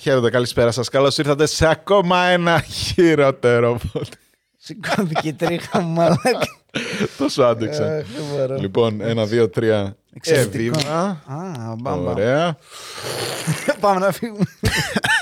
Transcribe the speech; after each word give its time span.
Χαίρετε, 0.00 0.30
καλησπέρα 0.30 0.70
σας. 0.70 0.88
Καλώς 0.88 1.18
ήρθατε 1.18 1.46
σε 1.46 1.66
ακόμα 1.68 2.24
ένα 2.24 2.60
χειρότερο 2.60 3.80
podcast. 3.94 4.12
Σηκώθηκε 4.56 5.28
η 5.28 5.32
τρίχα 5.32 5.80
μου, 5.80 5.92
μαλάκα. 5.92 6.46
Τόσο 7.18 7.42
άντεξα. 7.42 7.84
Αχ, 7.96 8.06
δεν 8.06 8.24
μπορώ. 8.30 8.56
λοιπόν, 8.56 9.00
ένα, 9.00 9.26
δύο, 9.26 9.48
τρία. 9.48 9.96
Εξαιρετικό. 10.14 10.78
Εβήμα. 10.78 11.22
Α, 11.26 11.74
μπαμ, 11.76 11.76
μπαμ. 11.80 12.06
Ωραία. 12.06 12.56
Πάμε 13.80 14.00
να 14.00 14.12
φύγουμε. 14.12 14.44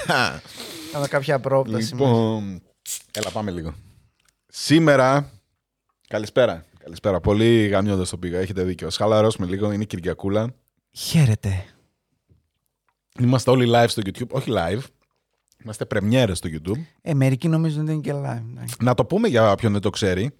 Κάνω 0.93 1.07
κάποια 1.09 1.39
πρόπταση. 1.41 1.93
λοιπόν, 1.95 2.63
έλα 3.13 3.31
πάμε 3.31 3.51
λίγο. 3.51 3.75
Σήμερα, 4.47 5.31
καλησπέρα. 6.09 6.65
Καλησπέρα. 6.79 7.21
Πολύ 7.21 7.67
γαμιώδες 7.67 8.11
το 8.11 8.17
πήγα. 8.17 8.39
Έχετε 8.39 8.63
δίκιο. 8.63 8.87
Ας 8.87 8.97
χαλαρώσουμε 8.97 9.47
λίγο. 9.47 9.73
Είναι 9.73 9.83
η 9.83 9.87
Κυριακούλα. 9.87 10.55
Χαίρετε. 10.91 11.65
Είμαστε 13.21 13.51
όλοι 13.51 13.71
live 13.75 13.89
στο 13.89 14.03
YouTube. 14.05 14.29
Όχι 14.29 14.51
live. 14.55 14.81
Είμαστε 15.65 15.85
πρεμιέρες 15.85 16.39
στο 16.39 16.49
YouTube. 16.53 16.81
Ε, 17.03 17.15
μερικοί 17.15 17.49
νομίζουν 17.49 17.83
ότι 17.83 17.93
είναι 17.93 18.01
και 18.01 18.13
live. 18.13 18.43
ναι. 18.55 18.63
Να 18.81 18.95
το 18.95 19.05
πούμε 19.05 19.29
για 19.29 19.51
όποιον 19.51 19.73
δεν 19.73 19.81
το 19.81 19.91
ξέρει. 19.91 20.31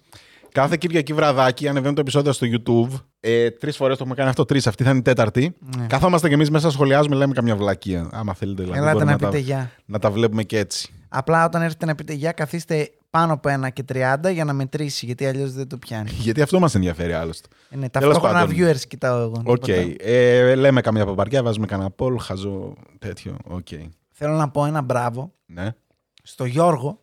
Κάθε 0.57 0.77
Κυριακή 0.77 1.13
βραδάκι 1.13 1.67
ανεβαίνουν 1.67 1.95
το 1.95 2.01
επεισόδιο 2.01 2.31
στο 2.31 2.47
YouTube. 2.49 2.99
Ε, 3.19 3.51
Τρεις 3.51 3.75
φορές 3.75 3.97
το 3.97 4.03
έχουμε 4.03 4.15
κάνει 4.17 4.29
αυτό, 4.29 4.45
τρεις. 4.45 4.67
Αυτή 4.67 4.83
θα 4.83 4.89
είναι 4.89 4.99
η 4.99 5.01
τέταρτη. 5.01 5.55
Ναι. 5.77 5.85
Καθόμαστε 5.87 6.27
κι 6.27 6.33
εμείς 6.33 6.49
μέσα, 6.49 6.71
σχολιάζουμε, 6.71 7.15
λέμε 7.15 7.33
καμιά 7.33 7.55
βλακεία. 7.55 8.09
Άμα 8.11 8.33
θέλετε, 8.33 8.61
δηλαδή. 8.63 8.79
Ελάτε 8.79 8.93
μπορούμε 8.93 9.11
να 9.11 9.17
τα, 9.17 9.25
πείτε 9.27 9.37
γεια. 9.39 9.71
να 9.85 9.99
τα 9.99 10.11
βλέπουμε 10.11 10.43
και 10.43 10.57
έτσι. 10.57 10.93
Απλά 11.09 11.45
όταν 11.45 11.61
έρθετε 11.61 11.85
να 11.85 11.95
πείτε 11.95 12.13
γεια, 12.13 12.31
καθίστε 12.31 12.89
πάνω 13.09 13.33
από 13.33 13.49
ένα 13.49 13.69
και 13.69 13.83
30 13.93 14.15
για 14.33 14.45
να 14.45 14.53
μετρήσει, 14.53 15.05
γιατί 15.05 15.25
αλλιώς 15.25 15.51
δεν 15.53 15.67
το 15.67 15.77
πιάνει. 15.77 16.09
Γιατί 16.25 16.41
αυτό 16.41 16.59
μας 16.59 16.75
ενδιαφέρει 16.75 17.13
άλλωστε. 17.13 17.47
Ε, 17.69 17.77
ναι, 17.77 17.89
Τέλος 17.89 18.13
ταυτόχρονα 18.13 18.45
πάντων. 18.47 18.55
viewers 18.57 18.81
κοιτάω 18.87 19.21
εγώ. 19.21 19.41
Οκ. 19.45 19.63
τίποτα. 19.63 20.09
Ε, 20.09 20.55
λέμε 20.55 20.81
καμιά 20.81 21.05
παπαριά, 21.05 21.43
βάζουμε 21.43 21.65
κανένα 21.65 21.89
poll, 21.97 22.15
χαζό 22.19 22.73
τέτοιο. 22.99 23.37
Οκ. 23.43 23.67
Θέλω 24.11 24.33
να 24.35 24.49
πω 24.49 24.65
ένα 24.65 24.81
μπράβο 24.81 25.33
Ναι. 25.45 25.75
στο 26.23 26.45
Γιώργο. 26.45 26.99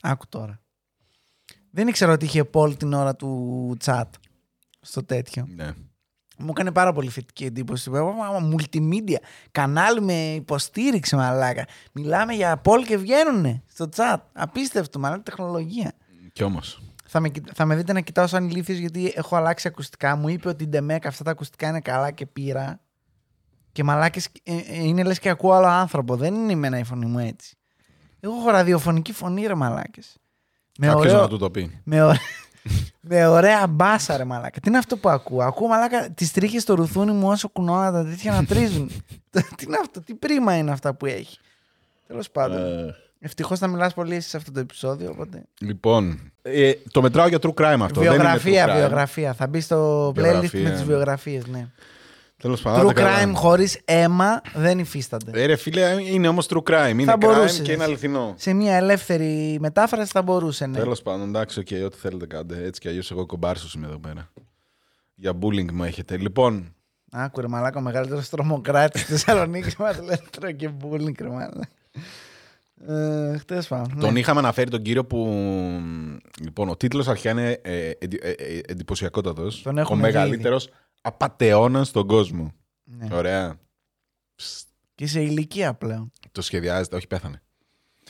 Άκου 0.00 0.24
τώρα. 0.28 0.58
Δεν 1.76 1.88
ήξερα 1.88 2.12
ότι 2.12 2.24
είχε 2.24 2.50
poll 2.52 2.76
την 2.78 2.92
ώρα 2.92 3.16
του 3.16 3.76
chat 3.84 4.04
στο 4.80 5.04
τέτοιο. 5.04 5.46
ναι. 5.54 5.72
Μου 6.38 6.48
έκανε 6.50 6.72
πάρα 6.72 6.92
πολύ 6.92 7.08
θετική 7.08 7.44
εντύπωση. 7.44 7.90
Μα, 7.90 8.02
μα, 8.02 8.40
μα, 8.40 8.48
Multimedia. 8.56 9.16
Κανάλι 9.50 10.00
με 10.00 10.32
υποστήριξη, 10.34 11.16
μαλάκα. 11.16 11.64
Μιλάμε 11.92 12.32
για 12.32 12.60
poll 12.64 12.84
και 12.86 12.96
βγαίνουνε 12.96 13.62
στο 13.66 13.88
chat. 13.96 14.16
Απίστευτο, 14.32 14.98
μαλάκα 14.98 15.22
τεχνολογία. 15.22 15.92
Κι 16.32 16.42
όμως. 16.42 16.82
Θα 17.06 17.20
με, 17.20 17.28
κοι- 17.28 17.54
θα 17.54 17.64
με 17.64 17.76
δείτε 17.76 17.92
να 17.92 18.00
κοιτάω 18.00 18.26
σαν 18.26 18.48
ηλίθιος 18.48 18.78
γιατί 18.78 19.12
έχω 19.16 19.36
αλλάξει 19.36 19.68
ακουστικά. 19.68 20.16
Μου 20.16 20.28
είπε 20.28 20.48
ότι 20.48 20.64
η 20.64 20.66
Ντεμέκ 20.66 21.06
αυτά 21.06 21.24
τα 21.24 21.30
ακουστικά 21.30 21.68
είναι 21.68 21.80
καλά 21.80 22.10
και 22.10 22.26
πήρα. 22.26 22.80
Και 23.72 23.84
μαλάκες 23.84 24.28
ε, 24.42 24.56
ε, 24.56 24.82
είναι 24.84 25.02
λες 25.02 25.18
και 25.18 25.28
ακούω 25.28 25.52
άλλο 25.52 25.66
άνθρωπο. 25.66 26.16
Δεν 26.16 26.34
είναι 26.34 26.52
εμένα 26.52 26.78
η 26.78 26.84
φωνή 26.84 27.06
μου 27.06 27.18
έτσι. 27.18 27.56
Εγώ 28.20 28.34
έχω 28.34 28.50
ραδιοφωνική 28.50 29.12
φωνή 29.12 29.46
ρε 29.46 29.54
μαλάκες. 29.54 30.16
Με 30.78 30.86
Κάποιος 30.86 31.04
ωραίο, 31.12 31.20
να 31.20 31.28
του 31.28 31.38
το 31.38 31.50
πει. 31.50 31.80
με, 31.84 32.02
ωραί- 32.02 32.18
με 33.10 33.26
ωραία 33.26 33.66
μπάσα 33.66 34.16
ρε 34.16 34.24
μαλάκα. 34.24 34.60
Τι 34.60 34.68
είναι 34.68 34.78
αυτό 34.78 34.96
που 34.96 35.08
ακούω; 35.08 35.42
Ακούω 35.42 35.68
μαλάκα 35.68 36.10
τις 36.10 36.32
τρίχες 36.32 36.62
στο 36.62 36.74
ρουθούνι 36.74 37.12
μου 37.12 37.28
όσο 37.28 37.48
κουνώνα 37.48 37.92
τα 37.92 38.04
τέτοια 38.04 38.32
να 38.32 38.44
τρίζουν. 38.44 38.88
τι 39.56 39.64
είναι 39.66 39.76
αυτό, 39.80 40.00
τι 40.00 40.14
πρίμα 40.14 40.56
είναι 40.56 40.70
αυτά 40.70 40.94
που 40.94 41.06
έχει; 41.06 41.38
Τέλος 42.06 42.30
πάντων. 42.30 42.58
Ε, 42.88 42.94
Ευτυχώς 43.20 43.58
θα 43.58 43.66
μιλάς 43.66 43.94
πολύ 43.94 44.14
εσύ 44.14 44.28
σε 44.28 44.36
αυτό 44.36 44.52
το 44.52 44.60
επεισόδιο. 44.60 45.10
Οπότε... 45.10 45.42
λοιπόν, 45.60 46.32
ε, 46.42 46.72
το 46.90 47.02
μετράω 47.02 47.26
για 47.28 47.38
true 47.42 47.54
crime 47.54 47.78
αυτό. 47.82 48.00
βιογραφία, 48.00 48.40
δεν 48.40 48.52
είναι 48.52 48.64
true 48.64 48.76
crime. 48.76 48.78
βιογραφία. 48.78 49.32
Θα 49.34 49.46
μπει 49.46 49.60
στο 49.60 50.08
playlist 50.08 50.14
Βιογραφία. 50.22 50.62
με 50.62 50.70
τις 50.70 50.84
βιογραφίες, 50.84 51.46
ναι. 51.46 51.68
Τέλος 52.44 52.62
πάντων. 52.62 52.80
True 52.80 52.94
δεν 52.94 52.94
τα 52.94 53.02
καλά. 53.02 53.24
crime 53.24 53.34
χωρίς 53.34 53.80
αίμα 53.84 54.40
δεν 54.54 54.78
υφίστανται. 54.78 55.42
Ε, 55.42 55.46
ρε 55.46 55.56
φίλε, 55.56 55.96
είναι 56.02 56.28
όμως 56.28 56.46
true 56.50 56.62
crime. 56.70 56.90
Είναι 56.90 57.04
Θα 57.04 57.14
crime 57.14 57.18
μπορούσες. 57.20 57.60
και 57.60 57.72
είναι 57.72 57.84
αληθινό. 57.84 58.34
Σε 58.36 58.52
μια 58.52 58.74
ελεύθερη 58.76 59.56
μετάφραση 59.60 60.10
θα 60.10 60.22
μπορούσε, 60.22 60.66
ναι. 60.66 60.78
Τέλος 60.78 61.02
πάντων, 61.02 61.28
εντάξει, 61.28 61.60
οκ, 61.60 61.66
ό,τι 61.84 61.96
θέλετε 61.98 62.26
κάντε. 62.26 62.64
Έτσι 62.64 62.80
κι 62.80 62.88
αλλιώς 62.88 63.10
εγώ 63.10 63.26
κομπάρσο 63.26 63.68
είμαι 63.76 63.86
εδώ 63.86 63.98
πέρα. 63.98 64.30
Για 65.14 65.32
bullying 65.40 65.70
μου 65.72 65.84
έχετε. 65.84 66.16
Λοιπόν, 66.16 66.74
Άκου 67.10 67.40
ρε 67.40 67.48
μαλάκα, 67.48 67.78
ο 67.78 67.82
μεγαλύτερος 67.82 68.28
τρομοκράτης 68.28 69.04
τη 69.04 69.10
Θεσσαλονίκη 69.12 69.74
μας 69.78 69.98
λέει 69.98 70.20
τρώει 70.30 70.54
και 70.54 70.68
μπούλινγκ, 70.68 71.14
ρε 71.20 71.28
μαλάκα. 71.28 71.68
Ε, 72.88 73.38
Χτες 73.38 73.66
πάμε. 73.68 73.86
ναι. 73.94 74.00
τον 74.00 74.16
είχαμε 74.16 74.38
αναφέρει 74.38 74.70
τον 74.70 74.82
κύριο 74.82 75.04
που. 75.04 75.26
Λοιπόν, 76.42 76.68
ο 76.68 76.76
τίτλος 76.76 77.08
αρχικά 77.08 77.30
είναι 77.30 77.60
ε, 77.62 77.90
εντι, 77.98 78.18
ε, 78.22 78.30
ε, 78.30 78.60
εντυπωσιακότατος. 78.68 79.62
Τον 79.62 79.76
Ο 79.76 79.80
έχουμε 79.80 80.00
μεγαλύτερος 80.00 80.68
απαταιώνα 81.08 81.84
στον 81.84 82.06
κόσμο. 82.06 82.52
Ναι. 82.84 83.08
Ωραία. 83.12 83.58
Και 84.94 85.06
σε 85.06 85.20
ηλικία 85.20 85.74
πλέον. 85.74 86.12
Το 86.32 86.42
σχεδιάζεται, 86.42 86.96
όχι 86.96 87.06
πέθανε. 87.06 87.38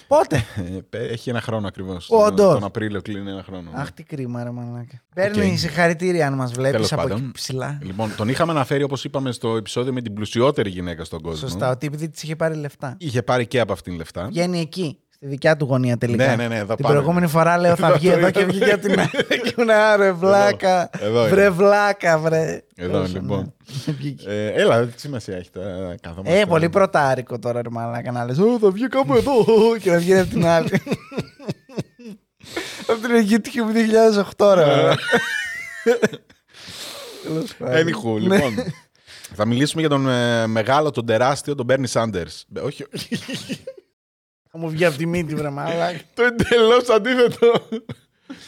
Πότε; 0.06 0.36
Ε, 0.56 0.78
πέ- 0.90 1.10
Έχει 1.10 1.30
ένα 1.30 1.40
χρόνο 1.40 1.66
ακριβώς. 1.66 2.08
Όντως. 2.10 2.52
Τον 2.52 2.64
Απρίλιο 2.64 3.02
κλείνει 3.02 3.30
ένα 3.30 3.42
χρόνο. 3.42 3.70
ναι. 3.70 3.80
Αχ, 3.80 3.92
τι 3.92 4.02
κρίμα, 4.02 4.44
ρε 4.44 4.50
μαλάκα. 4.50 5.02
Παίρνει 5.14 5.56
συγχαρητήρια 5.56 6.26
αν 6.26 6.34
μας 6.34 6.52
βλέπεις 6.52 6.72
Τέλος 6.72 6.92
από 6.92 7.02
πάντων. 7.02 7.18
εκεί 7.18 7.30
ψηλά. 7.32 7.78
Λοιπόν, 7.82 8.16
τον 8.16 8.28
είχαμε 8.28 8.52
αναφέρει 8.52 8.82
όπως 8.82 9.04
είπαμε 9.04 9.32
στο 9.32 9.56
επεισόδιο 9.56 9.92
με 9.92 10.02
την 10.02 10.14
πλουσιότερη 10.14 10.70
γυναίκα 10.70 11.04
στον 11.04 11.20
κόσμο. 11.22 11.48
Σωστά, 11.48 11.70
ότι 11.70 11.86
επειδή 11.86 12.08
της 12.08 12.22
είχε 12.22 12.36
πάρει 12.36 12.54
λεφτά. 12.54 12.96
Είχε 12.98 13.22
πάρει 13.22 13.46
και 13.46 13.60
από 13.60 13.72
αυτήν 13.72 13.94
λεφτά. 13.94 14.26
Βγαίνει 14.26 14.60
εκεί, 14.60 14.98
στη 15.24 15.32
δικιά 15.32 15.56
του 15.56 15.64
γωνία 15.64 15.98
τελικά. 15.98 16.26
Ναι, 16.26 16.34
ναι, 16.36 16.48
ναι, 16.48 16.56
εδώ 16.58 16.74
Την 16.74 16.84
πάμε. 16.84 16.94
προηγούμενη 16.94 17.26
φορά 17.26 17.58
λέω 17.58 17.76
θα 17.84 17.86
Εδώ 17.86 17.96
βγει 17.96 18.06
το 18.10 18.12
εδώ 18.16 18.20
είδα. 18.26 18.30
και 18.40 18.44
βγήκε 18.44 18.72
από 18.72 18.80
την 18.80 18.98
άλλη. 19.00 19.10
Και 19.42 19.54
ήμουν 19.58 19.70
άρε 19.70 20.12
βλάκα. 20.12 20.90
Εδώ 20.98 21.20
είναι. 21.20 21.28
Βρε 21.28 21.50
βλάκα, 21.50 22.18
βρε. 22.18 22.62
Εδώ, 22.76 23.00
Όσο, 23.00 23.12
λοιπόν. 23.12 23.54
ναι. 23.86 23.92
Βγήκε. 23.98 24.30
Ε, 24.30 24.46
έλα, 24.48 24.86
τι 24.86 25.00
σημασία 25.00 25.36
έχει 25.36 25.50
τώρα. 25.50 25.94
καθόμαστε. 26.00 26.38
Ε, 26.40 26.44
πολύ 26.44 26.68
πρωτάρικο 26.68 27.38
τώρα 27.38 27.62
ρε 27.62 27.68
μαλάκα 27.70 28.12
να 28.12 28.24
λες 28.24 28.38
«Ω, 28.38 28.58
θα 28.60 28.70
βγει 28.70 28.88
κάπου 28.88 29.14
εδώ» 29.14 29.44
και 29.80 29.90
να 29.90 29.98
βγει 29.98 30.18
από 30.18 30.30
την 30.30 30.46
άλλη. 30.46 30.82
Από 32.86 33.00
την 33.00 33.14
Αιγύπτικη 33.14 33.60
μου 33.60 33.72
2008 34.36 34.52
ρε 34.54 34.64
μαλάκα. 34.66 34.96
Τέλος 37.22 37.54
πάντων. 37.58 37.74
Anywho, 37.76 38.20
Ναι. 38.28 38.36
λοιπόν. 38.36 38.54
θα 39.34 39.46
μιλήσουμε 39.46 39.80
για 39.80 39.90
τον 39.90 40.08
ε, 40.08 40.46
μεγάλο, 40.46 40.90
τον 40.90 41.06
τεράστιο, 41.06 41.54
τον 41.54 41.66
Bernie 41.70 41.92
Sanders. 41.92 42.42
Ε, 42.56 42.60
Όχι, 42.60 42.84
όχι. 42.94 43.18
Θα 44.56 44.60
μου 44.60 44.68
βγει 44.70 44.84
από 44.84 44.96
τη 44.96 45.06
μύτη 45.06 45.34
βρε 45.34 45.50
μαλάκα. 45.50 46.00
το 46.14 46.22
εντελώς 46.22 46.88
αντίθετο. 46.88 47.52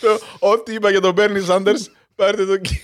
Το 0.00 0.18
Ό,τι 0.38 0.74
είπα 0.74 0.90
για 0.90 1.00
τον 1.00 1.14
Bernie 1.16 1.46
Sanders, 1.48 1.80
πάρτε 2.14 2.46
το 2.46 2.52
εκεί. 2.52 2.80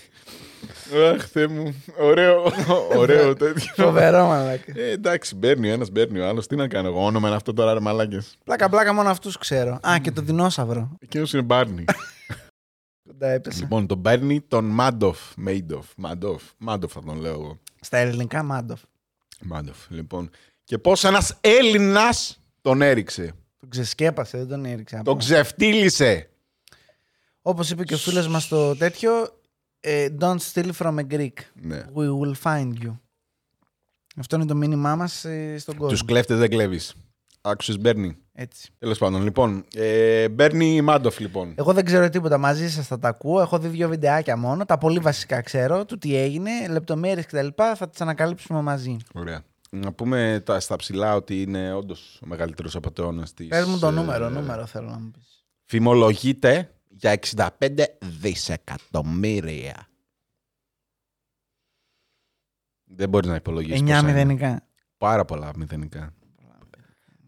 Αχ, 1.15 1.27
Θεέ 1.27 1.47
μου. 1.47 1.85
Ωραίο, 1.99 2.53
ωραίο 2.97 3.35
τέτοιο. 3.35 3.73
Φοβερό 3.75 4.27
μαλάκα. 4.27 4.73
Ε, 4.77 4.91
εντάξει, 4.91 5.35
μπέρνει 5.35 5.71
ο 5.71 5.73
ένας, 5.73 5.91
μπέρνει 5.91 6.19
ο 6.19 6.29
άλλος. 6.29 6.47
Τι 6.47 6.57
να 6.57 6.69
κάνω 6.69 6.89
εγώ, 6.89 7.05
όνομα 7.05 7.27
είναι 7.27 7.37
αυτό 7.37 7.53
τώρα, 7.53 7.73
ρε 7.75 7.81
μαλάκες. 7.81 8.39
Πλάκα 8.45 8.69
πλάκα 8.69 8.93
μόνο 8.93 9.09
αυτούς 9.09 9.39
ξέρω. 9.39 9.81
Α, 9.89 9.99
και 10.03 10.11
το 10.11 10.23
δεινόσαυρο. 10.23 10.97
Εκείνος 10.99 11.33
είναι 11.33 11.43
Μπάρνι. 11.43 11.85
Κοντά 13.09 13.29
έπεσε. 13.29 13.61
λοιπόν, 13.61 13.87
τον 13.87 13.99
Μπέρνι, 13.99 14.41
τον 14.41 14.65
Μάντοφ. 14.65 15.19
Μέιντοφ. 15.37 15.87
Μάντοφ. 15.97 16.43
Μάντοφ 16.59 16.93
θα 16.93 17.03
τον 17.03 17.21
λέω 17.21 17.33
εγώ. 17.33 17.59
Στα 17.81 17.97
ελληνικά 17.97 18.43
Μάντοφ. 18.43 18.81
Μάντοφ, 19.41 19.77
λοιπόν. 19.89 20.31
Και 20.65 20.79
πώς 20.79 21.05
ένας 21.05 21.37
Έλληνας 21.41 22.42
τον 22.63 22.83
έριξε. 22.83 23.33
Τον 23.61 23.69
ξεσκέπασε, 23.69 24.39
δεν 24.39 24.49
τον 24.49 24.65
έριξε. 24.65 25.01
Τον 25.05 25.19
ξεφτύλισε. 25.19 26.31
Όπως 27.43 27.71
είπε 27.71 27.85
και 27.85 27.95
ο 27.95 27.99
φίλος 27.99 28.29
μας 28.29 28.49
το 28.49 28.77
τέτοιο, 28.77 29.41
ε, 29.81 30.09
don't 30.21 30.37
steal 30.53 30.71
from 30.79 30.99
a 30.99 31.07
Greek. 31.11 31.33
Ναι. 31.55 31.85
We 31.95 32.07
will 32.09 32.35
find 32.43 32.73
you. 32.85 32.99
Αυτό 34.17 34.37
είναι 34.37 34.47
το 34.47 34.55
μήνυμά 34.55 34.97
μας 34.97 35.25
ε, 35.25 35.59
στον 35.59 35.75
κόσμο. 35.75 35.91
Τους 35.91 36.05
κλέφτες 36.05 36.39
δεν 36.39 36.51
κλέβεις. 36.51 36.95
Άκουσε 37.41 37.79
Μπέρνι. 37.79 38.17
Έτσι. 38.33 38.71
Τέλος 38.79 38.99
πάντων, 38.99 39.23
λοιπόν. 39.23 39.65
Ε, 39.75 40.29
Μπέρνι 40.29 40.81
Μάντοφ, 40.81 41.19
λοιπόν. 41.19 41.55
Εγώ 41.57 41.73
δεν 41.73 41.85
ξέρω 41.85 42.09
τίποτα 42.09 42.39
μαζί 42.39 42.71
σας, 42.71 42.87
θα 42.87 42.99
τα 42.99 43.09
ακούω. 43.09 43.41
Έχω 43.41 43.59
δει 43.59 43.69
δύο 43.69 43.89
βιντεάκια 43.89 44.37
μόνο. 44.37 44.65
Τα 44.65 44.79
πολύ 44.79 44.99
βασικά 44.99 45.41
ξέρω, 45.41 45.85
του 45.85 45.99
τι 45.99 46.17
έγινε, 46.17 46.51
λεπτομέρειες 46.69 47.27
κτλ. 47.27 47.47
Θα 47.77 47.89
τις 47.89 48.01
ανακαλύψουμε 48.01 48.61
μαζί. 48.61 48.97
Ωραία. 49.15 49.43
Να 49.77 49.93
πούμε 49.93 50.43
τα, 50.45 50.61
στα 50.61 50.77
ψηλά 50.77 51.15
ότι 51.15 51.43
είναι 51.43 51.73
όντως 51.73 52.21
ο 52.23 52.27
μεγαλύτερος 52.27 52.77
απαταιώνα 52.77 53.27
της. 53.35 53.49
Πες 53.49 53.67
μου 53.67 53.79
το 53.79 53.91
νούμερο, 53.91 54.31
νούμερο 54.31 54.67
θέλω 54.67 54.91
να 54.91 54.99
μου 54.99 55.11
πεις. 55.11 55.45
Φημολογείται 55.65 56.75
για 56.89 57.19
65 57.59 57.85
δισεκατομμύρια. 58.01 59.89
Δεν 62.85 63.09
μπορείς 63.09 63.29
να 63.29 63.35
υπολογίσεις. 63.35 63.81
9 63.81 64.03
μηδενικά. 64.05 64.67
Πάρα 64.97 65.25
πολλά 65.25 65.51
μηδενικά. 65.57 66.15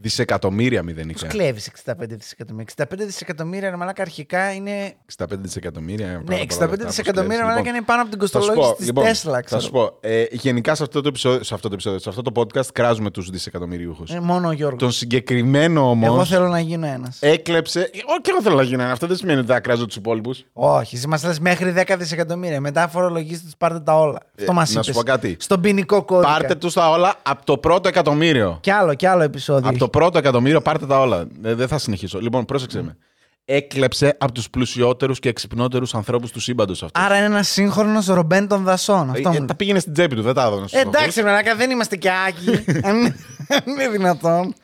Δισεκατομμύρια 0.09 0.83
μηδενικά. 0.83 1.21
Πώς 1.27 1.29
κλέβεις 1.29 1.71
65 1.87 1.93
δισεκατομμύρια. 2.09 2.75
65 2.77 2.87
δισεκατομμύρια, 3.07 3.71
ρε 3.71 3.77
μαλάκα, 3.77 4.03
αρχικά 4.03 4.53
είναι... 4.53 4.95
65 5.19 5.27
δισεκατομμύρια. 5.31 6.07
Ναι, 6.07 6.37
πάρα 6.37 6.41
65 6.43 6.47
πολλά 6.49 6.69
λεφτά, 6.71 6.87
δισεκατομμύρια, 6.87 7.37
όπως 7.37 7.49
μαλάκα, 7.49 7.61
κλέβεις. 7.63 7.79
είναι 7.79 7.83
πάνω 7.87 8.03
από 8.03 8.11
την 8.11 8.21
Θα 8.21 8.27
σου 8.27 8.33
πω, 8.33 8.39
κοστολόγηση 8.47 8.77
της 8.77 8.87
λοιπόν, 8.87 9.05
Τέσλα, 9.05 9.33
Θα 9.33 9.41
ξέρω. 9.41 9.61
σου 9.61 9.71
πω, 9.71 9.97
ε, 10.01 10.25
γενικά 10.31 10.75
σε 10.75 10.83
αυτό, 10.83 11.01
το 11.01 11.09
επεισόδιο, 11.09 11.43
σε 11.45 11.55
αυτό 11.55 11.69
το 11.69 11.75
επεισόδιο, 11.75 11.99
σε 11.99 12.09
αυτό 12.09 12.23
το 12.23 12.33
podcast 12.41 12.67
κράζουμε 12.73 13.11
τους 13.11 13.31
δισεκατομμυρίουχους. 13.31 14.11
Ε, 14.11 14.21
μόνο 14.21 14.49
ο 14.49 14.53
Γιώργος. 14.53 14.81
Τον 14.81 14.91
συγκεκριμένο 14.93 15.91
όμως 15.91 16.07
Εγώ 16.09 16.25
θέλω 16.25 16.49
να 16.49 16.61
γίνω 16.61 16.87
ένας. 16.87 17.17
έκλεψε... 17.21 17.79
Όχι 17.81 18.21
και 18.21 18.31
εγώ 18.31 18.43
θέλω 18.43 18.57
να 18.57 18.63
γίνω 18.63 18.81
ένας. 18.83 18.93
Αυτό 18.93 19.07
δεν 19.07 19.17
σημαίνει 19.17 19.39
ότι 19.39 19.49
θα 19.49 19.61
κράζω 19.61 19.87
τους 19.87 19.97
υπόλοιπους. 19.97 20.45
Όχι, 20.53 20.97
εσύ 20.97 21.07
μας 21.09 21.25
λες 21.25 21.39
μέχρι 21.39 21.75
10 21.87 21.95
δισεκατομμύρια. 21.99 22.61
Μετά 22.61 22.89
φορολογήστε 22.89 23.45
τους, 23.45 23.55
πάρτε 23.59 23.81
τα 23.81 23.99
όλα. 23.99 24.19
Αυτό 24.39 24.53
μας 24.53 24.71
Ε, 24.71 24.75
να 24.75 24.81
είπες. 24.81 24.95
σου 24.95 25.01
πω 25.01 25.03
κάτι. 25.07 25.37
Στον 25.41 25.61
ποινικό 25.61 26.03
κώδικα. 26.05 26.31
Πάρτε 26.33 26.55
τους 26.55 26.73
τα 26.73 26.91
όλα 26.91 27.15
από 27.23 27.45
το 27.45 27.59
πρώτο 27.59 27.89
εκατομμύριο. 27.89 28.59
Κι 28.61 28.71
άλλο, 28.71 28.95
κι 28.95 29.07
άλλο 29.07 29.23
επεισόδιο. 29.23 29.69
Από 29.69 29.79
το 29.79 29.85
έχει 29.85 29.93
πρώτο 29.99 30.19
εκατομμύριο 30.19 30.61
πάρτε 30.61 30.87
τα 30.87 31.01
όλα. 31.01 31.27
Ε, 31.43 31.55
δεν 31.55 31.69
θα 31.69 31.79
συνεχίσω. 31.79 32.21
Λοιπόν, 32.21 32.45
πρόσεξε 32.45 32.83
με. 32.83 32.97
Έκλεψε 33.45 34.17
από 34.21 34.33
τους 34.33 34.51
πλουσιότερους 34.51 35.19
και 35.19 35.29
εξυπνότερους 35.29 35.95
ανθρώπους 35.95 36.31
του 36.31 36.41
σύμπαντος 36.41 36.83
αυτός. 36.83 37.03
Άρα 37.05 37.17
είναι 37.17 37.25
ένας 37.27 37.49
σύγχρονος 37.49 38.07
ρομπέν 38.07 38.49
των 38.49 38.63
δασών. 38.65 39.11
Αυτό 39.11 39.33
Ε, 39.35 39.41
μου 39.41 39.47
τα 39.47 39.55
πήγαινε 39.55 39.79
στην 39.79 39.93
τσέπη 39.93 40.15
του, 40.15 40.23
δεν 40.23 40.35
τα 40.35 40.45
έδωνε 40.45 40.69
στους 40.69 40.81
Εντάξει, 40.81 41.23
μαλάκα, 41.23 41.57
δεν 41.57 41.71
είμαστε 41.71 41.97
και 41.97 42.11
άκοι. 42.29 42.51
Αν 42.89 42.97
είναι- 42.97 43.17
αν 43.49 43.61
είναι 43.67 43.89
δυνατόν. 43.89 44.55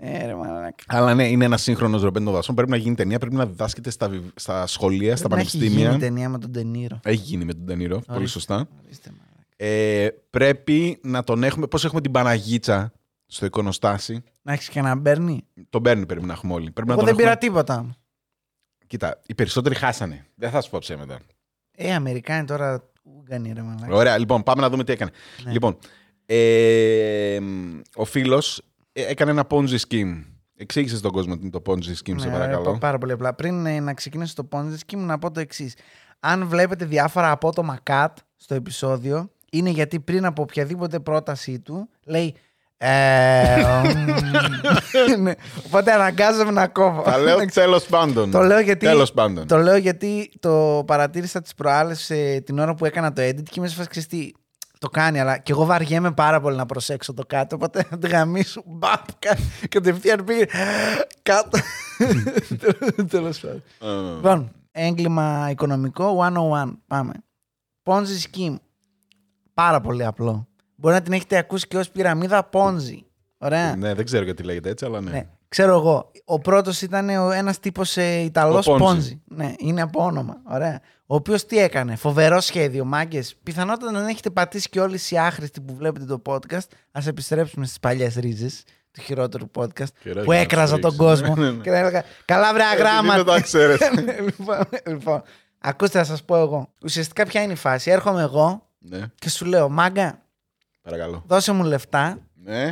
Ε, 0.00 0.26
ρε, 0.26 0.34
μαλάκα. 0.34 0.74
Αλλά 0.86 1.14
ναι, 1.14 1.28
είναι 1.28 1.44
ένας 1.44 1.62
σύγχρονος 1.62 2.02
ρομπέν 2.02 2.24
των 2.24 2.32
δασών. 2.32 2.54
Πρέπει 2.54 2.70
να 2.70 2.76
γίνει 2.76 2.94
ταινία, 2.94 3.18
πρέπει 3.18 3.34
να 3.34 3.46
διδάσκεται 3.46 3.90
στα, 3.90 4.08
βιβ- 4.08 4.30
στα 4.34 4.66
σχολεία, 4.66 5.16
στα 5.16 5.28
Πρέπει 5.28 5.42
να 5.42 5.48
έχει 5.48 5.56
πανεπιστήμια. 5.58 5.88
γίνει 5.90 6.02
ταινία 6.02 6.28
με 6.28 6.38
τον 6.38 6.52
Τενήρο. 6.52 7.00
Έχει 7.04 7.22
γίνει 7.22 7.44
με 7.44 7.52
τον 7.54 7.66
Τενήρο, 7.66 8.02
πολύ 8.12 8.26
σωστά. 8.26 8.68
Ορίστε, 8.84 9.10
μαλάκα. 9.10 9.34
Ε, 9.56 10.08
πρέπει 10.30 10.98
να 11.02 11.24
τον 11.24 11.42
έχουμε. 11.44 11.66
Πώς 11.66 11.84
έχουμε 11.84 12.00
την 12.00 12.10
Παναγίτσα; 12.10 12.92
Στο 13.26 13.46
εικονοστάσι. 13.46 14.22
Να 14.42 14.52
έχεις 14.52 14.68
και 14.68 14.80
να 14.80 15.00
παίρνει. 15.02 15.46
Τον 15.70 15.82
παίρνει 15.82 16.06
πρέπει 16.06 16.26
να 16.26 16.32
έχουμε 16.32 16.52
όλοι. 16.54 16.70
Πρέπει 16.70 16.90
Εγώ 16.90 17.00
να 17.00 17.04
δεν 17.06 17.14
τον 17.14 17.22
πήρα 17.24 17.30
έχουμε... 17.36 17.50
τίποτα. 17.50 17.96
Κοίτα, 18.86 19.20
οι 19.26 19.34
περισσότεροι 19.34 19.74
χάσανε. 19.74 20.26
Δεν 20.34 20.50
θα 20.50 20.60
σου 20.60 20.70
πω 20.70 20.78
ψέματα. 20.78 21.18
Ε, 21.70 21.94
Αμερικάνοι 21.94 22.46
τώρα 22.46 22.90
Ούγγανοι 23.02 23.52
ρε 23.52 23.62
μαλάκα. 23.62 23.94
Ωραία, 23.94 24.18
λοιπόν, 24.18 24.42
πάμε 24.42 24.60
να 24.60 24.70
δούμε 24.70 24.84
τι 24.84 24.92
έκανε. 24.92 25.10
Ναι. 25.44 25.52
Λοιπόν, 25.52 25.78
ε, 26.26 27.38
ο 27.94 28.04
φίλος 28.04 28.62
έκανε 28.92 29.30
ένα 29.30 29.46
Ponzi 29.50 29.76
scheme. 29.88 30.24
Εξήγησες 30.58 30.98
στον 30.98 31.12
κόσμο 31.12 31.34
τι 31.36 31.40
είναι 31.42 31.50
το 31.50 31.62
Ponzi 31.66 31.74
scheme, 32.04 32.20
σε 32.20 32.26
Ναι, 32.26 32.32
παρακαλώ. 32.32 32.62
πα- 32.72 32.78
Πάρα 32.78 32.98
πολύ 32.98 33.12
απλά. 33.12 33.34
Πριν 33.34 33.66
ε, 33.66 33.80
να 33.80 33.94
ξεκινήσω 33.94 34.34
το 34.34 34.48
Ponzi 34.50 34.74
Scheme, 34.86 34.98
να 34.98 35.18
πω 35.18 35.30
το 35.30 35.40
εξής. 35.40 35.74
Αν 36.20 36.46
βλέπετε 36.48 36.84
διάφορα 36.84 37.30
απότομα 37.30 37.78
cut 37.90 38.08
στο 38.36 38.54
επεισόδιο, 38.54 39.30
είναι 39.52 39.70
γιατί 39.70 40.00
πριν 40.00 40.24
από 40.24 40.42
οποιαδήποτε 40.42 41.00
πρότασή 41.00 41.60
του 41.60 41.88
λέει. 42.04 42.34
Ε, 42.78 43.62
μ, 45.16 45.20
ναι. 45.22 45.32
Οπότε 45.66 45.92
αναγκάζομαι 45.92 46.50
να 46.50 46.66
κόβω. 46.68 47.02
Τα 47.02 47.18
λέω 47.18 47.44
τέλος 47.46 47.84
πάντων. 47.84 48.30
Το 48.30 48.40
λέω 48.40 48.60
γιατί, 48.60 48.86
Τέλος 48.86 49.12
πάντων. 49.12 49.46
το 49.46 49.56
λέω 49.56 49.76
γιατί 49.76 50.30
το 50.40 50.82
παρατήρησα 50.86 51.42
τις 51.42 51.54
προάλλες 51.54 52.10
ε, 52.10 52.42
την 52.46 52.58
ώρα 52.58 52.74
που 52.74 52.84
έκανα 52.84 53.12
το 53.12 53.22
edit 53.22 53.42
και 53.42 53.54
είμαι 53.56 53.68
σε 53.68 53.74
φάση 53.74 53.88
ξέρεις 53.88 54.08
τι, 54.08 54.30
το 54.78 54.88
κάνει, 54.88 55.20
αλλά 55.20 55.38
και 55.38 55.52
εγώ 55.52 55.64
βαριέμαι 55.64 56.12
πάρα 56.12 56.40
πολύ 56.40 56.56
να 56.56 56.66
προσέξω 56.66 57.14
το 57.14 57.22
κάτω. 57.26 57.54
Οπότε 57.56 57.84
να 57.90 57.98
τη 57.98 58.08
γαμίσω, 58.08 58.62
μπαπ, 58.66 59.04
κα- 59.18 59.38
κατευθείαν 59.68 60.24
πήγε 60.24 60.44
κάτω. 61.22 61.58
Τέλος 63.10 63.40
πάντων. 63.40 63.62
Ε, 63.80 64.14
Λοιπόν, 64.14 64.52
έγκλημα 64.72 65.48
οικονομικό 65.50 66.18
101. 66.64 66.72
Πάμε. 66.86 67.12
Ponzi 67.84 68.20
scheme. 68.30 68.54
Πάρα 69.54 69.80
πολύ 69.80 70.04
απλό. 70.04 70.48
Μπορεί 70.76 70.94
να 70.94 71.02
την 71.02 71.12
έχετε 71.12 71.36
ακούσει 71.36 71.66
και 71.66 71.76
ως 71.78 71.90
πυραμίδα 71.90 72.48
Ponzi. 72.52 72.98
Ωραία. 73.38 73.76
ναι, 73.76 73.94
δεν 73.94 74.04
ξέρω 74.04 74.24
γιατί 74.24 74.42
λέγεται 74.42 74.68
έτσι, 74.70 74.84
αλλά 74.84 75.00
ναι. 75.00 75.10
Ναι. 75.10 75.26
Ξέρω 75.48 75.72
εγώ. 75.78 76.10
Ο 76.24 76.38
πρώτος 76.38 76.82
ήταν 76.82 77.08
ένας 77.08 77.58
τύπος 77.60 77.96
ε, 77.96 78.18
Ιταλός 78.20 78.66
Ο 78.66 78.74
Ponzi. 78.74 78.78
Πόνζι. 78.78 79.22
Ναι, 79.24 79.52
είναι 79.58 79.82
από 79.82 80.04
όνομα. 80.04 80.36
Ωραία. 80.48 80.80
Ο 81.06 81.14
οποίος 81.14 81.46
τι 81.46 81.58
έκανε; 81.58 81.96
Φοβερό 81.96 82.40
σχέδιο, 82.40 82.84
μάγκες. 82.84 83.36
Πιθανότατα 83.42 83.90
να 83.92 84.08
έχετε 84.08 84.30
πατήσει 84.30 84.68
και 84.68 84.80
όλοι 84.80 84.98
οι 85.10 85.18
άχρηστοι 85.18 85.60
που 85.60 85.74
βλέπετε 85.76 86.04
το 86.04 86.22
podcast. 86.26 86.66
Α 86.92 87.00
επιστρέψουμε 87.06 87.66
στις 87.66 87.80
παλιές 87.80 88.14
ρίζες 88.14 88.62
του 88.90 89.00
χειρότερου 89.00 89.50
podcast. 89.58 89.84
Χειρότερες 90.00 90.24
που 90.24 90.32
έκραζα 90.32 90.78
τον 90.78 90.90
ρίζες. 90.90 91.06
κόσμο. 91.06 91.34
Ναι, 91.42 91.50
ναι. 91.50 91.62
και 91.62 91.70
να 91.70 91.78
έλεγα 91.78 92.04
Καλά, 92.24 92.52
βρε 92.52 92.62
Επειδή 92.62 92.82
αγράμματα. 92.82 93.16
δεν 93.16 93.24
τα 93.34 93.40
ξέρεις. 93.48 93.78
Ναι, 94.04 94.16
λοιπόν, 94.20 94.58
λοιπόν, 94.86 95.22
ακούστε, 95.58 95.98
θα 95.98 96.04
σας 96.04 96.24
πω 96.24 96.36
εγώ. 96.36 96.68
Ουσιαστικά, 96.82 97.24
ποια 97.24 97.42
είναι 97.42 97.52
η 97.52 97.56
φάση. 97.56 97.90
Έρχομαι 97.90 98.22
εγώ 98.22 98.66
ναι, 98.78 98.98
και 99.18 99.30
σου 99.30 99.44
λέω 99.44 99.68
Μάγκα, 99.68 100.22
παρακαλώ. 100.90 101.22
δώσε 101.26 101.52
μου 101.52 101.62
λεφτά. 101.64 102.18
Ναι. 102.42 102.64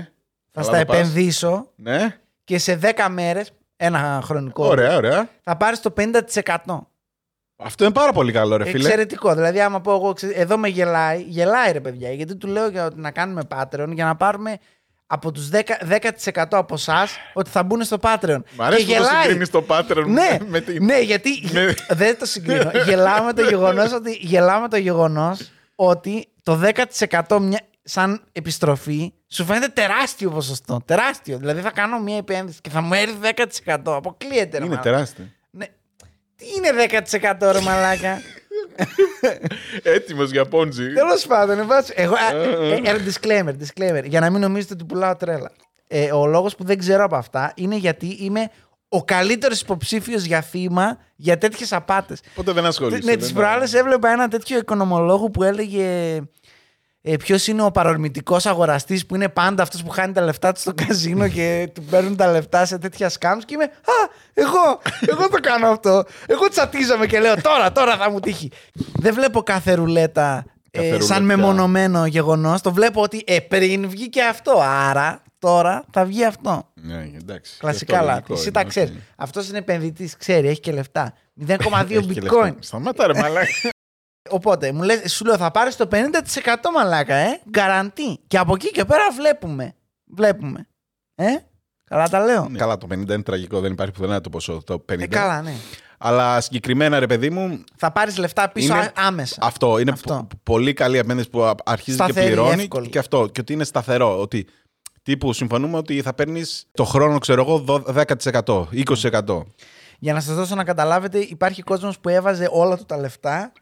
Θα 0.53 0.63
Καλά 0.63 0.67
στα 0.67 0.79
το 0.79 0.85
πας. 0.93 0.99
επενδύσω 0.99 1.71
Ναι. 1.77 2.19
και 2.45 2.59
σε 2.59 2.79
10 2.83 3.09
μέρες, 3.11 3.51
ένα 3.77 4.21
χρονικό 4.25 4.67
Ωραία, 4.67 4.97
ωραία. 4.97 5.29
θα 5.43 5.57
πάρεις 5.57 5.81
το 5.81 5.91
50%. 5.91 6.87
Αυτό 7.57 7.85
είναι 7.85 7.93
πάρα 7.93 8.13
πολύ 8.13 8.33
καλό, 8.33 8.57
ρε 8.57 8.65
φίλε. 8.65 8.85
Εξαιρετικό. 8.85 9.35
Δηλαδή, 9.35 9.61
άμα 9.61 9.81
πω 9.81 9.93
εγώ, 9.93 10.13
ξε- 10.13 10.33
εδώ 10.39 10.57
με 10.59 10.69
γελάει, 10.69 11.21
γελάει 11.21 11.73
ρε 11.73 11.81
παιδιά. 11.81 12.11
Γιατί 12.13 12.37
του 12.37 12.47
λέω 12.47 12.69
για, 12.69 12.85
ότι 12.87 13.01
να 13.01 13.11
κάνουμε 13.11 13.43
Patreon 13.55 13.89
για 13.93 14.05
να 14.05 14.17
πάρουμε 14.17 14.57
από 15.07 15.33
τους 15.33 15.49
10%, 15.49 15.61
10% 15.89 16.59
από 16.59 16.75
εσάς 16.75 17.17
ότι 17.33 17.51
θα 17.51 17.63
μπουν 17.63 17.83
στο 17.85 17.97
Patreon. 18.01 18.39
Μ' 18.57 18.63
αρέσει 18.63 18.85
και 18.85 18.93
που 18.93 18.99
το 18.99 19.07
γελάει. 19.07 19.23
συγκρίνεις 19.23 19.51
το 19.51 19.65
pattern 19.69 20.05
ναι, 20.07 20.37
με 20.49 20.61
την... 20.61 20.85
ναι, 20.85 20.99
γιατί 21.01 21.31
με- 21.53 21.75
δεν 21.89 22.19
το 22.19 22.27
συγκρίνω. 22.27 22.71
γελάμε 22.87 23.33
το 23.33 23.43
γεγονός 23.43 23.93
ότι, 23.93 24.13
γελάμε 24.21 24.69
το 24.69 24.77
γεγονός 24.77 25.51
ότι 25.75 26.29
το 26.43 26.61
10% 27.29 27.39
μια, 27.41 27.61
σαν 27.85 28.23
επιστροφή 28.33 29.13
σου 29.29 29.45
φαίνεται 29.45 29.69
τεράστιο 29.69 30.31
ποσοστό. 30.31 30.81
Τεράστιο. 30.85 31.39
Δηλαδή 31.39 31.61
θα 31.61 31.71
κάνω 31.71 31.99
μια 32.01 32.17
επένδυση 32.17 32.61
και 32.61 32.71
θα 32.71 32.81
μου 32.81 32.95
έρθει 32.95 33.15
10%. 33.65 33.77
Αποκλείεται. 33.85 34.59
ρε 34.59 34.65
Είναι 34.65 34.75
μαλάκα. 34.75 34.83
τεράστιο. 34.91 35.25
Ναι. 35.51 35.67
Τι 36.37 36.45
είναι 36.57 36.71
10% 37.41 37.51
ρε 37.53 37.61
μαλάκα; 37.61 38.21
Έτοιμος 39.83 40.31
για 40.31 40.45
πόντζι. 40.47 40.93
Τέλος 40.93 41.27
πάντων, 41.27 41.59
εν 41.59 41.67
πάση- 41.67 41.93
εγώ. 41.97 42.15
α, 42.15 42.37
ε, 42.37 42.75
Ένα 42.75 42.93
disclaimer, 42.93 43.55
disclaimer. 43.63 44.05
Για 44.05 44.21
να 44.21 44.31
μην 44.31 44.41
νομίζετε 44.41 44.75
ότι 44.75 44.85
πουλάω 44.85 45.17
τρέλα. 45.17 45.51
Ε, 45.89 46.13
ο 46.13 46.27
λόγος 46.27 46.55
που 46.55 46.65
δεν 46.65 46.79
ξέρω 46.79 47.05
από 47.05 47.17
αυτά 47.17 47.53
είναι 47.57 47.77
γιατί 47.77 48.07
είμαι 48.21 48.51
ο 48.89 49.05
καλύτερος 49.05 49.61
υποψήφιος 49.61 50.25
για 50.25 50.41
θύμα 50.41 50.99
για 51.17 51.39
τέτοιες 51.39 51.73
απάτες. 51.73 52.21
Οπότε 52.31 52.53
δεν 52.53 52.67
ασχολείσαι. 52.67 53.05
Ναι, 53.05 53.17
δεν- 53.17 53.27
τι 53.29 53.33
προάλλε 53.33 53.65
έβλεπα 53.73 54.09
ένα 54.11 54.29
τέτοιο 54.29 54.59
οικονομολόγο 54.59 55.31
που 55.31 55.43
έλεγε. 55.43 56.21
Ε, 57.07 57.17
Ποιος 57.17 57.47
είναι 57.47 57.63
ο 57.63 57.71
παρορμητικός 57.71 58.47
αγοραστής 58.47 59.07
που 59.07 59.15
είναι 59.15 59.29
πάντα 59.29 59.63
αυτός 59.63 59.83
που 59.83 59.91
χάνει 59.91 60.13
τα 60.13 60.21
λεφτά 60.21 60.53
του 60.53 60.61
στο 60.61 60.73
καζίνο 60.75 61.29
και 61.29 61.69
του 61.75 61.83
παίρνουν 61.83 62.17
τα 62.17 62.31
λεφτά 62.33 62.65
σε 62.65 62.79
τέτοια 62.79 63.09
σκάμς. 63.09 63.45
Και 63.45 63.55
είμαι, 63.55 63.65
Α, 63.65 64.11
εγώ, 64.35 64.81
εγώ 65.07 65.29
το 65.29 65.39
κάνω 65.41 65.67
αυτό. 65.67 66.05
Εγώ 66.27 66.49
τσατίζομαι 66.49 67.07
και 67.07 67.21
λέω 67.21 67.41
τώρα, 67.41 67.73
τώρα 67.73 67.97
θα 67.97 68.11
μου 68.11 68.21
τύχει. 68.21 68.51
Δεν 68.95 69.15
βλέπω 69.15 69.43
κάθε 69.43 69.75
ρουλέτα 69.75 70.45
ε, 70.71 70.79
Κάθε 70.79 70.89
σαν 71.03 71.19
ρουλετιά. 71.19 71.37
μεμονωμένο 71.37 72.07
γεγονός. 72.07 72.61
Το 72.61 72.73
βλέπω 72.73 73.03
ότι 73.03 73.23
ε, 73.27 73.39
πριν 73.41 73.89
βγήκε 73.89 74.23
αυτό. 74.23 74.61
Άρα 74.63 75.23
τώρα 75.39 75.85
θα 75.93 76.05
βγει 76.05 76.25
αυτό. 76.25 76.69
Ναι, 76.75 77.11
εντάξει. 77.21 77.57
Κλασικά 77.59 77.95
Αυτό 77.95 78.07
λάθη. 78.07 78.19
λογικό 78.29 78.35
Εσύ 78.35 78.43
είναι, 78.43 78.53
τα 78.53 78.61
οκ. 78.61 78.69
ξέρει. 78.69 79.03
Αυτός 79.17 79.49
είναι 79.49 79.59
επενδυτής, 79.59 80.17
ξέρει, 80.17 80.49
έχει 80.49 80.61
και 80.61 80.73
λεφτά. 80.73 81.13
0,2 81.49 81.57
Έχει 81.91 82.07
και 82.07 82.21
bitcoin. 82.21 82.43
λεφτά. 82.43 82.55
Σταμάτα 82.61 83.07
ρε 83.07 83.15
μαλάκα. 83.21 83.47
Οπότε 84.31 84.73
μου 84.73 84.83
λες, 84.83 85.13
σου 85.13 85.25
λέω 85.25 85.37
θα 85.37 85.51
πάρεις 85.51 85.77
το 85.77 85.89
50% 85.93 86.01
μαλάκα, 86.75 87.15
ε. 87.15 87.41
Γκαραντί. 87.51 88.21
Και 88.27 88.39
από 88.39 88.55
εκεί 88.55 88.71
και 88.71 88.85
πέρα 88.85 89.11
βλέπουμε. 89.17 89.75
Βλέπουμε. 90.05 90.67
Ε. 91.15 91.27
Καλά 91.85 92.09
τα 92.09 92.25
λέω. 92.25 92.49
Ναι. 92.49 92.59
Καλά, 92.59 92.79
το 92.79 92.87
50 92.91 92.93
είναι 93.15 93.23
τραγικό, 93.23 93.61
δεν 93.61 93.73
υπάρχει 93.73 93.93
πουθενά 93.93 94.21
το 94.21 94.31
ποσό. 94.31 94.63
Το 94.65 94.85
50. 94.93 95.01
Ε, 95.03 95.07
καλά, 95.07 95.43
ναι. 95.43 95.53
Αλλά 95.99 96.41
συγκεκριμένα, 96.41 96.99
ρε 96.99 97.07
παιδί 97.07 97.31
μου, 97.31 97.65
Θα 97.77 97.93
πάρεις 97.93 98.17
λεφτά 98.17 98.49
πίσω 98.49 98.75
Είναι- 98.75 98.85
α- 98.85 98.93
άμεσα. 99.07 99.39
αυτό 99.41 99.79
είναι 99.79 99.91
Αυτό. 99.91 100.27
πο- 100.29 100.39
πολύ 100.43 100.73
καλή 100.73 100.99
επένδυση 100.99 101.29
που 101.31 101.43
α- 101.43 101.55
αρχίζει 101.65 101.97
Σταθερή, 101.97 102.27
και 102.29 102.33
πληρώνει. 102.35 102.63
εύκολη. 102.63 102.89
Και 102.89 102.99
αυτό. 102.99 103.27
Και 103.33 103.41
ότι 103.41 103.53
είναι 103.53 103.65
σταθερό. 103.65 104.21
Ότι 104.21 104.47
τύπου 105.03 105.33
συμφωνούμε 105.33 105.77
ότι 105.77 106.03
θα 106.03 106.15
παίρνεις 106.15 106.67
το 106.73 106.85
χρόνο, 106.85 107.19
ξέρω 107.19 107.43
εγώ, 107.43 107.59
δω- 107.59 107.85
10%, 107.93 108.69
20%. 108.73 109.47
Για 109.99 110.13
να 110.13 110.21
σας 110.21 110.35
δώσω 110.35 110.55
να 110.55 110.65
καταλάβετε, 110.65 111.19
υπάρχει 111.19 111.63
κόσμος 111.63 111.99
που 111.99 112.09
έβαζε 112.09 112.49
όλα 112.51 112.77
του 112.77 112.85
τα 112.85 112.97
λεφτά 112.97 113.53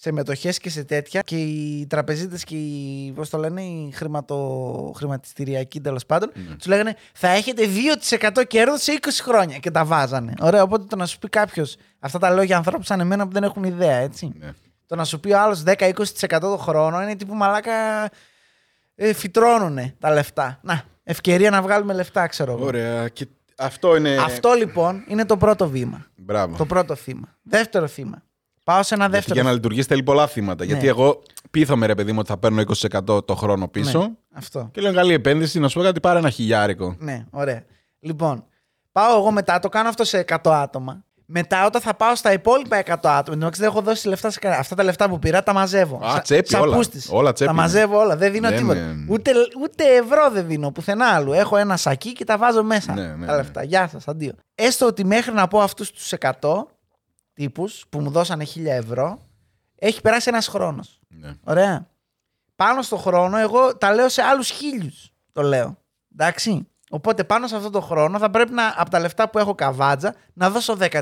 σε 0.00 0.12
μετοχές 0.12 0.58
και 0.58 0.70
σε 0.70 0.84
τέτοια 0.84 1.20
και 1.20 1.36
οι 1.36 1.86
τραπεζίτες 1.86 2.44
και 2.44 2.54
οι, 2.54 3.12
πώς 3.14 3.28
το 3.30 3.38
λένε, 3.38 3.62
οι 3.62 3.90
χρηματο, 3.94 4.92
χρηματιστηριακοί 4.96 5.80
τέλος 5.80 6.06
πάντων, 6.06 6.30
Ναι. 6.34 6.54
τους 6.54 6.66
λέγανε 6.66 6.96
θα 7.12 7.28
έχετε 7.28 7.62
2% 7.66 8.42
κέρδος 8.46 8.82
σε 8.82 8.92
20 8.92 9.22
χρόνια 9.22 9.58
και 9.58 9.70
τα 9.70 9.84
βάζανε. 9.84 10.32
Ωραία, 10.40 10.62
οπότε 10.62 10.84
το 10.84 10.96
να 10.96 11.06
σου 11.06 11.18
πει 11.18 11.28
κάποιος, 11.28 11.76
αυτά 11.98 12.18
τα 12.18 12.30
λέω 12.30 12.42
για 12.42 12.56
ανθρώπους 12.56 12.86
σαν 12.86 13.00
εμένα 13.00 13.26
που 13.26 13.32
δεν 13.32 13.42
έχουν 13.42 13.64
ιδέα, 13.64 13.96
έτσι. 13.96 14.32
Ναι. 14.38 14.50
Το 14.86 14.96
να 14.96 15.04
σου 15.04 15.20
πει 15.20 15.32
ο 15.32 15.40
άλλος 15.40 15.62
10-20% 15.66 16.40
το 16.40 16.56
χρόνο 16.56 17.02
είναι 17.02 17.16
τύπου 17.16 17.34
μαλάκα. 17.34 17.72
Ε, 18.94 19.12
φυτρώνουνε 19.12 19.94
τα 19.98 20.10
λεφτά. 20.12 20.58
Να, 20.62 20.82
ευκαιρία 21.02 21.50
να 21.50 21.62
βγάλουμε 21.62 21.94
λεφτά, 21.94 22.26
ξέρω 22.26 22.52
εγώ. 22.52 22.64
Ωραία. 22.64 23.08
Και 23.08 23.26
αυτό 23.56 23.96
είναι. 23.96 24.16
Αυτό 24.16 24.52
λοιπόν 24.52 25.04
είναι 25.08 25.24
το 25.24 25.36
πρώτο 25.36 25.68
βήμα. 25.68 26.06
Μπράβο. 26.16 26.56
Το 26.56 26.66
πρώτο 26.66 26.94
θύμα. 26.94 27.36
Δεύτερο 27.42 27.86
θύμα. 27.86 28.22
Πάω 28.68 28.82
σε 28.82 28.94
ένα 28.94 29.02
Γιατί 29.02 29.16
δεύτερο. 29.16 29.34
για 29.40 29.48
να 29.48 29.52
λειτουργήσει 29.54 29.86
θέλει 29.88 30.02
πολλά 30.02 30.26
θύματα. 30.26 30.64
Ναι. 30.64 30.70
Γιατί 30.70 30.86
εγώ 30.88 31.22
πείθομαι, 31.50 31.86
ρε 31.86 31.94
παιδί 31.94 32.12
μου, 32.12 32.18
ότι 32.20 32.28
θα 32.28 32.38
παίρνω 32.38 32.62
20% 33.06 33.26
το 33.26 33.34
χρόνο 33.34 33.68
πίσω. 33.68 33.98
Ναι, 33.98 34.06
αυτό. 34.34 34.68
Και 34.72 34.80
λέω 34.80 34.92
καλή 34.92 35.12
επένδυση, 35.12 35.58
να 35.58 35.68
σου 35.68 35.78
πω 35.78 35.84
κάτι, 35.84 36.00
πάρε 36.00 36.18
ένα 36.18 36.30
χιλιάρικο. 36.30 36.96
Ναι, 36.98 37.24
ωραία. 37.30 37.62
Λοιπόν, 38.00 38.44
πάω 38.92 39.18
εγώ 39.18 39.30
μετά, 39.30 39.58
το 39.58 39.68
κάνω 39.68 39.88
αυτό 39.88 40.04
σε 40.04 40.24
100 40.28 40.36
άτομα. 40.44 41.04
Μετά, 41.30 41.66
όταν 41.66 41.80
θα 41.80 41.94
πάω 41.94 42.14
στα 42.16 42.32
υπόλοιπα 42.32 42.82
100 42.86 42.94
άτομα, 43.02 43.36
εντάξει, 43.36 43.60
δεν 43.60 43.70
έχω 43.70 43.80
δώσει 43.80 44.08
λεφτά 44.08 44.30
σε 44.30 44.38
κανένα. 44.38 44.60
Αυτά 44.60 44.74
τα 44.74 44.82
λεφτά 44.82 45.08
που 45.08 45.18
πήρα 45.18 45.42
τα 45.42 45.52
μαζεύω. 45.52 46.00
Α, 46.04 46.20
τσέπη, 46.20 46.56
όλα. 46.56 46.70
σαπούστης. 46.70 47.08
Όλα 47.12 47.32
τσέπη 47.32 47.50
Τα 47.50 47.56
είναι. 47.56 47.62
μαζεύω 47.62 47.98
όλα. 47.98 48.16
Δεν 48.16 48.32
δίνω 48.32 48.48
Ναι, 48.50 48.56
τίποτα. 48.56 48.80
ναι. 48.80 49.04
Ούτε, 49.08 49.32
ούτε 49.62 49.84
ευρώ 49.84 50.30
δεν 50.30 50.46
δίνω 50.46 50.70
πουθενά 50.70 51.06
άλλου. 51.06 51.32
Έχω 51.32 51.56
ένα 51.56 51.76
σακί 51.76 52.12
και 52.12 52.24
τα 52.24 52.38
βάζω 52.38 52.62
μέσα. 52.62 52.94
Ναι, 52.94 53.02
ναι, 53.02 53.26
τα 53.26 53.32
ναι. 53.32 53.36
λεφτά. 53.36 53.62
Γεια 53.62 53.88
σας, 53.88 54.08
αντίο. 54.08 54.32
Έστω 54.54 54.86
ότι 54.86 55.04
μέχρι 55.04 55.32
να 55.32 55.48
πω 55.48 55.60
αυτούς 55.60 55.90
τους 55.92 56.12
100 56.12 56.30
τύπους 57.38 57.84
που 57.88 58.00
μου 58.00 58.10
δώσανε 58.10 58.44
1000 58.54 58.64
ευρώ, 58.64 59.28
έχει 59.74 60.00
περάσει 60.00 60.28
ένας 60.28 60.48
χρόνος. 60.48 61.00
Ναι. 61.08 61.34
Ωραία. 61.44 61.90
Πάνω 62.56 62.82
στο 62.82 62.96
χρόνο, 62.96 63.36
εγώ 63.36 63.76
τα 63.76 63.94
λέω 63.94 64.08
σε 64.08 64.22
άλλους 64.22 64.48
χίλιους. 64.50 65.12
Το 65.32 65.42
λέω. 65.42 65.78
Εντάξει. 66.12 66.68
Οπότε 66.90 67.24
πάνω 67.24 67.46
σε 67.46 67.56
αυτό 67.56 67.70
το 67.70 67.80
χρόνο 67.80 68.18
θα 68.18 68.30
πρέπει 68.30 68.52
να, 68.52 68.74
από 68.76 68.90
τα 68.90 68.98
λεφτά 68.98 69.28
που 69.30 69.38
έχω 69.38 69.54
καβάτζα 69.54 70.14
να 70.32 70.50
δώσω 70.50 70.76
10%. 70.80 71.00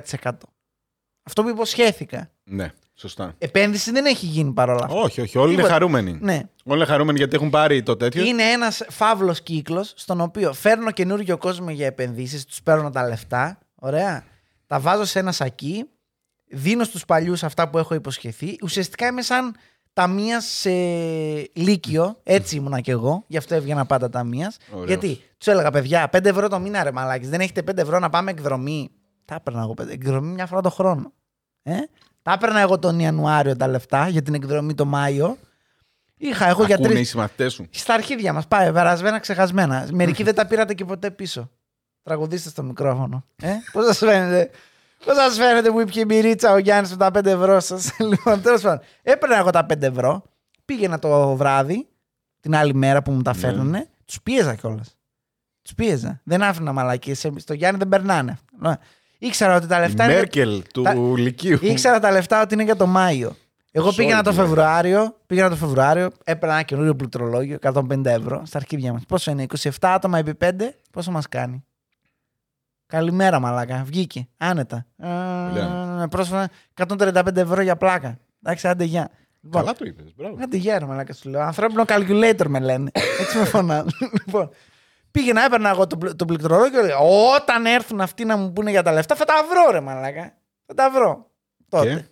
Αυτό 1.22 1.42
που 1.42 1.48
υποσχέθηκα. 1.48 2.30
Ναι, 2.44 2.72
σωστά. 2.94 3.34
Επένδυση 3.38 3.90
δεν 3.90 4.06
έχει 4.06 4.26
γίνει 4.26 4.52
παρόλα 4.52 4.84
αυτά. 4.84 4.96
Όχι, 4.96 5.20
όχι. 5.20 5.38
Όλοι 5.38 5.46
είναι 5.46 5.56
Τίποτα. 5.56 5.72
χαρούμενοι. 5.72 6.18
Ναι. 6.20 6.42
Όλοι 6.64 6.78
είναι 6.78 6.86
χαρούμενοι 6.86 7.18
γιατί 7.18 7.34
έχουν 7.36 7.50
πάρει 7.50 7.82
το 7.82 7.96
τέτοιο. 7.96 8.24
Είναι 8.24 8.42
ένας 8.42 8.82
φαύλος 8.88 9.42
κύκλος 9.42 9.92
στον 9.96 10.20
οποίο 10.20 10.52
φέρνω 10.52 10.90
καινούργιο 10.90 11.38
κόσμο 11.38 11.70
για 11.70 11.86
επενδύσεις, 11.86 12.44
τους 12.44 12.62
παίρνω 12.62 12.90
τα 12.90 13.08
λεφτά. 13.08 13.58
Ωραία. 13.74 14.24
Τα 14.66 14.80
βάζω 14.80 15.04
σε 15.04 15.18
ένα 15.18 15.32
σακί, 15.32 15.84
δίνω 16.48 16.84
στους 16.84 17.04
παλιούς 17.04 17.42
αυτά 17.42 17.68
που 17.68 17.78
έχω 17.78 17.94
υποσχεθεί. 17.94 18.58
Ουσιαστικά 18.62 19.06
είμαι 19.06 19.22
σαν 19.22 19.54
ταμεία 19.92 20.40
σε 20.40 20.70
λύκειο. 21.52 22.20
Έτσι 22.22 22.56
ήμουνα 22.56 22.80
κι 22.80 22.90
εγώ. 22.90 23.24
Γι' 23.26 23.36
αυτό 23.36 23.54
έβγαινα 23.54 23.86
πάντα 23.86 24.10
ταμείας. 24.10 24.56
Ωραίος. 24.70 24.86
Γιατί 24.86 25.20
τους 25.38 25.46
έλεγα, 25.46 25.70
παιδιά, 25.70 26.08
5 26.12 26.24
ευρώ 26.24 26.48
το 26.48 26.58
μήνα 26.58 26.82
ρε 26.82 26.92
μαλάκι. 26.92 27.26
Δεν 27.26 27.40
έχετε 27.40 27.62
5 27.62 27.76
ευρώ 27.78 27.98
να 27.98 28.10
πάμε 28.10 28.30
εκδρομή. 28.30 28.90
Τα 29.24 29.34
έπαιρνα 29.34 29.60
εγώ 29.60 29.74
5 29.82 29.88
εκδρομή 29.88 30.32
μια 30.32 30.46
φορά 30.46 30.60
το 30.60 30.70
χρόνο. 30.70 31.12
Ε; 31.62 31.74
Τα 32.22 32.32
έπαιρνα 32.32 32.60
εγώ 32.60 32.78
τον 32.78 32.98
Ιανουάριο 32.98 33.56
τα 33.56 33.66
λεφτά 33.68 34.08
για 34.08 34.22
την 34.22 34.34
εκδρομή 34.34 34.74
το 34.74 34.84
Μάιο. 34.84 35.36
Είχα 36.16 36.48
εγώ 36.48 36.64
για 36.64 36.74
Ακούνε 36.74 36.90
τρει. 36.92 37.00
οι 37.00 37.04
συμμαθητές 37.04 37.52
σου. 37.52 37.66
Στα 37.70 37.94
αρχίδια 37.94 38.32
μας 38.32 38.46
πάει, 38.46 38.72
περασμένα, 38.72 39.18
ξεχασμένα. 39.18 39.88
Μερικοί 39.92 40.22
δεν 40.28 40.34
τα 40.34 40.46
πήρατε 40.46 40.74
και 40.74 40.84
ποτέ 40.84 41.10
πίσω. 41.10 41.50
Τραγουδίστε 42.02 42.48
στο 42.48 42.62
μικρόφωνο. 42.62 43.24
Ε; 43.42 43.52
Πώς 43.72 43.84
σας 43.84 43.98
φαίνεται; 43.98 44.50
Πώς 45.04 45.16
σας 45.16 45.36
φαίνεται 45.36 45.70
που 45.70 45.80
ήπια 45.80 46.02
η 46.02 46.04
μπυρίτσα 46.04 46.52
ο 46.52 46.58
Γιάννης 46.58 46.90
με 46.90 46.96
τα 46.96 47.10
5 47.18 47.24
ευρώ 47.26 47.60
σας; 47.60 47.90
λοιπόν, 48.10 48.42
τέλος 48.42 48.60
πάντων. 48.60 48.80
Έπαιρνα 49.02 49.36
εγώ 49.38 49.50
τα 49.50 49.66
5 49.72 49.82
ευρώ, 49.82 50.22
πήγαινα 50.64 50.98
το 50.98 51.36
βράδυ, 51.36 51.88
την 52.40 52.54
άλλη 52.56 52.74
μέρα 52.74 53.02
που 53.02 53.10
μου 53.12 53.22
τα 53.22 53.32
φέρνουνε, 53.32 53.88
τους 54.04 54.22
πίεζα 54.22 54.54
κιόλας. 54.54 54.96
Τους 55.62 55.74
πίεζα. 55.74 56.20
Δεν 56.24 56.42
άφηνα 56.42 56.72
μαλακίες. 56.72 57.30
Στο 57.36 57.54
Γιάννη 57.54 57.78
δεν 57.78 57.88
περνάνε. 57.88 58.38
Ήξερα 59.18 59.56
ότι 59.56 59.66
τα 59.66 59.76
Η 59.76 59.80
λεφτά 59.80 60.04
είναι. 60.04 60.14
Μέρκελ 60.14 60.62
του 60.74 60.82
τα- 60.82 60.94
Λυκείου. 60.94 61.58
Ήξερα 61.62 61.98
τα 62.00 62.10
λεφτά 62.10 62.42
ότι 62.42 62.54
είναι 62.54 62.62
για 62.62 62.76
το 62.76 62.86
Μάιο. 62.86 63.36
Εγώ 63.70 63.88
Sorry, 63.88 63.94
πήγαινα 63.96 64.22
το 64.22 64.30
τι 64.30 64.36
Φεβρουάριο, 64.36 65.16
πήγαινα 65.26 65.48
το 65.48 65.56
Φεβρουάριο, 65.56 66.10
έπαιρνα 66.24 66.54
ένα 66.54 66.62
καινούριο 66.62 66.96
πληκτρολόγιο, 66.96 67.58
150 67.62 68.04
ευρώ, 68.10 68.42
στα 68.46 68.58
αρχίδια 68.58 68.92
μας. 68.92 69.02
Πόσο 69.08 69.30
είναι, 69.30 69.42
27 69.42 69.70
άτομα 69.80 70.18
επί 70.18 70.34
5, 70.34 70.74
πόσο 70.92 71.10
μας 71.10 71.28
κάνει; 71.28 71.64
Καλημέρα, 72.86 73.38
μαλάκα. 73.40 73.82
Βγήκε. 73.84 74.28
Άνετα. 74.36 74.86
Ε, 76.02 76.06
πρόσφατα 76.10 76.48
135 76.74 77.36
ευρώ 77.36 77.62
για 77.62 77.76
πλάκα. 77.76 78.18
Εντάξει, 78.42 78.68
άντε 78.68 78.84
γεια. 78.84 79.10
Λοιπόν, 79.40 79.60
Καλά 79.60 79.74
το 79.74 79.84
είπες. 79.84 80.14
Μπράβο. 80.16 80.36
Άντε 80.42 80.56
γεια, 80.56 80.78
ρε 80.78 80.84
μαλάκα 80.86 81.12
σου 81.12 81.28
λέω. 81.28 81.40
Ανθρώπινο 81.40 81.84
calculator 81.86 82.46
με 82.48 82.58
λένε. 82.60 82.90
Έτσι 83.20 83.38
με 83.38 83.44
φωνάζουν. 83.44 83.92
λοιπόν, 84.26 84.50
πήγαινα, 85.10 85.44
έπαιρνα 85.44 85.68
εγώ 85.70 85.86
το, 85.86 85.96
πλ- 85.98 86.16
το 86.16 86.24
πληκτρολόγιο 86.24 86.80
και 86.80 86.86
λέω, 86.86 87.32
Όταν 87.34 87.66
έρθουν 87.66 88.00
αυτοί 88.00 88.24
να 88.24 88.36
μου 88.36 88.52
πούνε 88.52 88.70
για 88.70 88.82
τα 88.82 88.92
λεφτά, 88.92 89.14
θα 89.14 89.24
τα 89.24 89.34
βρω, 89.50 89.70
ρε 89.70 89.80
μαλάκα. 89.80 90.32
Θα 90.66 90.74
τα 90.74 90.90
βρω. 90.90 91.30
Τότε. 91.68 91.94
Και; 91.94 92.04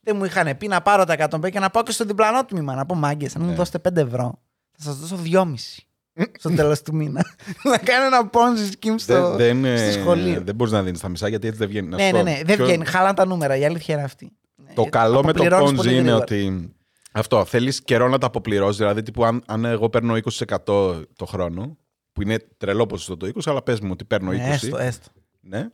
Δεν 0.00 0.16
μου 0.16 0.24
είχαν 0.24 0.56
πει 0.56 0.68
να 0.68 0.80
πάρω 0.82 1.04
τα 1.04 1.28
105 1.30 1.50
και 1.50 1.60
να 1.60 1.70
πάω 1.70 1.82
και 1.82 1.92
στο 1.92 2.04
διπλανό 2.04 2.44
τμήμα. 2.44 2.74
Να 2.74 2.86
πω 2.86 2.94
μάγκες, 2.94 3.36
αν 3.36 3.42
μου 3.42 3.48
Ναι. 3.48 3.54
δώσετε 3.54 3.78
5 3.78 3.96
ευρώ, 3.96 4.38
θα 4.72 4.82
σας 4.82 4.96
δώσω 4.96 5.16
2,5 5.16 5.78
στο 6.38 6.50
τέλος 6.54 6.82
του 6.82 6.94
μήνα. 6.94 7.24
να 7.70 7.78
κάνω 7.78 8.04
ένα 8.06 8.30
ponzi 8.32 8.72
scheme 8.86 8.94
στο, 8.96 9.36
Δεν, 9.36 9.62
δεν, 9.62 9.76
στο 9.78 9.86
ε, 9.86 9.92
σχολείο. 9.92 10.40
δεν 10.44 10.54
μπορείς 10.54 10.72
να 10.72 10.82
δίνεις 10.82 11.00
τα 11.00 11.08
μισά 11.08 11.28
γιατί 11.28 11.46
έτσι 11.46 11.58
δεν 11.58 11.68
βγαίνει. 11.68 11.88
Να 11.88 11.96
ναι, 11.96 12.02
σου 12.02 12.12
ναι, 12.12 12.18
πω. 12.18 12.24
ναι. 12.24 12.40
Δεν 12.44 12.56
Ποιο- 12.56 12.66
βγαίνει. 12.66 12.84
Χάλαν 12.86 13.14
τα 13.14 13.26
νούμερα. 13.26 13.56
Η 13.56 13.64
αλήθεια 13.64 13.94
είναι 13.94 14.04
αυτή. 14.04 14.32
Το 14.74 14.82
Ε, 14.86 14.88
καλό 14.88 15.24
με 15.24 15.32
το 15.32 15.42
αποπληρώνεις 15.44 15.70
Ponzi 15.70 15.74
πολύ 15.76 15.90
είναι 15.90 15.98
γρήγορα. 16.00 16.22
ότι. 16.22 16.74
Αυτό, 17.12 17.44
θέλεις 17.44 17.82
καιρό 17.82 18.08
να 18.08 18.18
το 18.18 18.26
αποπληρώσεις. 18.26 18.76
Δηλαδή, 18.76 19.02
τύπου, 19.02 19.24
αν, 19.24 19.42
αν 19.46 19.64
εγώ 19.64 19.88
παίρνω 19.88 20.14
20% 20.14 20.56
το 21.16 21.24
χρόνο, 21.26 21.76
που 22.12 22.22
είναι 22.22 22.36
τρελό 22.56 22.86
ποσοστό 22.86 23.16
το 23.16 23.26
20, 23.26 23.40
αλλά 23.44 23.62
πες 23.62 23.80
μου 23.80 23.88
ότι 23.92 24.04
παίρνω 24.04 24.30
20. 24.30 24.34
Ναι, 24.34 24.48
έστω, 24.48 24.78
έστω. 24.78 25.08
Ναι. 25.40 25.68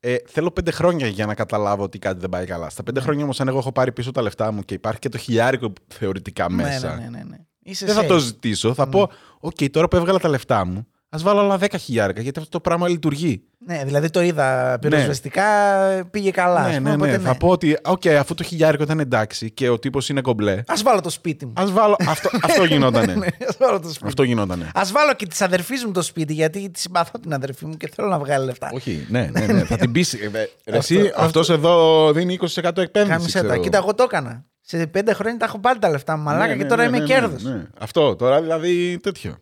Ε, 0.00 0.16
θέλω 0.26 0.50
πέντε 0.50 0.70
χρόνια 0.70 1.06
για 1.06 1.26
να 1.26 1.34
καταλάβω 1.34 1.82
ότι 1.82 1.98
κάτι 1.98 2.20
δεν 2.20 2.28
πάει 2.28 2.46
καλά. 2.46 2.70
Στα 2.70 2.82
πέντε 2.82 3.00
χρόνια 3.00 3.24
όμως, 3.24 3.40
αν 3.40 3.48
εγώ 3.48 3.58
έχω 3.58 3.72
πάρει 3.72 3.92
πίσω 3.92 4.10
τα 4.10 4.22
λεφτά 4.22 4.52
μου 4.52 4.60
και 4.62 4.74
υπάρχει 4.74 4.98
και 4.98 5.08
το 5.08 5.18
χιλιάρικο 5.18 5.72
θεωρητικά 5.88 6.50
μέσα, 6.50 6.94
Ναι, 6.94 7.02
ναι, 7.02 7.08
ναι, 7.08 7.24
ναι. 7.28 7.36
Είσαι 7.62 7.86
δεν 7.86 7.94
θα 7.94 8.02
safe. 8.02 8.06
το 8.06 8.18
ζητήσω. 8.18 8.74
Θα 8.74 8.88
πω, 8.88 9.10
OK, 9.42 9.70
τώρα 9.70 9.88
που 9.88 9.96
έβγαλα 9.96 10.18
τα 10.18 10.28
λεφτά 10.28 10.64
μου, 10.66 10.86
ας 11.08 11.22
βάλω 11.22 11.40
άλλα 11.40 11.58
10 11.60 11.66
χιλιάρικα 11.78 12.20
γιατί 12.20 12.38
αυτό 12.38 12.50
το 12.50 12.60
πράγμα 12.60 12.88
λειτουργεί. 12.88 13.42
Ναι, 13.66 13.82
δηλαδή 13.84 14.10
το 14.10 14.22
είδα 14.22 14.78
πυροσβεστικά, 14.80 15.42
πήγε 16.10 16.30
καλά. 16.30 16.60
ας 16.60 16.66
ναι, 16.70 16.76
πούμε, 16.76 16.88
ναι, 16.88 16.94
οπότε 16.94 17.10
ναι. 17.10 17.18
Θα 17.18 17.34
πω 17.36 17.48
ότι, 17.48 17.76
OK, 17.88 18.08
αφού 18.08 18.34
το 18.34 18.42
χιλιάρικο 18.42 18.82
ήταν 18.82 19.00
εντάξει 19.00 19.50
και 19.50 19.68
ο 19.68 19.78
τύπος 19.78 20.08
είναι 20.08 20.20
κομπλέ, 20.20 20.62
Ας 20.66 20.82
βάλω 20.82 21.00
το 21.00 21.10
σπίτι 21.10 21.46
μου. 21.46 21.52
ας 21.56 21.72
βάλω. 21.72 21.96
αυτό, 22.08 22.30
αυτό 22.42 22.64
γινότανε. 22.70 23.14
Ναι, 23.14 23.26
ας 23.48 23.56
βάλω 23.58 23.80
το 23.80 23.88
σπίτι. 23.88 24.06
αυτό 24.06 24.22
γινότανε. 24.22 24.70
Ας 24.74 24.92
βάλω 24.92 25.14
και 25.14 25.26
τη 25.26 25.36
αδερφή 25.40 25.74
μου 25.86 25.92
το 25.92 26.02
σπίτι, 26.02 26.32
γιατί 26.32 26.70
τη 26.70 26.80
συμπαθώ 26.80 27.18
την 27.18 27.34
αδερφή 27.34 27.66
μου 27.66 27.76
και 27.76 27.88
θέλω 27.94 28.08
να 28.08 28.18
βγάλει 28.18 28.44
λεφτά. 28.44 28.70
Όχι, 28.74 29.06
ναι, 29.10 29.30
ναι, 29.32 29.46
ναι. 29.46 29.64
θα 29.64 29.76
την 29.76 29.92
πει. 29.92 30.04
Εσύ, 30.64 31.12
Αυτό- 31.16 31.40
αυτό 31.40 31.52
εδώ 31.52 32.12
δίνει 32.12 32.38
20% 32.40 32.46
εκπαίδευση. 32.64 32.92
Κάμισε 33.08 33.38
τα. 33.40 33.46
ξέρω. 33.46 33.60
Κοίτα, 33.62 33.78
εγώ 33.78 33.94
το 33.94 34.02
έκανα. 34.02 34.44
Σε 34.64 34.86
πέντε 34.86 35.12
χρόνια 35.12 35.38
τα 35.38 35.44
έχω 35.44 35.58
πάρει 35.58 35.78
τα 35.78 35.90
λεφτά 35.90 36.16
μου, 36.16 36.22
μαλάκα, 36.22 36.46
Ναι, 36.46 36.56
και 36.56 36.62
ναι, 36.62 36.68
τώρα 36.68 36.82
ναι, 36.82 36.88
είμαι 36.88 36.98
ναι, 36.98 37.04
κέρδος. 37.04 37.42
ναι, 37.42 37.54
ναι. 37.54 37.64
Αυτό 37.78 38.16
τώρα 38.16 38.40
δηλαδή 38.40 38.98
τέτοιο. 39.02 39.36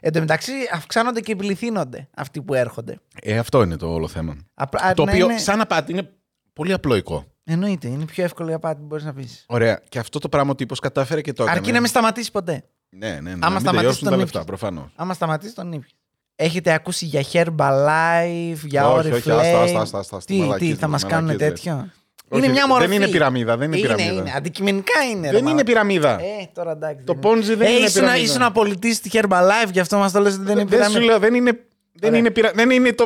Εν 0.00 0.12
τω 0.12 0.20
μεταξύ, 0.20 0.52
αυξάνονται 0.72 1.20
και 1.20 1.36
πληθύνονται 1.36 2.08
αυτοί 2.16 2.42
που 2.42 2.54
έρχονται. 2.54 2.98
Ε, 3.22 3.38
αυτό 3.38 3.62
είναι 3.62 3.76
το 3.76 3.92
όλο 3.92 4.08
θέμα. 4.08 4.36
Απλά, 4.54 4.94
το 4.94 5.04
να 5.04 5.12
οποίο, 5.12 5.24
είναι- 5.24 5.38
σαν 5.38 5.60
απάτη, 5.60 5.92
είναι 5.92 6.10
πολύ 6.52 6.72
απλοϊκό. 6.72 7.24
Εννοείται, 7.44 7.88
είναι 7.88 8.02
η 8.02 8.06
πιο 8.06 8.24
εύκολη 8.24 8.52
απάτη 8.52 8.80
που 8.80 8.86
μπορείς 8.86 9.04
να 9.04 9.12
πεις. 9.14 9.44
Ωραία. 9.48 9.80
Και 9.88 9.98
αυτό 9.98 10.18
το 10.18 10.28
πράγμα 10.28 10.50
ο 10.50 10.54
τύπος 10.54 10.78
κατάφερε 10.80 11.20
και 11.20 11.32
το 11.32 11.42
έκανε. 11.42 11.58
Αρκεί 11.58 11.72
να 11.72 11.80
μην 11.80 11.88
σταματήσει 11.88 12.30
ποτέ. 12.30 12.64
Ναι, 12.88 13.08
ναι, 13.08 13.20
ναι. 13.20 13.30
Άμα 13.30 13.38
να 13.40 13.50
μην 13.50 13.60
σταματήσει 13.60 13.74
τελειώσουν 13.74 14.02
τον 14.08 14.08
τα 14.08 14.14
ήπιο. 14.14 14.24
λεφτά, 14.24 14.44
προφανώς. 14.44 14.92
Άμα 14.96 15.14
σταματήσει 15.14 15.54
τον 15.54 15.72
ήπιο. 15.72 15.88
Έχετε 16.36 16.72
ακούσει 16.72 17.04
για 17.06 17.22
Herbalife, 17.32 18.58
για 18.64 18.88
Όχι, 18.88 19.10
όχι, 19.12 19.22
Oriflame. 19.30 19.38
άστα, 19.38 19.60
άστα, 19.62 19.80
άστα, 19.80 19.98
άστα, 19.98 20.18
Τι, 20.24 20.34
μαλακίες 20.38 20.58
τι, 20.60 20.68
λες, 20.68 20.78
θα 20.78 20.88
μας 20.88 21.04
κάνουν 21.04 21.24
μαλακίες 21.24 21.50
λες. 21.50 21.60
τέτοιο; 21.62 21.90
Όχι, 22.28 22.42
είναι 22.44 22.52
μια 22.52 22.66
δεν 22.66 22.76
μορφή. 22.76 22.94
είναι 22.94 23.08
πυραμίδα, 23.08 23.56
δεν 23.56 23.72
είναι 23.72 23.80
πυραμίδα. 23.80 24.12
Είναι, 24.12 24.32
αντικειμενικά 24.36 25.02
είναι. 25.10 25.30
Δεν 25.30 25.44
ρε, 25.44 25.50
είναι 25.50 25.64
πυραμίδα. 25.64 26.20
Ε, 26.20 26.50
τώρα 26.54 26.70
εντάξει. 26.70 27.04
Το 27.04 27.14
δεν 27.20 27.30
είναι. 27.32 27.42
Ponzi 27.42 27.56
δεν 27.56 27.60
ε, 27.66 27.70
είναι 27.70 27.84
ήσουν, 27.84 28.00
πυραμίδα. 28.02 28.16
ήσουν 28.24 28.52
πολιτή 28.52 28.94
στη 28.94 29.10
Herbalife, 29.12 29.70
γι' 29.72 29.80
αυτό 29.80 29.96
μας 29.96 30.12
το 30.12 30.20
λες 30.20 30.34
ότι 30.34 30.42
δεν 30.44 30.58
είναι 30.58 30.64
Δεν 30.64 30.78
σου 30.84 30.86
πυραμίδα. 30.90 31.04
λέω, 31.04 31.18
δεν 31.18 31.34
είναι, 31.34 31.50
δεν 31.92 32.08
Ωραία. 32.08 32.18
είναι, 32.18 32.30
πυρα... 32.30 32.50
δεν 32.54 32.70
είναι 32.70 32.92
το 32.92 33.04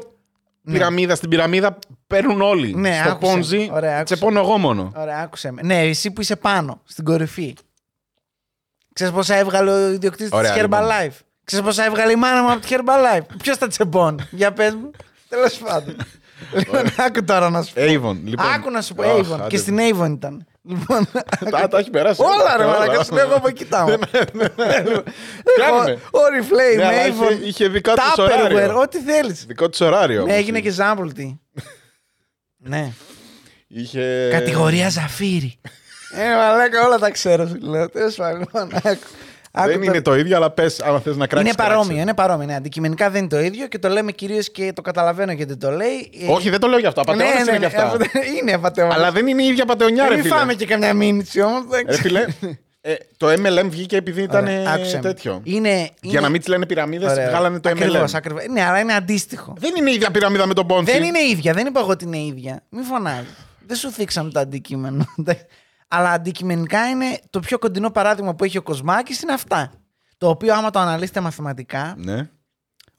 πυραμίδα. 0.64 1.14
Στην 1.14 1.28
πυραμίδα 1.28 1.78
παίρνουν 2.06 2.40
όλοι. 2.40 2.74
Ναι, 2.74 3.00
Στο 3.04 3.10
άκουσε. 3.10 3.32
Ponzi 3.34 3.68
Ωραία, 3.72 3.90
άκουσε. 3.98 4.14
τσεπώνω 4.14 4.40
εγώ 4.40 4.58
μόνο. 4.58 4.92
Ωραία, 4.96 5.18
άκουσε 5.18 5.50
με. 5.52 5.62
Ναι, 5.64 5.80
εσύ 5.80 6.10
που 6.10 6.20
είσαι 6.20 6.36
πάνω, 6.36 6.80
στην 6.84 7.04
κορυφή. 7.04 7.54
Ξέρεις 8.92 9.12
πόσα 9.14 9.34
έβγαλε 9.34 9.70
ο 9.70 9.88
ιδιοκτήτης 9.92 10.30
της 10.30 10.38
Ωραία, 10.38 10.62
λοιπόν. 10.62 10.80
Herbalife; 10.82 11.18
Ξέρεις 11.44 11.64
πόσα 11.64 11.84
έβγαλε 11.84 12.12
η 12.12 12.16
μάνα 12.16 12.42
μου 12.42 12.50
από 12.50 12.60
τη 12.60 12.68
Herbalife; 12.70 13.26
Ποιος 13.42 13.58
τα 13.58 13.66
τσεπώνει; 13.68 14.24
Για 14.30 14.52
πες 14.52 14.74
μου. 14.74 14.90
Τέλος 15.28 15.54
πάντων. 15.58 15.96
Λοιπόν, 16.54 16.82
άκου 17.06 17.24
τώρα 17.24 17.50
να 17.50 17.62
σου 17.62 17.72
πω. 17.72 17.80
Avon, 17.82 18.16
λοιπόν. 18.24 18.46
Άκου 18.54 18.70
να 18.70 18.80
σου 18.82 18.94
πω, 18.94 19.02
Αχ, 19.02 19.16
Avon. 19.30 19.34
άντε. 19.34 19.46
Και 19.48 19.56
στην 19.56 19.78
Avon 19.80 20.10
ήταν. 20.10 20.46
Λοιπόν, 20.62 21.08
Τα, 21.50 21.68
τα 21.68 21.78
έχει 21.78 21.90
περάσει. 21.90 22.22
όλα 22.22 22.56
ρε 22.56 22.64
Όλα. 22.64 22.78
μαλάκα, 22.78 23.04
σου 23.04 23.14
λέω 23.14 23.24
εγώ 23.26 23.34
από 23.34 23.48
εκεί 23.48 23.64
τα 23.64 23.78
έχω. 23.78 23.98
Κάνουμε. 25.58 25.98
Oriflame, 26.10 26.76
Ναι, 26.76 26.84
αλλά 26.86 27.02
Avon, 27.02 27.32
είχε- 27.32 27.46
είχε 27.46 27.68
δικό 27.68 27.92
της 27.94 28.02
Tupperware, 28.16 28.50
ωράριο. 28.52 28.80
ό,τι 28.80 28.98
θέλεις. 28.98 29.44
Δικό 29.46 29.68
της 29.68 29.80
ωράριο. 29.80 30.16
Ναι, 30.16 30.22
όμως. 30.22 30.34
έγινε 30.36 30.60
και 30.60 30.70
Ζάμπολτη. 30.70 31.40
Ναι. 32.70 32.92
Είχε... 33.68 34.28
Κατηγορία 34.32 34.88
Ζαφύρι. 34.88 35.60
Ε, 36.10 36.34
μαλάκα, 36.36 36.86
όλα 36.86 36.98
τα 36.98 37.10
ξέρω, 37.10 37.46
σου 37.46 37.56
λέω. 37.60 37.88
Τέλος 37.90 38.14
πάντων, 38.14 38.38
λοιπόν, 38.38 38.68
άκου. 38.74 39.06
Άκου 39.58 39.68
Δεν 39.68 39.78
το- 39.78 39.84
είναι 39.84 40.00
το 40.02 40.16
ίδιο, 40.16 40.36
αλλά 40.36 40.50
πες, 40.50 40.80
άμα 40.80 41.00
θες 41.00 41.16
να 41.16 41.26
κράξεις. 41.26 41.52
Είναι 41.52 41.62
παρόμοιο, 41.68 42.00
είναι 42.00 42.14
παρόμοιο. 42.14 42.46
Ναι. 42.46 42.54
Αντικειμενικά 42.54 43.10
δεν 43.10 43.20
είναι 43.20 43.28
το 43.28 43.40
ίδιο 43.40 43.66
και 43.66 43.78
το 43.78 43.88
λέμε 43.88 44.12
κυρίως 44.12 44.50
και 44.50 44.72
το 44.74 44.82
καταλαβαίνω 44.82 45.32
γιατί 45.32 45.56
το 45.56 45.70
λέει. 45.70 46.10
Ε, 46.28 46.32
Όχι, 46.32 46.50
δεν 46.50 46.60
το 46.60 46.66
λέω 46.66 46.78
για 46.78 46.88
αυτό. 46.88 47.00
Απαταιώνε 47.00 47.32
ναι, 47.34 47.40
είναι 47.40 47.50
ναι, 47.50 47.56
για 47.58 47.66
αυτά. 47.66 47.96
ναι, 47.96 48.06
είναι 48.40 48.52
απαταιώνα. 48.52 48.94
Αλλά 48.94 49.10
δεν 49.12 49.26
είναι 49.26 49.42
η 49.42 49.46
ίδια 49.46 49.64
πατεωνιά, 49.64 50.08
ρε 50.08 50.14
Μην 50.14 50.22
φίλε. 50.22 50.34
φάμε 50.34 50.54
και 50.54 50.66
καμιά 50.66 50.94
μήνυση 50.94 51.40
όμως. 51.40 51.62
Ρε 51.86 51.92
φίλε, 51.96 52.24
ε, 52.80 52.94
το 53.16 53.26
MLM 53.28 53.66
βγήκε 53.68 53.96
επειδή 53.96 54.22
ήταν 54.22 54.46
ε, 54.46 54.72
Άκουσε 54.72 54.96
με. 54.96 55.02
τέτοιο. 55.02 55.40
Είναι, 55.44 55.90
Για 56.00 56.20
να 56.20 56.28
μην 56.28 56.40
τις 56.40 56.48
λένε 56.48 56.66
πυραμίδες, 56.66 57.12
βγάλανε 57.12 57.60
το 57.60 57.68
ακριβώς, 57.68 58.10
MLM. 58.12 58.14
Ακριβώς. 58.16 58.44
Ναι, 58.50 58.62
αλλά 58.64 58.78
είναι 58.78 58.94
αντίστοιχο. 58.94 59.54
Δεν 59.58 59.72
είναι 59.78 59.90
η 59.90 59.94
ίδια 59.94 60.10
πυραμίδα 60.10 60.46
με 60.46 60.54
τον 60.54 60.66
Ponzi. 60.70 60.82
Δεν 60.84 61.02
είναι 61.02 61.18
ίδια, 61.30 61.52
δεν 61.52 61.66
είπα 61.66 61.80
εγώ 61.80 61.88
ότι 61.90 62.04
είναι 62.04 62.18
ίδια. 62.18 62.62
Μην 62.70 62.84
φωνάζει. 62.84 63.26
Δεν 63.66 63.76
σου 63.76 63.90
θίξαμε 63.90 64.30
το 64.30 64.40
αντικείμενο. 64.40 65.04
Αλλά 65.88 66.10
αντικειμενικά 66.10 66.88
είναι 66.88 67.20
το 67.30 67.40
πιο 67.40 67.58
κοντινό 67.58 67.90
παράδειγμα 67.90 68.34
που 68.34 68.44
έχει 68.44 68.58
ο 68.58 68.62
Κοσμάκης 68.62 69.22
είναι 69.22 69.32
αυτά. 69.32 69.72
Το 70.18 70.28
οποίο 70.28 70.54
άμα 70.54 70.70
το 70.70 70.78
αναλύσετε 70.78 71.20
μαθηματικά, 71.20 71.94
Ναι, 71.98 72.30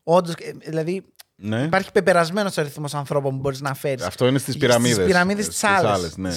όντως. 0.04 0.34
Δηλαδή 0.66 1.06
ναι. 1.36 1.62
υπάρχει 1.64 1.92
πεπερασμένος 1.92 2.58
αριθμός 2.58 2.94
ανθρώπων 2.94 3.32
που 3.36 3.40
μπορείς 3.40 3.62
να 3.62 3.74
φέρεις. 3.74 4.06
Αυτό 4.06 4.28
είναι 4.28 4.38
στις 4.40 4.58
πυραμίδες. 4.58 4.94
Στις 4.96 5.06
πυραμίδες 5.06 5.48
τι 5.48 5.68
άλλες. 5.68 6.18
Ναι. 6.18 6.32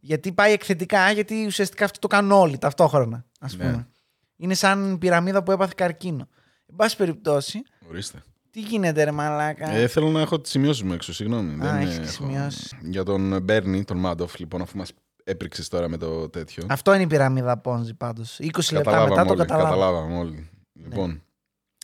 Γιατί 0.00 0.32
πάει 0.32 0.52
εκθετικά, 0.52 1.10
γιατί 1.10 1.46
ουσιαστικά 1.46 1.84
αυτό 1.84 1.98
το 1.98 2.06
κάνουν 2.06 2.32
όλοι 2.32 2.58
ταυτόχρονα. 2.58 3.16
Α 3.16 3.46
Ναι. 3.56 3.64
πούμε. 3.64 3.88
Είναι 4.36 4.54
σαν 4.54 4.98
πυραμίδα 4.98 5.42
που 5.42 5.52
έπαθε 5.52 5.72
καρκίνο. 5.76 6.28
Εν 6.70 6.76
πάση 6.76 6.96
περιπτώσει, 6.96 7.62
Ορίστε. 7.90 8.22
τι 8.50 8.60
γίνεται, 8.60 9.04
ρε 9.04 9.10
Μαλάκα; 9.10 9.68
Ε, 9.70 9.86
θέλω 9.86 10.08
να 10.08 10.20
έχω 10.20 10.40
τις 10.40 10.50
σημειώσεις 10.50 10.82
μου 10.82 10.92
έξω, 10.92 11.12
συγγνώμη. 11.12 11.52
Α, 11.52 11.56
Δεν, 11.72 11.76
έχεις 11.80 11.96
ε, 11.96 12.00
τις 12.00 12.14
έχω- 12.14 12.24
σημειώσεις. 12.26 12.72
Για 12.82 13.02
τον 13.02 13.42
Μπέρνι, 13.42 13.84
τον 13.84 13.96
Μάντοφ, 13.98 14.38
λοιπόν, 14.38 14.60
αφού 14.62 14.76
μας 14.76 14.92
έπριξε 15.28 15.68
τώρα 15.68 15.88
με 15.88 15.96
το 15.96 16.28
τέτοιο. 16.28 16.66
Αυτό 16.68 16.94
είναι 16.94 17.02
η 17.02 17.06
πυραμίδα 17.06 17.56
Πόνζη 17.56 17.94
πάντως. 17.94 18.38
20 18.40 18.44
λεπτά 18.72 18.90
Καταλάβαμε 18.90 19.08
μετά 19.08 19.24
το 19.24 19.30
όλοι, 19.32 19.40
καταλάβαμε. 19.40 19.70
Καταλάβαμε 19.74 20.18
όλοι. 20.18 20.48
Λοιπόν, 20.72 21.22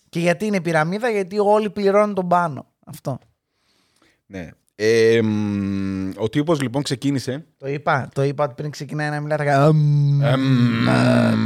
Και 0.08 0.18
γιατί 0.20 0.46
είναι 0.46 0.61
πυραμίδα, 0.61 1.11
γιατί 1.11 1.38
όλοι 1.38 1.70
πληρώνουν 1.70 2.14
τον 2.14 2.28
πάνω. 2.28 2.66
Αυτό. 2.87 3.18
Ναι. 4.26 4.50
Ε, 4.75 5.20
μ, 5.22 6.11
ο 6.16 6.28
τύπος 6.28 6.61
λοιπόν 6.61 6.82
ξεκίνησε. 6.82 7.46
Το 7.58 7.68
είπα, 7.68 8.08
το 8.14 8.22
είπα 8.22 8.44
ότι 8.44 8.54
πριν 8.54 8.70
ξεκινάει 8.70 9.11
να 9.11 9.20
μιλάτε. 9.20 9.44
κα- 9.44 9.64
Αμ, 9.64 10.22
Εμ, 10.22 10.88
εμ, 10.88 11.38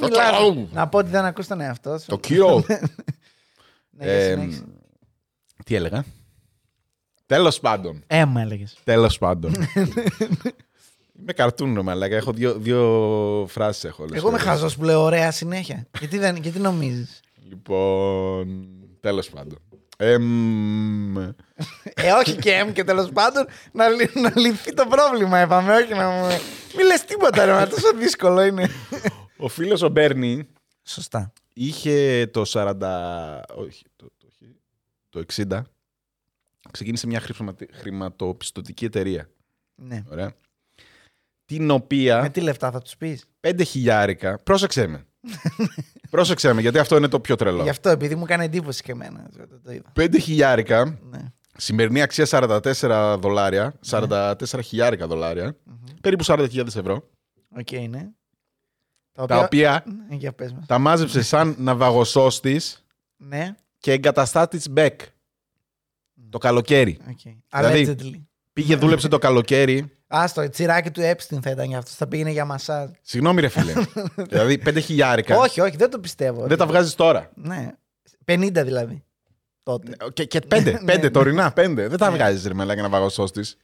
Το 0.00 0.06
μιλάς. 0.06 0.30
κύριο. 0.40 0.68
Να 0.72 0.88
πω 0.88 0.98
ότι 0.98 1.10
δεν 1.10 1.24
ακούς 1.24 1.46
τον 1.46 1.60
εαυτό 1.60 1.98
σου. 1.98 2.06
Το 2.06 2.18
κύριο. 2.18 2.64
Ναι, 3.90 4.04
για 4.04 4.12
Ε, 4.12 4.30
συνέχισε. 4.30 4.64
Τι 5.64 5.74
έλεγα; 5.74 6.04
Τέλος 7.26 7.60
πάντων. 7.60 8.02
Έμα 8.06 8.40
έλεγες. 8.40 8.76
Τέλος 8.84 9.18
πάντων. 9.18 9.52
Είμαι 11.20 11.32
καρτούν, 11.32 11.74
ρε 11.74 11.82
μαλάκα. 11.82 12.16
Έχω 12.16 12.32
δύο, 12.32 12.52
δύο 12.54 13.46
φράσεις 13.48 13.84
έχω. 13.84 14.02
όλες 14.02 14.16
Εγώ 14.16 14.28
είμαι 14.28 14.38
φορές. 14.38 14.52
χαζός 14.54 14.76
που 14.76 14.84
λέω 14.84 15.02
ωραία 15.02 15.30
συνέχεια. 15.30 15.86
γιατί, 15.98 16.18
δεν, 16.18 16.36
γιατί 16.36 16.58
νομίζεις; 16.58 17.20
Λοιπόν, 17.48 18.68
τέλος 19.00 19.28
πάντων. 19.30 19.58
Εμ, 19.98 21.18
ε, 21.18 21.34
όχι 22.18 22.36
και 22.36 22.50
εμ 22.52 22.72
και 22.72 22.84
τέλος 22.84 23.08
πάντων 23.12 23.46
να, 23.72 23.88
λυ- 23.88 24.14
να 24.16 24.32
λυθεί 24.36 24.74
το 24.74 24.86
πρόβλημα. 24.86 25.40
Είπαμε, 25.42 25.74
όχι 25.76 25.94
να 25.94 26.08
μου. 26.10 26.26
Μην 26.76 26.86
λες 26.86 27.04
τίποτα, 27.04 27.44
ρε, 27.44 27.52
μα 27.52 27.66
τόσο 27.66 27.92
δύσκολο 27.96 28.44
είναι. 28.44 28.68
ο 29.36 29.48
φίλος 29.48 29.82
ο 29.82 29.88
Μπέρνι 29.88 30.48
Σωστά. 30.82 31.32
είχε 31.52 32.26
το 32.32 32.42
40... 32.46 32.72
Όχι, 33.56 33.84
το, 33.96 34.06
το, 34.18 34.28
το 35.10 35.24
60. 35.48 35.60
Ξεκίνησε 36.70 37.06
μια 37.06 37.20
χρηματι- 37.20 37.74
χρηματοπιστωτική 37.74 38.84
εταιρεία. 38.84 39.30
Ναι. 39.82 40.02
Ωραία. 40.10 40.32
Την 41.44 41.70
οποία 41.70 42.20
Με 42.22 42.28
τι 42.30 42.40
λεφτά 42.40 42.70
θα 42.70 42.82
τους 42.82 42.96
πεις; 42.96 43.24
πέντε 43.40 43.64
χιλιάρικα. 43.64 44.38
Πρόσεξε 44.42 44.86
με. 44.86 45.06
Πρόσεξε 46.10 46.52
με, 46.52 46.60
γιατί 46.60 46.78
αυτό 46.78 46.96
είναι 46.96 47.08
το 47.08 47.20
πιο 47.20 47.34
τρελό. 47.36 47.62
Γι' 47.62 47.68
αυτό, 47.68 47.88
επειδή 47.88 48.14
μου 48.14 48.24
κάνει 48.24 48.44
εντύπωση 48.44 48.82
και 48.82 48.92
εμένα. 48.92 49.30
Το, 49.36 49.60
το 49.60 49.72
είδα. 49.72 49.90
Πέντε 49.92 50.18
χιλιάρικα, 50.18 50.98
Ναι. 51.10 51.18
σημερινή 51.56 52.02
αξία 52.02 52.26
44 52.30 53.16
δολάρια, 53.20 53.74
44 53.86 54.44
χιλιάρικα 54.62 55.06
δολάρια, 55.06 55.56
περίπου 56.00 56.24
40.000 56.26 56.66
ευρώ, 56.66 57.08
Οκ, 57.56 57.70
ναι. 57.88 58.08
τα 59.26 59.38
οποία 59.38 59.84
Ναι, 60.08 60.14
για 60.16 60.32
πες 60.32 60.52
μας. 60.52 60.66
τα 60.66 60.78
μάζεψες 60.78 61.26
σαν 61.26 61.54
ναυαγοσώστης 61.58 62.84
Ναι, 63.16 63.54
και 63.78 63.92
εγκαταστάτης 63.92 64.70
μπεκ. 64.70 65.00
Το 66.30 66.38
καλοκαίρι. 66.38 66.98
οκ. 67.10 67.18
Δηλαδή- 67.60 67.96
Allegedly. 67.98 68.20
Πήγε, 68.52 68.76
δούλεψε 68.76 69.08
το 69.08 69.18
καλοκαίρι. 69.18 69.90
Άστο, 70.06 70.42
η 70.42 70.48
τσιράκι 70.48 70.90
του 70.90 71.00
Epstein 71.00 71.38
θα 71.42 71.50
ήταν 71.50 71.66
γι' 71.66 71.74
αυτό. 71.76 71.90
Θα 71.94 72.06
πήγαινε 72.06 72.30
για 72.30 72.44
μασάζ. 72.44 72.90
Συγγνώμη, 73.02 73.40
ρε 73.40 73.48
φίλε. 73.48 73.72
δηλαδή, 74.30 74.58
πέντε 74.58 74.80
χιλιάρικα. 74.80 75.38
Όχι, 75.38 75.60
όχι, 75.60 75.76
δεν 75.76 75.90
το 75.90 75.98
πιστεύω. 75.98 76.46
Δεν 76.46 76.58
τα 76.58 76.66
βγάζεις 76.66 76.94
τώρα. 76.94 77.30
Ναι. 77.34 77.72
50 78.24 78.50
δηλαδή. 78.52 79.04
Τότε. 79.62 79.96
Και, 80.12 80.24
και 80.24 80.40
πέντε, 80.40 80.70
Ναι, 80.72 80.78
πέντε 80.78 81.02
ναι. 81.06 81.10
τωρινά, 81.10 81.52
πέντε. 81.52 81.88
Δεν 81.88 81.98
τα 81.98 82.10
Ναι. 82.10 82.16
βγάζεις, 82.16 82.46
ρε 82.46 82.54
μαλάκα, 82.54 82.88
ναυαγοσώστης. 82.88 83.56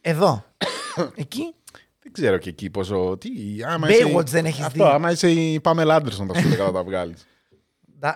Εδώ. 0.00 0.44
Εκεί. 1.14 1.54
Δεν 2.02 2.12
ξέρω 2.12 2.38
και 2.38 2.48
εκεί 2.48 2.70
πόσο. 2.70 3.16
Τι, 3.20 3.30
άμα 3.66 3.86
Baywatch 3.88 3.92
είσαι, 4.08 4.22
δεν 4.24 4.44
έχεις 4.44 4.64
Αυτό, 4.64 4.84
δει. 4.84 4.90
άμα 4.90 5.10
είσαι 5.10 5.30
η 5.30 5.60
Πάμελ 5.60 5.90
Άντερσον, 5.90 6.26
θα 6.26 6.40
σου 6.40 6.46
έλεγα 6.46 6.64
να 6.64 6.72
τα 6.72 6.82
βγάλεις. 6.82 7.26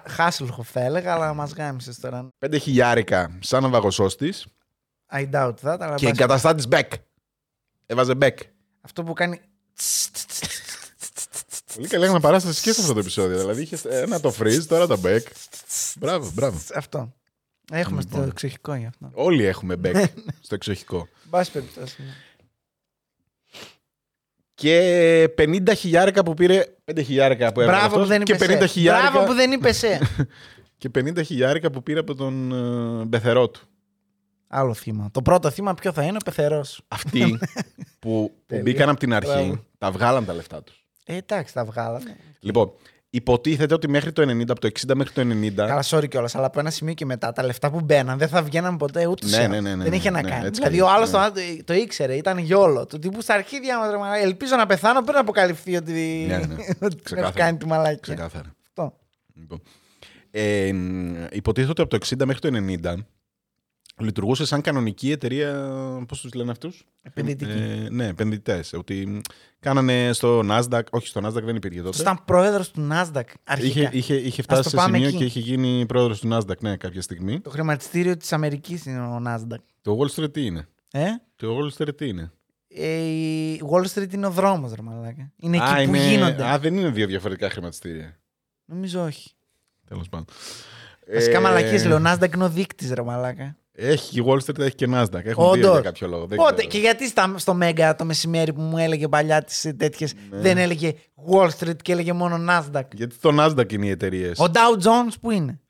Χάσλχοφ 0.06 0.70
θα 0.70 0.80
έλεγα, 0.80 1.12
αλλά 1.14 1.34
μας 1.34 1.52
γάμισες 1.52 1.98
τώρα. 2.00 2.28
Πέντε 2.38 2.58
χιλιάρικα 2.58 3.38
σαν 3.40 3.62
ναυαγοσώστης 3.62 4.46
I 5.14 5.30
doubt 5.32 5.54
that. 5.62 5.76
Αλλά 5.80 5.94
και 5.94 6.04
πας- 6.06 6.18
εγκαταστάτης 6.18 6.68
Μπέκ. 6.68 6.92
Έβαζε 7.86 8.14
Μπέκ. 8.14 8.38
Αυτό 8.80 9.02
που 9.02 9.12
κάνει. 9.12 9.40
Πολύ 11.74 11.88
καλή 11.88 12.04
έκανα 12.04 12.20
παράσταση 12.20 12.62
και 12.62 12.72
σε 12.72 12.80
αυτό 12.80 12.92
το 12.92 12.98
επεισόδιο. 12.98 13.38
Δηλαδή 13.38 13.62
είχε 13.62 13.78
ένα 13.88 14.20
το 14.20 14.34
freeze, 14.38 14.64
τώρα 14.68 14.86
το 14.86 14.98
Μπέκ. 14.98 15.26
Μπράβο, 15.96 16.30
μπράβο. 16.34 16.58
Αυτό. 16.74 17.12
Έχουμε 17.72 18.00
στο 18.00 18.10
Λοιπόν. 18.16 18.28
εξοχικό 18.30 18.74
γι' 18.74 18.86
αυτό. 18.86 19.10
Όλοι 19.14 19.44
έχουμε 19.44 19.76
Μπέκ 19.76 19.96
στο 20.40 20.54
εξοχικό. 20.54 21.08
Μπας 21.24 21.50
περιπτώσει. 21.50 22.02
ναι. 22.02 22.12
Και 24.54 25.28
50 25.38 25.72
χιλιάρικα 25.76 26.22
που 26.22 26.34
πήρε. 26.34 26.64
5 26.96 27.02
χιλιάρικα 27.04 27.52
που 27.52 27.60
έβαλε 27.60 27.76
Μπράβο 27.78 27.94
που 27.94 28.00
αυτός 28.00 28.16
δεν 28.16 28.24
και 28.24 28.32
είπε 28.32 28.44
50 28.44 28.58
σε. 28.60 28.66
χιλιάρικα. 28.66 29.10
Μπράβο 29.10 29.26
που 29.26 29.34
δεν 29.34 29.52
είπε 29.52 29.72
σε. 29.72 29.98
Και 30.78 30.90
50 30.94 31.24
χιλιάρικα 31.24 31.70
που 31.70 31.82
πήρε 31.82 31.98
από 31.98 32.14
τον 32.14 32.52
ε, 33.02 33.06
πεθερό 33.06 33.48
του. 33.48 33.60
Άλλο 34.48 34.74
θύμα. 34.74 35.08
Το 35.12 35.22
πρώτο 35.22 35.50
θύμα 35.50 35.74
ποιο 35.74 35.92
θα 35.92 36.02
είναι, 36.02 36.16
ο 36.20 36.24
πεθερό. 36.24 36.64
Αυτοί 36.88 37.20
που, 37.38 37.38
που 37.98 38.32
Τέλεια. 38.46 38.62
μπήκαν 38.64 38.88
από 38.88 38.98
την 38.98 39.14
αρχή, 39.14 39.28
Μπράβο. 39.30 39.64
τα 39.78 39.90
βγάλαν 39.90 40.24
τα 40.24 40.34
λεφτά 40.34 40.62
τους. 40.62 40.84
Ε, 41.04 41.16
εντάξει, 41.16 41.54
τα 41.54 41.64
βγάλανε. 41.64 42.16
Λοιπόν, 42.40 42.72
υποτίθεται 43.14 43.74
ότι 43.74 43.88
μέχρι 43.88 44.12
το 44.12 44.22
90, 44.22 44.42
από 44.48 44.60
το 44.60 44.68
60 44.86 44.94
μέχρι 44.94 45.12
το 45.12 45.20
90. 45.20 45.52
Καλά, 45.54 45.82
sorry 45.86 46.08
κιόλας, 46.08 46.34
αλλά 46.34 46.46
από 46.46 46.60
ένα 46.60 46.70
σημείο 46.70 46.94
και 46.94 47.04
μετά 47.04 47.32
τα 47.32 47.44
λεφτά 47.44 47.70
που 47.70 47.80
μπαίναν 47.80 48.18
δεν 48.18 48.28
θα 48.28 48.42
βγαίναν 48.42 48.76
ποτέ 48.76 49.06
ούτε 49.06 49.26
Ναι, 49.26 49.46
ναι, 49.46 49.60
ναι, 49.60 49.74
ναι, 49.74 49.84
Δεν 49.84 49.92
είχε 49.92 50.10
ναι, 50.10 50.16
να 50.16 50.22
ναι, 50.22 50.30
κάνει. 50.30 50.46
έτσι 50.46 50.60
δηλαδή 50.60 50.76
κι 50.76 50.82
ο 50.82 50.88
αλλιώς, 50.88 51.14
άλλος 51.14 51.34
ναι. 51.34 51.56
το, 51.56 51.64
το 51.64 51.74
ήξερε, 51.74 52.14
ήταν 52.14 52.38
γιόλο. 52.38 52.86
Του 52.86 52.98
τύπου 52.98 53.22
στα 53.22 53.34
αρχίδια 53.34 53.78
μα, 53.78 53.90
ρε 53.90 53.96
μαλάκα, 53.96 54.22
Ελπίζω 54.22 54.56
να 54.56 54.66
πεθάνω 54.66 55.02
πριν 55.02 55.16
αποκαλυφθεί 55.16 55.76
ότι. 55.76 56.24
Ναι, 56.28 56.36
ναι. 56.36 56.54
ότι 56.86 56.96
Ξεκάθαρα. 57.02 57.20
έχω 57.20 57.32
κάνει 57.34 57.58
τη 57.58 57.66
μαλάκια. 57.66 57.98
Ξεκάθαρα. 58.00 58.54
Αυτό. 58.66 58.98
Λοιπόν. 59.34 59.62
Ε, 60.30 60.72
μ, 60.72 61.14
υποτίθεται 61.30 61.82
ότι 61.82 61.96
από 61.96 61.98
το 61.98 62.16
60 62.22 62.26
μέχρι 62.26 62.40
το 62.40 62.48
90 62.92 62.94
λειτουργούσε 64.00 64.44
σαν 64.46 64.60
κανονική 64.60 65.10
εταιρεία. 65.10 65.52
Πώς 66.08 66.20
τους 66.20 66.32
λένε 66.34 66.50
αυτούς, 66.50 66.84
Επενδυτική. 67.02 67.50
ε, 67.50 67.88
Ναι, 67.90 68.06
επενδυτές. 68.06 68.72
Ότι 68.72 69.06
μ, 69.06 69.18
κάνανε 69.60 70.10
στο 70.12 70.42
Nasdaq. 70.50 70.82
Όχι, 70.90 71.06
στο 71.06 71.20
Nasdaq 71.26 71.42
δεν 71.42 71.56
υπήρχε 71.56 71.82
τότε. 71.82 72.00
Ήταν 72.00 72.20
πρόεδρος 72.24 72.70
του 72.70 72.88
Nasdaq 72.92 73.22
αρχικά. 73.44 73.80
Είχε, 73.80 73.88
είχε, 73.92 74.14
είχε 74.14 74.42
το 74.42 74.54
φτάσει 74.54 74.68
σε 74.68 74.76
πάμε 74.76 74.96
σημείο 74.96 75.08
εκεί. 75.08 75.16
και 75.18 75.24
είχε 75.24 75.40
γίνει 75.40 75.86
πρόεδρος 75.86 76.20
του 76.20 76.28
Nasdaq, 76.32 76.58
ναι, 76.60 76.76
κάποια 76.76 77.02
στιγμή. 77.02 77.40
Το 77.40 77.50
χρηματιστήριο 77.50 78.16
της 78.16 78.32
Αμερικής 78.32 78.86
είναι 78.86 79.00
ο 79.00 79.22
Nasdaq. 79.26 79.56
Το 79.82 79.98
Wall 80.00 80.20
Street 80.22 80.32
τι 80.32 80.44
είναι; 80.46 80.68
Ε; 80.92 81.04
Το 81.36 81.56
Wall 81.58 81.82
Street 81.82 81.96
τι 81.96 82.08
είναι; 82.08 82.32
Ε, 82.68 82.96
η 82.96 83.60
Wall 83.70 83.84
Street 83.94 84.12
είναι 84.12 84.26
ο 84.26 84.30
δρόμος, 84.30 84.72
ρε 84.72 84.82
μαλάκα. 84.82 85.32
Είναι 85.36 85.56
εκεί 85.56 85.66
Α, 85.66 85.74
που 85.74 85.80
είναι... 85.82 86.08
γίνονται. 86.08 86.44
Α, 86.48 86.58
δεν 86.58 86.76
είναι 86.76 86.88
δύο 86.90 87.06
διαφορετικά 87.06 87.50
χρηματιστήρια. 87.50 88.18
Νομίζω 88.64 89.04
όχι. 89.04 89.30
Τέλος 89.88 90.08
πάντων. 90.08 90.26
Βασικά 91.12 91.36
Ε, 91.36 91.40
μαλακίε 91.40 91.84
λέω. 91.86 91.96
Ο 91.96 92.02
Nasdaq 92.06 92.34
είναι 92.34 92.44
ο 92.44 92.48
δείκτης, 92.48 92.92
ρε 92.92 93.02
μαλάκα. 93.02 93.56
Έχει 93.74 94.20
η 94.20 94.24
Wall 94.26 94.36
Street, 94.38 94.58
έχει 94.58 94.74
και 94.74 94.86
Nasdaq. 94.94 95.24
Έχουν 95.24 95.44
Όντως. 95.44 95.56
δύο 95.58 95.70
για 95.72 95.80
κάποιο 95.80 96.08
λόγο. 96.08 96.26
Δεν 96.26 96.38
Πότε 96.38 96.54
ξέρω. 96.54 96.68
και 96.68 96.78
γιατί 96.78 97.08
στα, 97.08 97.34
στο 97.36 97.54
Μέγκα 97.54 97.94
το 97.94 98.04
μεσημέρι 98.04 98.52
που 98.52 98.60
μου 98.60 98.78
έλεγε 98.78 99.08
παλιά 99.08 99.42
τις 99.42 99.72
τέτοιες 99.76 100.14
Ναι. 100.30 100.38
δεν 100.40 100.58
έλεγε 100.58 100.92
Wall 101.30 101.48
Street 101.58 101.76
και 101.82 101.92
έλεγε 101.92 102.12
μόνο 102.12 102.36
Nasdaq. 102.50 102.82
Γιατί 102.94 103.16
το 103.20 103.30
Nasdaq 103.40 103.72
είναι 103.72 103.86
οι 103.86 103.90
εταιρείες. 103.90 104.38
Ο 104.38 104.44
Dow 104.52 104.82
Jones 104.84 105.12
που 105.20 105.30
είναι. 105.30 105.60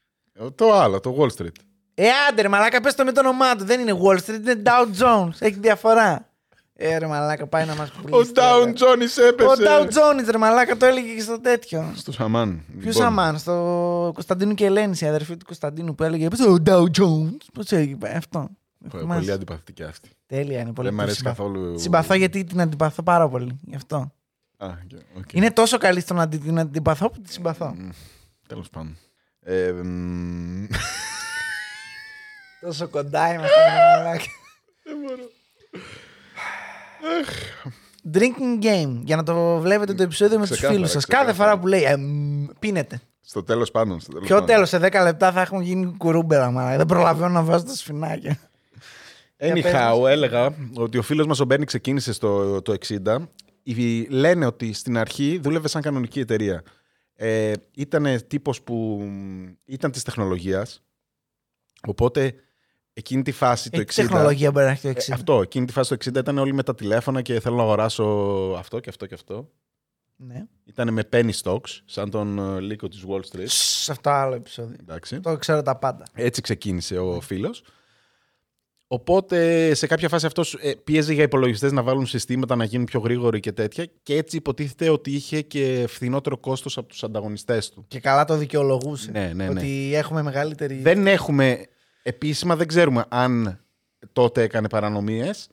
Το 0.54 0.72
άλλο, 0.72 1.00
το 1.00 1.16
Wall 1.18 1.42
Street. 1.42 1.52
Ε, 1.94 2.06
άντε 2.28 2.42
ρε 2.42 2.48
μαλάκα, 2.48 2.80
πες 2.80 2.94
το 2.94 3.04
με 3.04 3.12
το 3.12 3.20
όνομά 3.20 3.56
του. 3.56 3.64
Δεν 3.64 3.80
είναι 3.80 3.98
Wall 4.02 4.16
Street, 4.16 4.40
είναι 4.40 4.62
Dow 4.64 5.02
Jones. 5.02 5.30
Έχει 5.38 5.58
διαφορά. 5.60 6.31
Ε, 6.84 6.98
ρε 6.98 7.06
μαλάκα, 7.06 7.46
πάει 7.46 7.64
να 7.66 7.74
μας 7.74 7.88
Ο 7.90 8.00
πουλήσει. 8.02 8.30
Down 8.34 8.34
τώρα. 8.34 8.72
Jones 8.94 9.28
έπεσε. 9.28 9.48
Ο 9.48 9.52
Dow 9.58 9.84
Jones, 9.84 10.30
ρε 10.30 10.38
μαλάκα, 10.38 10.76
το 10.76 10.86
έλεγε 10.86 11.14
και 11.14 11.20
στο 11.20 11.40
τέτοιο. 11.40 11.92
Στο 11.96 12.12
Σαμάν. 12.12 12.62
Ποιο 12.66 12.76
Λοιπόν, 12.78 12.92
Σαμάν, 12.92 13.38
στο 13.38 14.10
Κωνσταντίνου 14.14 14.54
και 14.54 14.64
Ελένη, 14.64 14.96
η 15.00 15.06
αδερφή 15.06 15.36
του 15.36 15.44
Κωνσταντίνου 15.44 15.94
που 15.94 16.02
έλεγε 16.02 16.28
Πώς 16.28 16.40
ο 16.40 16.56
Dow 16.66 16.82
Jones. 16.98 17.36
Πώς 17.52 17.70
έλεγε 17.72 17.96
αυτό. 18.16 18.48
πο- 18.90 18.98
Θυμάσαι. 18.98 19.20
Πολύ 19.20 19.32
αντιπαθητική 19.32 19.82
αυτή. 19.82 20.10
Τέλεια 20.26 20.60
είναι 20.60 20.72
πολύ. 20.72 20.88
Δεν 20.88 20.96
μ' 20.96 21.00
αρέσει 21.00 21.16
συμπαθώ. 21.16 21.42
καθόλου. 21.44 21.78
Συμπαθώ 21.78 22.14
γιατί 22.14 22.44
την 22.44 22.60
αντιπαθώ 22.60 23.02
πάρα 23.02 23.28
πολύ. 23.28 23.58
Γι' 23.66 23.74
αυτό. 23.76 24.12
Α, 24.56 24.68
και- 24.86 24.96
οκ. 25.18 25.32
Είναι 25.32 25.50
τόσο 25.50 25.78
καλή 25.78 26.00
στο 26.00 26.14
να 26.14 26.28
την- 26.28 26.42
την 26.42 26.58
αντιπαθώ 26.58 27.10
που 27.10 27.20
τη 27.20 27.32
συμπαθώ. 27.32 27.76
Τέλος 28.48 28.68
πάντων. 28.70 28.96
Ε, 29.44 29.72
μ, 29.72 30.64
Τόσο 32.60 32.88
κοντά 32.88 33.32
είμαστε. 33.34 33.56
ρε 33.64 33.96
μαλάκα. 34.02 34.24
Drinking 38.12 38.64
game. 38.64 39.00
Για 39.04 39.16
να 39.16 39.22
το 39.22 39.58
βλέπετε 39.60 39.94
το 39.94 40.02
επεισόδιο 40.02 40.38
με 40.38 40.42
τους 40.46 40.50
Ξεκάθαρα, 40.50 40.74
φίλους 40.78 40.90
σας. 40.90 41.04
Κάθε 41.06 41.24
ξεκάθαρα. 41.24 41.50
φορά 41.50 41.60
που 41.60 41.66
λέει. 41.66 41.82
«Εμ, 41.82 42.46
πίνετε. 42.58 43.00
Στο 43.20 43.42
τέλος 43.42 43.70
πάντων. 43.70 44.00
στο 44.00 44.10
τέλος 44.12 44.26
Ποιο 44.26 44.34
πάντων. 44.36 44.50
τέλος, 44.54 44.68
σε 44.68 44.78
10 44.78 45.02
λεπτά 45.02 45.32
θα 45.32 45.40
έχουν 45.40 45.60
γίνει 45.60 45.94
κουρούμπερα. 45.96 46.50
Μα 46.50 46.76
δεν 46.76 46.86
προλαβαίνω 46.86 47.28
να 47.32 47.42
βάζω 47.42 47.64
τα 47.64 47.74
σφινάκια. 47.74 48.38
Για 49.38 49.52
πες 49.52 49.72
Anyhow, 49.74 50.08
έλεγα 50.08 50.54
ότι 50.74 50.98
ο 50.98 51.02
φίλος 51.02 51.26
μας 51.26 51.40
ο 51.40 51.44
Μπέρνι 51.44 51.64
ξεκίνησε 51.64 52.12
στο 52.12 52.62
το 52.62 52.72
60. 52.72 53.28
Οι- 53.62 54.06
Λένε 54.08 54.46
ότι 54.46 54.72
στην 54.72 54.98
αρχή 54.98 55.38
δούλευε 55.42 55.68
σαν 55.68 55.82
κανονική 55.82 56.20
εταιρεία. 56.20 56.62
Ε, 57.14 57.52
ήταν 57.74 58.06
τύπος 58.26 58.62
που 58.62 58.74
μ, 59.02 59.44
ήταν 59.64 59.90
της 59.90 60.02
τεχνολογίας. 60.02 60.82
Οπότε 61.86 62.34
εκείνη 62.92 63.22
τη 63.22 63.33
φάση 63.33 63.70
το 63.70 63.81
Ε, 63.81 63.83
60... 63.83 63.87
τι 63.87 63.94
τεχνολογία 63.94 64.50
μπορεί 64.50 64.64
να 64.64 64.70
έχει 64.70 64.83
το 64.83 64.88
Ε, 64.88 64.92
60. 64.92 65.12
αυτό, 65.12 65.40
εκείνη 65.40 65.66
τη 65.66 65.72
φάση 65.72 65.96
το 65.96 66.11
60 66.11 66.16
ήταν 66.16 66.38
όλοι 66.38 66.52
με 66.52 66.62
τα 66.62 66.74
τηλέφωνα 66.74 67.22
και 67.22 67.40
θέλω 67.40 67.57
να 67.57 67.62
αγοράσω 67.62 68.05
αυτό 68.59 68.81
και 68.81 68.88
αυτό 68.88 69.07
και 69.07 69.14
αυτό. 69.14 69.50
Ναι. 70.16 70.44
Ήταν 70.64 70.92
με 70.92 71.09
penny 71.12 71.31
stocks, 71.42 71.81
σαν 71.85 72.11
τον 72.11 72.38
ε, 72.38 72.61
λύκο 72.61 72.88
της 72.88 73.05
Wall 73.09 73.20
Street. 73.20 73.44
Σε 73.44 73.92
αυτό 73.92 74.11
άλλο 74.11 74.35
επεισόδιο. 74.35 74.76
Εντάξει. 74.81 75.20
Το 75.20 75.37
ξέρω 75.37 75.62
τα 75.62 75.76
πάντα. 75.76 76.05
Έτσι 76.14 76.40
ξεκίνησε 76.40 76.98
ο 76.98 77.20
φίλος. 77.20 77.62
Οπότε 78.87 79.74
σε 79.74 79.87
κάποια 79.87 80.09
φάση 80.09 80.26
αυτός 80.26 80.59
πίεζε 80.85 81.12
για 81.12 81.22
υπολογιστές 81.22 81.72
να 81.72 81.83
βάλουν 81.83 82.07
συστήματα 82.07 82.57
να 82.57 82.64
γίνουν 82.64 82.87
πιο 82.87 83.00
γρήγοροι 83.00 83.40
και 83.40 83.52
τέτοια. 83.52 83.87
Και 84.02 84.16
έτσι 84.16 84.37
υποτίθεται 84.37 84.88
ότι 84.88 85.11
είχε 85.11 85.40
και 85.40 85.85
φθηνότερο 85.88 86.38
κόστος 86.38 86.76
από 86.76 86.88
τους 86.88 87.02
ανταγωνιστές 87.05 87.70
του. 87.70 87.85
Και 87.88 88.00
καλά 88.00 88.24
το 88.24 88.37
δικαιολογούσε. 88.37 89.11
Ναι, 89.11 89.33
ναι, 89.35 89.44
ναι. 89.44 89.50
Ότι 89.61 89.94
έχουμε 89.94 90.22
μεγαλύτερη. 90.22 90.74
Δεν 90.74 91.07
έχουμε 91.07 91.66
επίσημα, 92.02 92.56
δεν 92.56 92.66
ξέρουμε 92.66 93.04
αν 93.08 93.60
τότε 94.12 94.42
έκανε 94.42 94.68
παρανομίες. 94.68 95.48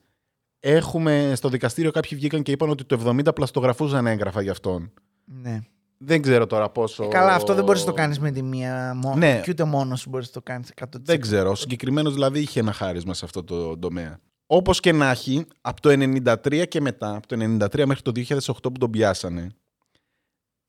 Έχουμε 0.60 1.32
στο 1.36 1.48
δικαστήριο 1.48 1.90
κάποιοι 1.90 2.18
βγήκαν 2.18 2.42
και 2.42 2.52
είπαν 2.52 2.70
ότι 2.70 2.84
το 2.84 3.00
70 3.06 3.34
πλαστογραφούσαν 3.34 4.06
έγγραφα 4.06 4.42
για 4.42 4.50
αυτόν. 4.50 4.92
Ναι. 5.24 5.60
Δεν 5.98 6.22
ξέρω 6.22 6.46
τώρα 6.46 6.70
πόσο. 6.70 7.04
Ε, 7.04 7.08
καλά, 7.08 7.34
αυτό 7.34 7.54
δεν 7.54 7.64
μπορείς 7.64 7.80
να 7.80 7.86
το 7.86 7.92
κάνεις 7.92 8.18
με 8.18 8.30
τη 8.30 8.42
μία 8.42 8.94
μόνο. 8.94 9.16
Ναι. 9.16 9.40
Και 9.44 9.50
ούτε 9.50 9.64
μόνος 9.64 10.00
σου 10.00 10.08
μπορείς 10.08 10.26
να 10.26 10.32
το 10.32 10.42
κάνεις 10.42 10.72
100%. 10.80 10.84
Δεν 11.00 11.20
ξέρω. 11.20 11.50
Ο 11.50 11.54
συγκεκριμένος 11.54 12.14
δηλαδή 12.14 12.40
είχε 12.40 12.60
ένα 12.60 12.72
χάρισμα 12.72 13.14
σε 13.14 13.24
αυτό 13.24 13.44
το 13.44 13.78
τομέα. 13.78 14.20
Όπως 14.46 14.80
και 14.80 14.92
να 14.92 15.10
έχει, 15.10 15.46
από 15.60 15.80
το 15.80 15.90
93 15.90 16.68
και 16.68 16.80
μετά, 16.80 17.16
από 17.16 17.26
το 17.26 17.36
93 17.38 17.84
μέχρι 17.86 18.02
το 18.02 18.12
2008 18.14 18.52
που 18.62 18.78
τον 18.78 18.90
πιάσανε, 18.90 19.48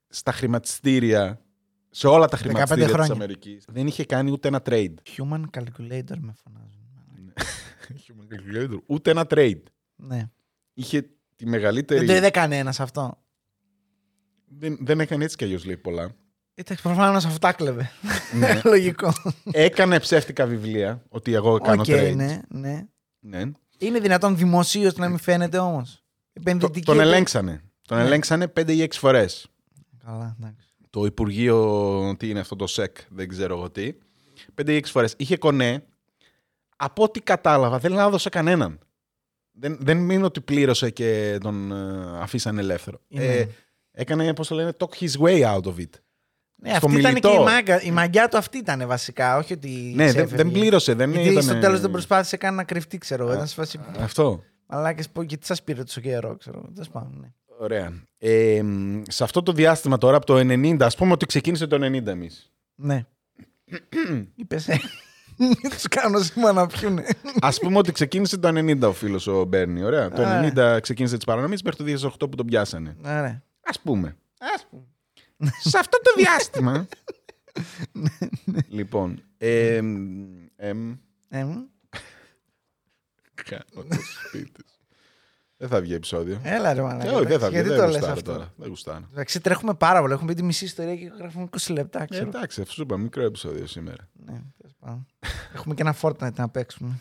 στα 0.07 0.31
χρηματιστήρια, 0.31 1.41
σε 1.91 2.07
όλα 2.07 2.27
τα 2.27 2.37
15 2.37 2.39
χρηματιστήρια 2.41 2.85
της 2.85 2.93
χρόνια. 2.93 3.13
Αμερικής, 3.13 3.65
δεν 3.71 3.87
είχε 3.87 4.05
κάνει 4.05 4.31
ούτε 4.31 4.47
ένα 4.47 4.61
trade. 4.65 4.93
Human 5.17 5.43
calculator 5.57 6.17
με 6.19 6.33
φωνάζουν. 6.43 6.85
Human 8.07 8.33
calculator. 8.33 8.79
ούτε 8.85 9.11
ένα 9.11 9.25
trade. 9.29 9.61
Ναι. 9.95 10.29
Είχε 10.73 11.09
τη 11.35 11.45
μεγαλύτερη. 11.45 11.99
Δεν 11.99 12.07
το 12.09 12.15
είδε 12.15 12.29
κανένας 12.29 12.79
αυτό. 12.79 13.17
δεν, 14.47 14.77
δεν 14.81 14.99
έκανε 14.99 15.23
έτσι 15.23 15.35
κι 15.35 15.43
αλλιώς 15.43 15.65
λέει 15.65 15.77
πολλά. 15.77 16.11
Εντάξει, 16.53 16.83
προφανώς 16.83 17.25
αυτό 17.25 17.39
τα 17.39 17.53
κλέβε. 17.53 17.91
Ναι. 18.33 18.61
Λογικό. 18.69 19.13
έκανε 19.51 19.99
ψεύτικα 19.99 20.45
βιβλία 20.45 21.03
ότι 21.09 21.33
εγώ 21.33 21.57
κάνω 21.59 21.81
Ok, 21.81 21.87
trade. 21.89 22.13
ναι, 22.15 22.41
ναι. 22.49 22.87
Ναι. 23.19 23.43
Είναι 23.77 23.99
δυνατόν 23.99 24.37
δημοσίως 24.37 24.95
να 24.95 25.09
μην 25.09 25.17
φαίνεται 25.17 25.57
όμως; 25.57 25.93
Το- 25.93 26.01
Επενδυτική. 26.33 26.85
τον 26.85 26.99
ελέγξανε. 26.99 27.61
Τον 27.87 27.97
Ναι. 27.97 28.03
ελέγξανε 28.03 28.47
5 28.47 28.69
ή 28.73 28.81
6 28.81 28.97
φορές. 28.99 29.47
Καλά, 30.05 30.35
εντάξει. 30.39 30.70
Το 30.91 31.05
Υπουργείο, 31.05 32.15
τι 32.19 32.29
είναι 32.29 32.39
αυτό 32.39 32.55
το 32.55 32.67
ΣΕΚ, 32.67 32.97
δεν 33.09 33.27
ξέρω 33.27 33.57
εγώ 33.57 33.69
τι. 33.69 33.93
5 34.61 34.69
ή 34.69 34.77
6 34.77 34.81
φορές. 34.85 35.13
Είχε 35.17 35.37
κονέ. 35.37 35.83
Από 36.75 37.03
ό,τι 37.03 37.19
κατάλαβα, 37.19 37.77
δεν 37.77 37.97
έδωσε 37.97 38.29
κανέναν. 38.29 38.79
Δεν, 39.51 39.77
δεν 39.81 40.09
είναι 40.09 40.25
ότι 40.25 40.41
πλήρωσε 40.41 40.89
και 40.89 41.37
τον 41.41 41.71
ε, 41.71 42.19
αφήσαν 42.19 42.57
ελεύθερο. 42.57 43.01
Είναι. 43.07 43.25
Ε, 43.25 43.47
έκανε, 43.91 44.33
πώς 44.33 44.47
το 44.47 44.55
λένε, 44.55 44.71
talk 44.77 45.03
his 45.03 45.21
way 45.21 45.55
out 45.55 45.63
of 45.63 45.77
it. 45.77 45.89
Ναι, 46.55 46.73
στο 46.73 46.85
αυτή 46.87 46.99
ήταν 46.99 47.13
και 47.13 47.27
η, 47.27 47.29
μιλητό. 47.29 47.43
μάγκα, 47.43 47.81
η 47.81 47.91
μαγιά 47.91 48.27
του 48.27 48.37
αυτή 48.37 48.57
ήταν 48.57 48.87
βασικά, 48.87 49.37
όχι 49.37 49.53
ότι. 49.53 49.67
Ναι, 49.67 50.03
δεν, 50.03 50.07
ξέφευγε. 50.07 50.35
δεν 50.35 50.51
πλήρωσε. 50.51 50.93
Δεν 50.93 51.11
Γιατί 51.11 51.29
ήταν, 51.29 51.43
στο 51.43 51.59
τέλος 51.59 51.81
δεν 51.81 51.91
προσπάθησε 51.91 52.37
καν 52.37 52.55
να 52.55 52.63
κρυφτεί, 52.63 52.97
ξέρω 52.97 53.23
εγώ. 53.23 53.31
Α, 53.31 53.35
Ήταν 53.35 53.47
σε 53.47 53.55
φάση. 53.55 53.79
Αυτό. 53.99 54.43
Μαλάκες, 54.65 55.09
πω, 55.09 55.21
γιατί 55.21 55.45
σας 55.45 55.63
πήρε 55.63 55.83
τόσο 55.83 56.01
καιρό, 56.01 56.35
ξέρω 56.37 56.57
εγώ. 56.57 56.71
Τέλος 56.73 56.89
πάντων, 56.89 57.17
ναι. 57.21 57.33
Ωραία. 57.61 57.93
Ε, 58.17 58.61
μ, 58.63 59.01
σε 59.07 59.23
αυτό 59.23 59.43
το 59.43 59.51
διάστημα 59.51 59.97
τώρα, 59.97 60.17
από 60.17 60.25
το 60.25 60.37
90, 60.37 60.77
ας 60.81 60.95
πούμε 60.95 61.11
ότι 61.11 61.25
ξεκίνησε 61.25 61.67
το 61.67 61.75
90 61.85 62.05
εμείς. 62.07 62.51
Ναι. 62.75 63.05
Είπες. 64.35 64.67
Τους 65.69 65.87
κάνω 65.87 66.19
σήμα 66.19 66.51
να 66.51 66.67
πιούνε. 66.67 67.05
Ας 67.41 67.59
πούμε 67.59 67.77
ότι 67.77 67.91
ξεκίνησε 67.91 68.37
το 68.37 68.47
90 68.47 68.81
ο 68.81 68.93
φίλος 68.93 69.27
ο 69.27 69.43
Μπέρνι, 69.43 69.83
ωραία. 69.83 70.09
Το 70.09 70.21
Ωραία. 70.21 70.77
90 70.77 70.81
ξεκίνησε 70.81 71.15
τις 71.15 71.25
παρανομίες 71.25 71.61
μέχρι 71.61 71.97
το 71.99 72.09
2008 72.09 72.29
που 72.29 72.35
τον 72.35 72.45
πιάσανε. 72.45 72.95
Ωραία. 73.05 73.43
Ας 73.61 73.79
πούμε. 73.79 74.17
Ας 74.39 74.67
πούμε. 74.69 74.83
σε 75.59 75.77
αυτό 75.77 75.97
το 76.03 76.11
διάστημα... 76.17 76.87
λοιπόν, 78.77 79.23
ε, 79.37 79.81
μ, 79.81 80.45
εμ, 80.55 80.95
Ε, 81.29 81.43
μ. 81.43 81.51
κάνω 83.33 83.63
το 83.89 83.97
σπίτι 84.27 84.61
σου. 84.67 84.70
Δεν 85.61 85.69
θα 85.69 85.81
βγει 85.81 85.93
επεισόδιο. 85.93 86.39
Έλα 86.43 86.73
ρε 86.73 86.79
Ε, 86.79 86.83
μαλάκα. 86.83 87.11
όχι, 87.13 87.25
δεν 87.25 87.39
θα 87.39 87.45
εντάξει, 87.47 87.47
βγει. 87.47 87.55
Γιατί 87.55 87.69
Δεν 87.69 87.77
το 87.77 87.83
λες 87.85 87.91
γουστάρω 87.93 88.13
αυτό; 88.13 88.31
τώρα. 88.31 88.53
Δεν 88.57 88.67
γουστάρω. 88.69 89.07
Εντάξει, 89.11 89.41
τρέχουμε 89.41 89.73
πάρα 89.73 89.99
πολύ. 90.01 90.13
Έχουμε 90.13 90.27
πει 90.27 90.33
τη 90.39 90.43
μισή 90.43 90.65
ιστορία 90.65 90.95
και 90.95 91.11
γράφουμε 91.17 91.47
20 91.59 91.73
λεπτά. 91.73 92.01
Ε, 92.01 92.05
Ξέρω. 92.05 92.27
εντάξει, 92.27 92.61
αυτό 92.61 92.73
σου 92.73 92.81
είπα, 92.81 92.97
μικρό 92.97 93.23
επεισόδιο 93.23 93.67
σήμερα. 93.67 94.09
Ναι, 94.13 94.41
τέλος 94.57 94.75
πάντων. 94.79 95.05
Έχουμε 95.53 95.73
και 95.73 95.81
ένα 95.81 95.95
Fortnite 96.01 96.33
να 96.35 96.49
παίξουμε. 96.49 96.99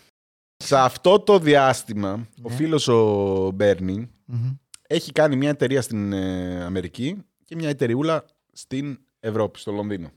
Σε 0.57 0.77
αυτό 0.79 1.21
το 1.21 1.39
διάστημα, 1.39 2.29
ο 2.43 2.49
Ναι. 2.49 2.55
φίλος 2.55 2.89
ο 2.89 3.51
Μπέρνι 3.55 4.11
Μμμ. 4.25 4.51
έχει 4.87 5.13
κάνει 5.13 5.37
μια 5.37 5.49
εταιρεία 5.51 5.83
στην 5.83 6.13
ε, 6.13 6.65
Αμερική 6.65 7.25
και 7.45 7.55
μια 7.55 7.69
εταιρεούλα 7.69 8.25
στην 8.53 8.99
Ευρώπη, 9.21 9.59
στο 9.59 9.73
Λονδίνο. 9.73 10.11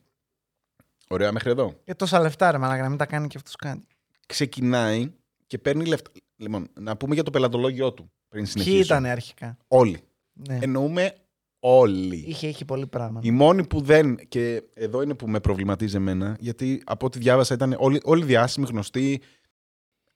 Ωραία 1.09 1.31
μέχρι 1.31 1.49
εδώ. 1.49 1.79
Και 1.83 1.95
τόσα 1.95 2.19
λεφτά 2.19 2.51
ρε 2.51 2.57
μαλάκα 2.57 2.81
να 2.81 2.89
μην 2.89 2.97
τα 2.97 3.05
κάνει 3.05 3.27
και 3.27 3.37
αυτός 3.37 3.55
κάτι. 3.55 3.87
Ξεκινάει 4.25 5.11
και 5.47 5.57
παίρνει 5.57 5.85
λεφτά. 5.85 6.11
Λοιπόν, 6.35 6.67
να 6.79 6.97
πούμε 6.97 7.13
για 7.13 7.23
το 7.23 7.31
πελατολόγιο 7.31 7.93
του 7.93 8.11
πριν 8.33 8.43
Ποιοι 8.43 8.51
συνεχίσουμε. 8.51 8.83
ήταν 8.83 9.05
αρχικά; 9.05 9.57
Όλοι. 9.67 9.99
Ναι. 10.33 10.57
Εννοούμε 10.61 11.13
όλοι. 11.59 12.23
Είχε, 12.27 12.47
είχε 12.47 12.65
πολύ 12.65 12.87
πράγμα. 12.87 13.19
Οι 13.23 13.31
μόνοι 13.31 13.67
που 13.67 13.81
δεν. 13.81 14.17
Και 14.27 14.63
εδώ 14.73 15.01
είναι 15.01 15.13
που 15.13 15.27
με 15.29 15.39
προβληματίζει 15.39 15.95
εμένα, 15.95 16.35
γιατί 16.39 16.81
από 16.85 17.05
ό,τι 17.05 17.19
διάβασα 17.19 17.53
ήταν 17.53 17.75
όλοι, 17.77 17.99
όλοι 18.03 18.23
διάσημοι, 18.25 18.65
γνωστοί. 18.69 19.21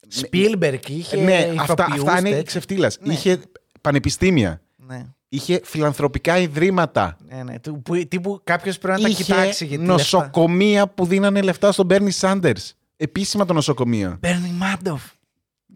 Σπίλμπερκ 0.07 0.89
είχε. 0.89 1.17
ναι, 1.17 1.53
αυτά, 1.59 1.73
ηθοποιούς, 1.87 1.99
αυτά 2.07 2.19
είναι 2.19 2.29
τέτοια. 2.29 2.43
ξεφτύλας. 2.43 2.97
Ναι. 3.01 3.13
Είχε 3.13 3.39
πανεπιστήμια. 3.81 4.61
Ναι, 4.75 5.05
Είχε 5.29 5.61
φιλανθρωπικά 5.63 6.37
ιδρύματα. 6.39 7.17
ναι, 7.29 7.43
ναι. 7.43 7.59
Του- 7.59 7.81
Που, 7.81 8.07
τύπου 8.07 8.41
κάποιος 8.43 8.77
πρέπει 8.77 8.97
να 9.01 9.03
τα 9.07 9.09
είχε 9.09 9.23
κοιτάξει. 9.23 9.65
Γιατί 9.65 9.83
νοσοκομεία 9.83 10.87
που 10.87 11.05
δίνανε 11.05 11.41
λεφτά 11.41 11.71
στον 11.71 11.85
Μπέρνι 11.85 12.11
Σάντερ. 12.11 12.55
Επίσημα 12.97 13.45
το 13.45 13.53
νοσοκομείο. 13.53 14.17
Μπέρνι 14.19 14.49
Μάντοφ. 14.51 15.03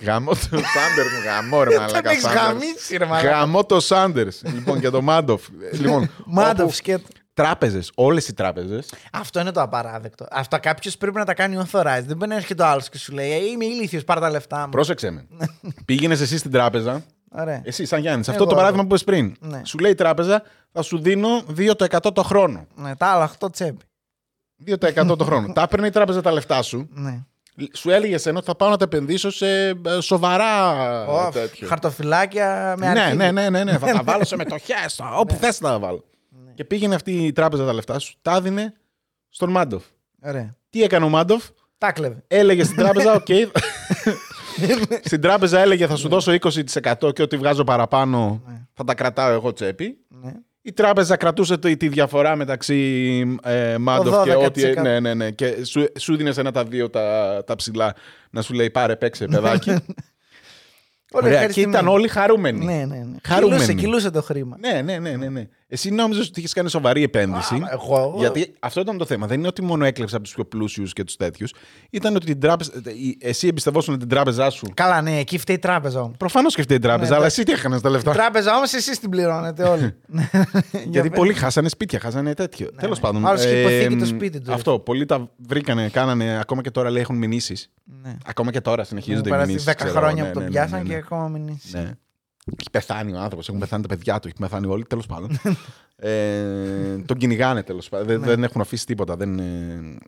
Γαμώ 0.04 0.32
το 0.32 0.40
Σάντερ 0.40 1.06
μου, 1.14 1.20
γαμώ 1.26 1.64
ρε 1.64 1.70
Τον 1.70 1.82
μαλάκα 1.84 2.10
έχεις 2.10 2.22
Σάντερς. 2.24 2.46
γαμίσει 2.46 2.98
ρε 2.98 3.06
μαλάκα. 3.06 3.30
Γαμώ 3.30 3.66
το 3.66 3.80
Σάντερ. 3.80 4.28
λοιπόν, 4.54 4.80
και 4.80 4.90
το 4.90 5.02
Μάντοφ. 5.02 5.48
λοιπόν, 5.72 6.10
Μάντοφ 6.26 6.76
σκέτο. 6.76 7.08
Τράπεζες, 7.34 7.92
όλες 7.96 8.28
οι 8.28 8.34
τράπεζες. 8.34 8.94
Αυτό 9.12 9.40
είναι 9.40 9.52
το 9.52 9.62
απαράδεκτο. 9.62 10.26
Αυτά 10.32 10.58
κάποιος 10.60 10.98
πρέπει 10.98 11.18
να 11.18 11.26
τα 11.26 11.34
κάνει 11.34 11.58
authorized. 11.66 12.04
Δεν 12.06 12.18
μπορεί 12.18 12.30
να 12.30 12.36
έρχεται 12.36 12.64
ο 12.64 12.66
άλλος 12.66 12.90
και 12.90 12.98
σου 12.98 13.14
λέει 13.14 13.32
«Ε, 13.32 13.36
Είμαι 13.36 13.66
ηλίθιος, 13.66 14.04
πάρ 14.04 14.20
τα 14.20 14.30
λεφτά 14.30 14.60
μου. 14.64 14.70
Πρόσεξε 14.70 15.10
με. 15.12 15.28
Πήγαινες 15.86 16.22
εσύ 16.22 16.38
στην 16.38 16.52
τράπεζα. 16.52 17.04
Ωραία. 17.32 17.62
Εσύ, 17.64 17.86
σαν 17.86 18.00
Γιάννης. 18.02 18.30
Αυτό 18.30 18.42
Εγώ, 18.42 18.52
το 18.52 18.56
παράδειγμα 18.58 18.86
εγώ. 18.88 18.90
που 18.90 18.96
είπες 18.96 19.04
πριν. 19.04 19.36
Ναι. 19.40 19.62
Σου 19.66 19.78
λέει 19.78 19.92
η 19.92 19.96
τράπεζα, 19.96 20.44
θα 20.72 20.82
σου 20.82 21.00
δίνω 21.02 21.28
2% 21.58 21.98
το 22.14 22.24
χρόνο. 22.24 22.68
Ναι, 22.76 22.96
τα 22.96 23.06
άλλα 23.06 23.32
8 23.40 23.52
τσέπη. 23.52 23.86
2% 24.68 25.18
το 25.18 25.24
χρόνο. 25.24 25.52
τα 25.54 25.62
έπαιρνε 25.62 25.88
η 25.88 25.90
τράπεζα 25.90 26.22
τα 26.22 26.32
λεφτά 26.32 26.62
σου. 26.62 26.88
Ναι. 26.92 27.20
Σου 27.74 27.90
έλεγες 27.90 28.16
εσένα 28.20 28.38
ότι 28.38 28.46
θα 28.48 28.56
πάω 28.56 28.70
να 28.70 28.78
τα 28.78 28.84
επενδύσω 28.84 29.32
σε 29.32 29.68
ε, 29.68 29.76
σοβαρά 30.00 30.72
Ω, 31.08 31.30
τέτοιο. 31.30 31.68
Χαρτοφυλάκια 31.68 32.76
με 32.78 32.92
ναι, 32.94 33.00
αρχίδι. 33.00 33.18
ναι, 33.18 33.32
ναι, 33.32 33.50
ναι, 33.50 33.64
ναι. 33.64 33.78
θα 33.78 33.92
τα 33.92 34.02
βάλω 34.04 34.26
σε 34.26 34.36
μετοχές. 34.36 35.00
όπου 35.18 35.34
θες 35.36 35.62
να 35.62 35.70
τα 35.70 35.80
βάλω. 35.80 36.04
Ναι. 36.46 36.52
Και 36.54 36.64
πήγαινε 36.66 36.96
αυτή 36.96 37.12
η 37.26 37.32
τράπεζα 37.32 37.66
τα 37.66 37.74
λεφτά 37.74 38.00
σου, 38.00 38.14
τα 38.22 38.36
έδινε 38.36 38.74
στον 39.30 39.50
Μάντοφ. 39.52 39.84
Ωραία. 40.24 40.56
Τι 40.70 40.84
έκανε 40.84 41.06
ο 41.06 41.10
Μάντοφ, 41.10 41.44
Τα 41.78 41.92
κλέβε. 41.92 42.24
έλεγε 42.28 42.64
στην 42.64 42.78
τράπεζα, 42.78 43.14
οκ. 43.14 43.28
στην 45.04 45.22
τράπεζα 45.22 45.60
έλεγε 45.60 45.88
θα 45.88 45.96
σου 45.96 46.08
δώσω 46.10 46.32
20% 47.02 47.14
και 47.14 47.22
ό,τι 47.22 47.38
βγάζω 47.38 47.64
παραπάνω 47.64 48.42
Ναι. 48.48 48.62
θα 48.74 48.84
τα 48.84 48.94
κρατάω 48.94 49.32
εγώ 49.32 49.54
τσέπη. 49.54 49.98
Ναι. 50.64 50.72
Η 50.72 50.74
τράπεζα 50.74 51.16
κρατούσε 51.16 51.58
το- 51.58 51.78
τη 51.78 51.88
διαφορά 51.88 52.36
μεταξύ 52.36 52.78
ε, 53.44 53.78
Μάντοφ 53.78 54.24
και 54.24 54.34
12%. 54.34 54.46
ό,τι. 54.46 54.82
Ναι, 54.82 55.00
ναι, 55.00 55.14
ναι. 55.14 55.32
Και 55.32 55.66
σου, 55.66 55.86
σου 56.00 56.16
δίνει 56.16 56.32
ένα 56.38 56.52
τα 56.52 56.64
δύο 56.64 56.90
τα, 56.90 57.44
τα 57.46 57.56
ψηλά 57.56 57.96
να 58.30 58.42
σου 58.42 58.54
λέει 58.54 58.70
πάρε 58.70 58.96
παίξε 58.96 59.26
παιδάκι. 59.26 59.70
Όλοι 61.14 61.26
Ωραία, 61.26 61.30
και 61.30 61.36
ευχαριστημένοι. 61.36 61.72
ήταν 61.78 61.88
όλοι 61.88 62.08
χαρούμενοι. 62.08 62.66
Ναι, 62.66 62.74
ναι, 62.74 62.96
ναι. 62.98 63.16
Χαρούμενοι. 63.24 63.60
Κυλούσε, 63.62 63.74
κυλούσε 63.74 64.12
το 64.12 64.22
χρήμα. 64.22 64.58
Ναι, 64.60 64.82
ναι, 64.82 65.00
ναι, 65.00 65.16
ναι, 65.16 65.30
ναι. 65.30 65.48
Εσύ 65.74 65.92
νόμιζες 65.92 66.28
ότι 66.28 66.40
είχες 66.40 66.54
κάνει 66.54 66.70
σοβαρή 66.70 67.04
επένδυση. 67.04 67.56
Α, 67.56 67.70
εγώ- 67.72 68.16
Γιατί 68.18 68.54
αυτό 68.60 68.80
ήταν 68.82 68.98
το 68.98 69.06
θέμα. 69.06 69.28
Δεν 69.28 69.40
είναι 69.40 69.48
ότι 69.48 69.62
μόνο 69.62 69.86
έκλεψε 69.86 70.16
από 70.16 70.24
τους 70.24 70.34
πιο 70.34 70.46
πλούσιους 70.46 70.94
και 70.94 71.04
τους 71.04 71.16
τέτοιους. 71.16 71.54
Ήταν 71.90 72.16
ότι 72.16 72.26
την 72.26 72.40
τράπεζα, 72.40 72.72
η- 72.86 73.18
εσύ 73.20 73.48
εμπιστευόσουν 73.48 74.00
την 74.00 74.08
τράπεζά 74.08 74.50
σου. 74.50 74.68
Καλά, 74.74 75.02
ναι, 75.02 75.18
εκεί 75.20 75.38
φταίει 75.38 75.56
η 75.56 75.60
τράπεζα 75.60 76.02
όμως. 76.02 76.18
Προφανώς 76.18 76.56
και 76.56 76.62
αυτή 76.62 76.74
η 76.74 76.80
τράπεζα, 76.80 77.10
Ναι, 77.10 77.16
αλλά 77.16 77.26
εντάξει. 77.26 77.42
εσύ 77.42 77.52
τι 77.52 77.60
έκανε 77.60 77.80
τα 77.82 77.90
Η 77.90 77.92
λεφτά. 77.92 78.12
τράπεζα 78.12 78.56
όμως 78.56 78.74
εσείς 78.74 79.00
την 79.00 79.10
πληρώνετε 79.10 79.64
όλοι. 79.64 79.96
Γιατί 80.92 81.10
πολλοί 81.10 81.34
χάσανε 81.34 81.70
σπίτια, 81.70 82.00
χάσανε 82.00 82.34
τέτοιο. 82.34 82.70
Τέλος 82.80 82.98
ναι. 82.98 83.04
πάντων. 83.04 83.26
Άλλος 83.26 83.44
είχε 83.44 83.60
υποθήκη 83.60 83.94
εμ, 83.94 84.00
το 84.00 84.06
σπίτι 84.06 84.40
του. 84.42 84.54
Αυτό. 84.54 84.80
Πολλοί 84.80 85.06
τα 85.06 85.30
βρήκανε, 85.38 85.90
κάνανε, 85.90 86.40
ακόμα 86.40 86.62
και 86.62 86.72
τώρα 86.72 86.90
λέει 86.90 87.02
έχουν 87.02 87.18
μηνύσεις. 87.18 87.72
ναι. 88.04 88.18
Ακόμα 88.26 88.52
και 88.52 88.62
τώρα 88.62 88.84
συνεχίζονται 88.84 89.28
οι 89.28 89.32
Πέρασε 89.32 89.48
μηνύσει. 89.50 89.66
10 89.78 89.86
χρόνια 89.88 90.32
που 90.32 90.40
τον 90.40 90.50
πιάσαν 90.50 90.84
και 90.84 90.96
ακόμα 90.96 91.28
μην 91.28 91.48
είσαι. 91.48 91.78
Ναι. 91.78 91.92
Έχει 92.60 92.70
πεθάνει 92.72 93.14
ο 93.14 93.20
άνθρωπος, 93.20 93.48
έχουν 93.48 93.60
πεθάνει 93.60 93.82
τα 93.82 93.88
παιδιά 93.88 94.20
του, 94.20 94.28
έχει 94.28 94.38
πεθάνει 94.40 94.68
όλοι, 94.68 94.86
τέλος 94.86 95.06
πάντων. 95.06 95.40
ε, 95.96 96.98
τον 97.06 97.18
κυνηγάνε 97.18 97.64
τέλος 97.64 97.90
πάντων. 97.90 98.08
Δεν, 98.08 98.20
Ναι. 98.20 98.26
δεν 98.26 98.44
έχουν 98.44 98.62
αφήσει 98.62 98.86
τίποτα. 98.86 99.16
Δεν, 99.16 99.40
ε, 99.40 99.44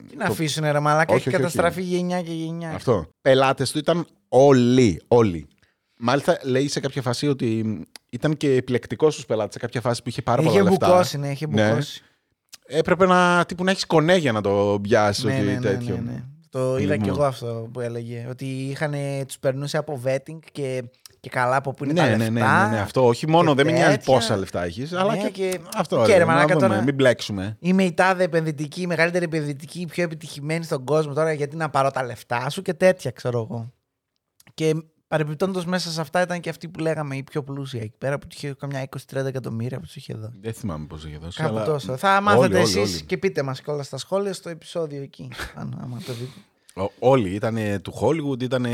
Τι 0.09 0.15
να 0.15 0.25
το- 0.25 0.31
αφήσουν 0.31 0.71
ρε 0.71 0.79
μαλάκα, 0.79 1.13
Όχι, 1.13 1.27
έχει 1.27 1.35
όχι, 1.35 1.45
όχι. 1.45 1.55
καταστραφεί 1.55 1.81
γενιά 1.81 2.21
και 2.21 2.31
γενιά. 2.33 2.69
Αυτό. 2.69 3.07
Πελάτες 3.21 3.71
του 3.71 3.77
ήταν 3.77 4.05
όλοι. 4.29 5.01
Όλοι. 5.07 5.47
Μάλιστα 5.97 6.39
λέει 6.43 6.67
σε 6.67 6.79
κάποια 6.79 7.01
φάση 7.01 7.27
ότι 7.27 7.81
ήταν 8.09 8.37
και 8.37 8.53
επιλεκτικός 8.55 9.13
στους 9.13 9.25
πελάτες. 9.25 9.53
Σε 9.53 9.59
κάποια 9.59 9.81
φάση 9.81 10.01
που 10.03 10.09
είχε 10.09 10.21
πάρα 10.21 10.41
Είχε 10.41 10.49
πολλά 10.57 10.63
λεφτά. 10.69 10.87
μπουκώσει, 10.87 11.17
ναι, 11.17 11.31
είχε 11.31 11.47
Ναι. 11.47 11.67
μπουκώσει. 11.69 12.01
Έπρεπε 12.65 13.05
να, 13.05 13.45
τύπου, 13.45 13.63
να 13.63 13.71
έχεις 13.71 13.85
κονέ 13.85 14.15
για 14.15 14.31
να 14.31 14.41
το 14.41 14.79
πιάσεις. 14.81 15.23
Ναι, 15.23 15.33
ότι 15.35 15.43
ναι, 15.45 15.51
ναι, 15.51 15.59
τέτοιο. 15.59 15.95
ναι, 15.95 16.11
ναι. 16.11 16.23
Το 16.49 16.77
είδα 16.77 16.79
Λοιπόν. 16.93 17.01
και 17.01 17.09
εγώ 17.09 17.23
αυτό 17.23 17.69
που 17.73 17.79
έλεγε. 17.79 18.27
Ότι 18.29 18.45
είχαν, 18.45 18.93
τους 19.27 19.39
περνούσε 19.39 19.77
από 19.77 20.01
vetting 20.05 20.39
και, 20.51 20.83
και 21.23 21.29
καλά 21.29 21.55
από 21.55 21.73
πού 21.73 21.83
είναι 21.83 21.93
Ναι, 21.93 21.99
τα 21.99 22.05
ναι, 22.05 22.17
λεφτά. 22.29 22.31
ναι, 22.31 22.69
ναι, 22.69 22.75
ναι, 22.75 22.79
αυτό. 22.81 23.05
Όχι 23.07 23.27
μόνο 23.29 23.49
και 23.55 23.63
δεν 23.63 23.65
με 23.65 23.71
νοιάζει 23.79 23.95
τέτοια. 23.97 24.13
πόσα 24.13 24.37
λεφτά 24.37 24.63
έχεις, 24.63 24.93
αλλά 24.93 25.15
Ναι, 25.15 25.21
και, 25.21 25.29
και- 25.29 25.59
αυτό. 25.75 25.95
και 26.05 26.11
ρε, 26.11 26.17
ρε, 26.17 26.19
να 26.19 26.25
μαλάκα, 26.25 26.53
δούμε, 26.53 26.67
τώρα- 26.67 26.81
μην 26.81 26.95
μπλέξουμε. 26.95 27.57
Είμαι 27.59 27.83
η 27.83 27.93
τάδε 27.93 28.23
επενδυτική, 28.23 28.81
η 28.81 28.87
μεγαλύτερη 28.87 29.25
επενδυτική, 29.25 29.79
η 29.81 29.85
πιο 29.85 30.03
επιτυχημένη 30.03 30.63
στον 30.63 30.83
κόσμο 30.85 31.13
τώρα 31.13 31.33
γιατί 31.33 31.55
να 31.55 31.69
πάρω 31.69 31.91
τα 31.91 32.03
λεφτά 32.03 32.49
σου 32.49 32.61
και 32.61 32.73
τέτοια, 32.73 33.11
ξέρω 33.11 33.39
εγώ. 33.39 33.71
Και 34.53 34.75
παρεμπιπτόντως 35.07 35.65
μέσα 35.65 35.89
σε 35.91 36.01
αυτά 36.01 36.21
ήταν 36.21 36.39
και 36.39 36.49
αυτή 36.49 36.69
που 36.69 36.79
λέγαμε 36.79 37.15
η 37.15 37.23
πιο 37.23 37.43
πλούσια 37.43 37.81
εκεί 37.81 37.97
πέρα 37.97 38.17
που 38.17 38.27
του 38.27 38.35
είχε 38.37 38.53
καμιά 38.59 38.87
20-30 39.13 39.25
εκατομμύρια 39.25 39.79
που 39.79 39.85
τους 39.85 39.95
είχε 39.95 40.13
δώσει. 40.13 40.37
Δεν 40.41 40.53
θυμάμαι 40.53 40.85
πόσο 40.85 41.07
είχε 41.07 41.17
δώσει. 41.17 41.41
Κάπου 41.41 41.55
αλλά... 41.55 41.65
τόσο. 41.65 41.97
Θα 41.97 42.21
μάθετε 42.21 42.43
όλοι, 42.45 42.55
εσείς 42.63 42.75
όλοι, 42.75 42.89
όλοι. 42.91 43.01
και 43.01 43.17
πείτε 43.17 43.41
μας 43.43 43.61
κιόλας 43.61 43.85
στα 43.85 43.97
σχόλια 43.97 44.33
στο 44.33 44.49
επεισόδιο 44.49 45.01
εκεί. 45.01 45.29
αν, 45.55 45.79
άμα 45.83 45.97
το 46.05 46.13
δείτε. 46.13 46.39
Ο- 46.75 46.91
Όλοι 46.99 47.29
ήταν 47.29 47.81
του 47.81 47.93
Hollywood, 48.01 48.41
ήταν 48.43 48.65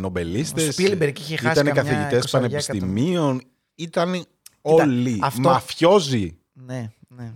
νομπελίστες. 0.00 0.78
Ο 0.78 0.82
Spielberg 0.82 1.12
είχε 1.18 1.36
χάσει 1.36 1.60
Ήταν 1.60 1.74
καμιά 1.74 1.92
καθηγητές 1.92 2.24
20 2.24 2.30
πανεπιστημίων. 2.30 3.42
Ήταν 3.74 4.24
όλοι. 4.60 5.18
αυτό- 5.22 5.40
Μαφιόζοι. 5.48 6.38
Ναι, 6.52 6.90
ναι. 7.08 7.32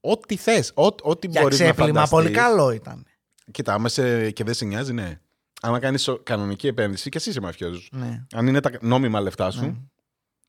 Ό,τι 0.00 0.36
θες. 0.36 0.72
Ό,τι 0.74 1.26
Για 1.26 1.40
μπορείς 1.42 1.58
να 1.58 1.64
ξέπλυμα 1.64 2.06
φανταστείς. 2.06 2.10
πολύ 2.10 2.30
καλό 2.30 2.70
ήταν. 2.70 3.04
Κοίτα, 3.50 3.74
άμα 3.74 3.88
σε, 3.88 4.30
και 4.30 4.44
δεν 4.44 4.54
σε 4.54 4.64
νοιάζει, 4.64 4.92
ναι. 4.92 5.20
Άμα 5.62 5.78
κάνεις 5.78 6.08
κανονική 6.22 6.66
επένδυση 6.66 7.08
και 7.08 7.16
εσύ 7.18 7.30
είσαι 7.30 7.40
μαφιόζος. 7.40 7.88
Ναι. 7.92 8.24
Αν 8.32 8.46
είναι 8.46 8.60
τα 8.60 8.70
νόμιμα 8.80 9.20
λεφτά 9.20 9.50
σου, 9.50 9.60
Ναι. 9.60 9.74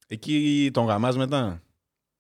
εκεί 0.08 0.70
τον 0.74 0.86
γαμάς 0.86 1.18
μετά. 1.18 1.62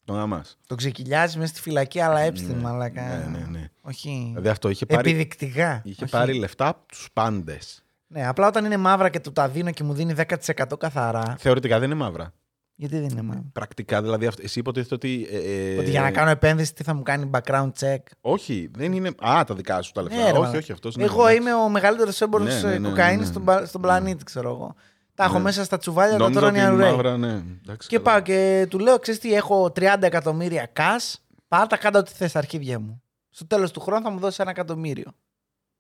Τον 0.05 0.15
γαμά. 0.15 0.43
Το 0.67 0.75
ξεκυλιάζει 0.75 1.37
μέσα 1.37 1.49
στη 1.53 1.61
φυλακή, 1.61 1.99
αλλά 1.99 2.27
έψtin, 2.27 2.41
Ναι, 2.47 2.53
μαλάκα. 2.55 3.01
ναι, 3.01 3.37
ναι, 3.37 3.45
ναι. 3.49 3.69
Όχι. 3.81 4.25
Δηλαδή 4.29 4.49
αυτό 4.49 4.69
είχε 4.69 4.85
πάρει, 4.85 5.09
Επιδεικτικά. 5.09 5.81
είχε 5.83 6.03
Όχι. 6.03 6.11
πάρει 6.11 6.33
λεφτά 6.33 6.67
από 6.67 6.87
τους 6.87 7.09
πάντες. 7.13 7.83
Ναι, 8.07 8.27
απλά 8.27 8.47
όταν 8.47 8.65
είναι 8.65 8.77
μαύρα 8.77 9.09
και 9.09 9.19
του 9.19 9.31
τα 9.31 9.49
δίνω 9.49 9.71
και 9.71 9.83
μου 9.83 9.93
δίνει 9.93 10.13
10% 10.13 10.77
καθαρά. 10.79 11.35
Θεωρητικά 11.39 11.79
δεν 11.79 11.89
είναι 11.91 11.99
μαύρα. 11.99 12.33
Γιατί 12.75 12.99
δεν 12.99 13.09
είναι 13.09 13.21
μαύρα; 13.21 13.43
Πρακτικά 13.53 14.01
δηλαδή, 14.01 14.25
αυτό- 14.25 14.41
εσύ 14.45 14.59
υποτίθεται 14.59 14.95
ότι. 14.95 15.27
ε, 15.31 15.37
ε, 15.37 15.77
Ότι 15.77 15.89
για 15.89 16.01
να 16.01 16.11
κάνω 16.11 16.29
επένδυση 16.29 16.73
τι 16.73 16.83
θα 16.83 16.93
μου 16.93 17.01
κάνει 17.03 17.29
background 17.33 17.71
check; 17.79 17.97
Όχι, 18.21 18.69
δεν 18.75 18.93
είναι. 18.93 19.07
Α, 19.27 19.43
τα 19.47 19.55
δικά 19.55 19.81
σου 19.81 19.91
τα 19.91 20.01
λεφτά. 20.01 20.17
Ναι, 20.17 20.23
ρε, 20.23 20.29
όχι, 20.31 20.39
μαλάκα. 20.39 20.57
όχι, 20.57 20.71
αυτός. 20.71 20.95
Εγώ 20.97 21.29
είμαι 21.29 21.53
ο 21.53 21.69
μεγαλύτερος 21.69 22.21
έμπορος 22.21 22.47
Ναι, 22.47 22.61
ναι, 22.61 22.69
ναι, 22.69 22.77
ναι, 22.77 22.89
κοκαίνης 22.89 23.19
ναι. 23.19 23.25
στον, 23.25 23.43
πα- 23.43 23.65
στον 23.65 23.81
πλανήτη, 23.81 24.23
ξέρω 24.23 24.49
εγώ. 24.49 24.75
Τα 25.15 25.23
έχω 25.23 25.37
Ναι. 25.37 25.43
μέσα 25.43 25.63
στα 25.63 25.77
τσουβάλια, 25.77 26.11
τα 26.17 26.17
Νόμιζα 26.17 26.39
τρώνε 26.39 26.57
ότι 26.57 26.67
οι 26.67 26.73
είναι 26.73 26.83
αρουραίοι. 26.85 26.91
μαύρα, 26.91 27.17
ναι. 27.17 27.43
Εντάξει, 27.61 27.87
Και 27.87 27.97
καλά. 27.97 28.09
πάω 28.11 28.21
και 28.21 28.67
του 28.69 28.79
λέω, 28.79 28.99
ξέρεις 28.99 29.19
τι, 29.19 29.33
έχω 29.33 29.71
30 29.75 29.95
εκατομμύρια 30.01 30.71
cash. 30.75 31.13
Πάρτα 31.47 31.77
κάτω 31.77 31.99
ό,τι 31.99 32.11
θες 32.11 32.29
στα 32.29 32.39
αρχίδια 32.39 32.79
μου. 32.79 33.01
Στο 33.29 33.47
τέλος 33.47 33.71
του 33.71 33.79
χρόνου 33.79 34.03
θα 34.03 34.09
μου 34.09 34.19
δώσεις 34.19 34.39
ένα 34.39 34.49
εκατομμύριο. 34.49 35.11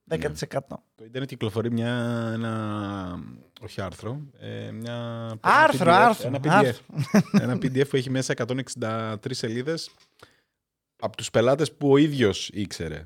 10%. 0.09 0.19
Το 0.95 1.03
Ιντερνετ 1.05 1.29
κυκλοφορεί 1.29 1.71
μια, 1.71 1.93
ένα, 2.33 3.19
όχι 3.61 3.81
άρθρο, 3.81 4.21
ε, 4.39 4.71
μια, 4.71 5.29
Άρθρο, 5.41 5.89
ένα 5.91 5.99
PDF, 5.99 6.07
άρθρο, 6.07 6.27
Ένα 6.27 6.39
PDF, 6.43 6.49
άρθρο. 6.49 6.83
ένα 7.31 7.53
PDF 7.53 7.87
που 7.89 7.95
έχει 7.95 8.09
μέσα 8.09 8.33
163 8.33 9.15
σελίδες 9.29 9.89
από 11.01 11.17
τους 11.17 11.29
πελάτες 11.29 11.71
που 11.73 11.91
ο 11.91 11.97
ίδιος 11.97 12.49
ήξερε. 12.53 13.05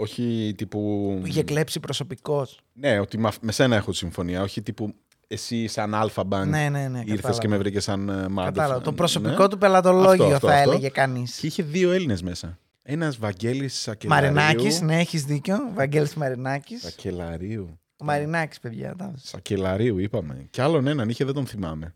Όχι 0.00 0.54
τύπου... 0.56 0.78
Που 1.20 1.26
είχε 1.26 1.42
κλέψει 1.42 1.80
προσωπικό. 1.80 2.46
Ναι, 2.72 2.98
ότι 2.98 3.18
μα- 3.18 3.32
με 3.40 3.52
σένα 3.52 3.76
έχω 3.76 3.92
συμφωνία. 3.92 4.42
Όχι 4.42 4.62
τύπου 4.62 4.94
εσύ 5.28 5.66
σαν 5.66 5.92
Alpha 5.94 6.22
Bank 6.28 6.46
Ναι, 6.46 6.68
ναι, 6.68 6.88
ναι. 6.88 6.98
ήρθες 6.98 7.14
κατάλαβα. 7.16 7.40
και 7.40 7.48
με 7.48 7.56
βρήκες 7.56 7.84
σαν 7.84 8.08
ε, 8.08 8.26
Madoff. 8.36 8.44
Κατάλαβα. 8.44 8.80
Το 8.80 8.90
Ναι. 8.90 8.96
προσωπικό 8.96 9.48
του 9.48 9.58
πελατολόγιο 9.58 10.24
Αυτό, 10.24 10.34
αυτό, 10.34 10.46
θα 10.48 10.54
αυτό. 10.54 10.70
έλεγε 10.70 10.88
κανείς. 10.88 11.36
Και 11.38 11.46
είχε 11.46 11.62
δύο 11.62 11.90
Έλληνες 11.92 12.22
μέσα. 12.22 12.58
Ένας 12.82 13.16
Βαγγέλης 13.18 13.80
Σακελαρίου. 13.80 14.32
Μαρινάκης, 14.32 14.80
ναι, 14.80 14.98
έχεις 14.98 15.24
δίκιο. 15.24 15.56
Βαγγέλης 15.74 16.14
Μαρινάκης. 16.14 16.82
Σακελαρίου. 16.82 17.78
Ο 17.96 18.04
Μαρινάκης, 18.04 18.60
παιδιά. 18.60 18.94
τα 18.96 19.04
έδωσε. 19.04 19.26
Σακελαρίου 19.26 19.98
είπαμε. 19.98 20.46
Κι 20.50 20.60
άλλον 20.60 20.86
έναν 20.86 21.08
είχε, 21.08 21.24
δεν 21.24 21.34
τον 21.34 21.46
θυμάμαι. 21.46 21.94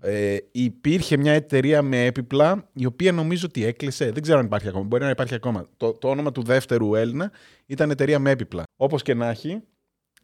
Ε, 0.00 0.36
υπήρχε 0.52 1.16
μια 1.16 1.32
εταιρεία 1.32 1.82
με 1.82 2.04
έπιπλα 2.04 2.68
η 2.72 2.86
οποία 2.86 3.12
νομίζω 3.12 3.46
ότι 3.48 3.64
έκλεισε. 3.64 4.10
Δεν 4.10 4.22
ξέρω 4.22 4.38
αν 4.38 4.44
υπάρχει 4.44 4.68
ακόμα. 4.68 4.84
Μπορεί 4.84 5.04
να 5.04 5.10
υπάρχει 5.10 5.34
ακόμα. 5.34 5.66
Το, 5.76 5.92
το 5.92 6.08
όνομα 6.08 6.32
του 6.32 6.42
δεύτερου 6.42 6.94
Έλληνα 6.94 7.30
ήταν 7.66 7.90
εταιρεία 7.90 8.18
με 8.18 8.30
έπιπλα. 8.30 8.62
Όπως 8.76 9.02
και 9.02 9.14
να 9.14 9.28
έχει, 9.28 9.62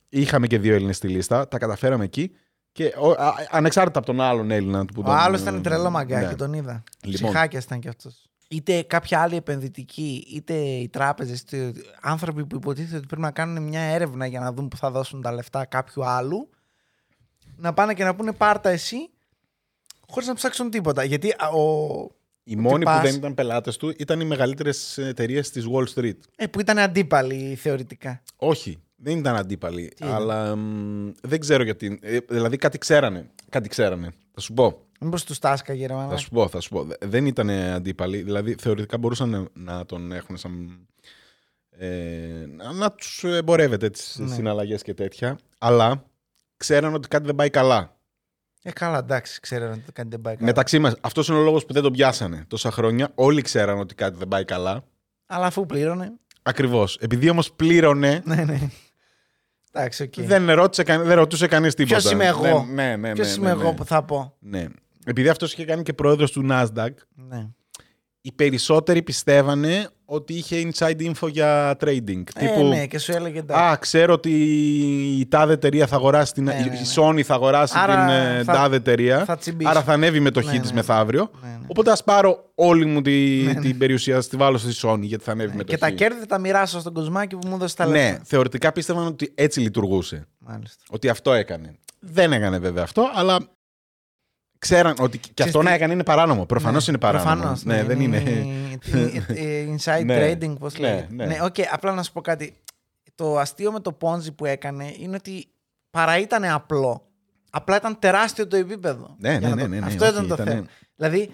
είχαμε 0.09 0.47
και 0.47 0.59
δύο 0.59 0.75
Έλληνες 0.75 0.97
στη 0.97 1.09
λίστα. 1.09 1.49
Τα 1.49 1.59
καταφέραμε 1.59 2.05
εκεί. 2.05 2.31
Και 2.73 2.95
ο, 2.99 3.11
α, 3.11 3.33
ανεξάρτητα 3.51 3.99
από 3.99 4.07
τον 4.07 4.21
άλλον 4.21 4.51
Έλληνα. 4.51 4.85
Που 4.85 5.01
Ο 5.01 5.03
τον- 5.03 5.15
άλλος 5.15 5.41
ήταν 5.41 5.63
τρελό 5.63 5.91
μαγκάκι, 5.91 6.27
ναι. 6.27 6.35
τον 6.35 6.53
είδα. 6.53 6.83
Λοιπόν. 7.05 7.31
Ψυχάκιας 7.31 7.65
ήταν 7.65 7.81
κι 7.81 7.89
αυτός. 7.89 8.27
Είτε 8.49 8.83
κάποια 8.83 9.21
άλλη 9.21 9.37
επενδυτική, 9.37 10.27
είτε 10.35 10.55
οι 10.55 10.89
τράπεζες, 10.89 11.41
είτε 11.41 11.73
άνθρωποι 12.01 12.47
που 12.47 12.57
υποτίθεται 12.57 12.97
ότι 12.97 13.07
πρέπει 13.07 13.23
να 13.23 13.31
κάνουν 13.31 13.63
μια 13.63 13.81
έρευνα 13.81 14.27
για 14.27 14.41
να 14.41 14.53
δουν 14.53 14.69
που 14.69 14.77
θα 14.77 14.91
δώσουν 14.91 15.23
τα 15.23 15.33
λεφτά 15.33 15.65
κάποιου 15.65 16.05
άλλου, 16.05 16.49
να 17.57 17.73
πάνε 17.73 17.95
και 17.95 18.05
να 18.05 18.15
πούνε 18.15 18.33
πάρτα 18.33 18.71
εσύ, 18.71 18.97
χωρίς 20.15 20.29
να 20.29 20.35
ψάξουν 20.35 20.71
τίποτα. 20.71 21.05
Γιατί 21.05 21.31
α, 21.39 21.49
ο. 21.49 22.09
Οι 22.47 22.57
μόνοι 22.57 22.85
πας- 22.85 23.01
που 23.01 23.07
δεν 23.07 23.15
ήταν 23.15 23.35
πελάτες 23.35 23.77
του 23.77 23.95
ήταν 23.99 24.21
οι 24.21 24.25
μεγαλύτερες 24.25 24.99
εταιρείες 24.99 25.51
της 25.51 25.65
Wall 25.73 25.85
Street. 25.95 26.17
Ε, 26.37 26.47
που 26.47 26.61
ήταν 26.61 26.79
αντίπαλοι 26.79 27.55
θεωρητικά. 27.55 28.23
Όχι, 28.37 28.79
δεν 28.97 29.19
ήταν 29.19 29.37
αντίπαλοι. 29.37 29.89
Τι 29.89 30.05
είναι; 30.07 30.15
αλλά 30.15 30.57
μ, 30.57 31.11
δεν 31.23 31.41
ξέρω 31.41 31.63
γιατί. 31.63 31.99
Ε, 32.03 32.19
δηλαδή 32.29 32.57
κάτι 32.57 32.79
ξέρανε. 32.79 33.31
Κάτι 33.49 33.69
ξέρανε. 33.69 34.11
Θα 34.35 34.41
σου 34.41 34.53
πω. 34.55 34.79
Μήπως 35.01 35.25
τους 35.25 35.39
τάσκαγε, 35.39 35.87
ρε 35.87 35.93
Θα 35.93 35.99
μάνα. 35.99 36.17
σου 36.17 36.31
πω, 36.31 36.49
θα 36.49 36.61
σου 36.61 36.69
πω. 36.69 36.85
Δε- 36.85 36.95
Δεν 37.07 37.27
ήταν 37.27 37.51
αντίπαλοι. 37.51 38.23
Δηλαδή 38.23 38.55
θεωρητικά 38.59 38.99
μπορούσαν 38.99 39.29
να, 39.29 39.47
να 39.75 39.87
τον 39.87 40.13
έχουν 40.13 40.37
σαν. 40.37 40.79
Ε, 41.71 42.47
να, 42.57 42.73
να 42.73 42.93
τους 42.93 43.25
εμπορεύεται 43.25 43.91
τις 43.91 44.17
Ναι. 44.19 44.35
συναλλαγές 44.35 44.83
και 44.83 44.95
τέτοια. 44.95 45.39
Αλλά 45.59 46.05
ξέραν 46.57 46.95
ότι 46.95 47.09
κάτι 47.09 47.27
δεν 47.27 47.35
πάει 47.35 47.51
καλά. 47.51 47.94
Ε, 48.67 48.73
καλά, 48.73 48.99
εντάξει, 48.99 49.41
ξέρω 49.41 49.71
ότι 49.71 49.93
κάνει 49.93 50.09
δεν 50.11 50.21
πάει 50.21 50.35
καλά. 50.35 50.47
Μεταξύ 50.47 50.79
μας, 50.79 50.95
αυτός 51.01 51.29
είναι 51.29 51.39
ο 51.39 51.43
λόγος 51.43 51.65
που 51.67 51.73
δεν 51.73 51.83
τον 51.83 51.93
πιάσανε 51.93 52.45
τόσα 52.49 52.71
χρόνια. 52.71 53.11
Όλοι 53.15 53.43
ξέραν 53.43 53.79
ότι 53.79 53.95
κάτι 53.95 54.19
δεν 54.19 54.29
πάει 54.29 54.45
καλά. 54.45 54.85
Αλλά 55.27 55.47
αφού 55.47 55.67
πλήρωνε. 55.67 56.13
Ακριβώς. 56.43 56.97
Επειδή 57.01 57.29
όμως 57.29 57.53
πλήρωνε, 57.53 58.23
Ναι, 58.25 58.45
ναι. 58.45 58.59
Εντάξει, 59.73 60.03
οκ. 60.03 60.15
δεν, 60.17 60.51
ρώτησε, 60.51 60.83
κανεί- 60.83 61.07
δεν 61.07 61.17
ρωτούσε 61.17 61.47
κανείς 61.47 61.75
τίποτα. 61.75 61.97
Ποιος 61.99 62.13
είμαι 62.13 62.27
εγώ; 62.27 62.43
Δεν- 62.43 62.75
ναι, 62.75 62.97
ναι, 62.97 63.13
Ποιος 63.13 63.29
ναι, 63.29 63.35
είμαι 63.35 63.47
ναι, 63.55 63.61
εγώ 63.61 63.71
ναι. 63.71 63.77
που 63.77 63.85
θα 63.85 64.03
πω; 64.05 64.37
Ναι. 64.39 64.67
Επειδή 65.05 65.29
αυτός 65.29 65.53
είχε 65.53 65.65
κάνει 65.65 65.83
και 65.83 65.93
πρόεδρος 65.93 66.33
του 66.33 66.47
Nasdaq, 66.51 66.89
Ναι. 67.15 67.49
οι 68.21 68.33
περισσότεροι 68.33 69.03
πιστεύανε 69.03 69.89
ότι 70.15 70.35
είχε 70.35 70.69
inside 70.75 71.01
info 71.13 71.29
για 71.31 71.77
trading. 71.85 72.23
Ε, 72.35 72.47
τύπου, 72.47 72.65
ναι, 72.69 72.87
και 72.87 72.99
σου 72.99 73.13
έλεγε 73.13 73.39
εντάξει. 73.39 73.63
Α, 73.65 73.77
ξέρω 73.81 74.13
ότι 74.13 74.31
η 75.19 75.27
τάδε 75.27 75.53
εταιρεία 75.53 75.87
θα 75.87 75.97
αγοράσει 75.97 76.33
την. 76.33 76.45
Ναι, 76.45 76.53
ναι, 76.53 76.59
ναι. 76.61 76.65
Η 76.75 76.79
Sony 76.97 77.23
θα 77.23 77.35
αγοράσει 77.35 77.75
Άρα 77.77 77.95
την 78.07 78.15
ε, 78.15 78.43
θα- 78.45 78.53
τάδε 78.53 78.77
εταιρεία. 78.77 79.25
θα 79.25 79.37
τσιμπήσει. 79.37 79.71
άρα 79.71 79.83
θα 79.83 79.93
ανέβει 79.93 80.17
η 80.17 80.21
μετοχή 80.21 80.57
Ναι, 80.57 80.61
τη 80.63 80.67
ναι. 80.69 80.73
μεθαύριο. 80.75 81.31
Ναι, 81.43 81.49
ναι. 81.49 81.59
Οπότε 81.67 81.91
ας 81.91 82.05
πάρω 82.05 82.51
όλη 82.55 82.85
μου 82.87 83.03
τη, 83.03 83.43
Ναι, 83.45 83.53
ναι. 83.53 83.61
την 83.61 83.79
περιουσία, 83.79 84.21
στη 84.21 84.37
βάλω 84.37 84.59
στη 84.59 84.73
Sony 84.89 85.01
γιατί 85.01 85.25
θα 85.25 85.33
ανέβει 85.33 85.49
η 85.49 85.53
Ναι, 85.53 85.57
μετοχή. 85.57 85.79
Και 85.79 85.85
τα 85.85 85.91
κέρδη 85.91 86.19
θα 86.21 86.27
τα 86.27 86.39
μοιράσω 86.39 86.81
στον 86.81 86.93
κοσμάκι 86.93 87.37
που 87.37 87.49
μου 87.49 87.55
έδωσε 87.55 87.77
τα 87.77 87.87
Ναι, 87.87 87.93
λεφτά. 87.93 88.21
θεωρητικά 88.25 88.73
πίστευαν 88.73 89.07
ότι 89.07 89.33
έτσι 89.35 89.61
λειτουργούσε. 89.61 90.27
Μάλιστα. 90.39 90.83
Ότι 90.91 91.09
αυτό 91.09 91.33
έκανε. 91.33 91.75
Δεν 92.01 92.33
έκανε 92.33 92.59
βέβαια 92.59 92.83
αυτό, 92.83 93.11
αλλά 93.15 93.39
ξέραν 94.69 94.95
ότι 94.99 95.19
και 95.19 95.43
αυτό 95.43 95.59
τι- 95.59 95.65
να 95.65 95.73
έκανε 95.73 95.93
είναι 95.93 96.03
παράνομο. 96.05 96.47
Προφανώς 96.47 96.87
Ναι, 96.87 96.93
είναι 96.93 97.01
παράνομο. 97.01 97.31
προφανώς, 97.35 97.65
ναι, 97.65 97.85
δεν 97.85 98.01
είναι. 98.01 98.17
είναι- 98.17 99.25
ε, 99.29 99.67
Inside 99.77 100.05
Ναι, 100.05 100.33
trading, 100.33 100.59
πώς 100.59 100.79
ναι, 100.79 100.89
λέγεται. 100.89 101.07
ναι. 101.11 101.27
Ναι, 101.27 101.39
οκ, 101.43 101.55
απλά 101.71 101.93
να 101.93 102.03
σου 102.03 102.13
πω 102.13 102.21
κάτι. 102.21 102.55
Το 103.15 103.39
αστείο 103.39 103.73
με 103.73 103.81
το 103.81 103.97
Ponzi 104.01 104.35
που 104.37 104.45
έκανε 104.47 104.95
είναι 104.99 105.15
ότι 105.17 105.47
πάρα 105.91 106.19
ήταν 106.19 106.45
απλό. 106.45 107.07
Απλά 107.51 107.77
ήταν 107.77 107.99
τεράστιο 107.99 108.47
το 108.47 108.57
επίπεδο. 108.57 109.15
Ναι, 109.19 109.31
Για 109.31 109.41
ναι, 109.41 109.49
να 109.49 109.55
ναι, 109.55 109.63
το- 109.63 109.69
ναι, 109.69 109.79
ναι, 109.79 109.87
Αυτό 109.87 110.05
όχι, 110.05 110.13
ήταν 110.15 110.29
το 110.29 110.35
ήταν- 110.35 110.47
θέμα. 110.47 110.67
Δηλαδή, 110.97 111.31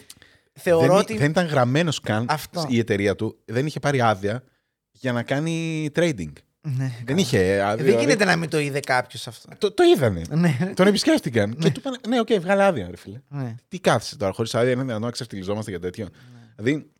θεωρώ 0.52 0.86
δεν, 0.86 0.96
ότι. 0.96 1.16
δεν 1.16 1.30
ήταν 1.30 1.46
γραμμένος 1.46 2.00
καν 2.00 2.26
Αυτό. 2.28 2.66
η 2.68 2.78
εταιρεία 2.78 3.16
του. 3.16 3.38
Δεν 3.44 3.66
είχε 3.66 3.80
πάρει 3.80 4.00
άδεια 4.00 4.42
για 4.90 5.12
να 5.12 5.22
κάνει 5.22 5.88
trading. 5.94 6.32
Ναι, 6.62 6.92
Δεν 7.04 7.18
είχε 7.18 7.38
άδεια. 7.38 7.64
Ε, 7.66 7.74
Δεν 7.76 7.84
δηλαδή- 7.84 8.00
γίνεται 8.04 8.24
να 8.24 8.36
μην 8.36 8.48
το 8.50 8.58
είδε 8.58 8.80
κάποιος 8.80 9.26
αυτό. 9.26 9.48
Το, 9.58 9.72
το 9.72 9.82
είδανε. 9.82 10.22
Ναι. 10.30 10.72
Τον 10.74 10.86
επισκέφτηκαν 10.86 11.56
και 11.56 11.70
του 11.70 11.80
είπαν: 11.80 11.96
Ναι, 12.08 12.20
οκ, 12.20 12.28
βγάλε 12.40 12.64
άδεια, 12.64 12.86
ρε 12.90 12.96
φίλε. 12.96 13.20
ναι. 13.28 13.54
Τι 13.68 13.78
κάθεσαι 13.80 14.16
τώρα, 14.16 14.32
χωρίς 14.32 14.54
άδεια, 14.54 14.72
είναι 14.72 14.80
δυνατόν 14.82 15.02
να 15.02 15.10
ξεφτιλιζόμαστε 15.10 15.70
για 15.70 15.80
τέτοιο. 15.80 16.08
Δηλαδή, 16.56 16.90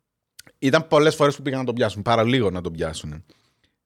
ήταν 0.59 0.87
πολλές 0.87 1.15
φορές 1.15 1.35
που 1.35 1.41
πήγαν 1.41 1.59
να 1.59 1.65
τον 1.65 1.75
πιάσουν, 1.75 2.01
παρά 2.01 2.23
λίγο 2.23 2.49
να 2.49 2.61
τον 2.61 2.71
πιάσουν. 2.73 3.23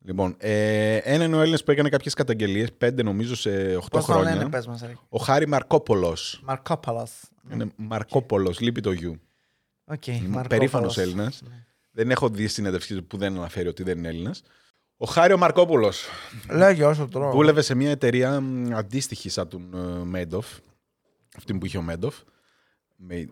Λοιπόν, 0.07 0.35
ε, 0.38 0.95
ένα 0.95 1.23
είναι 1.23 1.35
ο 1.35 1.39
Έλληνας 1.41 1.60
που 1.65 1.71
έκανε 1.71 1.89
κάποιες 1.89 2.13
καταγγελίες, 2.13 2.71
πέντε 2.77 3.03
νομίζω 3.03 3.35
σε 3.35 3.75
8 3.75 3.79
Πώς 3.91 4.05
το 4.05 4.11
χρόνια. 4.13 4.35
λένε, 4.35 4.49
πες 4.49 4.67
μας. 4.67 4.83
Ο 5.09 5.17
Χάρι 5.19 5.47
Μαρκόπολος. 5.47 6.41
Μαρκόπαλο. 6.43 7.07
Είναι 7.51 7.71
Μαρκόπολος, 7.75 8.59
λείπει 8.59 8.81
το 8.81 8.91
γιου. 8.91 9.19
Οκ, 9.85 10.03
Περήφανο 10.05 10.29
Μαρκόπολος. 10.29 10.97
Έλληνας. 10.97 11.41
Ναι. 11.49 11.55
Δεν 11.91 12.11
έχω 12.11 12.29
δει 12.29 12.47
συνέντευξη 12.47 12.95
του 12.95 13.05
που 13.05 13.17
δεν 13.17 13.35
αναφέρει 13.38 13.67
ότι 13.67 13.83
δεν 13.83 13.97
είναι 13.97 14.07
Έλληνας. 14.07 14.41
Ο 14.97 15.05
Χάρι 15.05 15.38
Μαρκόπουλος 15.38 16.05
Λέγε 16.49 16.86
όσο 16.86 17.08
τρώω. 17.08 17.31
δούλευε 17.31 17.62
σε 17.62 17.75
μια 17.75 17.89
εταιρεία 17.91 18.41
μ, 18.41 18.75
αντίστοιχη 18.75 19.29
σαν 19.29 19.47
τον 19.47 19.73
ε, 19.73 20.03
Μέντοφ. 20.05 20.47
Αυτή 21.38 21.53
που 21.53 21.65
είχε 21.65 21.77
ο 21.77 21.81
Μέντοφ. 21.81 22.15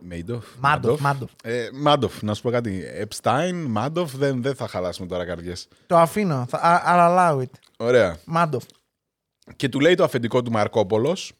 Μέιντοφ. 0.02 0.46
Μάντοφ, 0.60 1.00
Μάντοφ. 1.02 1.32
Ε, 1.44 1.70
Μάντοφ, 1.74 2.22
να 2.22 2.34
σου 2.34 2.42
πω 2.42 2.50
κάτι. 2.52 2.84
Έπσταϊν, 2.86 3.66
Μάντοφ, 3.66 4.16
δεν, 4.16 4.42
δεν 4.42 4.56
θα 4.56 4.68
χαλάσουμε 4.68 5.08
τώρα 5.08 5.26
καρδιές. 5.26 5.68
Το 5.88 5.98
αφήνω. 5.98 6.46
Θα, 6.50 6.60
I- 6.64 6.90
I'll 6.90 7.18
allow 7.18 7.42
it. 7.42 7.50
Ωραία. 7.78 8.18
Μάντοφ. 8.26 8.64
Και 9.56 9.70
του 9.70 9.80
λέει 9.80 9.96
το 9.96 10.04
αφεντικό 10.04 10.42
του 10.42 10.52
Μαρκόπολος, 10.52 11.34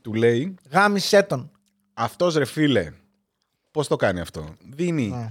του 0.00 0.14
λέει, 0.14 0.54
Γάμισέ 0.70 1.22
τον. 1.22 1.50
αυτός 1.94 2.34
ρε 2.34 2.44
φίλε, 2.44 2.92
πώς 3.70 3.88
το 3.88 3.96
κάνει 3.96 4.20
αυτό. 4.20 4.54
Δίνει 4.70 5.08
Ναι. 5.08 5.30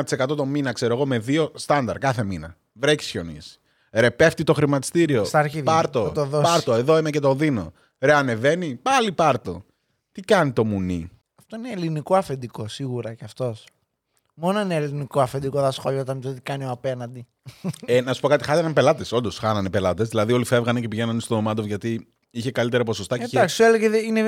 1% 0.00 0.36
το 0.36 0.44
μήνα, 0.44 0.72
ξέρω 0.72 0.94
εγώ, 0.94 1.06
με 1.06 1.18
δύο 1.18 1.52
στάνταρ 1.54 1.98
κάθε 1.98 2.24
μήνα. 2.24 2.56
Βρέξει 2.72 3.10
χιονίσει. 3.10 3.58
Ρε, 3.92 4.10
πέφτει 4.10 4.44
το 4.44 4.54
χρηματιστήριο. 4.54 5.24
Στα 5.24 5.38
αρχίδια. 5.38 5.62
Πάρτο. 5.72 6.04
Θα 6.04 6.12
το 6.12 6.24
δώσεις. 6.24 6.50
πάρτο. 6.50 6.74
Εδώ 6.74 6.98
είμαι 6.98 7.10
και 7.10 7.20
το 7.20 7.34
δίνω. 7.34 7.72
Ρε, 7.98 8.14
ανεβαίνει. 8.14 8.74
Πάλι 8.82 9.12
πάρτο. 9.12 9.64
Τι 10.12 10.20
κάνει 10.20 10.52
το 10.52 10.64
μουνί. 10.64 11.10
Αυτό 11.38 11.56
είναι 11.56 11.70
ελληνικό 11.70 12.14
αφεντικό 12.16 12.68
σίγουρα 12.68 13.14
κι 13.14 13.24
αυτός. 13.24 13.64
Μόνο 14.34 14.58
ένα 14.58 14.74
ελληνικό 14.74 15.20
αφεντικό 15.20 15.60
θα 15.60 15.70
ασχολιόταν 15.70 16.16
με 16.16 16.22
το 16.22 16.34
τι 16.34 16.40
κάνει 16.40 16.64
ο 16.64 16.70
απέναντι. 16.70 17.26
ε, 17.86 18.00
να 18.00 18.12
σου 18.12 18.20
πω 18.20 18.28
κάτι, 18.28 18.44
χάνανε 18.44 18.72
πελάτες. 18.72 19.12
Όντως, 19.12 19.38
χάνανε 19.38 19.70
πελάτες. 19.70 20.08
Δηλαδή, 20.08 20.32
όλοι 20.32 20.44
φεύγανε 20.44 20.80
και 20.80 20.88
πηγαίνανε 20.88 21.20
στο 21.20 21.40
Μάντοφ 21.40 21.66
γιατί 21.66 22.08
είχε 22.30 22.50
καλύτερα 22.50 22.84
ποσοστά 22.84 23.18
και 23.18 23.24
είχε- 23.24 23.36
Εντάξει, 23.36 23.54
σου 23.56 23.62
έλεγε 23.62 23.88
δε- 23.88 23.98
είναι 24.04 24.22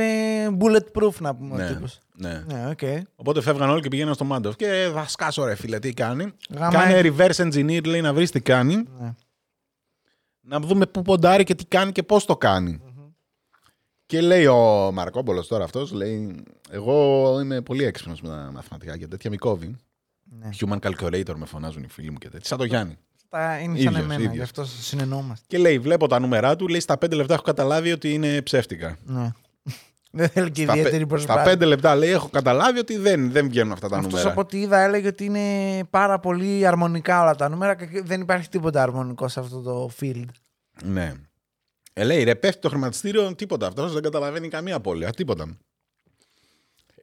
bulletproof 0.61 1.15
να 1.21 1.35
πούμε 1.35 1.55
ο 1.55 1.57
Ναι, 1.57 1.69
τύπος. 1.69 1.99
ναι. 2.15 2.45
Ναι, 2.47 2.69
οκ. 2.71 2.79
Οπότε 3.17 3.41
φεύγαν 3.41 3.71
όλοι 3.71 3.83
και 3.83 3.89
πήγαιναν 3.89 4.15
στο 4.15 4.25
Μάντοφ. 4.25 4.55
Και 4.57 4.91
θα 4.95 5.09
σκάσω, 5.09 5.45
ρε 5.45 5.55
φίλε, 5.55 5.79
τι 5.79 5.93
κάνει. 5.95 6.33
Γάμα 6.51 6.71
Κάνε 6.71 6.95
έχει. 6.99 7.15
reverse 7.19 7.35
engineer, 7.53 7.85
λέει, 7.87 8.01
να 8.01 8.15
βρεις 8.15 8.31
τι 8.31 8.41
κάνει. 8.41 8.75
Ναι. 9.01 9.15
Να 10.41 10.61
δούμε 10.61 10.87
πού 10.87 11.03
ποντάρει 11.03 11.45
και 11.45 11.55
τι 11.55 11.65
κάνει 11.65 11.93
και 11.93 12.03
πώς 12.03 12.25
το 12.25 12.37
κάνει. 12.37 12.81
Και 14.07 14.21
λέει 14.21 14.47
ο 14.47 14.91
Μαρκόπολο 14.93 15.47
τώρα 15.47 15.65
αυτός, 15.65 15.93
λέει: 15.93 16.45
Εγώ 16.71 17.39
είμαι 17.41 17.61
πολύ 17.61 17.85
έξυπνος 17.85 18.21
με 18.21 18.29
τα 18.29 18.51
μαθηματικά 18.55 18.99
και 18.99 19.07
τέτοια. 19.07 19.31
Μη 19.31 19.37
κόβει. 19.37 19.77
Ναι. 20.25 20.49
Human 20.61 20.79
calculator 20.79 21.35
με 21.35 21.47
φωνάζουν 21.47 21.83
οι 21.83 21.89
φίλοι 21.89 22.11
μου 22.11 22.19
και 22.19 22.29
τέτοια. 22.29 22.47
Σαν 22.49 22.59
το 22.59 22.65
Γιάννη. 22.65 22.99
Τα 23.33 23.59
είναι 23.59 23.77
σαν 23.79 23.87
Ίδιος, 23.87 23.97
εμένα, 24.05 24.15
ίδιος. 24.15 24.35
γι' 24.35 24.41
αυτό 24.43 24.65
συνεννοούμαστε. 24.65 25.45
Και 25.49 25.59
λέει: 25.59 25.79
Βλέπω 25.79 26.07
τα 26.07 26.19
νούμερά 26.19 26.57
του, 26.57 26.69
λέει: 26.69 26.81
Στα 26.81 26.95
5 27.05 27.11
λεπτά 27.15 27.35
έχω 27.35 27.43
καταλάβει 27.43 27.93
ότι 27.93 28.13
είναι 28.13 28.43
ψεύτικα. 28.43 28.99
Ναι. 29.05 29.31
Δεν 30.11 30.29
θέλει 30.29 30.51
και 30.51 30.63
Στα, 30.63 30.77
ιδιαίτερη 30.77 31.07
πε- 31.07 31.19
στα 31.21 31.33
προσπάθεια. 31.35 31.67
5 31.67 31.67
λεπτά 31.69 31.95
λέει: 31.97 32.11
Έχω 32.11 32.29
καταλάβει 32.29 32.79
ότι 32.79 32.97
δεν, 32.97 33.31
δεν 33.31 33.49
βγαίνουν 33.49 33.73
αυτά 33.73 33.89
τα 33.89 33.97
Αυτός 33.97 34.13
νούμερα. 34.13 34.31
από 34.31 34.41
ό,τι 34.41 34.61
είδα 34.61 34.79
έλεγε 34.79 35.09
ότι 35.09 35.25
είναι 35.25 35.85
πάρα 35.91 36.19
πολύ 36.19 36.67
αρμονικά 36.67 37.23
όλα 37.23 37.35
τα 37.35 37.49
νούμερα 37.49 37.75
και 37.75 38.03
δεν 38.05 38.21
υπάρχει 38.21 38.49
τίποτα 38.49 38.83
αρμονικό 38.83 39.29
σε 39.29 39.41
αυτό 39.41 39.61
το 39.61 39.91
field. 40.01 40.25
Ναι. 40.85 41.13
Ε, 41.93 42.05
λέει, 42.05 42.23
ρε, 42.25 42.35
πέφτει 42.35 42.61
το 42.61 42.69
χρηματιστήριο, 42.69 43.35
τίποτα. 43.35 43.67
Αυτός 43.67 43.93
δεν 43.93 44.03
καταλαβαίνει 44.03 44.49
καμία 44.49 44.75
απώλεια. 44.77 45.11
Τίποτα. 45.11 45.57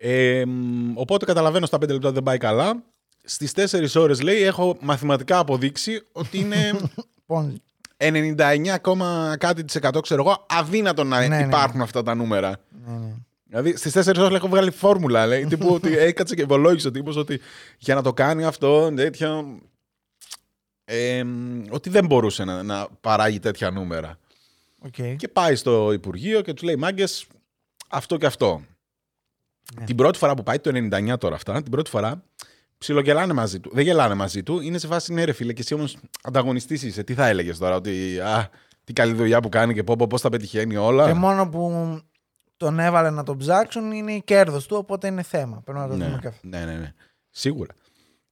Ε, 0.01 0.43
μ, 0.47 0.91
οπότε 0.97 1.25
καταλαβαίνω 1.25 1.65
στα 1.65 1.77
5 1.77 1.79
λεπτά 1.87 2.05
ότι 2.05 2.13
δεν 2.13 2.23
πάει 2.23 2.37
καλά. 2.37 2.83
Στις 3.29 3.53
4 3.55 4.01
ώρες 4.01 4.21
λέει: 4.21 4.41
Έχω 4.41 4.77
μαθηματικά 4.81 5.37
αποδείξει 5.37 6.01
ότι 6.11 6.37
είναι 6.37 6.79
Πόντι. 7.25 7.61
99, 7.97 8.67
ακόμα 8.67 9.35
κάτι 9.39 9.63
της 9.63 9.75
εκατό, 9.75 9.99
ξέρω 9.99 10.21
εγώ, 10.21 10.45
αδύνατο 10.49 11.03
να 11.03 11.19
Ναι, 11.19 11.27
ναι, 11.27 11.43
υπάρχουν 11.45 11.81
αυτά 11.81 12.03
τα 12.03 12.15
νούμερα. 12.15 12.59
Ναι, 12.87 12.97
ναι. 12.97 13.13
Δηλαδή 13.43 13.75
στις 13.75 14.09
4 14.09 14.17
ώρες 14.17 14.37
έχω 14.37 14.47
βγάλει 14.47 14.71
φόρμουλα. 14.71 15.25
Λέει, 15.27 15.45
τύπου 15.45 15.73
ότι 15.73 15.97
έκατσε 15.97 16.35
και 16.35 16.41
υπολόγισε 16.41 16.87
ο 16.87 16.91
τύπος 16.91 17.15
ότι 17.15 17.39
για 17.77 17.95
να 17.95 18.01
το 18.01 18.13
κάνει 18.13 18.45
αυτό, 18.45 18.93
τέτοιο. 18.93 19.59
Ε, 20.85 21.23
μ, 21.23 21.61
ότι 21.69 21.89
δεν 21.89 22.05
μπορούσε 22.05 22.43
να, 22.43 22.63
να 22.63 22.87
παράγει 23.01 23.39
τέτοια 23.39 23.71
νούμερα. 23.71 24.19
Οκ. 24.79 25.15
Και 25.17 25.27
πάει 25.27 25.55
στο 25.55 25.91
Υπουργείο 25.93 26.41
και 26.41 26.53
του 26.53 26.65
λέει: 26.65 26.75
Μάγκες, 26.75 27.27
αυτό 27.89 28.17
και 28.17 28.25
αυτό. 28.25 28.61
Ναι. 29.79 29.85
Την 29.85 29.95
πρώτη 29.95 30.17
φορά 30.17 30.33
που 30.33 30.43
πάει, 30.43 30.59
το 30.59 30.71
99 30.73 31.19
τώρα 31.19 31.35
αυτά, 31.35 31.61
την 31.61 31.71
πρώτη 31.71 31.89
φορά 31.89 32.23
ψιλογελάνε 32.79 33.33
μαζί 33.33 33.59
του. 33.59 33.71
Δεν 33.73 33.83
γελάνε 33.83 34.13
μαζί 34.13 34.43
του, 34.43 34.59
είναι 34.59 34.77
σε 34.77 34.87
φάση 34.87 35.13
ναι, 35.13 35.23
ρε 35.23 35.31
φίλε, 35.31 35.53
και 35.53 35.61
εσύ 35.61 35.73
όμως 35.73 35.97
ανταγωνιστής 36.23 36.83
είσαι. 36.83 37.03
Τι 37.03 37.13
θα 37.13 37.27
έλεγες 37.27 37.57
τώρα, 37.57 37.75
ότι 37.75 38.19
α, 38.19 38.49
τι 38.83 38.93
καλή 38.93 39.13
δουλειά 39.13 39.39
που 39.39 39.49
κάνει 39.49 39.73
και 39.73 39.83
πώ 39.83 40.07
πώς 40.07 40.21
τα 40.21 40.29
πετυχαίνει 40.29 40.75
όλα. 40.75 41.05
Και 41.05 41.13
μόνο 41.13 41.49
που 41.49 41.99
τον 42.57 42.79
έβαλε 42.79 43.09
να 43.09 43.23
τον 43.23 43.37
ψάξουν 43.37 43.91
είναι 43.91 44.11
η 44.11 44.21
κέρδος 44.25 44.65
του, 44.65 44.75
οπότε 44.79 45.07
είναι 45.07 45.21
θέμα. 45.21 45.61
Πρέπει 45.63 45.79
να 45.79 45.87
το 45.87 45.95
ναι, 45.95 46.05
δούμε 46.05 46.17
και 46.21 46.27
αυτό. 46.27 46.47
ναι, 46.47 46.65
ναι, 46.65 46.73
ναι. 46.73 46.93
Σίγουρα. 47.29 47.73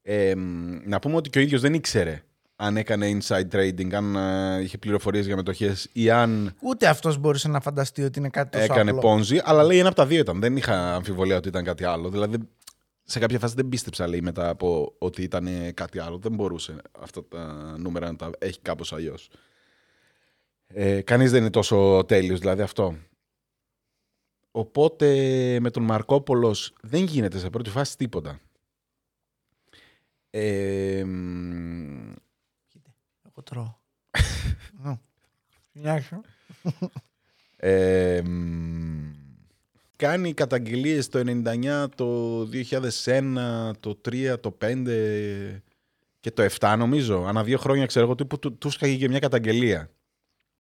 Ε, 0.01 0.36
μ, 0.36 0.77
να 0.86 0.99
πούμε 0.99 1.15
ότι 1.15 1.29
και 1.29 1.39
ο 1.39 1.41
ίδιος 1.41 1.62
δεν 1.62 1.73
ήξερε 1.73 2.21
αν 2.55 2.77
έκανε 2.77 3.17
inside 3.19 3.55
trading, 3.55 3.93
αν 3.93 4.15
ε, 4.15 4.62
είχε 4.62 4.77
πληροφορίες 4.77 5.25
για 5.25 5.36
μετοχές 5.36 5.89
ή 5.93 6.10
αν 6.10 6.55
Ούτε 6.62 6.88
αυτός 6.88 7.17
μπορούσε 7.17 7.47
να 7.47 7.60
φανταστεί 7.60 8.03
ότι 8.03 8.19
είναι 8.19 8.29
κάτι 8.29 8.49
τόσο 8.49 8.63
έκανε 8.63 8.89
απλό. 8.89 9.01
πόνζι, 9.01 9.39
αλλά 9.43 9.63
λέει 9.63 9.77
ένα 9.77 9.88
από 9.88 9.97
τα 9.97 10.05
δύο 10.05 10.19
ήταν. 10.19 10.39
Δεν 10.39 10.57
είχα 10.57 10.93
αμφιβολία 10.95 11.38
ότι 11.38 11.47
ήταν 11.47 11.63
κάτι 11.63 11.83
άλλο. 11.83 12.10
Δηλαδή, 12.10 12.38
σε 13.10 13.20
κάποια 13.20 13.39
φάση 13.39 13.56
δεν 13.56 13.70
πίστεψα, 13.70 14.08
λέει, 14.08 14.22
μετά 14.22 14.50
από 14.50 14.96
ότι 14.98 15.22
ήταν 15.22 15.74
κάτι 15.74 16.00
άλλο. 16.00 16.17
Δεν 16.17 16.34
μπορούσε 16.34 16.76
αυτά 17.00 17.26
τα 17.26 17.76
νούμερα 17.78 18.08
να 18.12 18.15
τα 18.15 18.30
έχει 18.38 18.60
κάπως 18.60 18.93
αλλιώς. 18.93 19.30
Ε, 20.67 21.02
Κανείς 21.02 21.32
δεν 21.32 21.41
είναι 21.41 21.50
τόσο 21.50 22.04
τέλειος, 22.08 22.39
δηλαδή 22.39 22.62
αυτό. 22.62 22.98
Οπότε 24.52 25.06
με 25.60 25.70
τον 25.72 25.84
Μαρκόπολος 25.84 26.74
δεν 26.82 27.04
γίνεται 27.04 27.38
σε 27.39 27.50
πρώτη 27.50 27.70
φάση 27.70 27.98
τίποτα. 27.98 28.39
Ε, 30.30 31.04
μ, 31.06 32.13
Εγώ 33.24 33.43
τρώω. 33.43 33.76
Μμ. 34.74 34.93
Γεια 35.72 36.02
σου. 36.02 36.22
Ε, 37.56 38.22
μ, 38.26 39.16
κάνει 39.97 40.33
καταγγελίες 40.33 41.10
το 41.10 41.19
99, 41.19 41.86
το 41.95 42.41
2001, 43.03 43.71
το 43.79 44.01
3, 44.10 44.36
το 44.39 44.57
5 44.62 45.62
και 46.19 46.31
το 46.31 46.47
7 46.60 46.75
νομίζω. 46.77 47.23
Ανά 47.23 47.43
δύο 47.43 47.57
χρόνια 47.57 47.86
ξέρω 47.86 48.05
εγώ 48.05 48.15
τύπου 48.15 48.39
του, 48.39 48.57
τους 48.57 48.73
σκάγε 48.73 48.95
και 48.95 49.10
μια 49.10 49.19
καταγγελία. 49.19 49.89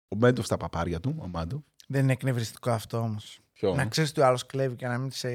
Ο 0.09 0.17
Μέντοφ 0.17 0.45
στα 0.45 0.57
παπάρια 0.57 1.01
του, 1.01 1.17
ο 1.19 1.29
Μάντο. 1.29 1.65
Δεν 1.89 2.03
είναι 2.03 2.13
εκνευριστικό 2.13 2.71
αυτό 2.71 2.99
όμως. 2.99 3.41
Ποιο; 3.53 3.75
Να 3.75 3.87
ξέρεις 3.87 4.11
ότι 4.11 4.21
ο 4.21 4.27
άλλος 4.27 4.47
κλέβει 4.47 4.77
και 4.77 4.87
να 4.87 4.99
μην 4.99 5.11
σε 5.11 5.29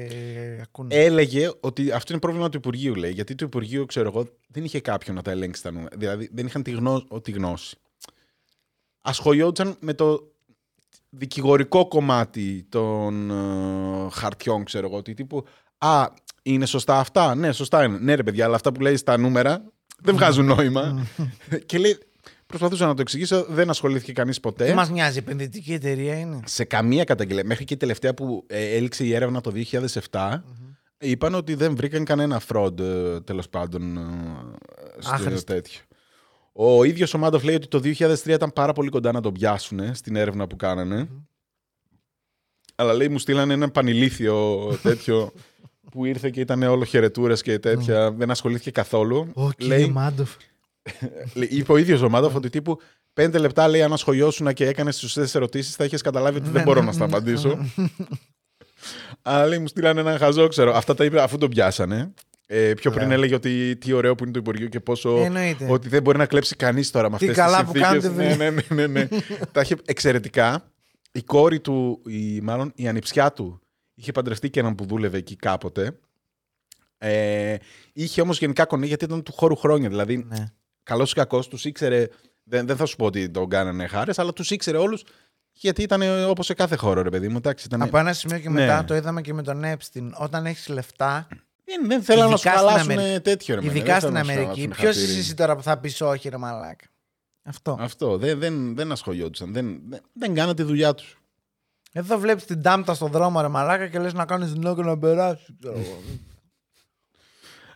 ακούνε. 0.62 0.94
Έλεγε 0.94 1.50
ότι 1.60 1.92
αυτό 1.92 2.12
είναι 2.12 2.20
πρόβλημα 2.20 2.48
του 2.48 2.56
Υπουργείου, 2.56 2.94
λέει. 2.94 3.10
Γιατί 3.12 3.34
το 3.34 3.44
Υπουργείο, 3.44 3.86
ξέρω 3.86 4.08
εγώ, 4.08 4.28
δεν 4.48 4.64
είχε 4.64 4.80
κάποιον 4.80 5.16
να 5.16 5.22
τα 5.22 5.30
ελέγξει 5.30 5.62
τα 5.62 5.70
νούμερα. 5.70 5.96
Δηλαδή 5.96 6.30
δεν 6.32 6.46
είχαν 6.46 6.62
τη, 6.62 6.70
γνώ, 6.70 7.04
τη 7.22 7.30
γνώση. 7.30 7.76
Ασχολιόντουσαν 9.00 9.76
με 9.80 9.94
το 9.94 10.33
δικηγορικό 11.16 11.88
κομμάτι 11.88 12.66
των 12.68 13.30
ε, 13.30 14.08
χαρτιών, 14.10 14.64
ξέρω 14.64 14.86
εγώ. 14.86 14.96
Ότι 14.96 15.14
τύπου, 15.14 15.44
Α, 15.78 16.06
είναι 16.42 16.66
σωστά 16.66 16.98
αυτά; 16.98 17.34
Ναι, 17.34 17.52
σωστά 17.52 17.84
είναι. 17.84 17.98
Ναι, 17.98 18.14
ρε 18.14 18.22
παιδιά, 18.22 18.44
αλλά 18.44 18.54
αυτά 18.54 18.72
που 18.72 18.80
λέει 18.80 18.96
στα 18.96 19.18
νούμερα 19.18 19.64
δεν 19.98 20.14
βγάζουν 20.14 20.44
νόημα. 20.44 21.06
και 21.66 21.78
λέει, 21.78 21.98
προσπαθούσα 22.46 22.86
να 22.86 22.94
το 22.94 23.00
εξηγήσω, 23.00 23.44
δεν 23.48 23.70
ασχολήθηκε 23.70 24.12
κανείς 24.12 24.40
ποτέ. 24.40 24.64
Τι 24.64 24.74
μας 24.74 24.90
νοιάζει, 24.90 25.18
επενδυτική 25.18 25.72
εταιρεία 25.72 26.18
είναι; 26.18 26.40
σε 26.44 26.64
καμία 26.64 27.04
καταγγελία. 27.04 27.44
Μέχρι 27.44 27.64
και 27.64 27.74
η 27.74 27.76
τελευταία 27.76 28.14
που 28.14 28.44
ε, 28.46 28.76
έληξε 28.76 29.04
η 29.04 29.14
έρευνα 29.14 29.40
το 29.40 29.52
2007, 30.10 30.40
είπαν 30.98 31.34
ότι 31.34 31.54
δεν 31.54 31.76
βρήκαν 31.76 32.04
κανένα 32.04 32.40
fraud, 32.52 32.80
ε, 32.80 33.20
τέλος 33.20 33.48
πάντων, 33.48 33.96
ε, 33.96 34.00
στο 34.98 35.12
Άχρηστο. 35.14 35.52
τέτοιο. 35.52 35.80
Ο 36.56 36.84
ίδιος 36.84 37.14
ο 37.14 37.18
Μάντοφ 37.18 37.42
λέει 37.42 37.54
ότι 37.54 37.66
το 37.68 37.78
2003 37.84 38.26
ήταν 38.26 38.52
πάρα 38.52 38.72
πολύ 38.72 38.88
κοντά 38.88 39.12
να 39.12 39.20
τον 39.20 39.32
πιάσουν 39.32 39.78
ε, 39.78 39.94
στην 39.94 40.16
έρευνα 40.16 40.46
που 40.46 40.56
κάνανε. 40.56 41.08
Αλλά 42.74 42.92
λέει 42.94 43.08
μου 43.08 43.18
στείλανε 43.18 43.52
ένα 43.52 43.70
πανηλήθιο 43.70 44.66
τέτοιο 44.82 45.32
που 45.90 46.04
ήρθε 46.04 46.30
και 46.30 46.40
ήταν 46.40 46.62
όλο 46.62 46.84
χαιρετούρες 46.84 47.42
και 47.42 47.58
τέτοια. 47.58 48.12
Δεν 48.12 48.30
ασχολήθηκε 48.30 48.70
καθόλου. 48.70 49.30
Ω, 49.34 49.52
κύριε 49.52 49.76
λέει, 49.78 49.88
Μάντοφ. 49.88 50.34
λέει- 51.34 51.48
είπε 51.50 51.72
ο 51.72 51.76
ίδιος 51.76 52.00
ο 52.02 52.08
Μάντοφ 52.08 52.34
ότι 52.34 52.48
τύπου 52.50 52.80
πέντε 53.12 53.38
λεπτά 53.38 53.68
λέει 53.68 53.82
αν 53.82 53.92
ασχολιώσουν 53.92 54.52
και 54.52 54.66
έκανες 54.66 54.98
τις 54.98 55.10
σωστέ 55.10 55.38
ερωτήσεις, 55.38 55.74
θα 55.74 55.84
είχες 55.84 56.02
καταλάβει 56.02 56.36
ότι 56.38 56.46
δεν 56.46 56.54
Ναι, 56.54 56.62
μπορώ 56.62 56.80
ναι, 56.80 56.86
να 56.86 56.92
στα 56.92 57.06
ναι. 57.06 57.12
απαντήσω. 57.12 57.58
Αλλά 59.22 59.46
λέει, 59.46 59.58
μου 59.58 59.66
στείλανε 59.68 60.00
έναν 60.00 60.18
χαζό, 60.18 60.48
ξέρω. 60.48 60.74
Αυτά 60.74 60.94
τα 60.94 61.04
είπε 61.04 61.22
αφού 61.22 61.38
τον 61.38 61.50
πιάσανε. 61.50 62.12
Ε, 62.46 62.72
πιο 62.74 62.90
πριν 62.90 63.02
Ωραία. 63.04 63.16
έλεγε 63.16 63.34
ότι 63.34 63.76
τι 63.76 63.92
ωραίο 63.92 64.14
που 64.14 64.22
είναι 64.24 64.32
το 64.32 64.38
Υπουργείο 64.38 64.68
και 64.68 64.80
πόσο. 64.80 65.16
Εννοείται. 65.16 65.66
Ότι 65.70 65.88
δεν 65.88 66.02
μπορεί 66.02 66.18
να 66.18 66.26
κλέψει 66.26 66.56
κανείς 66.56 66.90
τώρα 66.90 67.10
με 67.10 67.18
Τι 67.18 67.28
αυτές 67.28 67.44
τις 67.44 67.52
καλά 67.52 67.64
που 67.64 67.72
κάνετε, 67.72 68.08
ναι, 68.08 68.34
ναι, 68.34 68.50
ναι, 68.50 68.62
ναι, 68.68 68.86
ναι. 68.86 69.08
Τα 69.52 69.60
είχε 69.60 69.76
εξαιρετικά. 69.84 70.64
Η 71.12 71.22
κόρη 71.22 71.60
του, 71.60 72.02
η, 72.06 72.40
μάλλον 72.40 72.72
η 72.74 72.88
ανιψιά 72.88 73.32
του, 73.32 73.60
είχε 73.94 74.12
παντρευτεί 74.12 74.50
και 74.50 74.60
έναν 74.60 74.74
που 74.74 74.84
δούλευε 74.86 75.18
εκεί 75.18 75.36
κάποτε. 75.36 75.98
Ε, 76.98 77.56
είχε 77.92 78.20
όμως 78.20 78.38
γενικά 78.38 78.64
κονέ 78.64 78.86
γιατί 78.86 79.04
ήταν 79.04 79.22
του 79.22 79.32
χώρου 79.32 79.56
χρόνια. 79.56 79.88
Δηλαδή, 79.88 80.16
Ναι. 80.28 80.44
καλός 80.82 81.10
ή 81.10 81.14
κακός, 81.14 81.48
τους 81.48 81.64
ήξερε. 81.64 82.08
Δεν, 82.44 82.66
δεν 82.66 82.76
θα 82.76 82.86
σου 82.86 82.96
πω 82.96 83.04
ότι 83.04 83.28
τον 83.30 83.48
κάνανε 83.48 83.86
χάρες, 83.86 84.18
αλλά 84.18 84.32
τους 84.32 84.50
ήξερε 84.50 84.76
όλους 84.76 85.04
γιατί 85.52 85.82
ήταν 85.82 86.28
όπως 86.28 86.46
σε 86.46 86.54
κάθε 86.54 86.76
χώρο, 86.76 87.02
ρε 87.02 87.10
παιδί 87.10 87.28
μου. 87.28 87.36
Εντάξει, 87.36 87.66
ήταν... 87.66 87.82
Από 87.82 87.98
ένα 87.98 88.12
σημείο 88.12 88.38
και 88.38 88.48
Ναι. 88.48 88.60
μετά 88.60 88.84
το 88.84 88.94
είδαμε 88.94 89.20
και 89.20 89.32
με 89.34 89.42
τον 89.42 89.62
Epstein. 89.64 90.10
Όταν 90.18 90.46
έχεις 90.46 90.68
λεφτά, 90.68 91.28
Δεν, 91.64 91.88
δεν 91.88 92.02
θέλανε 92.02 92.30
να 92.30 92.36
σου 92.36 92.48
Ειδικά 92.48 92.58
στην 92.58 92.68
χαλάσουν 92.68 92.90
Αμερική. 92.92 93.20
τέτοιο, 93.20 93.54
ρε 93.54 93.60
παιδί, 93.60 93.76
ειδικά 93.78 93.92
δεν 93.98 94.00
στην 94.00 94.08
θέλανε 94.12 94.26
να 94.28 94.32
σου 94.34 94.40
Αμερική, 94.40 94.60
χαλάσουν 94.60 94.82
ποιος 94.82 94.94
χατήρι. 94.96 95.10
είσαι 95.12 95.20
εσύ 95.20 95.34
τώρα 95.34 95.56
που 95.56 95.62
θα 95.62 95.78
πεις 95.78 96.00
όχι, 96.00 96.28
ρε 96.28 96.36
Μαλάκα; 96.36 96.84
Αυτό. 97.42 97.76
Αυτό. 97.80 98.18
Δεν, 98.18 98.38
δεν, 98.38 98.74
δεν 98.76 98.92
ασχολιόντουσαν. 98.92 99.52
Δεν, 99.52 99.80
δεν, 99.88 100.00
δεν 100.12 100.34
κάνανε 100.34 100.54
τη 100.54 100.62
δουλειά 100.62 100.94
τους. 100.94 101.18
Εδώ 101.92 102.18
βλέπεις 102.18 102.44
την 102.44 102.62
τάμπτα 102.62 102.94
στον 102.94 103.10
δρόμο, 103.10 103.40
ρε 103.40 103.48
μαλάκα, 103.48 103.88
και 103.88 103.98
λες 103.98 104.12
να 104.12 104.24
κάνεις 104.24 104.52
την 104.52 104.74
και 104.74 104.82
να 104.82 104.98
περάσει. 104.98 105.56
ξέρω 105.60 105.74
εγώ. 105.78 106.00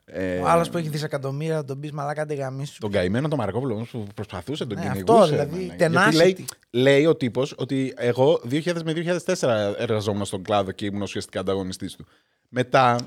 Ε, 0.04 0.38
Ο 0.38 0.48
άλλος 0.48 0.70
που 0.70 0.78
έχει 0.78 0.88
δισεκατομμύρια, 0.88 1.54
να 1.54 1.64
τον 1.64 1.80
πεις 1.80 1.92
μαλάκα, 1.92 2.24
δεν 2.24 2.36
γαμίσου. 2.36 2.78
Τον 2.80 2.90
καημένο 2.90 3.28
τον 3.28 3.38
Μαρκόπουλο 3.38 3.74
όμως, 3.74 3.88
που 3.90 4.06
προσπαθούσε, 4.14 4.64
τον 4.66 4.78
Ναι, 4.78 4.82
κυνηγούσε. 4.84 5.12
αυτό, 5.22 5.26
δηλαδή, 5.26 5.56
μαλάκα. 5.66 5.88
Γιατί 5.88 6.16
tenacity. 6.16 6.16
λέει, 6.16 6.44
λέει 6.70 7.06
ο 7.06 7.16
τύπος 7.16 7.54
ότι 7.56 7.94
εγώ 7.96 8.40
2000 8.50 8.82
με 8.84 8.92
2004 8.92 9.74
εργαζόμουν 9.78 10.24
στον 10.24 10.42
κλάδο 10.42 10.70
και 10.72 10.84
ήμουν 10.86 11.02
ουσιαστικά 11.02 11.40
ανταγωνιστής 11.40 11.94
του. 11.96 12.06
Μετά 12.48 12.98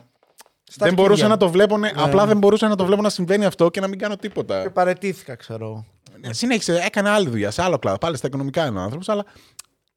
Στα 0.74 0.86
δεν 0.86 0.94
μπορούσα 0.94 1.12
αρχίδια. 1.12 1.28
να 1.28 1.38
το 1.38 1.50
βλέπω, 1.50 1.78
ναι, 1.78 1.92
Ναι. 1.96 2.02
απλά 2.04 2.26
δεν 2.26 2.38
μπορούσα 2.38 2.68
να 2.68 2.76
το 2.76 2.86
βλέπω 2.86 3.02
να 3.02 3.10
συμβαίνει 3.10 3.46
αυτό 3.46 3.70
και 3.70 3.80
να 3.80 3.88
μην 3.88 4.00
κάνω 4.00 4.16
τίποτα. 4.16 4.62
Και 4.64 4.70
παρετήθηκα, 4.70 5.36
ξέρω 5.36 5.66
εγώ. 5.66 5.86
Ναι, 6.20 6.34
Συνέχισε, 6.34 6.82
έκανε 6.86 7.10
άλλη 7.10 7.30
δουλειά 7.30 7.52
σε 7.52 7.62
άλλο 7.62 7.78
κλάδο. 7.80 7.98
Πάλι 7.98 8.18
στα 8.18 8.28
οικονομικά 8.28 8.66
είναι 8.66 8.80
ο 8.80 8.82
άνθρωπος, 8.82 9.10
αλλά 9.10 9.26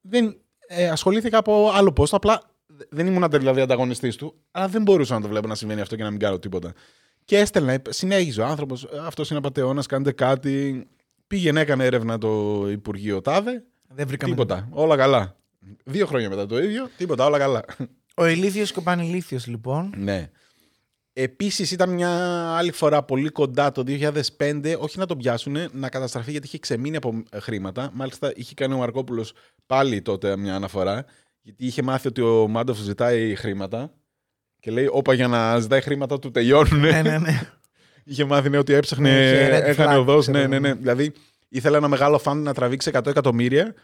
δεν 0.00 0.36
ε, 0.66 0.88
ασχολήθηκα 0.88 1.38
από 1.38 1.70
άλλο 1.74 1.92
πόστο. 1.92 2.16
Απλά 2.16 2.40
δεν 2.88 3.06
ήμουν 3.06 3.24
δηλαδή 3.30 3.60
ανταγωνιστής 3.60 4.16
του, 4.16 4.34
αλλά 4.50 4.68
δεν 4.68 4.82
μπορούσα 4.82 5.14
να 5.14 5.20
το 5.20 5.28
βλέπω 5.28 5.46
να 5.48 5.54
συμβαίνει 5.54 5.80
αυτό 5.80 5.96
και 5.96 6.02
να 6.02 6.10
μην 6.10 6.18
κάνω 6.20 6.38
τίποτα. 6.38 6.72
Και 7.24 7.38
έστελνα, 7.38 7.72
ε, 7.72 7.82
συνέχιζε 7.88 8.40
ο 8.40 8.44
άνθρωπος. 8.46 8.88
Αυτός 9.06 9.28
είναι 9.30 9.38
απαταιώνας, 9.38 9.86
κάντε 9.86 10.12
κάτι. 10.12 10.86
Πήγαινε, 11.26 11.60
έκανε 11.60 11.84
έρευνα 11.84 12.18
το 12.18 12.64
Υπουργείο 12.70 13.20
Τάδε. 13.20 13.64
Δεν 13.88 14.06
βρήκαμε. 14.06 14.32
Τίποτα. 14.32 14.68
Όλα 14.70 14.96
καλά. 14.96 15.36
Δύο 15.84 16.06
χρόνια 16.06 16.28
μετά 16.28 16.46
το 16.46 16.58
ίδιο, 16.58 16.88
τίποτα, 16.96 17.24
όλα 17.26 17.38
καλά. 17.38 17.64
Ο 18.16 18.26
ηλίθιος 18.26 18.72
και 18.72 18.78
ο 18.78 18.82
πανηλήθιος 18.82 19.46
λοιπόν. 19.46 19.92
Ναι. 19.96 20.30
Επίσης 21.16 21.70
ήταν 21.70 21.90
μια 21.90 22.10
άλλη 22.56 22.72
φορά 22.72 23.02
πολύ 23.02 23.28
κοντά 23.28 23.72
το 23.72 23.82
2005, 23.86 24.76
όχι 24.78 24.98
να 24.98 25.06
τον 25.06 25.18
πιάσουν, 25.18 25.56
να 25.72 25.88
καταστραφεί 25.88 26.30
γιατί 26.30 26.46
είχε 26.46 26.58
ξεμείνει 26.58 26.96
από 26.96 27.22
ε, 27.30 27.40
χρήματα. 27.40 27.90
Μάλιστα 27.92 28.32
είχε 28.34 28.54
κάνει 28.54 28.74
ο 28.74 28.76
Μαρκόπουλος 28.76 29.32
πάλι 29.66 30.02
τότε 30.02 30.36
μια 30.36 30.54
αναφορά, 30.54 31.04
γιατί 31.40 31.66
είχε 31.66 31.82
μάθει 31.82 32.08
ότι 32.08 32.20
ο 32.20 32.48
Μάντοφ 32.48 32.78
ζητάει 32.78 33.34
χρήματα 33.34 33.92
και 34.60 34.70
λέει 34.70 34.88
όπα 34.90 35.14
για 35.14 35.28
να 35.28 35.58
ζητάει 35.58 35.80
χρήματα 35.80 36.18
του 36.18 36.30
τελειώνουν. 36.30 36.80
ναι, 36.80 37.02
ναι, 37.02 37.18
ναι. 37.18 37.40
είχε 38.04 38.24
μάθει 38.24 38.48
ναι, 38.48 38.58
ότι 38.58 38.72
έψαχνε, 38.72 39.10
Ναι, 39.10 39.24
είχε 39.24 39.58
red 39.58 39.62
έκανε 39.62 39.96
flag, 39.96 40.00
οδός. 40.00 40.22
ξέρω 40.22 40.38
Ναι, 40.38 40.46
ναι, 40.46 40.58
ναι. 40.58 40.68
εγώ. 40.68 40.78
Δηλαδή 40.78 41.12
ήθελε 41.48 41.76
ένα 41.76 41.88
μεγάλο 41.88 42.18
φαν 42.18 42.42
να 42.42 42.54
τραβήξει 42.54 42.90
100 42.94 43.06
εκατομμύρια 43.06 43.74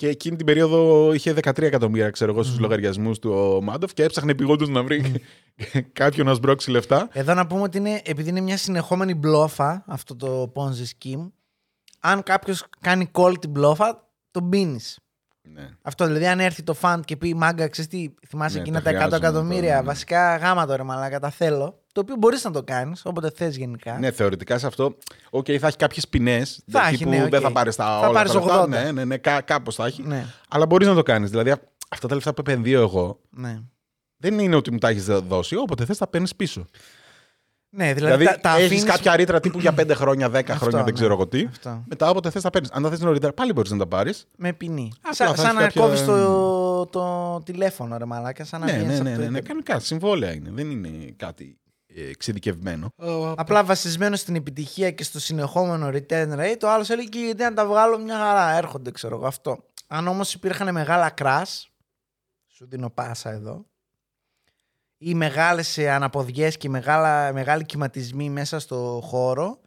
και 0.00 0.08
εκείνη 0.08 0.36
την 0.36 0.46
περίοδο 0.46 1.12
είχε 1.12 1.32
13 1.32 1.62
εκατομμύρια, 1.62 2.10
ξέρω 2.10 2.32
εγώ, 2.32 2.42
στους 2.42 2.58
λογαριασμούς 2.58 3.18
του 3.18 3.30
ο 3.30 3.62
Μάντοφ 3.62 3.92
και 3.92 4.02
έψαχνε 4.02 4.30
επιγόντως 4.30 4.68
να 4.68 4.82
βρει 4.82 5.22
κάποιον 5.92 6.26
να 6.26 6.34
σμπρώξει 6.34 6.70
λεφτά. 6.70 7.08
Εδώ 7.12 7.34
να 7.34 7.46
πούμε 7.46 7.62
ότι 7.62 7.78
είναι, 7.78 8.00
επειδή 8.04 8.28
είναι 8.28 8.40
μια 8.40 8.56
συνεχόμενη 8.56 9.14
μπλόφα 9.14 9.84
αυτό 9.86 10.16
το 10.16 10.52
Ponzi 10.54 10.84
scheme, 10.84 11.30
αν 12.00 12.22
κάποιος 12.22 12.64
κάνει 12.80 13.10
call 13.12 13.34
την 13.40 13.50
μπλόφα, 13.50 14.08
τον 14.30 14.48
πίνεις. 14.48 14.98
Ναι. 15.42 15.68
Αυτό 15.82 16.06
δηλαδή, 16.06 16.26
αν 16.26 16.40
έρθει 16.40 16.62
το 16.62 16.74
fund 16.74 17.04
και 17.04 17.16
πει 17.16 17.34
μάγκα, 17.34 17.68
ξέρεις 17.68 17.90
τι, 17.90 18.14
θυμάσαι 18.28 18.56
Ναι, 18.56 18.60
εκείνα 18.60 18.82
τα 18.82 18.84
τα 18.84 18.90
100 18.90 18.94
χρειάζομαι 18.94 19.16
εκατομμύρια, 19.16 19.68
τώρα, 19.68 19.80
ναι. 19.80 19.86
βασικά 19.86 20.36
γάμα 20.36 20.66
τώρα, 20.66 20.84
μαλάκα, 20.84 21.20
τα 21.20 21.30
θέλω. 21.30 21.79
Το 21.92 22.00
οποίο 22.00 22.14
μπορείς 22.18 22.44
να 22.44 22.50
το 22.50 22.62
κάνεις 22.62 23.02
όποτε 23.04 23.30
θες 23.34 23.56
γενικά. 23.56 23.98
Ναι, 23.98 24.10
θεωρητικά 24.10 24.58
σε 24.58 24.66
αυτό. 24.66 24.96
Οκ, 25.30 25.46
θα 25.60 25.66
έχει 25.66 25.76
κάποιες 25.76 26.08
ποινές. 26.08 26.62
Θα 26.70 26.88
έχει, 26.88 27.04
ναι, 27.04 27.22
οκ. 27.24 27.30
Δεν 27.30 27.40
θα 27.40 27.52
πάρεις 27.52 27.76
τα 27.76 27.84
Θα 27.84 27.98
όλα. 27.98 28.10
πάρεις 28.12 28.32
τα 28.32 28.38
λεφτά. 28.40 28.62
80. 28.64 28.68
Ναι, 28.68 28.90
ναι, 28.92 29.04
ναι, 29.04 29.16
κά, 29.16 29.40
κάπως 29.40 29.74
θα 29.74 29.86
έχει. 29.86 30.02
Ναι, 30.02 30.24
Αλλά 30.48 30.66
μπορείς 30.66 30.86
να 30.86 30.94
το 30.94 31.02
κάνεις. 31.02 31.30
Δηλαδή, 31.30 31.50
α- 31.50 31.58
αυτά 31.88 32.08
τα 32.08 32.14
λεφτά 32.14 32.34
που 32.34 32.40
επενδύω 32.40 32.80
εγώ 32.80 33.20
ναι. 33.30 33.58
δεν 34.16 34.38
είναι 34.38 34.56
ότι 34.56 34.72
μου 34.72 34.78
τα 34.78 34.88
έχεις 34.88 35.04
δώσει. 35.04 35.56
Όποτε 35.56 35.84
θες, 35.84 35.98
τα 35.98 36.06
παίρνεις 36.06 36.36
πίσω. 36.36 36.64
Ναι, 37.72 37.92
δηλαδή, 37.94 38.16
Δηλαδή, 38.16 38.24
τα, 38.24 38.40
τα 38.40 38.50
έχεις 38.56 38.64
αφήνεις- 38.66 38.84
κάποια 38.84 39.16
ρήτρα 39.16 39.40
τύπου 39.40 39.58
για 39.60 39.72
5 39.74 39.90
χρόνια, 39.94 40.28
10 40.30 40.32
Αυτό, 40.52 40.54
χρόνια, 40.54 40.76
δεν 40.78 40.84
ναι. 40.86 40.92
ξέρω 40.92 41.12
εγώ 41.12 41.26
τι. 41.26 41.44
Αυτό. 41.50 41.84
Μετά, 41.88 42.10
όποτε 42.10 42.30
θες, 42.30 42.42
τα 42.42 42.50
παίρνεις. 42.50 42.70
Αν 42.70 42.82
τα 42.82 42.88
θες 42.90 43.00
νωρίτερα, 43.00 43.32
πάλι 43.32 43.52
μπορείς 43.52 43.70
να 43.70 43.78
τα 43.78 43.86
πάρεις. 43.86 44.26
Με 44.36 44.52
ποινή. 44.52 44.92
Απλά 44.98 45.14
Σαν, 45.14 45.28
θα 45.28 45.34
σαν 45.36 45.44
έχεις 45.44 45.54
να 45.58 45.62
κάποια- 45.62 45.80
κόβεις 45.82 46.04
το, 46.04 46.86
το 46.86 47.40
τηλέφωνο, 47.44 47.96
ρε 47.96 48.04
μαλάκα. 48.04 48.44
Σαν 48.44 48.60
να 48.60 48.66
Ναι, 48.66 48.72
βγαίνεις 48.72 48.88
ναι, 48.88 48.94
από 48.98 49.04
ναι, 49.04 49.10
το 49.10 49.16
ναι, 49.16 49.16
ναι. 49.16 49.22
ίντερνετ. 49.38 49.46
Κανονικά. 49.46 49.78
Συμβόλαια 49.78 50.32
είναι. 50.32 50.50
Δεν 50.52 50.70
είναι 50.70 50.88
κάτι 51.16 51.44
ε, 51.44 51.69
εξειδικευμένο. 51.94 52.88
Απλά 53.36 53.64
βασισμένο 53.64 54.16
στην 54.16 54.34
επιτυχία 54.34 54.90
και 54.90 55.02
στο 55.04 55.20
συνεχόμενο 55.20 55.88
return 55.88 56.38
rate, 56.38 56.60
ο 56.62 56.68
άλλος 56.70 56.90
έλεγε 56.90 57.08
και 57.08 57.18
γιατί 57.18 57.42
να 57.42 57.54
τα 57.54 57.66
βγάλω 57.66 57.98
μια 57.98 58.16
χαρά. 58.16 58.56
Έρχονται, 58.56 58.90
ξέρω 58.90 59.16
εγώ 59.16 59.26
αυτό. 59.26 59.64
Αν 59.86 60.08
όμως 60.08 60.34
υπήρχαν 60.34 60.72
μεγάλα 60.74 61.14
crash, 61.16 61.64
σου 62.46 62.66
δίνω 62.68 62.90
πάσα 62.90 63.30
εδώ, 63.30 63.64
ή 64.98 65.14
μεγάλες 65.14 65.78
αναποδιές 65.78 66.56
και 66.56 66.68
μεγάλα, 66.68 67.32
μεγάλοι 67.32 67.64
κυματισμοί 67.64 68.30
μέσα 68.30 68.58
στο 68.58 69.00
χώρο, 69.04 69.60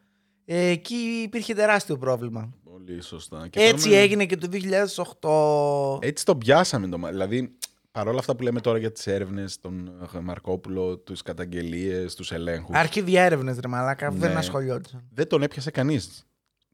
ε, 0.45 0.67
εκεί 0.67 1.21
υπήρχε 1.25 1.53
τεράστιο 1.53 1.97
πρόβλημα. 1.97 2.53
Πολύ 2.63 3.01
σωστά. 3.01 3.47
Και 3.47 3.59
Έτσι 3.59 3.89
πάμε- 3.89 4.01
έγινε 4.01 4.25
και 4.25 4.37
το 4.37 4.47
2008. 4.47 5.99
Έτσι 6.01 6.25
το 6.25 6.35
πιάσαμε. 6.35 6.87
Το... 6.87 6.97
μα- 6.97 7.09
Δηλαδή, 7.09 7.57
παρόλα 7.93 8.19
αυτά 8.19 8.35
που 8.35 8.43
λέμε 8.43 8.61
τώρα 8.61 8.77
για 8.77 8.91
τις 8.91 9.07
έρευνες, 9.07 9.59
τον 9.59 9.87
ε, 10.15 10.19
Μαρκόπουλο, 10.19 10.97
τους 10.97 11.21
καταγγελίες, 11.21 12.15
τους 12.15 12.31
ελέγχους. 12.31 12.75
Αρχίδια 12.75 13.23
έρευνε, 13.23 13.55
ρε 13.61 13.67
μαλάκα, 13.67 14.09
που 14.09 14.17
δεν 14.17 14.31
Ναι. 14.31 14.37
ασχολιόντουσαν. 14.37 15.07
Δεν 15.13 15.27
τον 15.27 15.41
έπιασε 15.43 15.71
κανείς 15.71 16.25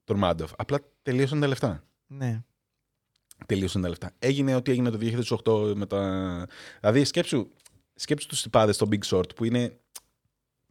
τον 0.04 0.18
Μάντοφ. 0.18 0.52
Απλά 0.58 0.80
τελείωσαν 1.02 1.40
τα 1.40 1.48
λεφτά. 1.48 1.84
Ναι. 2.08 2.42
Τελείωσαν 3.46 3.82
τα 3.82 3.90
λεφτά. 3.90 4.12
Έγινε 4.20 4.56
ό,τι 4.56 4.72
έγινε 4.72 4.90
το 4.90 4.98
2008 4.98 5.74
με 5.76 5.86
τα. 5.86 6.46
Δηλαδή, 6.80 7.04
σκέψου, 7.06 7.48
σκέψου 7.96 8.28
τους 8.28 8.42
τυπάδες 8.42 8.76
στο 8.76 8.88
Big 8.92 9.04
Short 9.18 9.36
που 9.36 9.44
είναι. 9.46 9.78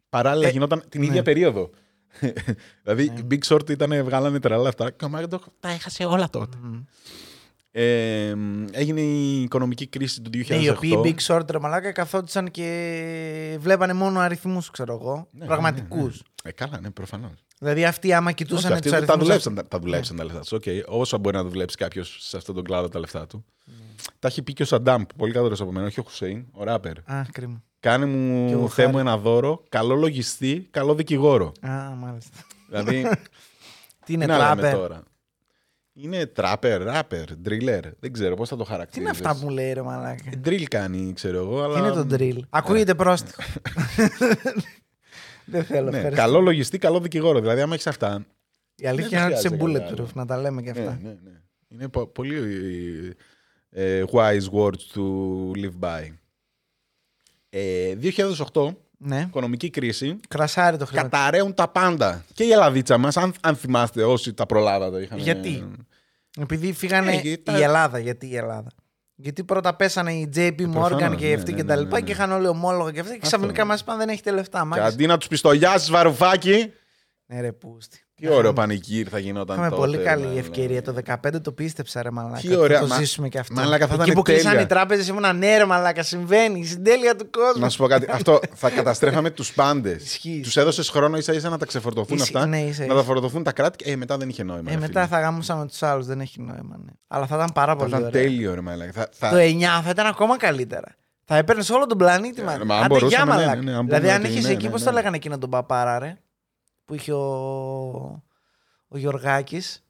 Παράλληλα 0.09 0.49
Ε, 0.49 0.51
γινόταν 0.51 0.83
την 0.89 1.01
ναι. 1.01 1.07
ίδια 1.07 1.23
περίοδο. 1.23 1.71
δηλαδή, 2.83 3.11
Ναι. 3.11 3.19
η 3.21 3.27
Big 3.31 3.55
Short 3.55 3.71
ήταν, 3.71 4.05
βγάλανε 4.05 4.41
τρελά 4.41 4.63
λεφτά 4.63 4.91
και 4.91 5.05
ο 5.05 5.09
Μάντοφ 5.09 5.43
τα 5.61 5.69
έχασε 5.69 6.05
όλα 6.05 6.31
τότε. 6.31 6.57
Μμμ. 6.63 6.83
Ε, 7.71 8.35
έγινε 8.71 9.01
η 9.01 9.43
οικονομική 9.43 9.87
κρίση 9.87 10.21
του 10.23 10.31
2008. 10.35 10.45
Ναι, 10.49 10.57
οι 10.57 10.69
οποίοι 10.69 11.01
Big 11.05 11.17
Short 11.27 11.51
ρε 11.51 11.59
μαλάκα 11.59 11.93
καθόντουσαν 11.93 12.51
και 12.51 13.57
βλέπανε 13.61 13.93
μόνο 13.93 14.19
αριθμούς, 14.21 14.71
ξέρω 14.71 14.99
εγώ. 15.01 15.29
Ναι, 15.31 15.47
Πραγματικού. 15.47 15.97
ναι, 15.97 16.03
ναι. 16.03 16.11
Ε, 16.43 16.53
καλά, 16.53 16.81
ναι, 16.81 16.91
προφανώς. 16.91 17.45
Δηλαδή 17.59 17.85
αυτοί 17.85 18.13
άμα 18.13 18.33
κοιτούσαν 18.33 18.73
αυτοί 18.73 18.83
τους 18.83 18.91
τα 18.91 18.97
αριθμούς. 18.97 19.19
δουλέψαν, 19.27 19.55
τα, 19.55 19.67
τα 19.67 19.79
δουλέψαν 19.79 20.17
τα 20.17 20.25
λεφτά 20.25 20.41
τους. 20.41 20.53
Okay. 20.53 20.83
Όσο 20.87 21.19
μπορεί 21.19 21.37
να 21.37 21.45
δουλέψει 21.45 21.77
κάποιος 21.77 22.17
σε 22.21 22.37
αυτόν 22.37 22.55
τον 22.55 22.65
κλάδο 22.65 22.89
τα 22.89 22.99
λεφτά 22.99 23.27
του. 23.27 23.45
Τα 24.19 24.29
έχει 24.29 24.43
πει 24.43 24.53
και 24.53 24.63
ο 24.63 24.67
Σαντάμ, 24.67 25.03
πολύ 25.17 25.33
καλύτερο 25.33 25.57
από 25.61 25.73
μένα, 25.73 25.87
όχι 25.87 26.01
ο 26.01 26.03
Χουσέιν, 26.03 26.45
ο 26.53 26.65
ράπερ. 26.65 26.99
Α, 26.99 27.23
κρίμα. 27.33 27.63
Κάνε 27.81 28.05
Και 28.07 28.11
μου 28.13 28.63
ο 28.65 28.69
θέ 28.69 28.87
μου 28.87 28.93
Χάρη. 28.93 29.09
ένα 29.09 29.19
δώρο, 29.19 29.63
καλό 29.69 29.95
λογιστή, 29.95 30.69
καλό 30.71 30.95
δικηγόρο. 30.95 31.53
Α, 31.61 31.71
μάλιστα. 31.97 32.39
δηλαδή, 32.69 33.07
Τι 34.05 34.13
είναι 34.13 34.25
τι 34.25 34.31
να 34.31 34.39
λέμε 34.39 34.61
τράπερ; 34.61 34.75
τώρα; 34.79 35.03
Είναι 36.01 36.27
τράπερ, 36.27 36.83
ράπερ, 36.83 37.25
driller. 37.45 37.83
Δεν 38.01 38.13
ξέρω 38.13 38.35
πώς 38.37 38.49
θα 38.49 38.57
το 38.57 38.63
Τι 38.63 38.69
είναι 38.71 38.79
χαρακτηρίζει. 38.79 39.11
αυτά 39.11 39.35
που 39.35 39.45
μου 39.45 39.51
λέει 39.51 39.73
ρε 39.73 39.83
μαλάκα; 39.83 40.31
Drill 40.45 40.63
κάνει, 40.65 41.13
ξέρω 41.13 41.39
εγώ. 41.39 41.63
Αλλά... 41.63 41.75
Τι 41.75 41.81
είναι 41.81 42.05
το 42.05 42.17
drill; 42.19 42.39
Ακούγεται 42.51 42.95
πρόστιχο. 42.95 43.43
Δεν 45.45 45.65
θέλω, 45.65 45.91
Ναι, 45.91 45.97
ευχαριστώ. 45.97 46.23
καλό 46.25 46.41
λογιστή, 46.41 46.79
καλό 46.79 47.01
δικηγόρο. 47.01 47.41
Δηλαδή, 47.41 47.61
άμα 47.61 47.75
έχεις 47.75 47.87
αυτά. 47.87 48.27
Η 48.75 48.87
αλήθεια 48.87 49.19
δεν 49.19 49.27
είναι 49.29 49.39
ότι 49.39 49.43
σε 49.43 49.49
χρειάζεται 49.49 49.79
κάτι 49.79 49.95
bulletproof, 49.95 49.99
άλλο. 49.99 50.11
να 50.15 50.27
τα 50.27 50.37
λέμε 50.41 50.63
και 50.63 50.71
αυτά. 50.71 50.99
Ναι, 51.03 51.09
ναι, 51.09 51.17
ναι. 51.23 51.41
Είναι 51.69 51.89
πο- 51.89 52.07
πολύ 52.07 52.37
ε, 53.71 54.05
wise 54.13 54.51
words 54.53 54.95
to 54.95 55.03
live 55.57 55.79
by. 55.81 56.13
Ε, 57.51 57.95
2008, 58.53 58.69
Ναι. 58.99 59.25
οικονομική 59.29 59.71
κρίση. 59.71 60.21
Κρασάρι 60.29 60.77
το 60.77 60.87
χρήμα. 60.87 61.03
Καταραίουν 61.03 61.55
τα 61.55 61.69
πάντα. 61.69 62.25
Και 62.35 62.45
η 62.45 62.51
Ελλαδίτσα 62.51 62.99
μας, 62.99 63.17
αν, 63.17 63.33
αν 63.41 63.57
θυμάστε 63.57 64.05
όσοι 64.05 64.35
τα 64.35 64.47
προλάβατε. 64.47 65.03
Είχαν, 65.03 65.19
Γιατί; 65.19 65.69
Επειδή 66.41 66.73
φύγανε 66.73 67.11
Ε, 67.13 67.21
γιατί 67.21 67.43
τα- 67.43 67.59
η 67.59 67.63
Ελλάδα. 67.63 67.99
Γιατί 67.99 68.27
η 68.27 68.37
Ελλάδα. 68.37 68.71
Γιατί 69.15 69.45
πρώτα 69.45 69.75
πέσανε 69.77 70.13
οι 70.13 70.31
JP 70.35 70.51
Morgan 70.51 70.71
προφανώς, 70.73 71.17
και 71.21 71.27
ναι, 71.27 71.35
αυτοί 71.35 71.51
ναι, 71.51 71.57
και 71.57 71.63
ναι, 71.63 71.69
τα 71.69 71.75
ναι, 71.75 71.81
λοιπά 71.83 71.99
ναι. 71.99 72.05
και 72.07 72.13
είχαν 72.13 72.33
όλοι 72.33 72.47
ομόλογα 72.47 72.91
και 72.93 73.01
αυτά. 73.01 73.13
Και 73.13 73.19
Αυτό, 73.23 73.37
ξαφνικά 73.37 73.63
ναι. 73.63 73.69
μας 73.69 73.81
είπαν 73.81 73.99
δεν 73.99 74.09
έχετε 74.09 74.31
λεφτά. 74.31 74.59
Και 74.61 74.65
μάγκες. 74.67 74.87
αντί 74.87 75.07
να 75.07 75.19
τους 75.19 75.29
πιστολιάσεις 75.29 75.91
βαρουφάκι, 75.91 76.73
Ναι, 77.27 77.41
ρε, 77.41 77.53
πούστη. 77.53 78.03
Τι 78.21 78.29
ωραίο 78.29 78.53
πανηγύρι 78.53 79.09
θα 79.11 79.19
γινόταν 79.19 79.57
Είχαμε 79.57 79.71
τότε. 79.77 79.81
πολύ 79.81 79.99
καλή 80.05 80.27
ναι, 80.27 80.39
ευκαιρία. 80.39 80.83
ναι. 80.87 80.93
Το 81.03 81.17
15 81.29 81.41
το 81.43 81.53
πίστεψα, 81.53 82.03
ρε 82.03 82.11
Μαλάκα. 82.11 82.39
Τι 82.39 82.57
ωραία, 82.57 82.79
Θα 82.79 82.83
το 82.87 82.89
μα- 82.89 82.99
ζήσουμε 83.01 83.29
και 83.29 83.39
αυτό. 83.39 83.55
Μαλάκα, 83.55 83.87
θα 83.87 83.95
Εκεί 83.95 84.03
ήταν 84.03 84.15
που 84.15 84.23
κλείσαν 84.23 84.45
τέλεια. 84.51 84.61
οι 84.61 84.67
τράπεζες 84.67 85.09
ήμουνα 85.09 85.33
ναι, 85.33 85.57
ρε 85.57 85.65
Μαλάκα. 85.65 86.03
Συμβαίνει. 86.03 86.61
Η 86.61 86.65
συντέλεια 86.65 87.17
του 87.17 87.31
κόσμου. 87.31 87.61
Να 87.63 87.69
σου 87.69 87.79
πω 87.79 87.87
κάτι. 87.87 88.07
Αυτό 88.19 88.41
θα 88.55 88.71
καταστρέφαμε 88.71 89.31
τους 89.31 89.53
πάντες. 89.53 90.03
Ισχύει. 90.05 90.41
Τους 90.43 90.57
έδωσες 90.57 90.89
χρόνο 90.89 91.17
ίσα 91.17 91.33
ίσα 91.33 91.49
να 91.49 91.59
τα 91.59 91.67
ξεφορτωθούν 91.67 92.17
Ισχύει, 92.17 92.37
αυτά. 92.37 92.47
ναι, 92.49 92.59
ίσα 92.61 92.81
να 92.81 92.87
ίσα. 92.87 92.95
τα 92.95 93.03
φορτωθούν 93.03 93.43
τα 93.43 93.53
κράτη. 93.53 93.85
και, 93.85 93.91
Ε, 93.91 93.97
μετά 93.97 94.17
δεν 94.17 94.29
είχε 94.29 94.43
νόημα. 94.43 94.71
Ε, 94.71 94.75
ρε 94.75 94.81
μετά 94.81 95.01
φίλε. 95.05 95.15
θα 95.17 95.21
γάμουσαμε 95.21 95.67
τους 95.67 95.83
άλλους. 95.83 96.07
Δεν 96.07 96.21
έχει 96.21 96.41
νόημα. 96.41 96.77
Ναι. 96.85 96.91
Αλλά 97.09 97.27
θα 97.27 97.35
ήταν 97.37 97.51
πάρα 97.55 97.73
Θα 97.73 97.77
πολύ 97.77 97.89
ήταν 97.91 98.01
ωραία. 98.05 98.23
τέλειο, 98.23 98.55
ρε 98.55 98.61
μαλάκα. 98.61 98.93
Θα, 98.93 99.09
θα... 99.13 99.31
Το 99.31 99.37
9 99.37 99.61
θα 99.85 99.91
ήταν 99.91 100.07
ακόμα 100.07 100.37
καλύτερα. 100.37 100.95
Θα 101.25 101.37
έπαιρνες 101.37 101.71
όλο 101.71 101.87
τον 101.87 101.99
πλανήτη, 101.99 102.41
Ε, 102.41 102.45
μα. 102.45 102.51
μα 102.51 102.59
αν 102.59 102.71
Άντε, 102.71 102.77
γεια, 102.77 102.87
μπορούσαμε, 102.89 103.25
ναι, 103.35 103.39
μαλάκα. 103.41 103.63
ναι, 103.63 103.71
ναι, 103.71 103.77
αν 103.77 103.85
δηλαδή, 103.85 104.03
πούμε 104.03 104.13
αν 104.15 104.21
ότι 104.23 104.31
είχες 104.33 104.45
ναι, 104.45 104.51
εκεί, 104.53 104.65
ναι, 104.65 104.71
πώς 104.71 104.81
ναι. 104.81 104.87
το 104.87 104.93
λέγανε 104.93 105.17
εκείνο 105.17 105.39
τον 105.39 105.51
παπάρα, 105.51 105.99
ρε; 105.99 106.19
Που 106.89 106.95
είχε 106.95 107.13
ο. 107.13 107.23
Ο 108.89 108.99
Γιωργάκης, 108.99 109.83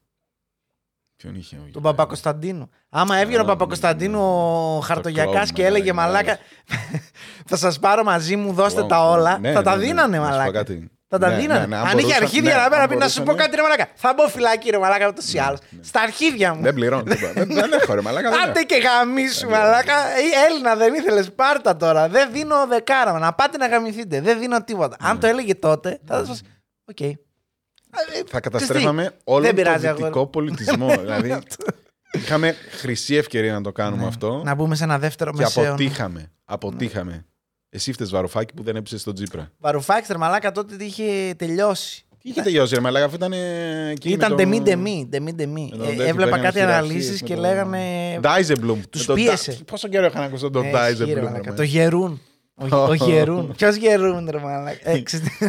Ποιον 1.15 1.35
είχε 1.35 1.55
ο 1.55 1.69
τον 1.71 1.81
Παπακοσταντίνο. 1.81 2.69
Άμα 2.89 3.17
έβγαινε 3.17 3.41
ο 3.41 3.43
Α, 3.43 3.47
Παπακοσταντίνο 3.47 4.19
ο 4.75 4.79
Το 4.79 4.85
χαρτογιακάς 4.85 5.31
κλόουν, 5.31 5.45
και 5.53 5.65
έλεγε 5.65 5.85
ναι, 5.85 5.93
Μαλάκα, 5.93 6.37
θα 7.49 7.55
σας 7.57 7.79
πάρω 7.79 8.03
μαζί 8.03 8.35
μου, 8.35 8.53
δώστε 8.53 8.73
Κλόουν, 8.75 8.87
τα 8.89 9.09
όλα. 9.09 9.37
ναι, 9.39 9.51
θα 9.51 9.61
τα 9.61 9.71
ναι, 9.71 9.77
ναι. 9.77 9.85
δίνανε, 9.85 10.17
Να 10.17 10.23
σου 10.23 10.29
πω 10.31 10.37
Μαλάκα. 10.37 10.51
κάτι. 10.51 10.89
Θα 11.07 11.17
τα 11.17 11.29
Ναι, 11.29 11.35
δίνανε. 11.35 11.59
ναι, 11.59 11.65
ναι, 11.65 11.75
αν 11.75 11.81
αν 11.81 11.87
είχε 11.87 12.01
μπορούσα- 12.01 12.17
αρχίδια 12.23 12.55
ναι, 12.55 12.61
να 12.61 12.69
πέρα 12.69 12.81
αν 12.81 12.89
πει 12.89 12.95
να 12.95 13.07
σου 13.07 13.17
πω 13.17 13.23
μπορούσανε. 13.23 13.43
κάτι 13.49 13.55
ρε 13.55 13.61
μαλάκα. 13.61 13.87
Θα 13.95 14.13
μπω 14.13 14.27
φυλάκι 14.27 14.69
ρε 14.69 14.77
μαλάκα 14.77 15.07
ούτως 15.07 15.33
ή 15.33 15.37
άλλως. 15.37 15.59
Στα 15.81 16.01
αρχίδια 16.01 16.53
μου. 16.53 16.61
Δεν 16.61 16.73
πληρώνω. 16.73 17.03
τίποτα. 17.03 17.33
Δεν 17.33 17.47
δεν 17.53 17.71
έχω 17.81 17.93
ρε 17.93 18.01
μαλάκα. 18.01 18.29
δεν 18.29 18.41
Άντε 18.41 18.51
έχω. 18.59 18.65
και 18.65 18.75
γαμίσου, 18.75 19.49
μαλάκα. 19.49 19.93
Ε, 20.07 20.47
Έλληνα 20.49 20.75
δεν 20.75 20.93
ήθελες, 20.93 21.31
πάρτα 21.33 21.75
τώρα. 21.75 22.09
Δεν 22.09 22.31
δίνω 22.31 22.67
δεκάρα. 22.67 23.19
Να 23.19 23.33
πάτε 23.33 23.57
να 23.57 23.67
γαμηθείτε. 23.67 24.21
Δεν 24.21 24.39
δίνω 24.39 24.63
τίποτα. 24.63 24.95
Ναι. 25.03 25.09
Αν 25.09 25.19
το 25.19 25.27
έλεγε 25.27 25.55
τότε, 25.55 25.99
θα 26.05 26.25
σα. 26.25 26.57
Οκ. 26.89 26.99
Ε, 27.01 27.13
Θα 28.27 28.39
καταστρέφαμε 28.39 29.11
όλο 29.23 29.41
Δεν 29.41 29.55
τον 29.55 29.63
πειράζει, 29.63 29.87
αγόρι. 29.87 30.03
δυτικό 30.03 30.27
πολιτισμό. 30.27 30.87
δηλαδή, 31.01 31.39
είχαμε 32.11 32.55
χρυσή 32.69 33.15
ευκαιρία 33.15 33.53
να 33.53 33.61
το 33.61 33.71
κάνουμε 33.71 34.05
αυτό 34.05 34.37
Ναι. 34.37 34.43
Να 34.43 34.55
μπούμε 34.55 34.75
σε 34.75 34.83
ένα 34.83 34.99
δεύτερο 34.99 35.31
μεσαίωνα. 35.31 35.63
αποτύχαμε. 35.67 36.31
Αποτύχαμε. 36.45 37.25
Εσύ 37.69 37.91
φταις 37.93 38.09
Βαρουφάκη 38.09 38.53
που 38.53 38.63
δεν 38.63 38.75
έπεισες 38.75 38.97
τον 38.97 39.13
Τσίπρα. 39.13 39.51
Βαρουφάξτερ, 39.57 40.17
μαλάκα 40.17 40.51
τότε 40.51 40.75
τι 40.75 40.85
είχε 40.85 41.33
τελειώσει. 41.37 42.03
Τι 42.21 42.29
είχε 42.29 42.41
τελειώσει, 42.41 42.75
ρε 42.75 42.81
Μαλάκα, 42.81 43.05
αφού 43.05 43.15
ήταν. 43.15 43.33
ε, 43.33 43.89
εκείνη 43.91 44.13
Ήταν 44.13 44.31
με 44.31 44.37
τεμή 44.37 44.57
το- 44.57 44.63
τεμή. 44.63 45.07
τεμή, 45.11 45.33
τεμή. 45.35 45.69
με 45.71 45.77
τον 45.77 45.85
Ε, 45.85 45.89
τέτοιο 45.89 46.03
που 46.03 46.09
Έβλεπα 46.09 46.27
έκανε 46.29 46.43
κάτι 46.43 46.57
χειραψίες 46.59 46.77
αναλύσεις 46.77 47.21
με 47.21 47.27
και 47.27 47.33
το- 47.35 47.41
λέγανε. 47.41 48.17
Ντάιζεμπλουμ. 48.19 48.81
Τους 48.89 48.99
Με 49.01 49.05
το 49.07 49.13
πίεσε. 49.13 49.51
Ντά- 49.51 49.63
Πόσο 49.63 49.87
καιρό 49.87 50.05
είχα 50.05 50.19
να 50.19 50.25
ακούσω 50.25 50.49
τον 50.49 50.65
Ε, 50.65 50.69
Ντάιζεμπλουμ. 50.71 51.07
ισχύει, 51.07 51.13
ρε 51.13 51.19
ρε 51.19 51.25
μαλάκα. 51.25 51.39
μαλάκα. 51.43 51.55
Το 51.55 51.63
γερούν. 51.63 52.21
Ο, 52.71 52.75
ο 52.75 52.93
γερούν. 53.05 53.53
Ποιος 53.57 53.75
γερούν, 53.75 54.27
ρε 54.29 54.39
μαλάκα; 54.39 54.89
Ε, 54.89 55.01
ξέρετε, 55.01 55.45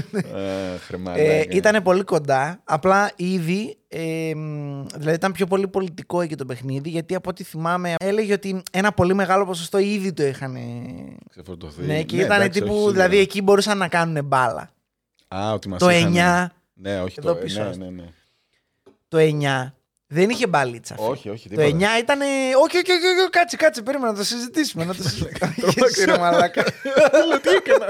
Αχ, 0.74 0.90
ρε 0.90 0.96
μαλάκα. 0.96 1.22
Ε, 1.22 1.46
ήταν 1.50 1.82
πολύ 1.82 2.02
κοντά. 2.02 2.61
Απλά 2.64 3.11
ήδη. 3.16 3.76
Ε, 3.88 4.32
μ, 4.34 4.84
δηλαδή 4.96 5.14
ήταν 5.16 5.32
πιο 5.32 5.46
πολύ 5.46 5.68
πολιτικό 5.68 6.20
εκεί 6.20 6.34
το 6.36 6.44
παιχνίδι. 6.44 6.88
Γιατί 6.88 7.14
από 7.14 7.30
ό,τι 7.30 7.44
θυμάμαι 7.44 7.94
έλεγε 8.00 8.32
ότι 8.32 8.62
ένα 8.72 8.92
πολύ 8.92 9.14
μεγάλο 9.14 9.44
ποσοστό 9.46 9.78
ήδη 9.78 10.12
το 10.12 10.22
είχαν. 10.26 10.54
ε, 10.54 10.61
Ξεφορτωθεί. 11.30 11.82
Ναι, 11.82 12.02
και 12.02 12.16
Ναι, 12.16 12.22
ήταν 12.22 12.40
εντάξει, 12.40 12.61
τύπου. 12.61 12.72
όχι, 12.72 12.76
σίγουρα. 12.82 12.92
δηλαδή 12.92 13.18
εκεί 13.18 13.42
μπορούσαν 13.42 13.78
να 13.78 13.88
κάνουν 13.88 14.24
μπάλα. 14.24 14.70
Α, 15.28 15.52
ότι 15.52 15.68
μας 15.68 15.78
Το 15.78 15.90
είχαν- 15.90 16.12
9. 16.16 16.50
Ναι, 16.74 17.00
όχι 17.00 17.14
Εδώ 17.18 17.32
το 17.34 17.38
πίσω. 17.40 17.62
Ναι, 17.62 17.76
ναι, 17.76 17.90
ναι. 17.90 18.04
Το 19.08 19.18
9 19.18 19.74
δεν 20.12 20.30
είχε 20.30 20.46
μπαλίτσα. 20.46 20.94
φίλε. 20.94 21.08
Όχι, 21.08 21.28
όχι. 21.28 21.48
Το 21.48 21.54
τίποτα. 21.62 21.96
9 21.96 22.00
ήταν. 22.00 22.20
Όχι, 22.20 22.76
όχι, 22.76 22.92
όχι, 22.92 23.06
όχι, 23.20 23.30
κάτσε, 23.30 23.56
κάτσε, 23.56 23.82
περίμενα 23.82 24.12
να 24.12 24.18
το 24.18 24.24
συζητήσουμε. 24.24 24.84
Να 24.84 24.94
το 24.94 25.02
συζητήσουμε. 25.08 25.54
Εσύ, 25.86 26.04
ρε 26.04 26.18
μαλάκα. 26.18 26.62
Τι 27.42 27.48
έκανα; 27.48 27.86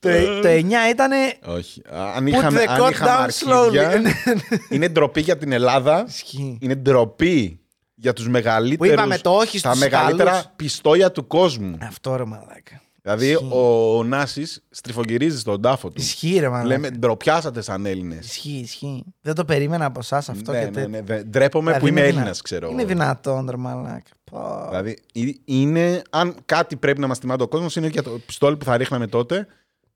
Το, 0.00 0.08
το 0.42 0.48
9 0.48 0.90
ήταν. 0.90 1.10
Όχι. 1.44 1.82
Α, 1.94 2.12
Αν 2.16 2.24
Put 2.24 2.28
είχαμε, 2.28 2.62
the 2.64 2.66
αν 2.68 2.80
coat 2.82 2.90
είχαμε 2.90 3.10
down 3.10 3.22
αρχίδια, 3.22 4.02
slowly. 4.02 4.68
είναι 4.74 4.88
ντροπή 4.88 5.20
για 5.20 5.36
την 5.38 5.52
Ελλάδα. 5.52 6.04
Ισχύει. 6.08 6.58
Είναι 6.60 6.74
ντροπή 6.74 7.60
για 7.94 8.12
τους 8.12 8.28
μεγαλύτερους, 8.28 8.92
είπαμε 8.92 9.18
το 9.18 9.30
όχι 9.30 9.60
τα 9.60 9.68
στους 9.68 9.80
μεγαλύτερα 9.80 10.30
Ιταλούς. 10.30 10.48
πιστόλια 10.56 11.12
του 11.12 11.26
κόσμου. 11.26 11.78
Αυτό 11.82 12.16
ρε 12.16 12.24
μαλάκα. 12.24 12.82
Δηλαδή 13.02 13.30
Ισχύει. 13.30 13.48
ο, 13.52 13.96
ο 13.98 14.04
Νάσης 14.04 14.62
στριφογυρίζει 14.70 15.38
στον 15.38 15.62
τάφο 15.62 15.88
του. 15.88 16.00
Ισχύει 16.00 16.38
ρε 16.38 16.48
μαλάκα. 16.48 16.66
Λέμε 16.68 16.90
ντροπιάσατε 16.90 17.60
σαν 17.60 17.86
Έλληνες. 17.86 18.26
Ισχύει, 18.26 18.50
ισχύει. 18.62 19.04
Δεν 19.20 19.34
το 19.34 19.44
περίμενα 19.44 19.84
από 19.84 19.98
εσάς 19.98 20.28
αυτό 20.28 20.52
ναι, 20.52 20.58
και 20.58 20.64
ναι, 20.64 20.70
τέτοιο. 20.70 20.88
ναι, 20.88 21.02
δε- 21.02 21.22
Ντρέπομαι 21.22 21.64
Δηλαδή 21.64 21.80
που 21.80 21.88
είμαι 21.88 22.00
είναι 22.00 22.08
Έλληνας, 22.08 22.24
δυνα- 22.30 22.42
ξέρω. 22.42 22.68
Είναι 22.70 22.80
εγώ. 22.82 22.88
δυνατόν, 22.90 23.48
ρε 23.50 23.56
μαλάκα. 23.56 24.10
Πω. 24.30 24.66
Δηλαδή, 24.68 24.98
ε- 25.14 25.30
είναι, 25.44 26.02
αν 26.10 26.34
κάτι 26.44 26.76
πρέπει 26.76 27.00
να 27.00 27.06
μας 27.06 27.18
θυμάται 27.18 27.42
ο 27.42 27.48
κόσμος, 27.48 27.76
είναι 27.76 27.86
για 27.86 28.02
το 28.02 28.10
πιστόλι 28.26 28.56
που 28.56 28.64
θα 28.64 28.76
ρίχναμε 28.76 29.06
τότε 29.06 29.46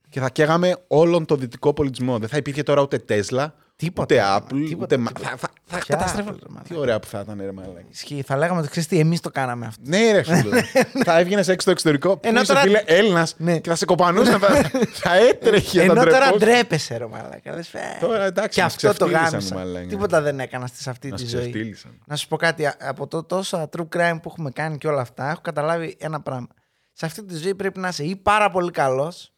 και 0.09 0.21
θα 0.21 0.31
καίγαμε 0.31 0.77
όλον 0.87 1.25
το 1.25 1.37
δυτικό 1.37 1.73
πολιτισμό. 1.75 2.19
Δεν 2.19 2.29
θα 2.29 2.37
υπήρχε 2.37 2.63
τώρα 2.63 2.83
ούτε 2.83 2.99
Τέσλα, 2.99 3.55
Τίποτα, 3.77 4.05
ούτε 4.05 4.15
ρε, 4.15 4.37
Apple, 4.37 4.67
τίποτα, 4.69 4.83
ούτε. 4.85 4.97
Μα- 4.97 5.13
τίποτα. 5.13 5.29
Θα, 5.31 5.37
θα, 5.37 5.49
θα 5.65 5.79
Ποια 5.79 5.97
καταστρέφαμε. 5.97 6.37
Apple, 6.37 6.43
ρε, 6.43 6.49
μαλάκα. 6.49 6.69
Τι 6.69 6.77
ωραία 6.77 6.99
που 7.01 7.07
θα 7.07 7.21
ήταν, 7.21 7.41
ρε 7.41 7.53
Μαλάκα. 7.53 7.85
Ισχύει. 7.91 8.23
Θα 8.27 8.37
λέγαμε 8.37 8.61
ότι 8.61 8.69
ξέρεις 8.69 8.89
τι, 8.89 8.99
εμείς 8.99 9.21
το 9.21 9.31
κάναμε 9.31 9.67
αυτό. 9.67 9.83
Ναι, 9.87 10.13
ρε 10.13 10.23
φίλε. 10.23 10.63
θα 11.07 11.19
έβγαινες 11.19 11.49
έξω 11.49 11.61
στο 11.61 11.71
εξωτερικό. 11.71 12.17
Που 12.17 12.29
Ενώ 12.29 12.41
είσαι 12.41 12.47
τώρα- 12.53 12.61
φίλε 12.65 12.83
Έλληνας 12.87 13.35
Ναι. 13.39 13.59
και 13.59 13.69
θα 13.69 13.75
σε 13.77 13.85
κοπανούσαν. 13.85 14.41
θα, 14.41 14.49
θα 15.03 15.15
έτρεχε 15.17 15.83
Ενώ 15.83 15.95
να 15.95 16.05
τώρα 16.05 16.11
ντρεπόσουν. 16.19 16.39
ντρέπεσαι, 16.39 16.97
ρε 16.97 17.07
μαλάκα. 17.07 17.55
Λες, 17.55 17.75
«Ε, 17.75 17.79
Τώρα 18.01 18.25
εντάξει, 18.25 18.49
Και 18.59 18.63
μας 18.63 18.75
αυτό 18.75 18.87
το 18.89 18.93
ξεφτύλισαν, 18.93 19.31
γάμισα. 19.31 19.55
μαλάκα. 19.55 19.87
Τίποτα 19.87 20.21
δεν 20.21 20.41
έκανα 20.41 20.69
σε 20.75 20.91
αυτή 20.91 21.09
Μας 21.09 21.21
τη 21.21 21.27
ζωή. 21.27 21.41
ξεφτύλισαν. 21.41 21.99
Να 22.07 22.17
σου 22.17 22.29
πω 22.29 22.37
κάτι. 22.37 22.67
α- 22.67 22.77
Από 22.81 23.07
το 23.07 23.23
τόσα 23.23 23.69
true 23.77 23.89
crime 23.97 24.19
που 24.23 24.29
έχουμε 24.29 24.51
κάνει 24.51 24.79
και 24.79 24.89
όλα 24.89 25.01
αυτά, 25.01 25.31
έχω 25.31 25.41
καταλάβει 25.41 25.97
ένα 26.01 26.21
πράγμα. 26.21 26.49
Σε 26.93 27.07
αυτή 27.07 27.25
τη 27.25 27.37
ζωή 27.37 27.55
πρέπει 27.55 27.81
να 27.81 27.89
είσαι 27.89 28.05
ή 28.05 28.17
πάρα 28.17 28.51
πολύ 28.51 28.71
καλός 28.71 29.33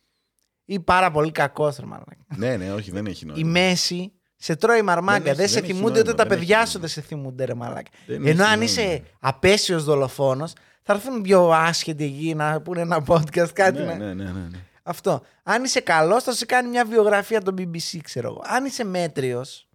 ή 0.65 0.81
πάρα 0.81 1.11
πολύ 1.11 1.31
κακός, 1.33 1.77
ρε 1.77 1.87
μαλάκα. 1.87 2.17
Ναι, 2.37 2.57
ναι, 2.57 2.73
όχι, 2.73 2.91
δεν 2.91 3.07
έχει 3.07 3.25
Η 3.25 3.29
νόημα. 3.29 3.51
μέση 3.51 4.11
σε 4.47 4.57
τρώει 4.57 4.83
μαρμάγκα. 4.83 5.25
Δεν 5.25 5.35
Δεν, 5.35 5.45
έχει- 5.45 5.53
σε 5.55 5.61
δεν 5.61 5.65
έχει 5.65 5.73
θυμούνται 5.79 5.93
νόημα, 5.95 6.09
ούτε 6.11 6.23
τα 6.23 6.29
δεν 6.29 6.39
παιδιά 6.39 6.61
έχει 6.61 6.69
σου 6.71 6.79
δεν 6.79 6.89
σε 6.89 7.01
θυμούνται, 7.01 7.45
ρε 7.45 7.55
μαλάκα. 7.55 7.91
Δεν 8.07 8.17
Ενώ 8.17 8.29
έχει 8.31 8.41
αν 8.43 8.49
νόημα. 8.49 8.65
είσαι 8.65 9.03
απέσιος 9.21 9.85
δολοφόνος, 9.85 10.53
θα 10.83 10.93
έρθουν 10.93 11.23
δύο 11.25 11.51
άσχετοι 11.51 12.05
εκεί 12.05 12.35
να 12.35 12.61
πούνε 12.61 12.81
ένα 12.81 13.05
podcast, 13.07 13.53
κάτι 13.53 13.79
Ναι, 13.79 13.85
να. 13.85 13.95
ναι, 13.95 14.05
ναι, 14.05 14.25
ναι, 14.25 14.31
ναι. 14.31 14.59
Αυτό. 14.83 15.23
Αν 15.43 15.65
είσαι 15.65 15.81
καλός, 15.81 16.23
θα 16.23 16.33
σε 16.33 16.45
κάνει 16.47 16.69
μια 16.69 16.85
βιογραφία 16.85 17.41
το 17.43 17.55
BBC, 17.59 17.99
ξέρω 18.03 18.29
εγώ. 18.29 18.43
Αν 18.47 18.65
είσαι 18.65 18.85
μέτριος, 18.85 19.69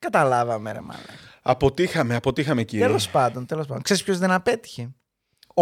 καταλάβαμε, 0.00 0.72
ρε 0.72 0.80
μαλάκα. 0.80 1.12
Αποτύχαμε, 1.42 2.14
αποτύχαμε 2.14 2.62
κύριε. 2.62 2.86
Τέλος 2.86 3.08
πάντων, 3.08 3.46
τέλος 3.46 3.66
πάντων. 3.66 3.82
Ξέρεις 3.82 4.02
ποιος 4.02 4.18
δεν 4.18 4.30
απέτυχε; 4.30 4.88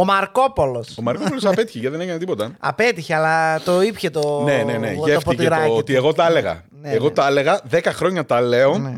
Ο 0.01 0.05
Μαρκόπολος. 0.05 0.99
Ο 0.99 1.03
Μαρκόπουλος 1.03 1.45
απέτυχε 1.45 1.79
γιατί 1.79 1.97
δεν 1.97 2.05
έκανε 2.07 2.19
τίποτα. 2.19 2.57
Απέτυχε, 2.59 3.15
αλλά 3.15 3.61
το 3.61 3.83
ήπια 3.83 4.11
το. 4.11 4.43
ναι, 4.45 4.63
ναι, 4.63 4.79
ναι. 4.79 4.95
το 4.95 5.07
Γεύτηκε 5.07 5.25
ποτηράκι 5.25 5.63
το 5.63 5.69
του. 5.69 5.77
ότι 5.79 5.95
εγώ 5.95 6.13
τα 6.13 6.27
έλεγα. 6.27 6.65
Ναι, 6.71 6.91
εγώ 6.91 7.05
ναι. 7.09 7.15
τα 7.15 7.27
έλεγα, 7.27 7.61
10 7.71 7.81
χρόνια 7.87 8.25
τα 8.25 8.41
λέω 8.41 8.79
Ναι. 8.79 8.95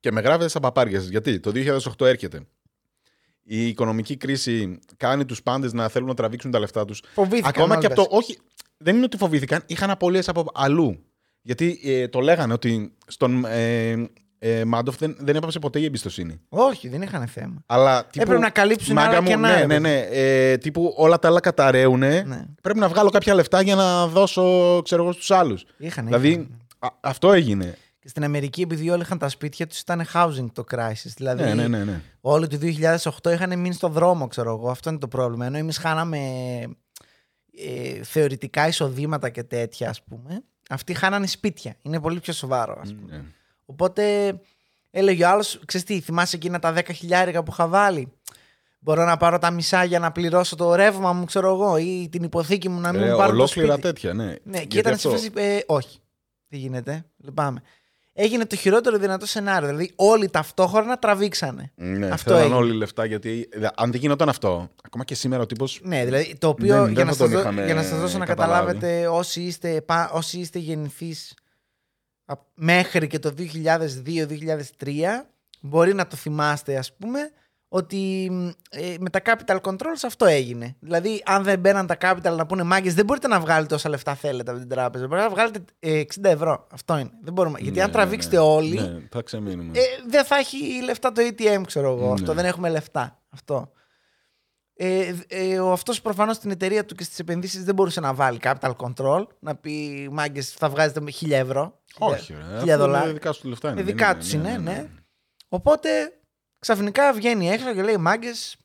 και 0.00 0.12
με 0.12 0.20
γράφετε 0.20 0.48
στα 0.48 0.60
παπάρια 0.60 1.00
σας. 1.00 1.08
Γιατί 1.08 1.40
το 1.40 1.52
2008 1.98 2.06
έρχεται. 2.06 2.40
Η 3.42 3.66
οικονομική 3.68 4.16
κρίση 4.16 4.78
κάνει 4.96 5.24
τους 5.24 5.42
πάντες 5.42 5.72
να 5.72 5.88
θέλουν 5.88 6.08
να 6.08 6.14
τραβήξουν 6.14 6.50
τα 6.50 6.58
λεφτά 6.58 6.84
τους. 6.84 7.02
Φοβήθηκαν 7.14 7.48
Ακόμα 7.48 7.74
όλοι 7.74 7.80
και 7.80 7.86
από 7.86 7.94
το. 7.94 8.00
βασικά. 8.02 8.16
Όχι, 8.18 8.38
δεν 8.76 8.94
είναι 8.96 9.04
ότι 9.04 9.16
φοβήθηκαν, 9.16 9.62
είχαν 9.66 9.90
απολύες 9.90 10.28
από 10.28 10.44
αλλού. 10.54 10.98
Γιατί 11.42 11.80
ε, 11.84 12.08
το 12.08 12.20
λέγανε 12.20 12.52
ότι 12.52 12.92
στον 13.06 13.44
ε, 13.44 14.08
ε, 14.38 14.64
Μάντοφ 14.64 14.96
δεν, 14.96 15.16
δεν 15.20 15.36
έπαψε 15.36 15.58
ποτέ 15.58 15.80
η 15.80 15.84
εμπιστοσύνη. 15.84 16.40
Όχι, 16.48 16.88
δεν 16.88 17.02
είχαν 17.02 17.26
θέμα. 17.26 17.62
Αλλά 17.66 18.04
τύπου, 18.06 18.22
Έπρεπε 18.22 18.40
να 18.40 18.50
καλύψουν 18.50 18.94
μάγκα 18.94 19.08
άλλα 19.10 19.20
μου, 19.22 19.28
κενά, 19.28 19.48
Ναι, 19.48 19.56
ρε 19.60 19.66
ναι, 19.66 19.78
ναι. 19.78 19.98
Ε, 20.10 20.56
τύπου 20.56 20.94
όλα 20.96 21.18
τα 21.18 21.28
άλλα 21.28 21.40
καταραίουνε. 21.40 22.22
Ναι. 22.26 22.44
Πρέπει 22.62 22.78
να 22.78 22.88
βγάλω 22.88 23.10
κάποια 23.10 23.34
λεφτά 23.34 23.60
για 23.62 23.74
να 23.74 24.06
δώσω, 24.06 24.80
ξέρω 24.84 25.02
εγώ, 25.02 25.12
στους 25.12 25.30
άλλους. 25.30 25.64
Είχαν, 25.78 26.04
Δηλαδή, 26.04 26.28
είχαν. 26.28 26.60
α- 26.78 26.88
αυτό 27.00 27.32
έγινε. 27.32 27.76
Και 28.00 28.08
στην 28.08 28.24
Αμερική, 28.24 28.60
επειδή 28.62 28.90
όλοι 28.90 29.02
είχαν 29.02 29.18
τα 29.18 29.28
σπίτια 29.28 29.66
τους, 29.66 29.80
ήταν 29.80 30.06
housing 30.14 30.46
το 30.52 30.64
crisis. 30.70 31.12
Δηλαδή, 31.16 31.42
Ναι, 31.42 31.54
ναι, 31.54 31.68
ναι. 31.68 31.84
ναι. 31.84 32.00
όλοι 32.20 32.46
το 32.46 32.58
2008 33.22 33.32
είχαν 33.32 33.58
μείνει 33.58 33.74
στο 33.74 33.88
δρόμο, 33.88 34.26
ξέρω 34.26 34.50
εγώ. 34.54 34.70
Αυτό 34.70 34.90
είναι 34.90 34.98
το 34.98 35.08
πρόβλημα. 35.08 35.46
Ενώ 35.46 35.56
εμείς 35.56 35.78
χάναμε 35.78 36.18
ε, 37.56 38.02
θεωρητικά 38.02 38.68
εισοδήματα 38.68 39.28
και 39.28 39.42
τέτοια, 39.42 39.88
ας 39.88 40.02
πούμε. 40.02 40.42
Αυτοί 40.70 40.94
χάνανε 40.94 41.26
σπίτια. 41.26 41.74
Είναι 41.82 42.00
πολύ 42.00 42.20
πιο 42.20 42.32
σοβαρό, 42.32 42.78
ας 42.82 42.94
πούμε. 42.94 43.16
Ναι. 43.16 43.22
Οπότε 43.70 44.34
έλεγε 44.90 45.24
ο 45.24 45.28
άλλος, 45.28 45.60
ξέρεις 45.66 45.86
τι, 45.86 46.00
θυμάσαι 46.00 46.36
εκείνα 46.36 46.58
τα 46.58 46.74
10 46.76 46.80
χιλιάρικα 46.94 47.42
που 47.42 47.50
είχα 47.52 47.66
βάλει; 47.68 48.12
Μπορώ 48.80 49.04
να 49.04 49.16
πάρω 49.16 49.38
τα 49.38 49.50
μισά 49.50 49.84
για 49.84 49.98
να 49.98 50.12
πληρώσω 50.12 50.56
το 50.56 50.74
ρεύμα 50.74 51.12
μου, 51.12 51.24
ξέρω 51.24 51.48
εγώ, 51.54 51.76
ή 51.76 52.08
την 52.10 52.22
υποθήκη 52.22 52.68
μου 52.68 52.80
να 52.80 52.92
μην 52.92 53.02
Ε, 53.02 53.10
μου 53.10 53.16
πάρουν 53.16 53.36
το 53.36 53.42
ολόκληρα 53.42 53.72
σπίτι. 53.72 53.86
τέτοια, 53.88 54.12
ναι. 54.14 54.24
Ναι, 54.24 54.58
και 54.58 54.66
Γιατί 54.70 54.78
ήταν 54.78 54.98
σε 54.98 55.08
αυτό- 55.08 55.20
φάση. 55.20 55.30
Ε, 55.34 55.58
όχι. 55.66 55.98
Τι 56.48 56.56
γίνεται. 56.56 57.04
Λυπάμαι. 57.16 57.62
Έγινε 58.12 58.46
το 58.46 58.56
χειρότερο 58.56 58.98
δυνατό 58.98 59.26
σενάριο. 59.26 59.68
Δηλαδή, 59.68 59.92
όλοι 59.96 60.28
ταυτόχρονα 60.30 60.98
τραβήξανε. 60.98 61.72
Ναι, 61.74 62.06
Αυτό 62.08 62.30
θέλαν 62.30 62.40
έγινε. 62.44 62.56
όλοι 62.58 62.72
λεφτά 62.72 63.04
γιατί 63.04 63.48
δε- 63.56 63.68
αν 63.76 63.90
δεν 63.90 64.00
γινόταν 64.00 64.28
αυτό, 64.28 64.70
ακόμα 64.82 65.04
και 65.04 65.14
σήμερα 65.14 65.42
ο 65.42 65.46
τύπος. 65.46 65.80
Ναι, 65.82 66.04
δηλαδή 66.04 66.36
το 66.38 66.48
οποίο 66.48 66.74
Δεν- 66.74 66.84
δεν 66.84 66.92
για, 66.92 67.04
θα 67.04 67.10
να 67.10 67.16
τον 67.16 67.26
σας 67.26 67.30
δω- 67.30 67.40
είχαμε 67.40 67.64
για 67.64 67.74
να 67.74 67.82
σας 67.82 67.98
δώσω 68.00 68.18
να 68.18 68.24
καταλάβει. 68.26 68.66
καταλάβετε 68.66 69.08
όσοι 69.08 69.40
είστε, 69.40 69.80
πα- 69.80 70.10
όσοι 70.12 70.38
είστε 70.38 70.58
γεννηθείς 70.58 71.30
α- 71.30 71.34
μέχρι 72.54 73.06
και 73.06 73.18
το 73.18 73.34
2002-2003 73.38 74.58
μπορεί 75.60 75.94
να 75.94 76.06
το 76.06 76.16
θυμάστε 76.16 76.76
ας 76.76 76.92
πούμε 76.96 77.30
ότι 77.70 78.28
μ, 78.30 78.48
ε, 78.70 78.94
με 78.98 79.10
τα 79.10 79.20
capital 79.24 79.60
controls 79.60 80.02
αυτό 80.06 80.24
έγινε. 80.24 80.76
Δηλαδή, 80.80 81.22
αν 81.26 81.42
δεν 81.42 81.58
μπαίναν 81.58 81.86
τα 81.86 81.96
capital 82.00 82.36
να 82.36 82.46
πούνε 82.46 82.62
μάγκες, 82.62 82.94
δεν 82.94 83.04
μπορείτε 83.04 83.28
να 83.28 83.40
βγάλετε 83.40 83.74
όσα 83.74 83.88
λεφτά 83.88 84.14
θέλετε 84.14 84.50
από 84.50 84.60
την 84.60 84.68
τράπεζα. 84.68 85.06
Μπορείτε 85.06 85.26
να 85.28 85.34
βγάλετε 85.34 85.64
ε, 85.78 86.00
60 86.00 86.24
ευρώ. 86.24 86.66
Αυτό 86.72 86.98
είναι. 86.98 87.10
Δεν 87.22 87.32
μπορούμε. 87.32 87.58
Γιατί 87.60 87.80
αν 87.80 87.90
τραβήξετε 87.90 88.38
όλοι, 88.38 88.80
Ναι, 88.80 88.98
θα 89.10 89.22
ξεμείνουμε. 89.22 89.78
ε, 89.78 89.82
δεν 90.08 90.24
θα 90.24 90.36
έχει 90.36 90.82
λεφτά 90.84 91.12
το 91.12 91.22
ATM, 91.28 91.62
ξέρω 91.66 91.92
εγώ. 91.92 92.06
Ναι. 92.06 92.12
Αυτό 92.12 92.32
δεν 92.34 92.44
έχουμε 92.44 92.68
λεφτά. 92.68 93.20
Αυτό. 93.30 93.72
Ε, 94.80 95.14
ε, 95.28 95.60
ο 95.60 95.72
αυτός 95.72 96.00
προφανώς 96.00 96.36
στην 96.36 96.50
εταιρεία 96.50 96.84
του 96.84 96.94
και 96.94 97.04
στις 97.04 97.18
επενδύσεις 97.18 97.64
δεν 97.64 97.74
μπορούσε 97.74 98.00
να 98.00 98.14
βάλει 98.14 98.38
capital 98.42 98.72
control, 98.76 99.26
να 99.38 99.56
πει 99.56 100.08
μάγκες 100.12 100.52
θα 100.52 100.68
βγάζετε 100.68 101.00
με 101.00 101.10
1000 101.20 101.30
ευρώ. 101.30 101.80
Όχι, 101.98 102.32
ρε. 102.32 102.58
χίλια 102.58 102.74
αφού 102.74 102.82
δολάρια. 102.84 103.12
Δικά 103.12 103.32
σου 103.32 103.48
λεφτά 103.48 103.70
είναι. 103.70 103.80
Ε, 103.80 103.84
δεν 103.84 103.94
δικά 103.94 104.10
είναι, 104.10 104.18
τους 104.18 104.32
είναι, 104.32 104.58
ναι. 104.58 104.88
Οπότε 105.48 105.88
ξαφνικά 106.58 107.12
βγαίνει 107.12 107.50
έξω 107.50 107.74
και 107.74 107.82
λέει 107.82 107.96
μάγκες. 107.96 108.56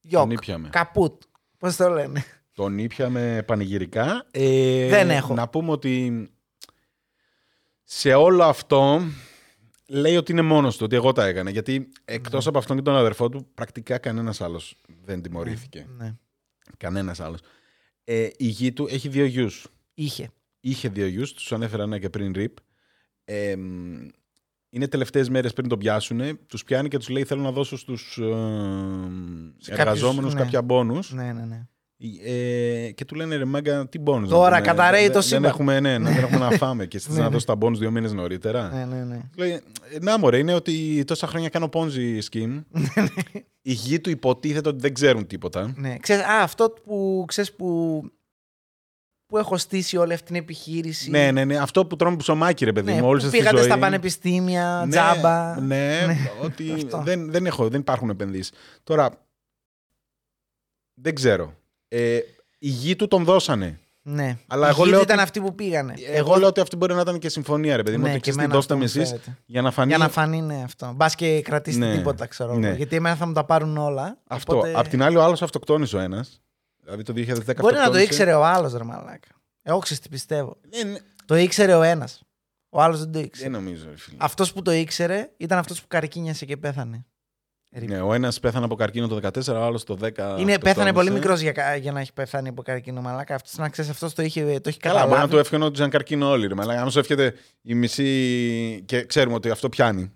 Τον 0.00 0.10
Γιοκ. 0.10 0.32
ήπιαμε. 0.32 0.68
Καπούτ. 0.68 1.22
Πώς 1.58 1.76
το 1.76 1.88
λένε; 1.88 2.24
Τον 2.54 2.78
ήπιαμε 2.78 3.42
πανηγυρικά. 3.46 4.26
Ε, 4.30 4.88
Δεν 4.88 5.10
έχω. 5.10 5.34
Να 5.34 5.48
πούμε 5.48 5.70
ότι 5.70 6.28
σε 7.82 8.14
όλο 8.14 8.44
αυτό 8.44 9.02
λέει 9.88 10.16
ότι 10.16 10.32
είναι 10.32 10.42
μόνος 10.42 10.76
του, 10.76 10.82
ότι 10.84 10.96
εγώ 10.96 11.12
τα 11.12 11.24
έκανα. 11.26 11.50
Γιατί 11.50 11.88
εκτός 12.04 12.44
Ναι. 12.44 12.48
από 12.48 12.58
αυτόν 12.58 12.76
και 12.76 12.82
τον 12.82 12.96
αδερφό 12.96 13.28
του, 13.28 13.46
πρακτικά 13.54 13.98
κανένας 13.98 14.40
άλλος 14.40 14.76
δεν 15.04 15.22
τιμωρήθηκε. 15.22 15.86
Ναι. 15.96 16.14
Κανένας 16.76 17.20
άλλος. 17.20 17.40
Ε, 18.04 18.28
η 18.36 18.46
γη 18.46 18.72
του 18.72 18.86
έχει 18.90 19.08
δύο 19.08 19.24
γιους. 19.24 19.66
Είχε. 19.94 20.30
Είχε 20.60 20.88
δύο 20.88 21.06
γιους, 21.06 21.32
τους 21.32 21.52
ανέφερα 21.52 21.82
ένα 21.82 21.98
και 21.98 22.10
πριν 22.10 22.32
ρίπ. 22.32 22.56
Ε, 23.24 23.56
μ, 23.56 24.08
είναι 24.70 24.88
τελευταίες 24.88 25.28
μέρες 25.28 25.52
πριν 25.52 25.68
τον 25.68 25.78
πιάσουν. 25.78 26.38
Τους 26.46 26.64
πιάνει 26.64 26.88
και 26.88 26.98
τους 26.98 27.08
λέει: 27.08 27.24
Θέλω 27.24 27.42
να 27.42 27.52
δώσω 27.52 27.76
στους 27.76 28.12
Σε 29.58 29.72
ε, 29.72 29.74
εργαζόμενους 29.74 30.16
κάποιους, 30.16 30.34
ναι. 30.34 30.40
κάποια 30.40 30.62
μπόνους 30.62 31.12
Ναι, 31.12 31.32
ναι, 31.32 31.44
ναι. 31.44 31.66
Ε, 32.24 32.90
και 32.94 33.04
του 33.04 33.14
λένε 33.14 33.36
ρε 33.36 33.44
Μάγκα, 33.44 33.88
τι 33.88 33.98
μπόνους 33.98 34.28
Τώρα 34.28 34.50
να 34.50 34.56
πούμε, 34.56 34.66
καταραίει 34.70 35.02
δεν- 35.02 35.08
το 35.12 35.18
δεν, 35.18 35.28
σύμπαν. 35.28 35.44
έχουμε, 35.44 35.80
ναι, 35.80 35.98
δεν 35.98 36.06
έχουμε 36.06 36.38
να 36.38 36.50
φάμε 36.66 36.86
και 36.86 36.96
εσύ 36.96 37.10
Ναι, 37.10 37.16
να 37.18 37.22
ναι. 37.24 37.28
δώσει 37.28 37.46
τα 37.46 37.54
μπόνους 37.56 37.78
δύο 37.78 37.90
μήνες 37.90 38.12
νωρίτερα. 38.12 38.68
ναι, 38.68 38.84
ναι, 38.84 39.04
ναι. 39.04 39.20
Λέει, 39.36 39.50
«Ε, 39.50 39.98
να 40.00 40.18
μωρέ, 40.18 40.38
είναι 40.38 40.54
ότι 40.54 41.04
τόσα 41.06 41.26
χρόνια 41.26 41.48
κάνω 41.48 41.68
Ponzi 41.72 42.18
scheme. 42.30 42.62
Οι 43.68 43.72
γη 43.72 44.00
του 44.00 44.10
υποτίθεται 44.10 44.68
ότι 44.68 44.80
δεν 44.80 44.94
ξέρουν 44.94 45.26
τίποτα. 45.26 45.72
ναι. 45.76 45.96
Ξέρεις, 45.98 46.24
α, 46.24 46.42
αυτό 46.42 46.70
που, 46.70 47.24
ξέρεις, 47.28 47.52
που, 47.52 48.02
που 49.26 49.38
έχω 49.38 49.56
στήσει 49.56 49.96
όλη 49.96 50.12
αυτή 50.12 50.26
την 50.26 50.36
επιχείρηση. 50.36 51.10
Ναι, 51.10 51.30
ναι, 51.30 51.44
ναι. 51.44 51.56
Αυτό 51.58 51.86
που 51.86 51.96
τρώμε 51.96 52.16
ψωμάκι, 52.16 52.64
ρε 52.64 52.72
παιδί 52.72 52.92
Ναι, 52.92 53.00
μου, 53.00 53.08
όλη 53.08 53.20
που 53.20 53.26
στη 53.28 53.36
πήγατε 53.36 53.56
ζωή. 53.56 53.66
στα 53.66 53.78
πανεπιστήμια, 53.78 54.82
Ναι, 54.84 54.90
τζάμπα. 54.90 55.60
Ναι, 55.60 56.04
Ναι, 56.06 56.16
ότι 56.44 56.72
αυτό. 56.72 57.02
δεν, 57.02 57.30
δεν, 57.30 57.46
έχω, 57.46 57.68
δεν 57.68 57.80
υπάρχουν 57.80 58.10
επενδύσεις. 58.10 58.52
Τώρα, 58.84 59.26
δεν 61.00 61.14
ξέρω. 61.14 61.54
Ε, 61.88 62.16
οι 62.58 62.68
γη 62.68 62.96
του 62.96 63.08
τον 63.08 63.24
δώσανε. 63.24 63.78
Ναι. 64.02 64.38
Αλλά 64.46 64.66
Η 64.66 64.70
εγώ 64.70 64.84
γη 64.84 64.90
λέω 64.90 65.00
ήταν 65.00 65.14
ότι- 65.16 65.24
αυτή 65.24 65.40
που 65.40 65.54
πήγανε. 65.54 65.94
Εγώ, 66.12 66.36
λέω 66.36 66.48
ότι 66.48 66.60
αυτή 66.60 66.76
μπορεί 66.76 66.94
να 66.94 67.00
ήταν 67.00 67.18
και 67.18 67.28
συμφωνία, 67.28 67.76
ρε 67.76 67.82
παιδί 67.82 67.96
μου. 67.96 68.02
ναι, 68.02 68.08
ότι 68.08 68.20
και 68.20 68.30
ξέρεις 68.30 68.38
τι 68.38 68.44
εμένα 68.44 68.58
δώστε 68.58 68.74
αυτό 68.74 68.84
με 68.86 68.90
μου 68.94 69.00
εσείς 69.02 69.10
φαίνεται. 69.22 69.42
για 69.46 69.62
να 69.62 69.70
φανεί. 69.70 69.88
Για 69.88 69.98
να 69.98 70.08
φανεί, 70.08 70.40
ναι, 70.40 70.62
αυτό. 70.64 70.92
Μπας 70.96 71.14
και 71.14 71.40
κρατήσετε 71.42 71.86
Ναι. 71.86 71.96
τίποτα, 71.96 72.26
ξέρω 72.26 72.54
Ναι. 72.56 72.66
εγώ. 72.66 72.76
Γιατί 72.76 72.96
εμένα 72.96 73.16
θα 73.16 73.26
μου 73.26 73.32
τα 73.32 73.44
πάρουν 73.44 73.76
όλα. 73.76 74.18
Αυτό. 74.28 74.56
οπότε- 74.56 74.76
Απ' 74.78 74.88
την 74.88 75.02
άλλη, 75.02 75.16
ο 75.16 75.22
άλλος 75.22 75.42
αυτοκτόνησε 75.42 75.96
ο 75.96 75.98
ένας. 75.98 76.40
Δηλαδή 76.82 77.02
το 77.02 77.12
2010 77.12 77.62
Μπορεί 77.62 77.74
να 77.74 77.80
το 77.80 77.86
αυτοκτόνησε. 77.86 78.04
ήξερε 78.12 78.34
ο 78.34 78.44
άλλος, 78.44 78.72
ρε 78.74 78.84
μαλάκα. 78.84 79.28
Εγώ 79.62 79.78
ξέρεις 79.78 80.02
τι 80.02 80.08
πιστεύω. 80.08 80.56
Δεν, 80.70 80.98
Το 81.26 81.36
ήξερε 81.36 81.74
ο 81.74 81.82
ένας. 81.82 82.22
Ο 82.68 82.82
άλλος 82.82 82.98
δεν 82.98 83.06
το 83.06 83.12
δεν 83.18 83.26
ήξερε. 83.26 83.48
νομίζω, 83.50 83.86
ρε 83.90 83.96
φίλε. 83.96 84.16
Αυτός 84.20 84.52
που 84.52 84.62
το 84.62 84.72
ήξερε 84.72 85.30
ήταν 85.36 85.58
αυτός 85.58 85.80
που 85.80 85.86
καρκίνιασε 85.88 86.44
και 86.44 86.56
πέθανε. 86.56 87.06
Ναι, 87.84 88.00
ο 88.00 88.14
ένας 88.14 88.40
πέθανε 88.40 88.64
από 88.64 88.74
καρκίνο 88.74 89.06
το 89.08 89.16
14, 89.22 89.48
ο 89.48 89.64
άλλος 89.64 89.84
το 89.84 89.94
10. 89.94 89.98
Είναι, 90.00 90.08
αυτοκτόνησε. 90.12 90.58
πέθανε 90.58 90.92
πολύ 90.92 91.10
μικρός 91.10 91.40
για, 91.40 91.52
κα- 91.52 91.76
για 91.76 91.92
να 91.92 92.00
έχει 92.00 92.12
πεθάνει 92.12 92.48
από 92.48 92.62
καρκίνο 92.62 93.00
μαλάκα. 93.00 93.34
Αυτός 93.34 93.54
να 93.56 93.68
ξέρεις, 93.68 93.90
αυτός 93.90 94.12
το, 94.14 94.22
είχε, 94.22 94.40
το 94.60 94.68
έχει 94.68 94.78
Καλά, 94.78 94.94
μπορεί 94.94 95.08
να 95.10 95.14
καταλάβει. 95.14 95.30
του 95.32 95.38
εύχαινε 95.38 95.64
ότι 95.64 95.76
ήταν 95.78 95.90
καρκίνο 95.90 96.28
όλοι. 96.30 96.46
Ρε. 96.46 96.54
Αλλά 96.58 96.80
άμα 96.80 96.90
σου 96.90 96.98
εύχεται 96.98 97.34
η 97.62 97.74
μισή. 97.74 98.82
και 98.86 99.04
ξέρουμε 99.04 99.34
ότι 99.34 99.50
αυτό 99.50 99.68
πιάνει. 99.68 100.12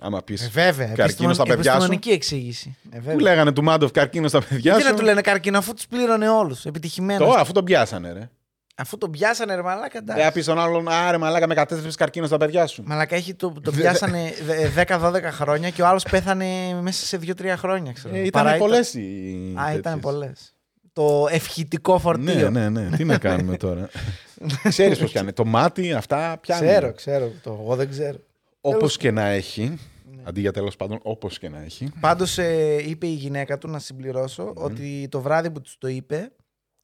Άμα 0.00 0.22
πεις. 0.22 0.42
Ε, 0.42 0.48
βέβαια. 0.52 0.86
Καρκίνο 0.94 1.32
στα 1.32 1.42
επιστημον- 1.42 1.46
παιδιά 1.48 1.70
σου. 1.70 1.76
Επιστημονική 1.76 2.10
εξήγηση. 2.10 2.76
Ε, 2.90 2.96
βέβαια. 2.98 3.14
Που 3.14 3.20
λέγανε 3.20 3.52
του 3.52 3.62
Μάντοφ 3.62 3.90
καρκίνο 3.90 4.28
στα 4.28 4.38
παιδιά 4.38 4.58
Γιατί 4.60 4.82
σου. 4.82 4.88
να 4.90 4.94
του 4.96 5.04
λένε 5.04 5.20
καρκίνο 5.20 5.58
αφού 5.58 5.74
τους 5.74 5.86
πλήρωνε 5.86 6.28
όλους. 6.28 6.64
Επιτυχημένος. 6.64 7.28
Τώρα, 7.28 7.40
αφού 7.40 7.52
τον 7.52 7.64
πιάσανε, 7.64 8.12
ρε. 8.12 8.28
Αφού 8.76 8.98
τον 8.98 9.10
πιάσανε, 9.10 9.54
ρε 9.54 9.62
μαλάκα. 9.62 9.98
εντάξει. 9.98 10.14
Δεν 10.22 10.24
θα 10.24 10.32
πει 10.32 10.40
στον 10.40 10.58
άλλον, 10.58 10.88
άρε 10.88 11.18
μαλάκα 11.18 11.46
με 11.46 11.54
κατέστρεψε 11.54 11.96
καρκίνο 11.98 12.26
στα 12.26 12.36
παιδιά 12.36 12.66
σου. 12.66 12.82
Μαλάκα 12.86 13.16
έχει 13.16 13.34
το, 13.34 13.52
το 13.62 13.70
πιάσανε 13.70 14.32
δε- 14.74 14.84
10-12 14.86 15.22
χρόνια 15.22 15.70
και 15.70 15.82
ο 15.82 15.86
άλλος 15.86 16.02
πέθανε 16.10 16.78
μέσα 16.80 17.06
σε 17.06 17.18
2-3 17.22 17.54
χρόνια. 17.56 17.92
Ξέρω. 17.92 18.14
Ε, 18.16 18.28
Παρά 18.32 18.48
ήταν 18.56 18.58
πολλέ 18.58 18.78
οι. 18.78 19.54
Α, 19.58 19.70
ήταν 19.70 19.82
τέτοιες. 19.82 20.00
πολλές. 20.00 20.54
Το 20.92 21.26
ευχητικό 21.30 21.98
φορτίο. 21.98 22.50
Ναι, 22.50 22.68
ναι, 22.68 22.80
ναι. 22.88 22.96
Τι 22.96 23.04
να 23.04 23.18
κάνουμε 23.18 23.56
τώρα. 23.56 23.88
Ξέρεις 24.68 24.98
πώς 24.98 25.10
πιάνει. 25.12 25.32
Το 25.32 25.44
μάτι, 25.44 25.92
αυτά 25.92 26.38
πιάνει. 26.40 26.66
Ξέρω, 26.66 26.92
ξέρω. 26.92 27.32
Το, 27.42 27.58
εγώ 27.62 27.76
δεν 27.76 27.88
ξέρω. 27.90 28.18
Όπως 28.60 28.96
και 28.96 29.10
να 29.10 29.22
έχει. 29.22 29.78
Ναι. 30.16 30.22
Αντί 30.24 30.40
για 30.40 30.52
τέλος 30.52 30.76
πάντων, 30.76 30.98
όπως 31.02 31.38
και 31.38 31.48
να 31.48 31.62
έχει. 31.62 31.92
Πάντως 32.00 32.38
είπε 32.86 33.06
η 33.06 33.12
γυναίκα 33.14 33.58
του, 33.58 33.68
να 33.68 33.78
συμπληρώσω, 33.78 34.52
ότι 34.56 35.08
το 35.10 35.20
βράδυ 35.20 35.50
που 35.50 35.60
τους 35.60 35.76
το 35.78 35.88
είπε 35.88 36.32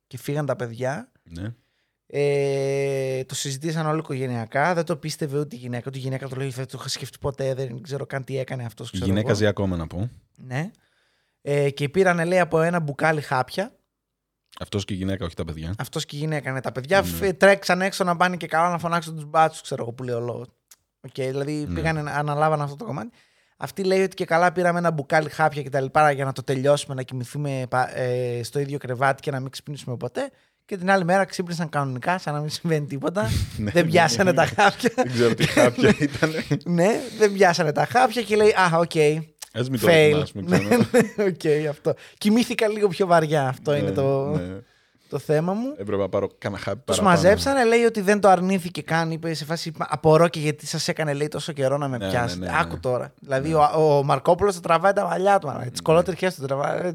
και 0.07 0.19
φύγαν 0.19 0.47
τα 0.47 0.57
παιδιά, 0.57 1.11
Ναι. 1.23 1.55
Ε, 2.13 3.25
το 3.25 3.35
συζητήσαν 3.35 3.87
όλοι 3.87 3.99
οικογενειακά. 3.99 4.75
Δεν 4.75 4.85
το 4.85 4.97
πίστευε 4.97 5.39
ούτε 5.39 5.57
η 5.57 5.59
γυναίκα 5.59 5.91
του. 5.91 5.99
Η 5.99 6.01
γυναίκα 6.01 6.29
του 6.29 6.37
λέει: 6.37 6.49
Δεν 6.49 6.67
το 6.67 6.77
είχα 6.81 6.89
σκεφτεί 6.89 7.19
ποτέ, 7.19 7.55
δεν 7.55 7.83
ξέρω 7.83 8.07
καν 8.07 8.25
τι 8.25 8.39
έκανε 8.39 8.65
αυτός. 8.65 8.93
Η 8.93 8.97
γυναίκα 8.99 9.35
ζει 9.35 9.47
ακόμα 9.47 9.77
να 9.77 9.87
πω. 9.87 10.11
Ναι. 10.37 10.71
Ε, 11.43 11.71
και 11.71 11.89
πήραν, 11.89 12.27
λέει, 12.27 12.39
από 12.41 12.61
ένα 12.61 12.81
μπουκάλι 12.81 13.21
χάπια. 13.21 13.75
Αυτός 14.61 14.85
και 14.85 14.95
η 14.95 14.97
γυναίκα, 14.97 15.25
όχι 15.25 15.35
τα 15.35 15.45
παιδιά. 15.45 15.75
Αυτός 15.79 16.05
και 16.05 16.17
η 16.17 16.19
γυναίκα. 16.19 16.53
Ναι. 16.53 16.61
Τα 16.61 16.73
παιδιά 16.73 17.01
Ναι. 17.01 17.07
φε- 17.07 17.39
τρέξαν 17.39 17.83
έξω 17.83 18.05
να 18.05 18.17
πάνε 18.17 18.37
και 18.37 18.47
καλά 18.47 18.71
να 18.71 18.79
φωνάξουν 18.79 19.15
τους 19.15 19.25
μπάτσους, 19.25 19.61
ξέρω 19.63 19.83
εγώ 19.83 19.93
που 19.93 20.03
λέει 20.03 20.15
ο 20.15 20.21
λόγος. 20.21 20.47
Οκ, 21.01 21.13
δηλαδή 21.15 21.53
Ναι. 21.53 21.75
πήγαν, 21.75 22.09
αναλάβαν 22.09 22.63
αυτό 22.63 22.77
το 22.77 22.85
κομμάτι. 22.85 23.11
Αυτή 23.57 23.85
λέει 23.85 24.03
ότι 24.03 24.15
και 24.15 24.25
καλά 24.25 24.53
πήραμε 24.53 24.79
ένα 24.79 24.91
μπουκάλι 24.91 25.29
χάπια 25.31 25.63
και 25.63 25.69
τα 25.69 25.81
λοιπά 25.81 26.11
για 26.11 26.25
να 26.25 26.33
το 26.33 26.43
τελειώσουμε, 26.43 26.95
να 26.95 27.03
κοιμηθούμε 27.03 27.67
πα- 27.69 27.97
ε, 27.97 28.41
στο 28.43 28.59
ίδιο 28.59 28.79
κρεβάτι 28.79 29.23
και 29.23 29.31
να 29.31 29.41
μην 29.41 29.51
ξυπνήσουμε 29.51 29.97
ποτέ. 29.97 30.31
Και 30.67 30.77
την 30.77 30.91
άλλη 30.91 31.05
μέρα 31.05 31.25
ξύπνησαν 31.25 31.69
κανονικά, 31.69 32.19
σαν 32.19 32.35
να 32.35 32.41
μην 32.41 32.51
συμβαίνει 32.51 32.87
τίποτα. 32.87 33.23
Ναι, 33.57 33.71
δεν 33.71 33.85
ναι, 33.85 33.91
πιάσανε 33.91 34.31
ναι. 34.31 34.37
τα 34.37 34.47
χάπια. 34.47 34.91
Δεν 34.95 35.13
ξέρω 35.13 35.35
τι 35.35 35.47
χάπια 35.47 35.95
ήταν. 35.99 36.33
ναι, 36.65 37.01
δεν 37.19 37.33
πιάσανε 37.33 37.73
τα 37.73 37.85
χάπια 37.85 38.23
και 38.23 38.37
λέει 38.37 38.49
Α, 38.51 38.79
οκ. 38.79 38.97
Α 39.59 39.63
μην 39.71 39.81
το 39.81 39.87
Fail. 39.87 40.11
θυμάσουμε 40.13 40.43
Ναι, 40.47 40.59
ξανά. 40.59 40.77
ναι, 41.17 41.25
οκ, 41.25 41.69
αυτό. 41.69 41.95
Κοιμήθηκα 42.19 42.69
λίγο 42.69 42.89
πιο 42.89 43.07
βαριά. 43.07 43.49
Αυτό 43.49 43.75
είναι 43.77 43.89
Ναι, 43.89 43.95
το, 43.95 44.27
ναι. 44.31 44.41
το 45.09 45.19
θέμα 45.19 45.53
μου. 45.53 45.75
Έπρεπε 45.79 46.03
να 46.03 46.09
πάρω 46.09 46.29
κανένα 46.39 46.61
χάπι 46.63 46.77
Τους 46.85 46.97
παραπάνω. 46.97 47.09
μαζέψανε, 47.17 47.65
λέει 47.65 47.83
ότι 47.85 48.01
δεν 48.01 48.21
το 48.21 48.29
αρνήθηκε 48.29 48.83
καν. 48.83 49.11
Είπε 49.11 49.35
σε 49.35 49.45
φάση 49.45 49.73
απορώ 49.79 50.29
και 50.29 50.39
γιατί 50.41 50.67
σας 50.67 50.89
έκανε 50.89 51.13
λέει, 51.13 51.29
τόσο 51.29 51.53
καιρό 51.53 51.77
να 51.79 51.89
με 51.89 51.99
Ναι, 51.99 52.09
πιάσετε. 52.11 52.41
ναι, 52.41 52.47
ναι, 52.47 52.53
ναι. 52.53 52.59
Άκου 52.61 52.81
τώρα. 52.81 53.13
Δηλαδή 53.21 53.55
ο, 53.55 53.61
ο 53.99 54.03
Μαρκόπουλος 54.03 54.55
το 54.55 54.61
τραβάει 54.61 54.93
τα 54.93 55.05
μαλλιά 55.05 55.39
του. 55.39 55.55
Ναι. 55.59 55.71
Τι 55.71 55.83
κολότερ 55.83 56.15
του 56.35 56.47
τραβάει. 56.47 56.93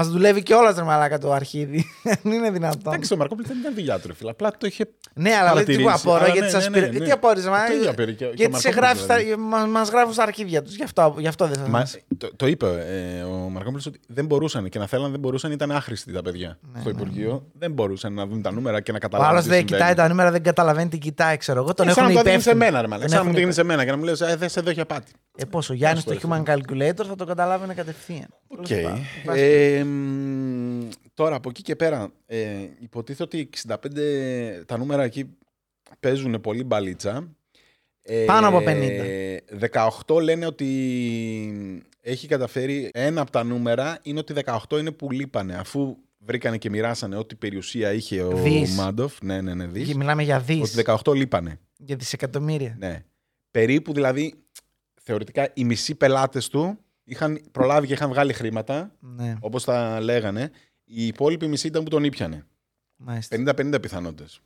Μας 0.00 0.08
δουλεύει 0.08 0.42
και 0.42 0.54
όλας 0.54 0.82
μαλάκα 0.82 1.18
το 1.18 1.32
αρχίδι. 1.32 1.84
Δεν 2.22 2.32
είναι 2.32 2.50
δυνατόν. 2.50 2.92
Εντάξει, 2.92 3.12
ο 3.12 3.16
Μαρκόπουλος 3.16 3.48
δεν 3.50 3.58
ήταν 3.60 3.74
δουλειά 3.74 3.98
του, 3.98 4.06
ρε 4.06 4.14
φίλε. 4.14 4.30
Απλά 4.30 4.50
το 4.58 4.66
είχε. 4.66 4.84
Ναι, 5.14 5.30
αλλά 5.34 5.54
λέει 5.54 5.64
τύπου 5.64 5.82
παρατηρήσει. 5.82 6.06
απορώ 6.08 6.24
Αλλά 6.24 6.32
γιατί 6.32 6.44
ναι, 6.46 6.60
σας 6.60 6.64
ναι, 6.64 6.70
πήρε. 6.70 6.84
ναι, 6.86 6.90
Γιατί 6.90 7.06
ναι. 7.06 7.12
απόρριζε, 7.12 7.48
μα. 7.50 7.66
Το 7.66 7.72
ίδιο 7.72 7.92
πήρε 7.94 8.10
και- 8.12 8.16
και 8.16 8.24
ο 8.24 8.32
Γιατί 8.34 8.60
σε 8.60 8.68
Μαρκόπουλος, 8.68 8.74
γράφει 8.90 9.02
στα- 9.04 9.16
δηλαδή. 9.16 9.40
μα- 9.42 9.66
μας 9.66 9.88
γράφουν 9.90 10.12
στα 10.12 10.22
αρχίδια 10.22 10.62
τους. 10.62 10.74
Γι' 10.76 10.82
αυτό, 10.82 11.14
γι' 11.18 11.26
αυτό 11.26 11.46
δεν 11.46 11.56
θα 11.56 11.68
Μα, 11.68 11.78
μας- 11.78 11.98
το, 12.18 12.36
το 12.36 12.46
είπε 12.46 12.66
ε, 13.18 13.22
ο 13.22 13.30
Μαρκόπουλος 13.32 13.86
ότι 13.86 14.00
δεν 14.08 14.26
μπορούσαν 14.26 14.68
και 14.68 14.78
να 14.78 14.86
θέλαν 14.86 15.10
δεν 15.10 15.20
μπορούσαν, 15.20 15.52
ήταν 15.52 15.70
άχρηστοι 15.70 16.12
τα 16.12 16.22
παιδιά 16.22 16.58
Ναι, 16.74 16.80
στο 16.80 16.90
Υπουργείο. 16.90 17.46
Δεν 17.52 17.72
μπορούσαν 17.72 18.12
να 18.12 18.26
δουν 18.26 18.42
τα 18.42 18.52
νούμερα 18.52 18.80
και 18.80 18.90
να 18.92 18.96
Ο 18.98 19.00
καταλάβουν. 19.00 19.32
άλλο 19.34 19.42
τι 19.42 19.48
δεν 19.48 19.58
συμβαίνει. 19.58 19.80
κοιτάει 19.80 19.94
τα 19.94 20.08
νούμερα, 20.08 20.30
δεν 20.30 20.42
καταλαβαίνει 20.42 20.88
τι 20.88 20.98
κοιτάει, 20.98 21.36
ξέρω 21.36 21.58
εγώ. 21.62 21.74
Τον 21.74 21.88
Ε, 21.88 21.92
σαν 21.92 22.02
έχουν 22.04 22.14
να 22.16 22.22
το 22.22 22.28
δίνεις 22.30 22.42
σε 22.44 22.50
υπεύθυνο. 22.50 22.70
μένα, 22.72 22.82
ρε 22.82 22.88
μαλάκα. 22.88 23.08
Τον 23.08 23.16
Σαν 23.16 23.18
να 23.18 23.24
μου 23.24 23.30
έχουν 23.30 23.32
το 23.34 23.40
δίνεις 23.40 23.54
σε 23.54 23.62
μένα 23.62 23.84
και 23.84 23.90
να 23.90 23.96
μου 23.96 24.04
λες: 24.04 24.20
Ε, 24.20 24.36
δες 24.36 24.56
εδώ 24.56 24.70
για 24.70 24.86
απάτη. 24.86 25.12
Ε, 25.40 25.44
πώς, 25.44 25.70
ο 25.70 25.74
Γιάννης 25.74 26.04
Πώς 26.04 26.18
το 26.18 26.28
το 26.28 26.34
Human 26.44 26.50
Calculator 26.54 27.04
θα 27.08 27.14
το 27.16 27.24
καταλάβαινε 27.24 27.74
κατευθείαν. 27.74 28.26
Οκ. 28.48 28.66
Τέλος 29.88 30.10
πάντων. 30.12 30.82
Βάζει- 30.82 30.84
Ε, 30.84 30.86
μ, 30.86 30.88
τώρα 31.14 31.36
από 31.36 31.48
εκεί 31.50 31.62
και 31.62 31.76
πέρα, 31.76 32.12
ε, 32.26 32.68
υποτίθεται 32.80 33.22
ότι 33.22 33.38
65 33.38 34.64
τα 34.66 34.78
νούμερα 34.78 35.02
εκεί 35.02 35.36
παίζουν 36.00 36.40
πολύ 36.40 36.64
μπαλίτσα. 36.64 37.28
Ε, 38.02 38.24
Πάνω 38.24 38.48
από 38.48 38.60
18 40.06 40.20
λένε 40.22 40.46
ότι 40.46 40.66
έχει 42.00 42.26
καταφέρει 42.26 42.90
ένα 42.92 43.20
από 43.20 43.30
τα 43.30 43.44
νούμερα 43.44 43.98
είναι 44.02 44.18
ότι 44.18 44.34
18 44.44 44.78
είναι 44.78 44.90
που 44.90 45.10
λείπανε 45.10 45.54
αφού 45.54 45.96
βρήκανε 46.18 46.58
και 46.58 46.70
μοιράσανε 46.70 47.16
ό,τι 47.16 47.34
περιουσία 47.34 47.92
είχε 47.92 48.22
ο 48.22 48.30
Δις. 48.36 48.74
Μάντοφ. 48.76 49.22
Ναι, 49.22 49.40
ναι, 49.40 49.54
ναι, 49.54 49.66
δις. 49.66 49.88
Και 49.88 49.94
μιλάμε 49.94 50.22
για 50.22 50.40
δις. 50.40 50.60
Ότι 50.60 50.72
18 51.04 51.14
λείπανε. 51.14 51.58
Για 51.76 51.96
δισεκατομμύρια. 51.96 52.76
Ναι. 52.78 53.04
Περίπου 53.50 53.92
δηλαδή, 53.92 54.34
θεωρητικά, 55.02 55.50
οι 55.54 55.64
μισοί 55.64 55.94
πελάτες 55.94 56.48
του 56.48 56.78
είχαν 57.08 57.40
προλάβει 57.52 57.86
και 57.86 57.92
είχαν 57.92 58.08
βγάλει 58.08 58.32
χρήματα, 58.32 58.94
Ναι, 59.00 59.34
όπως 59.40 59.64
τα 59.64 60.00
λέγανε. 60.00 60.50
Οι 60.84 61.06
υπόλοιποι 61.06 61.46
μισοί 61.46 61.66
ήταν 61.66 61.82
που 61.84 61.90
τον 61.90 62.04
ήπιανε. 62.04 62.46
μάλιστα. 62.96 63.36
50-50 63.36 63.78
πιθανότητες. 63.82 64.40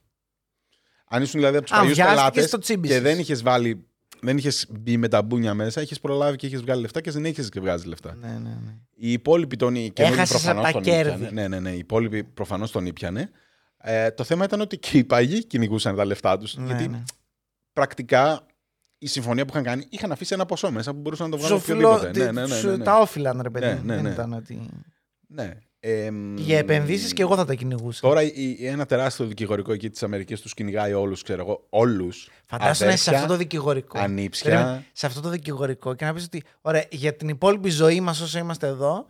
Αν 1.09 1.23
ήσουν 1.23 1.41
δηλαδή 1.41 1.57
από 1.57 1.67
τους 1.67 1.75
Αν 1.75 1.79
παλιούς 1.81 1.97
βιάστηκες, 1.97 2.21
πελάτες 2.25 2.51
το 2.51 2.59
τσίμπησες. 2.59 2.97
και 2.97 3.03
δεν 3.03 3.19
είχες 3.19 3.43
βάλει. 3.43 3.87
Δεν 4.21 4.37
είχες 4.39 4.67
μπει 4.71 4.97
με 4.97 5.09
τα 5.09 5.23
μπούνια 5.23 5.55
μέσα, 5.55 5.81
είχες 5.83 6.01
προλάβει 6.01 6.37
και 6.37 6.47
είχες 6.47 6.61
βγάλει 6.61 6.81
λεφτά 6.81 7.01
και 7.01 7.11
δεν 7.11 7.25
είχε 7.25 7.43
και 7.43 7.61
βγάζεις 7.61 7.87
λεφτά. 7.87 8.15
Ναι, 8.15 8.29
ναι, 8.29 8.39
ναι. 8.65 8.75
Οι 8.95 9.13
υπόλοιποι 9.13 9.57
τον 9.57 9.75
οι 9.75 9.91
καινούργοι 9.91 10.17
Έχασες 10.19 10.43
προφανώς 10.43 10.65
από 10.65 10.73
τα 10.73 10.83
τον 10.83 10.83
κέρδη. 10.93 11.13
ήπιανε. 11.25 11.41
Ναι, 11.41 11.49
ναι, 11.49 11.61
ναι. 11.61 11.71
Οι 11.71 11.79
υπόλοιποι 11.79 12.25
προφανώς 12.25 12.71
τον 12.71 12.87
ήπιανε. 12.87 13.31
Ε, 13.77 14.11
το 14.11 14.25
θέμα 14.25 14.45
ήταν 14.45 14.61
ότι 14.61 14.79
και 14.79 14.99
οι 14.99 15.05
παλιοί 15.05 15.45
κυνηγούσαν 15.47 15.97
τα 15.97 16.05
λεφτά 16.05 16.39
τους. 16.39 16.57
Ναι, 16.57 16.67
γιατί 16.67 16.89
ναι. 16.89 17.03
πρακτικά 17.73 18.47
η 19.03 19.07
συμφωνία 19.07 19.45
που 19.45 19.51
είχαν 19.53 19.63
κάνει 19.65 19.87
είχαν 19.89 20.13
αφήσει 20.13 20.35
ένα 20.35 20.47
ποσό 20.47 20.71
μέσα 20.71 20.93
που 20.93 21.01
μπορούσαν 21.01 21.31
να 21.31 21.37
το 21.37 21.43
βγάλουν 21.43 21.59
Τους 21.61 21.69
οφειλώ- 21.69 21.93
οποιοδήποτε. 21.93 22.25
Ναι, 22.25 22.41
ναι, 22.41 22.47
ναι, 22.47 22.55
τους- 22.55 22.65
ναι, 22.65 22.77
ναι. 22.77 22.85
Τα 22.85 22.99
όφυλαν, 22.99 23.41
ρε 23.43 23.51
παιδί. 23.51 23.67
Ναι, 23.67 23.73
μου. 23.75 23.83
ναι, 23.85 23.95
Δεν 23.95 24.03
ναι. 24.03 24.11
ήταν 24.11 24.33
ότι. 24.33 24.69
Ναι. 25.29 25.53
Ε, 25.85 26.11
μ, 26.11 26.37
Για 26.37 26.59
επενδύσεις 26.59 27.13
και 27.13 27.23
εγώ 27.23 27.37
θα 27.37 27.45
τα 27.45 27.55
κυνηγούσα. 27.55 28.01
Τώρα 28.01 28.23
η- 28.23 28.33
η- 28.59 28.67
ένα 28.67 28.87
τεράστιο 28.87 29.25
δικηγορικό 29.27 29.73
εκεί 29.73 29.91
της 29.91 30.03
Αμερικής 30.03 30.41
τους 30.41 30.55
κυνηγάει 30.55 30.93
όλους, 30.93 31.23
ξέρω 31.23 31.43
εγώ. 31.43 31.67
Όλους. 31.71 32.29
Φαντάσου 32.47 32.85
να 32.85 32.93
είσαι 32.93 33.03
σε 33.03 33.15
αυτό 33.15 33.27
το 33.27 33.37
δικηγορικό. 33.37 33.99
Ανήψια. 33.99 34.51
Περίμενε, 34.51 34.87
Σε 34.93 35.07
αυτό 35.07 35.21
το 35.21 35.29
δικηγορικό 35.29 35.95
και 35.95 36.05
να 36.05 36.13
πεις 36.15 36.25
ότι, 36.25 36.43
ωραία, 36.61 36.85
για 36.91 37.15
την 37.15 37.29
υπόλοιπη 37.29 37.71
ζωή 37.71 38.01
μας 38.01 38.21
όσο 38.21 38.39
είμαστε 38.39 38.67
εδώ, 38.67 39.07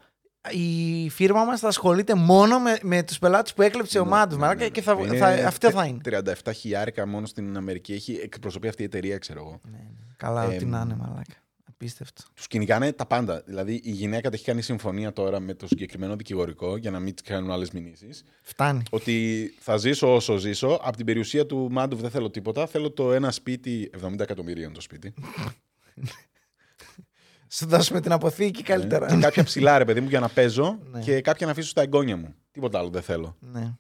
η 0.51 1.09
φίρμα 1.11 1.45
μας 1.45 1.61
θα 1.61 1.69
ασχολείται 1.69 2.15
μόνο 2.15 2.59
με, 2.59 2.79
με 2.83 3.03
τους 3.03 3.19
πελάτες 3.19 3.55
που 3.55 3.63
έκλεψε 3.63 3.99
ο 3.99 4.05
Μάντος. 4.05 4.39
Ναι, 4.39 4.55
ναι, 4.55 4.69
και 4.69 4.83
θα, 4.83 4.95
ναι. 4.95 5.17
θα, 5.17 5.33
Είναι 5.33 5.47
αυτό 5.47 5.71
θα 5.71 5.85
είναι. 5.85 5.99
37 6.45 6.51
χιλιάρικα 6.55 7.07
μόνο 7.07 7.27
στην 7.27 7.57
Αμερική 7.57 7.93
έχει 7.93 8.21
εκπροσωπεί 8.23 8.69
αυτή 8.69 8.83
η 8.83 8.85
εταιρεία, 8.85 9.19
ξέρω 9.19 9.41
εγώ. 9.41 9.61
Ναι, 9.71 9.77
ναι. 9.77 10.05
Καλά, 10.17 10.43
Ε, 10.43 10.55
ό,τι 10.55 10.65
να 10.65 10.81
είναι, 10.85 10.97
μαλάκα. 10.97 11.35
Απίστευτο. 11.69 12.23
Τους 12.35 12.47
κυνηγάνε 12.47 12.93
τα 12.93 13.07
πάντα. 13.07 13.43
Δηλαδή 13.47 13.81
η 13.85 13.91
γυναίκα 13.91 14.29
τα 14.31 14.35
έχει 14.35 14.45
κάνει 14.45 14.63
συμφωνία 14.63 15.13
τώρα 15.13 15.41
με 15.41 15.55
το 15.55 15.67
συγκεκριμένο 15.67 16.17
δικηγορικό 16.17 16.77
για 16.77 16.91
να 16.91 17.01
μην 17.01 17.15
τη 17.15 17.23
κάνουν 17.23 17.51
άλλες 17.51 17.71
μηνύσεις. 17.71 18.25
Φτάνει. 18.43 18.83
Ότι 18.91 19.49
θα 19.59 19.77
ζήσω 19.77 20.15
όσο 20.15 20.37
ζήσω. 20.37 20.81
Από 20.83 20.97
την 20.97 21.07
περιουσία 21.07 21.47
του 21.47 21.69
Μάντοφ 21.71 22.01
δεν 22.01 22.11
θέλω 22.11 22.31
τίποτα. 22.31 22.67
Θέλω 22.67 22.91
το 22.91 23.13
ένα 23.13 23.31
σπίτι. 23.31 23.91
70 24.03 24.21
εκατομμυρίων 24.21 24.73
το 24.73 24.81
σπίτι. 24.81 25.15
Σου 27.53 27.67
δώσουμε 27.67 28.01
την 28.01 28.13
αποθήκη 28.13 28.63
καλύτερα. 28.63 29.07
και 29.07 29.17
κάποια 29.17 29.45
ψηλά, 29.45 29.79
ρε 29.79 29.85
παιδί 29.85 30.01
μου, 30.01 30.09
για 30.09 30.21
να 30.21 30.29
παίζω 30.29 30.79
Ναι. 30.91 31.01
και 31.01 31.21
κάποια 31.21 31.47
να 31.47 31.53
αφήσω 31.53 31.69
στα 31.69 31.83
εγγόνια 31.83 32.17
μου. 32.17 32.35
Τίποτα 32.51 32.79
άλλο 32.79 32.89
δεν 32.91 33.03
θέλω. 33.03 33.37
ναι. 33.41 33.73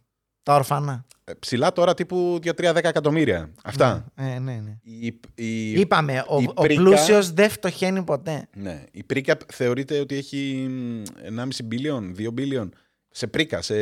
Τα 0.44 0.54
ορφανά. 0.54 1.04
Ε, 1.24 1.32
ψηλά 1.38 1.72
τώρα 1.72 1.94
τύπου 1.94 2.38
2-3-10 2.42 2.74
εκατομμύρια. 2.74 3.50
Αυτά. 3.64 4.04
Ε, 4.14 4.38
ναι, 4.38 4.54
ναι. 4.54 4.76
Η, 4.82 5.20
η, 5.34 5.70
Είπαμε, 5.80 6.24
ο, 6.28 6.40
η 6.40 6.46
ο 6.54 6.62
πρίκα- 6.62 6.82
πλούσιος 6.82 7.32
δεν 7.32 7.50
φτωχαίνει 7.50 8.02
ποτέ. 8.02 8.48
Ναι. 8.56 8.84
Η 8.92 9.02
πρίκα 9.02 9.36
θεωρείται 9.52 9.98
ότι 10.00 10.16
έχει 10.16 10.66
μ, 10.70 11.02
1,5 11.40 11.46
μπίλιον, 11.64 12.14
2 12.18 12.32
μπίλιον. 12.32 12.72
Σε 13.10 13.26
πρίκα, 13.26 13.62
σε 13.62 13.74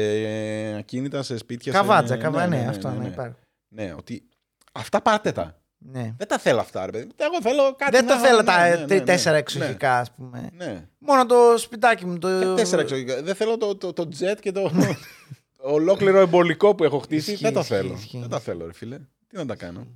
ακίνητα, 0.78 1.22
σε 1.22 1.36
σπίτια. 1.36 1.72
Καβάτζα, 1.72 2.14
σε... 2.14 2.20
καβά, 2.20 2.46
ναι, 2.46 2.66
αυτό 2.68 2.90
ναι, 2.90 3.06
υπάρχει. 3.06 3.36
Ναι, 3.68 3.94
ότι 3.96 4.22
αυτά 4.72 5.02
πάτε 5.02 5.32
τα. 5.32 5.60
Ναι. 5.82 6.14
Δεν 6.16 6.28
τα 6.28 6.38
θέλω 6.38 6.60
αυτά, 6.60 6.84
ρε 6.86 6.90
παιδί. 6.92 7.06
Εγώ 7.16 7.40
θέλω 7.42 7.74
κάτι 7.76 7.90
Δεν 7.96 8.04
να- 8.04 8.14
το 8.14 8.20
θέλω 8.20 8.36
ναι, 8.36 8.44
τα 8.44 8.68
ναι, 8.68 8.76
τε- 8.76 8.88
ναι, 8.88 8.94
ναι, 8.94 9.00
τέσσερα 9.00 9.32
ναι. 9.34 9.38
εξοχικά, 9.38 9.98
ας 9.98 10.12
πούμε. 10.12 10.50
Ναι. 10.56 10.86
Μόνο 10.98 11.26
το 11.26 11.58
σπιτάκι 11.58 12.06
μου. 12.06 12.18
Το... 12.18 12.28
Ε, 12.28 12.54
Τέσσερα 12.54 12.82
εξοχικά. 12.82 13.22
Δεν 13.22 13.34
θέλω 13.34 13.56
το, 13.56 13.76
το, 13.76 13.92
το 13.92 14.08
jet 14.20 14.36
και 14.40 14.52
το 14.52 14.70
ολόκληρο 15.76 16.18
εμπολικό 16.18 16.74
που 16.74 16.84
έχω 16.84 16.98
χτίσει. 16.98 17.30
Ισχύει, 17.32 17.44
δεν 17.44 17.52
τα 17.52 17.60
ισχύει, 17.60 17.74
θέλω. 17.74 17.92
ισχύει. 17.92 18.18
Δεν 18.18 18.28
τα 18.28 18.40
θέλω, 18.40 18.66
ρε 18.66 18.72
φίλε. 18.72 18.98
Τι 19.28 19.36
να 19.36 19.46
τα 19.46 19.54
κάνω. 19.56 19.86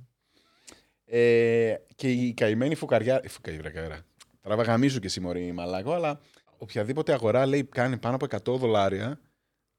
Ε, 1.05 1.75
και 1.95 2.11
η 2.11 2.33
καημένη 2.33 2.75
φουκαριά. 2.75 3.21
η 3.23 3.27
Φουκαριά. 3.27 4.05
Τραβαγαμίσου 4.41 4.99
και 4.99 5.09
συμμορεί 5.09 5.51
μαλάκο, 5.51 5.93
αλλά 5.93 6.19
οποιαδήποτε 6.57 7.13
αγορά 7.13 7.45
λέει 7.45 7.63
κάνει 7.63 7.97
πάνω 7.97 8.15
από 8.15 8.53
100 8.53 8.57
δολάρια, 8.57 9.19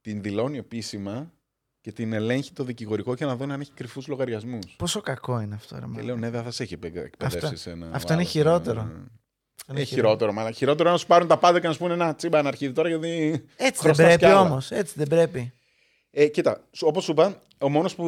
την 0.00 0.22
δηλώνει 0.22 0.58
επίσημα 0.58 1.32
και 1.86 1.92
την 1.92 2.12
ελέγχει 2.12 2.52
το 2.52 2.64
δικηγορικό 2.64 3.14
και 3.14 3.24
να 3.24 3.36
δω 3.36 3.44
αν 3.52 3.60
έχει 3.60 3.70
κρυφούς 3.74 4.06
λογαριασμούς. 4.06 4.74
Πόσο 4.76 5.00
κακό 5.00 5.40
είναι 5.40 5.54
αυτό, 5.54 5.74
ρε 5.74 5.80
Και 5.80 5.86
μάλλον. 5.86 6.06
λέω, 6.06 6.16
ναι, 6.16 6.30
δεν 6.30 6.42
θα 6.42 6.50
σε 6.50 6.62
έχει 6.62 6.74
εκπαι- 6.74 6.96
εκπαιδεύσει 6.96 7.46
Αυτό- 7.46 7.56
σένα. 7.58 7.86
αυτό 7.92 8.08
ο 8.08 8.12
είναι 8.12 8.14
άλλος, 8.22 8.30
χειρότερο. 8.30 8.82
ναι, 8.82 8.92
ναι. 8.92 8.98
Είναι 9.70 9.80
Έχει 9.80 9.94
χειρότερο, 9.94 10.32
μάλλον. 10.32 10.52
Χειρότερο 10.52 10.90
να 10.90 10.96
σου 10.96 11.06
πάρουν 11.06 11.28
τα 11.28 11.38
πάντα 11.38 11.60
και 11.60 11.66
να 11.66 11.72
σου 11.72 11.78
πούνε 11.78 11.92
ένα 11.92 12.14
τσίμπα 12.14 12.38
αναρχίδι 12.38 12.72
τώρα 12.72 12.88
γιατί. 12.88 13.08
Έτσι 13.28 13.42
δεν 13.56 13.72
χρωστάς 13.76 13.96
κι 13.96 14.02
πρέπει 14.18 14.24
άλλα. 14.24 14.40
όμως. 14.40 14.70
Έτσι 14.70 14.94
δεν 14.96 15.06
πρέπει. 15.08 15.52
Ε, 16.10 16.26
κοίτα, 16.26 16.60
όπως 16.80 17.04
σου 17.04 17.10
είπα, 17.10 17.42
ο 17.60 17.68
μόνος 17.68 17.94
που 17.94 18.04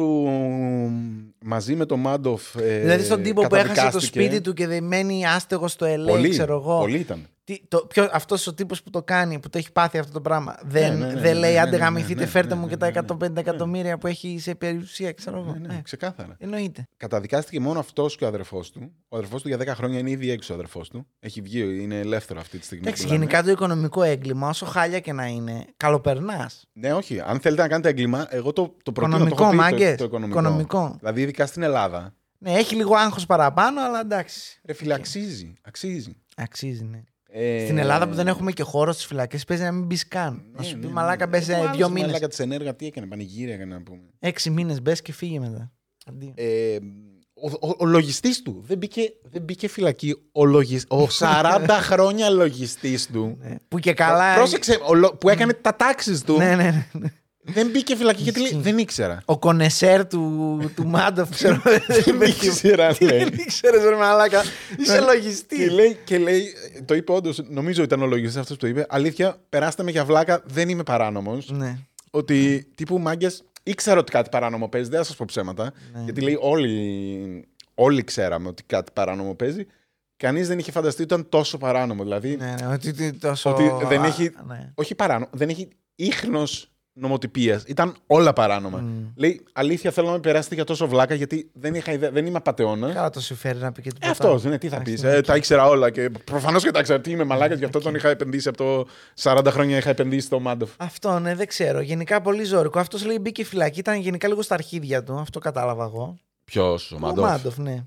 μαζί 1.41 1.75
με 1.75 1.85
τον 1.85 1.99
Μάντοφ. 1.99 2.55
Ε, 2.55 2.79
δηλαδή 2.79 3.03
στον 3.03 3.23
τύπο 3.23 3.41
που 3.47 3.55
έχασε 3.55 3.67
το 3.69 3.73
καταδικάστηκε- 3.75 4.21
σπίτι 4.21 4.41
του 4.41 4.53
και 4.53 4.67
δεν 4.67 4.83
μένει 4.83 5.25
άστεγο 5.25 5.67
στο 5.67 5.85
LA, 5.85 6.07
Πολύ, 6.07 6.29
ξέρω 6.29 6.55
εγώ. 6.55 6.79
πολύ 6.79 6.97
ήταν. 6.97 7.27
Τι, 7.43 7.61
το, 7.67 7.77
ποιο, 7.77 8.09
αυτός 8.11 8.47
ο 8.47 8.53
τύπος 8.53 8.83
που 8.83 8.89
το 8.89 9.03
κάνει, 9.03 9.39
που 9.39 9.49
το 9.49 9.57
έχει 9.57 9.71
πάθει 9.71 9.97
αυτό 9.97 10.11
το 10.11 10.21
πράγμα, 10.21 10.57
δεν, 10.63 10.97
ναι, 10.97 11.05
ναι, 11.05 11.13
δεν 11.13 11.21
ναι, 11.21 11.33
λέει 11.33 11.53
ναι, 11.53 11.59
άντε 11.59 11.69
ναι, 11.69 11.77
ναι, 11.77 11.83
γαμηθείτε, 11.83 12.19
ναι, 12.19 12.25
φέρτε 12.25 12.53
ναι, 12.53 12.59
μου 12.59 12.65
ναι, 12.65 12.71
και 12.71 12.77
τα 12.77 12.85
ναι, 12.91 13.25
150 13.27 13.35
εκατομμύρια 13.37 13.97
που 13.97 14.07
έχει 14.07 14.37
σε 14.39 14.55
περιουσία, 14.55 15.11
ξέρω 15.11 15.37
εγώ. 15.37 15.51
Ναι, 15.51 15.67
ναι, 15.67 15.73
Ναι, 15.73 15.81
ξεκάθαρα. 15.83 16.35
Εννοείται. 16.39 16.83
Καταδικάστηκε 16.97 17.59
μόνο 17.59 17.79
αυτός 17.79 18.15
και 18.15 18.23
ο 18.23 18.27
αδερφός 18.27 18.71
του. 18.71 18.91
Ο 19.09 19.15
αδερφός 19.17 19.41
του 19.41 19.47
για 19.47 19.57
10 19.57 19.67
χρόνια 19.67 19.99
είναι 19.99 20.09
ήδη 20.09 20.29
έξω 20.31 20.53
ο 20.53 20.55
αδερφός 20.55 20.89
του. 20.89 21.07
Έχει 21.19 21.41
βγει, 21.41 21.81
είναι 21.81 21.99
ελεύθερο 21.99 22.39
αυτή 22.39 22.57
τη 22.57 22.65
στιγμή. 22.65 22.83
Εντάξει, 22.85 23.03
που 23.03 23.09
λέμε. 23.11 23.19
γενικά 23.23 23.43
το 23.43 23.51
οικονομικό 23.51 24.03
έγκλημα, 24.03 24.49
όσο 24.49 24.65
χάλια 24.65 24.99
και 24.99 25.13
να 25.13 25.25
είναι, 25.25 25.65
καλοπερνάς. 25.77 26.65
Ναι, 26.73 26.93
όχι. 26.93 27.19
Αν 27.19 27.39
θέλετε 27.39 27.61
να 27.61 27.67
κάνετε 27.67 27.89
έγκλημα, 27.89 28.27
εγώ 28.29 28.53
το, 28.53 28.75
το 28.83 28.91
προτείνω. 28.91 29.17
το 29.17 29.23
Οικονομικό, 29.43 29.65
έχω 29.65 29.69
πει, 29.69 29.77
το- 29.77 29.83
μάγκες. 29.83 29.97
Το, 29.97 30.03
οικονομικό. 30.03 30.39
Οικονομικό. 30.39 30.95
Δηλαδή, 30.99 31.21
ειδικά 31.21 31.45
στην 31.45 31.61
Ελλάδα. 31.63 32.13
Ναι, 32.37 32.51
έχει 32.53 32.75
λίγο 32.75 32.95
άγχος 32.95 33.25
παραπάνω, 33.25 33.81
αλλά 33.81 33.99
εντάξει. 33.99 34.59
Ρε 34.65 34.73
φίλε, 34.73 34.93
αξίζει. 34.93 35.53
Αξίζει. 35.61 36.15
Αξίζει, 36.35 36.83
ναι. 36.83 37.03
Ε, 37.31 37.63
Στην 37.63 37.77
Ελλάδα 37.77 38.07
που 38.07 38.13
δεν 38.15 38.27
έχουμε 38.27 38.51
και 38.51 38.63
χώρο 38.63 38.91
στις 38.91 39.05
φυλακές, 39.05 39.43
παίζει 39.45 39.63
να 39.63 39.71
μην 39.71 39.85
μπεις 39.85 40.07
καν. 40.07 40.43
να 40.55 40.63
σου 40.63 40.79
πει 40.79 40.87
μαλάκα, 40.87 41.27
μπε 41.27 41.41
σε 41.41 41.51
Ο 41.53 41.55
δύο 41.55 41.65
άλλος, 41.67 41.87
μήνες. 41.89 42.05
Μαλάκα 42.05 42.27
της 42.27 42.39
ενέργεια, 42.39 42.75
τι 42.75 42.85
έκανε, 42.85 43.07
πανηγύρια 43.07 43.53
έκανε 43.53 43.73
να 43.73 43.81
πούμε. 43.83 44.01
Έξι 44.19 44.49
μήνες 44.49 44.81
μπες 44.81 45.01
και 45.01 45.11
φύγε 45.13 45.39
μετά. 45.39 45.71
Αντίο. 46.09 46.33
Ε, 46.35 46.77
ο, 47.33 47.67
ο, 47.67 47.75
ο 47.79 47.85
λογιστής 47.85 48.41
του 48.41 48.63
δεν 48.67 48.77
μπήκε, 48.77 49.01
δεν 49.23 49.41
μπήκε 49.41 49.67
φυλακή. 49.67 50.15
Ο, 50.31 50.45
λογισ... 50.45 50.83
ο 50.89 51.07
40 51.19 51.67
χρόνια 51.89 52.29
λογιστής 52.29 53.07
του. 53.07 53.37
Ναι. 53.39 53.55
Που 53.67 53.79
και 53.79 53.93
καλά. 53.93 54.35
Πρόσεξε, 54.35 54.79
ο 54.87 54.93
λο- 54.93 55.15
που 55.15 55.29
έκανε 55.29 55.53
τα 55.53 55.75
τάξεις 55.75 56.21
του. 56.21 56.37
Ναι, 56.37 56.55
ναι, 56.55 56.87
ναι. 56.91 57.07
Δεν 57.53 57.69
μπήκε 57.69 57.95
φυλακή 57.95 58.21
γιατί 58.23 58.39
λέει, 58.39 58.49
Ισχύει. 58.49 58.61
δεν 58.61 58.77
ήξερα. 58.77 59.21
Ο 59.25 59.39
κονεσέρ 59.39 60.07
του, 60.07 60.71
του 60.75 60.85
Μάντοφ, 60.87 61.29
ξέρω. 61.35 61.61
δεν 61.87 62.21
ήξερα, 62.21 62.95
λέει. 62.99 63.19
Δεν 63.23 63.33
ήξερες, 63.33 63.83
ρε 63.83 63.95
μαλάκα. 63.95 64.41
Είσαι 64.77 64.99
Ναι. 64.99 65.05
λογιστή. 65.05 65.55
Και 65.55 65.69
λέει, 65.69 65.97
και 66.03 66.17
λέει, 66.17 66.53
το 66.85 66.93
είπε 66.93 67.11
όντως, 67.11 67.41
νομίζω 67.47 67.83
ήταν 67.83 68.01
ο 68.01 68.05
λογιστής 68.05 68.37
αυτός 68.37 68.55
που 68.57 68.61
το 68.61 68.67
είπε. 68.67 68.85
Αλήθεια, 68.89 69.37
περάστε 69.49 69.83
με 69.83 69.91
για 69.91 70.05
βλάκα, 70.05 70.41
δεν 70.45 70.69
είμαι 70.69 70.83
παράνομος. 70.83 71.49
Ναι. 71.51 71.77
Ότι 72.11 72.67
τύπου 72.75 72.99
μάγκες 72.99 73.43
ήξερα 73.63 73.99
ότι 73.99 74.11
κάτι 74.11 74.29
παράνομο 74.29 74.67
παίζει, 74.69 74.89
δεν 74.89 74.99
θα 74.99 75.05
σας 75.05 75.15
πω 75.15 75.25
ψέματα. 75.27 75.63
Ναι. 75.93 76.01
Γιατί 76.03 76.21
λέει 76.21 76.37
όλοι, 76.41 77.47
όλοι 77.73 78.03
ξέραμε 78.03 78.47
ότι 78.47 78.63
κάτι 78.63 78.91
παράνομο 78.93 79.33
παίζει. 79.35 79.65
Κανείς 80.17 80.47
δεν 80.47 80.59
είχε 80.59 80.71
φανταστεί 80.71 81.03
ότι 81.03 81.13
ήταν 81.13 81.29
τόσο 81.29 81.57
παράνομο. 81.57 82.03
Δηλαδή, 82.03 82.35
Ναι, 82.39 82.55
ναι, 82.59 82.67
ότι, 82.73 82.89
ότι 82.89 83.13
τόσο... 83.13 83.49
Ότι 83.53 83.85
δεν 83.85 84.01
Α, 84.01 84.05
έχει- 84.05 84.31
ναι. 84.47 84.71
όχι 84.75 84.95
παράνομο, 84.95 85.29
δεν 85.33 85.49
έχει 85.49 85.67
ίχνος 85.95 86.71
νομοτυπίας. 86.93 87.63
Ήταν 87.67 87.95
όλα 88.07 88.33
παράνομα. 88.33 88.77
Μμ. 88.79 89.05
Λέει, 89.15 89.45
αλήθεια 89.53 89.91
θέλω 89.91 90.07
να 90.07 90.13
με 90.13 90.19
περάσετε 90.19 90.55
για 90.55 90.63
τόσο 90.63 90.87
βλάκα, 90.87 91.13
γιατί 91.13 91.49
δεν, 91.53 91.75
είχα 91.75 91.91
ιδέα, 91.91 92.11
δεν 92.11 92.25
είμαι 92.25 92.37
απαταιώνα. 92.37 92.93
Καλά 92.93 93.09
το 93.09 93.21
συμφέρει 93.21 93.57
να 93.59 93.71
πει 93.71 93.81
και 93.81 93.87
Ε, 93.89 93.91
τίποτα. 93.91 94.11
αυτός 94.11 94.43
είναι, 94.43 94.57
τι 94.57 94.69
θα 94.69 94.77
πεις. 94.81 94.93
Εντάξει, 94.93 95.07
Ε, 95.07 95.15
ναι. 95.15 95.21
τα 95.21 95.35
ήξερα 95.35 95.67
όλα 95.67 95.89
και 95.89 96.09
προφανώς 96.23 96.63
και 96.63 96.71
τα 96.71 96.79
ήξερα. 96.79 97.01
Τι 97.01 97.11
είμαι 97.11 97.23
μαλάκας, 97.23 97.57
γι' 97.59 97.65
αυτό 97.65 97.79
τον 97.79 97.95
είχα 97.95 98.09
επενδύσει 98.09 98.47
από 98.47 98.57
το 98.57 98.87
40 99.21 99.45
χρόνια 99.51 99.77
είχα 99.77 99.89
επενδύσει 99.89 100.25
στο 100.25 100.39
Μάντοφ. 100.39 100.71
Αυτό, 100.77 101.19
ναι, 101.19 101.35
δεν 101.35 101.47
ξέρω. 101.47 101.79
Γενικά 101.81 102.21
πολύ 102.21 102.43
ζώρικο. 102.43 102.79
Αυτός 102.79 103.05
λέει 103.05 103.17
μπήκε 103.21 103.43
φυλακή, 103.45 103.79
ήταν 103.79 103.99
γενικά 103.99 104.27
λίγο 104.27 104.41
στα 104.41 104.53
αρχίδια 104.53 105.03
του. 105.03 105.13
Αυτό 105.19 105.39
κατάλαβα 105.39 105.83
εγώ. 105.83 106.17
Ποιος, 106.45 106.91
ο 106.91 106.95
Ο 106.95 106.99
Μάντοφ. 106.99 107.25
Μάντοφ, 107.29 107.57
ναι. 107.57 107.83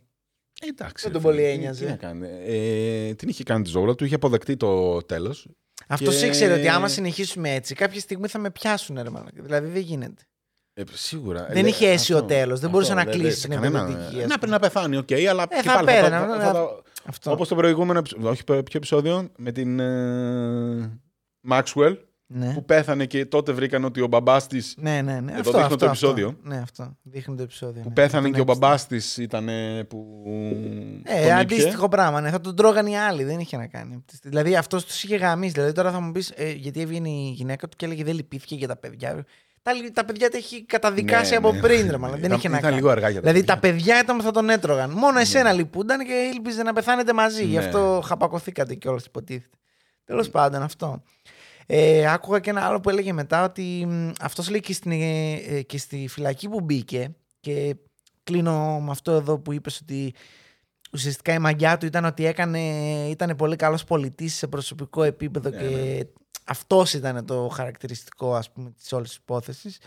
Εντάξει. 0.69 1.09
Δεν 1.09 1.13
ρε 1.13 1.19
τον 1.19 1.21
φίλε, 1.21 1.43
πολύ 1.43 1.53
τι- 1.53 1.59
ένοιαζε. 1.59 1.85
Τι 1.85 1.91
να 1.91 1.97
κάνει. 1.97 2.27
Ε, 2.47 3.15
την 3.15 3.29
είχε 3.29 3.43
κάνει 3.43 3.65
τη 3.65 3.71
ζώγρα 3.71 3.95
του, 3.95 4.05
είχε 4.05 4.15
αποδεκτεί 4.15 4.57
το 4.57 5.03
τέλος. 5.03 5.47
Αυτός 5.93 6.19
Και- 6.19 6.27
ήξερε 6.27 6.53
ότι 6.53 6.69
άμα 6.69 6.89
συνεχίσουμε 6.89 7.51
έτσι, 7.55 7.75
κάποια 7.75 8.01
στιγμή 8.01 8.29
θα 8.29 8.39
με 8.39 8.51
πιάσουν, 8.51 8.99
ρε 9.03 9.11
μαλάκα. 9.11 9.43
Δηλαδή 9.43 9.69
δεν 9.69 9.83
γίνεται. 9.83 10.23
Ε, 10.75 10.83
σίγουρα. 10.93 11.47
Δεν 11.51 11.65
Ε, 11.65 11.69
είχε 11.69 11.89
αίσιο 11.89 12.17
αυτό, 12.17 12.29
τέλος, 12.29 12.61
δεν 12.61 12.71
μπορούσε 12.71 12.93
αυτό, 12.93 13.05
να 13.05 13.11
δε- 13.11 13.19
κλείσει 13.19 13.41
σε 13.41 13.49
την 13.49 13.57
κανένα- 13.61 13.79
επενδυτική, 13.81 14.07
ας 14.07 14.13
Να 14.15 14.21
πούμε. 14.23 14.37
πρέπει 14.37 14.53
να 14.53 14.59
πεθάνει, 14.59 14.97
οκ, 14.97 15.13
αλλά. 15.31 15.43
Ε, 15.43 15.47
και 15.57 15.63
θα 15.69 15.75
πάλι 15.75 15.87
πέθανε, 15.87 16.27
το- 16.27 16.33
ναι, 16.37 16.43
θα 16.43 16.47
ναι. 16.47 16.59
το- 16.59 16.83
Αυτό. 17.07 17.31
Όπως 17.33 17.49
το 17.49 17.55
προηγούμενο 17.55 17.99
επεισόδιο. 17.99 18.29
Όχι, 18.31 18.45
ποιο 18.45 18.61
επεισόδιο. 18.73 19.29
Με 19.37 19.53
την. 19.53 19.81
ε, 19.81 21.01
Maxwell 21.51 21.97
Ναι. 22.35 22.53
που 22.55 22.65
πέθανε 22.65 23.07
και 23.07 23.27
τότε 23.27 23.53
βρήκαν 23.53 23.85
ότι 23.85 24.01
ο 24.01 24.07
μπαμπάς 24.07 24.47
τη. 24.47 24.59
Ναι, 24.77 25.03
ναι, 25.03 25.21
ναι. 25.21 25.33
Εδώ 25.33 25.39
αυτό, 25.39 25.51
δείχνω 25.51 25.65
αυτό, 25.65 25.77
το 25.77 25.85
επεισόδιο. 25.87 26.27
Αυτό. 26.29 26.49
Ναι, 26.49 26.59
αυτό. 26.59 26.97
Δείχνει 27.03 27.37
το 27.37 27.43
επεισόδιο. 27.43 27.83
Που 27.83 27.89
ναι. 27.89 27.95
πέθανε 27.95 28.23
Τον 28.25 28.33
και 28.33 28.41
ο 28.41 28.43
Epstein. 28.43 28.59
μπαμπάς 28.59 28.87
της 28.87 29.17
ήταν 29.17 29.49
ε, 29.49 29.85
που. 29.85 30.23
Ε, 31.05 31.23
τον 31.29 31.33
αντίστοιχο 31.37 31.89
πράγμα. 31.89 32.21
Ναι. 32.21 32.31
Θα 32.31 32.41
τον 32.41 32.57
τρώγαν 32.57 32.87
οι 32.87 32.99
άλλοι. 32.99 33.25
Δεν 33.25 33.39
είχε 33.41 33.57
να 33.57 33.67
κάνει. 33.67 34.05
Δηλαδή 34.23 34.57
αυτός 34.57 34.85
τους 34.85 35.03
είχε 35.03 35.17
γαμίσει. 35.17 35.53
Δηλαδή 35.53 35.73
τώρα 35.73 35.91
θα 35.93 36.01
μου 36.01 36.13
πεις, 36.13 36.33
ε, 36.37 36.51
γιατί 36.51 36.81
έβγαινε 36.81 37.09
η 37.09 37.33
γυναίκα 37.37 37.69
του 37.69 37.77
και 37.77 37.85
έλεγε 37.85 38.05
Δεν 38.05 38.15
λυπήθηκε 38.15 38.55
για 38.55 38.69
τα 38.69 38.77
παιδιά. 38.77 39.25
Τα, 39.63 39.73
τα 39.93 40.05
παιδιά 40.05 40.31
τα 40.31 40.37
έχει 40.37 40.65
καταδικάσει 40.65 41.31
Ναι, 41.31 41.37
από 41.37 41.53
ναι. 41.53 41.61
πριν, 41.61 41.91
ρε 41.91 41.97
μάλλον. 41.97 42.17
Δεν 42.17 42.25
Ήταν- 42.25 42.39
είχε 42.39 42.49
να 42.49 42.57
ήταν 42.57 42.65
κάνει. 42.69 42.75
λίγο 42.83 42.91
αργά 42.91 43.09
για 43.09 43.21
τα 43.21 43.29
δηλαδή 43.31 43.47
παιδιά. 43.47 43.55
τα 43.55 43.61
παιδιά 43.61 44.01
ήταν 44.01 44.17
που 44.17 44.23
θα 44.23 44.31
τον 44.31 44.51
έτρωγαν. 44.51 44.91
Μόνο 44.91 45.19
εσένα 45.19 45.53
λυπούνταν 45.53 45.99
και 46.07 46.13
ήλπιζε 46.35 46.63
να 46.63 46.73
πεθάνετε 46.73 47.13
μαζί. 47.13 47.45
Γι' 47.45 47.57
Ναι. 47.57 47.65
αυτό 47.65 48.03
χαπακωθήκατε 48.05 48.75
κιόλας, 48.75 49.05
υποτίθεται. 49.05 49.57
Τέλος 50.05 50.31
πάντων, 50.31 50.63
αυτό. 50.63 51.03
Ε, 51.75 52.13
άκουγα 52.13 52.39
και 52.39 52.51
ένα 52.51 52.67
άλλο 52.67 52.81
που 52.81 52.91
έλεγε 52.91 53.13
μετά 53.13 53.45
ότι 53.45 53.89
αυτός 54.21 54.51
λέει 54.51 54.61
και, 54.61 54.73
στην, 54.73 54.91
ε, 54.91 55.33
ε, 55.33 55.63
και 55.63 55.79
στη 55.79 56.09
φυλακή 56.09 56.49
που 56.49 56.61
μπήκε. 56.61 57.15
Και 57.41 57.77
κλείνω 58.25 58.81
με 58.81 58.91
αυτό 58.91 59.13
εδώ 59.13 59.39
που 59.39 59.53
είπες 59.53 59.81
ότι 59.81 60.15
ουσιαστικά 60.93 61.33
η 61.33 61.39
μαγιά 61.39 61.77
του 61.79 61.87
ήταν 61.87 62.05
ότι 62.05 62.27
έκανε, 62.27 62.61
ήταν 63.09 63.37
πολύ 63.37 63.57
καλός 63.57 63.85
πολιτής 63.85 64.35
σε 64.35 64.47
προσωπικό 64.47 65.03
επίπεδο 65.03 65.51
Ναι, 65.51 65.57
και 65.57 65.65
ναι. 65.65 66.01
αυτός 66.45 66.93
ήταν 66.93 67.27
το 67.27 67.49
χαρακτηριστικό 67.49 68.35
ας 68.35 68.51
πούμε 68.51 68.71
της 68.71 68.93
όλης 68.93 69.09
της 69.09 69.17
υπόθεσης. 69.17 69.79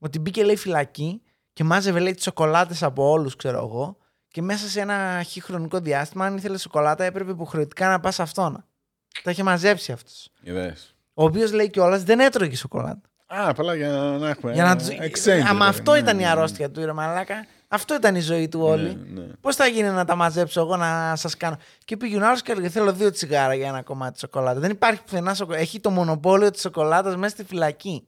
Ότι 0.00 0.18
μπήκε 0.18 0.44
λέει 0.44 0.56
φυλακή 0.56 1.22
και 1.52 1.64
μάζευε 1.64 1.98
λέει 1.98 2.14
τις 2.14 2.24
σοκολάτες 2.24 2.82
από 2.82 3.10
όλους 3.10 3.36
ξέρω 3.36 3.58
εγώ 3.58 3.96
και 4.28 4.42
μέσα 4.42 4.68
σε 4.68 4.80
ένα 4.80 5.22
χι 5.22 5.40
χρονικό 5.40 5.78
διάστημα 5.78 6.26
αν 6.26 6.36
ήθελε 6.36 6.58
σοκολάτα 6.58 7.04
έπρεπε 7.04 7.30
υποχρεωτικά 7.30 7.88
να 7.88 8.00
πας 8.00 8.14
σε 8.14 8.22
αυτόν. 8.22 8.64
Τα 9.22 9.30
είχε 9.30 9.42
μαζέψει 9.42 9.92
αυτός. 9.92 10.30
Είδες. 10.42 10.95
Ο 11.18 11.24
οποίος 11.24 11.52
λέει 11.52 11.70
κιόλας 11.70 12.02
δεν 12.02 12.20
έτρωγε 12.20 12.56
σοκολάτα. 12.56 13.00
Α, 13.26 13.48
απλά 13.48 13.74
για 13.74 13.88
να 13.88 14.28
έχουμε. 14.28 14.52
Για 14.52 14.62
να 14.62 14.70
ένα 14.70 14.78
τους... 14.78 14.88
exchange, 14.88 15.44
Άμα 15.48 15.64
ρε, 15.64 15.70
αυτό 15.70 15.92
ναι, 15.92 15.98
ήταν 15.98 16.16
ναι, 16.16 16.22
η 16.22 16.24
ναι. 16.24 16.30
αρρώστια 16.30 16.70
του, 16.70 16.84
ρε 16.84 16.92
μαλάκα. 16.92 17.46
Αυτό 17.68 17.94
ήταν 17.94 18.14
η 18.14 18.20
ζωή 18.20 18.48
του 18.48 18.60
όλη. 18.60 18.98
Ναι, 19.12 19.20
ναι. 19.20 19.26
Πώς 19.40 19.56
θα 19.56 19.66
γίνει 19.66 19.88
να 19.88 20.04
τα 20.04 20.14
μαζέψω 20.14 20.60
εγώ 20.60 20.76
να 20.76 21.16
σας 21.16 21.36
κάνω; 21.36 21.56
Και 21.84 21.96
πήγε 21.96 22.16
ο 22.16 22.26
άλλο 22.26 22.36
και 22.36 22.52
έλεγε: 22.52 22.68
Θέλω 22.68 22.92
δύο 22.92 23.10
τσιγάρα 23.10 23.54
για 23.54 23.68
ένα 23.68 23.82
κομμάτι 23.82 24.18
σοκολάτα. 24.18 24.60
Δεν 24.60 24.70
υπάρχει 24.70 25.02
πουθενά 25.02 25.34
σοκολάτα. 25.34 25.62
Έχει 25.62 25.80
το 25.80 25.90
μονοπόλιο 25.90 26.50
της 26.50 26.60
σοκολάτας 26.60 27.16
μέσα 27.16 27.34
στη 27.34 27.44
φυλακή. 27.44 28.06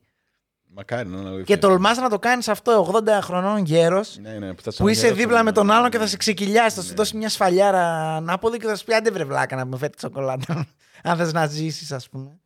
Μακάρι 0.75 1.09
να 1.09 1.19
είναι 1.19 1.29
αλήθεια. 1.29 1.45
Και 1.55 1.61
τολμάς 1.61 1.99
να 1.99 2.09
το 2.09 2.19
κάνεις 2.19 2.49
αυτό 2.49 2.93
80 2.95 3.09
χρονών 3.23 3.65
γέρος. 3.65 4.19
Ναι, 4.21 4.31
ναι, 4.31 4.55
που, 4.55 4.63
θα 4.63 4.71
σε 4.71 4.83
Που 4.83 4.89
είσαι 4.89 5.01
αναγεράσουν, 5.01 5.17
δίπλα 5.29 5.43
με 5.43 5.53
τον 5.53 5.67
ναι, 5.67 5.75
άλλον 5.75 5.91
και 5.91 5.97
θα 5.97 6.03
ναι. 6.03 6.09
σε 6.09 6.17
ξεκυλιάσει, 6.17 6.77
θα 6.77 6.83
σου 6.83 6.89
Ναι. 6.89 6.95
δώσει 6.95 7.17
μια 7.17 7.29
σφαλιάρα 7.29 8.15
ανάποδη 8.17 8.59
και 8.59 8.67
θα 8.67 8.77
σου 8.77 8.85
πει 8.85 8.95
άντε 8.95 9.11
βρε 9.11 9.25
βλάκα 9.25 9.57
να 9.57 9.65
με 9.65 9.77
φέρει 9.77 9.93
σοκολάτα. 10.01 10.67
Αν 11.03 11.17
θες 11.17 11.33
να 11.33 11.47
ζήσεις, 11.47 11.93
ας 11.93 12.09
πούμε. 12.09 12.39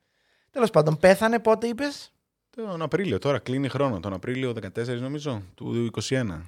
Τέλος 0.52 0.70
πάντων, 0.70 0.96
πέθανε 0.98 1.38
πότε 1.38 1.66
είπες; 1.66 2.12
Τον 2.50 2.82
Απρίλιο, 2.82 3.18
τώρα 3.18 3.38
κλείνει 3.38 3.68
χρόνο. 3.68 4.00
Τον 4.00 4.12
Απρίλιο 4.12 4.52
14 4.52 5.00
νομίζω, 5.00 5.42
του 5.54 5.90
21. 6.08 6.44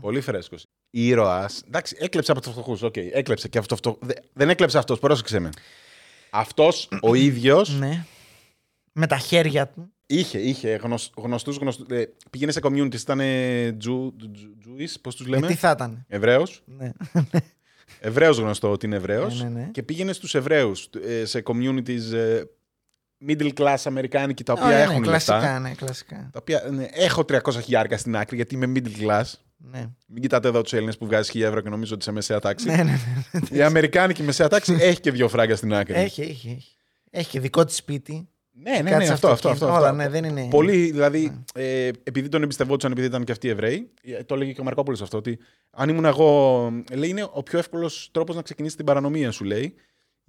Πολύ 0.00 0.20
φρέσκος. 0.20 0.66
Ήρωας. 0.90 1.62
Εντάξει, 1.66 1.96
έκλεψε 1.98 2.32
από 2.32 2.40
τους 2.40 2.52
φτωχούς. 2.52 2.82
Οκ, 2.82 2.96
έκλεψε 2.96 3.48
και 3.48 3.58
αυτό. 3.58 3.74
αυτό. 3.74 3.98
Δε- 4.00 4.12
δεν 4.32 4.48
έκλεψε 4.48 4.78
αυτός, 4.78 4.98
πρόσεξε 4.98 5.38
με. 5.38 5.50
Αυτός 6.30 6.88
ο 7.02 7.14
ίδιο 7.14 7.64
Ναι. 7.78 8.04
Με 8.92 9.06
τα 9.06 9.16
χέρια 9.18 9.68
του. 9.68 9.92
είχε, 10.06 10.38
είχε 10.38 10.80
γνωστούς. 11.16 11.56
Γνωστούς, 11.56 11.86
ε, 11.90 12.04
πήγαινε 12.30 12.52
σε 12.52 12.60
communities, 12.62 13.00
ήταν 13.00 13.20
Jewish, 13.84 14.94
πώς 15.00 15.14
τους 15.16 15.26
Ε, 15.26 15.28
λέμε; 15.28 15.46
τι 15.46 15.54
θα 15.54 15.70
ήταν; 15.70 16.04
Εβραίος. 16.08 16.62
Ναι. 16.64 16.92
Εβραίος 18.00 18.38
γνωστό 18.38 18.70
ότι 18.70 18.86
είναι 18.86 18.96
Εβραίος. 18.96 19.42
Ναι, 19.42 19.48
ναι, 19.48 19.60
ναι. 19.60 19.68
Και 19.72 19.82
πήγαινε 19.82 20.12
στους 20.12 20.34
Εβραίους 20.34 20.88
σε 21.22 21.42
communities 21.44 22.12
ε, 22.12 22.42
middle 23.28 23.52
class 23.54 23.76
Αμερικάνικοι 23.84 24.44
τα 24.44 24.52
οποία 24.52 24.66
Ωραία, 24.66 24.78
έχουν 24.78 25.00
ναι, 25.00 25.06
λεφτά. 25.06 25.32
κλασικά, 25.38 25.58
ναι, 25.58 25.70
κλασικά. 25.74 26.28
Τα 26.32 26.38
οποία, 26.40 26.64
ναι, 26.70 26.88
έχω 26.90 27.24
300 27.28 27.38
χιλιάρικα 27.62 27.98
στην 27.98 28.16
άκρη 28.16 28.36
γιατί 28.36 28.54
είμαι 28.54 28.72
middle 28.74 29.06
class. 29.08 29.24
Ναι. 29.56 29.86
Μην 30.06 30.22
κοιτάτε 30.22 30.48
εδώ 30.48 30.62
τους 30.62 30.72
Έλληνες 30.72 30.98
που 30.98 31.06
βγάζει 31.06 31.30
1000 31.34 31.40
ευρώ 31.42 31.60
και 31.60 31.68
νομίζω 31.68 31.92
ότι 31.94 32.02
είσαι 32.02 32.12
μεσαία 32.12 32.38
τάξη. 32.38 32.66
ναι, 32.66 32.76
ναι, 32.76 32.82
ναι. 33.32 33.58
Η 33.58 33.62
Αμερικάνικη 33.62 34.22
μεσαία 34.22 34.48
τάξη 34.48 34.76
έχει 34.80 35.00
και 35.00 35.10
δύο 35.10 35.28
φράγκα 35.28 35.56
στην 35.56 35.74
άκρη. 35.74 35.94
Έχει, 35.94 36.20
έχει, 36.20 36.48
έχει. 36.56 36.76
Έχει 37.10 37.30
και 37.30 37.40
δικό 37.40 37.64
της 37.64 37.76
σπίτι. 37.76 38.28
Ναι, 38.62 38.70
ναι, 38.70 38.80
ναι, 38.80 38.90
Κάτσε 38.90 39.12
αυτό, 39.12 39.28
αυτό, 39.28 39.48
αυτό. 39.48 39.66
αυτοκίνητο. 39.66 39.78
Όλα, 39.78 39.88
αυτό. 39.88 40.02
ναι, 40.02 40.08
δεν 40.08 40.24
είναι. 40.24 40.48
Πολλοί, 40.50 40.90
δηλαδή, 40.90 41.44
ε, 41.54 41.90
επειδή 42.02 42.28
τον 42.28 42.42
εμπιστευόντουσαν, 42.42 42.92
επειδή 42.92 43.06
ήταν 43.06 43.24
και 43.24 43.32
αυτοί 43.32 43.48
Εβραίοι, 43.48 43.90
ε, 44.02 44.24
το 44.24 44.34
έλεγε 44.34 44.52
και 44.52 44.60
ο 44.60 44.64
Μαρκόπουλος 44.64 45.02
αυτό, 45.02 45.16
ότι 45.16 45.38
αν 45.70 45.88
ήμουν 45.88 46.04
εγώ. 46.04 46.60
Λέει, 46.92 47.08
είναι 47.08 47.28
ο 47.32 47.42
πιο 47.42 47.58
εύκολος 47.58 48.08
τρόπος 48.12 48.36
να 48.36 48.42
ξεκινήσεις 48.42 48.76
την 48.76 48.84
παρανομία 48.84 49.30
σου, 49.30 49.44
λέει. 49.44 49.74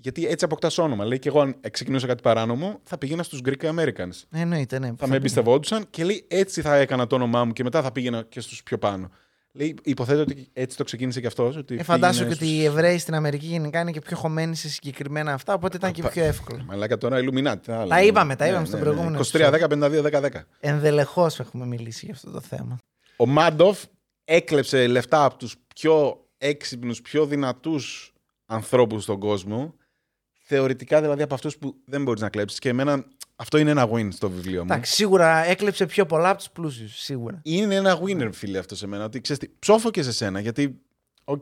Γιατί 0.01 0.27
έτσι 0.27 0.45
αποκτάς 0.45 0.77
όνομα. 0.77 1.05
Λέει, 1.05 1.19
και 1.19 1.27
εγώ, 1.27 1.41
αν 1.41 1.55
ξεκινούσα 1.71 2.07
κάτι 2.07 2.21
παράνομο, 2.21 2.79
θα 2.83 2.97
πήγαινα 2.97 3.23
στους 3.23 3.41
Greek 3.45 3.63
Americans. 3.65 4.21
Ναι, 4.29 4.39
εννοείται, 4.39 4.79
ναι. 4.79 4.93
Θα 4.97 5.07
με 5.07 5.15
εμπιστευόντουσαν 5.15 5.85
και 5.89 6.03
λέει, 6.03 6.25
έτσι 6.27 6.61
θα 6.61 6.75
έκανα 6.75 7.07
το 7.07 7.15
όνομά 7.15 7.45
μου 7.45 7.53
και 7.53 7.63
μετά 7.63 7.81
θα 7.81 7.91
πήγαινα 7.91 8.25
και 8.29 8.39
στους 8.39 8.63
πιο 8.63 8.77
πάνω. 8.77 9.09
Λέει, 9.51 9.75
υποθέτω 9.83 10.21
ότι 10.21 10.47
έτσι 10.53 10.77
το 10.77 10.83
ξεκίνησε 10.83 11.21
και 11.21 11.27
αυτός. 11.27 11.59
Ε, 11.69 11.83
φαντάσου 11.83 12.25
και 12.25 12.33
ότι 12.33 12.47
οι 12.47 12.63
Εβραίοι 12.63 12.97
στην 12.97 13.15
Αμερική 13.15 13.45
γενικά 13.45 13.79
είναι 13.79 13.91
και 13.91 13.99
πιο 13.99 14.17
χωμένοι 14.17 14.55
σε 14.55 14.69
συγκεκριμένα 14.69 15.33
αυτά, 15.33 15.53
οπότε 15.53 15.77
ήταν 15.77 15.91
και 15.91 16.03
πιο 16.03 16.23
εύκολο. 16.23 16.63
Μαλάκα 16.65 16.97
τώρα, 16.97 17.17
Illuminati. 17.19 17.67
άλλα. 17.67 17.87
Τα 17.87 18.03
είπαμε, 18.03 18.35
τα 18.35 18.43
Ναι, 18.43 18.49
είπαμε 18.49 18.61
ναι, 18.61 18.67
στο 18.67 18.77
ναι. 18.77 18.83
προηγούμενο 18.83 19.19
23, 19.31 19.51
10, 19.51 19.67
52, 19.69 20.01
10, 20.03 20.21
10. 20.21 20.29
Ενδελεχώς 20.59 21.39
έχουμε 21.39 21.65
μιλήσει 21.65 22.05
για 22.05 22.13
αυτό 22.13 22.31
το 22.31 22.39
θέμα. 22.41 22.77
Ο 23.17 23.25
Μάντοφ 23.25 23.83
έκλεψε 24.25 24.87
λεφτά 24.87 25.23
από 25.25 25.37
τους 25.37 25.55
πιο 25.75 26.25
έξυπνους, 26.37 27.01
πιο 27.01 27.25
δυνατούς 27.25 28.13
ανθρώπους 28.45 29.03
στον 29.03 29.19
κόσμο. 29.19 29.73
Θεωρητικά 30.51 31.01
δηλαδή 31.01 31.21
από 31.21 31.33
αυτούς 31.33 31.57
που 31.57 31.75
δεν 31.85 32.03
μπορείς 32.03 32.21
να 32.21 32.29
κλέψεις. 32.29 32.59
Και 32.59 32.69
εμένα 32.69 33.05
αυτό 33.35 33.57
είναι 33.57 33.69
ένα 33.71 33.89
win 33.91 34.07
στο 34.13 34.29
βιβλίο 34.29 34.65
μου. 34.65 34.71
Εντάξει, 34.71 34.93
σίγουρα 34.93 35.45
έκλεψε 35.45 35.85
πιο 35.85 36.05
πολλά 36.05 36.29
από 36.29 36.37
τους 36.37 36.49
πλούσιους. 36.49 36.99
Σίγουρα. 36.99 37.39
Είναι 37.43 37.75
ένα 37.75 37.99
winner, 38.03 38.29
φίλε, 38.33 38.57
αυτό 38.57 38.75
σε 38.75 38.87
μένα. 38.87 39.03
Ότι 39.03 39.21
ξέρεις 39.21 39.41
τι, 39.41 39.53
ψόφο 39.59 39.91
και 39.91 40.03
σε 40.03 40.11
σένα, 40.11 40.39
γιατί, 40.39 40.81
οκ, 41.23 41.41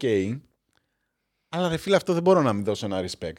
αλλά 1.49 1.67
ρε 1.69 1.77
φίλε, 1.77 1.95
αυτό 1.95 2.13
δεν 2.13 2.21
μπορώ 2.23 2.41
να 2.41 2.53
μην 2.53 2.63
δώσω 2.63 2.85
ένα 2.85 3.01
respect. 3.01 3.33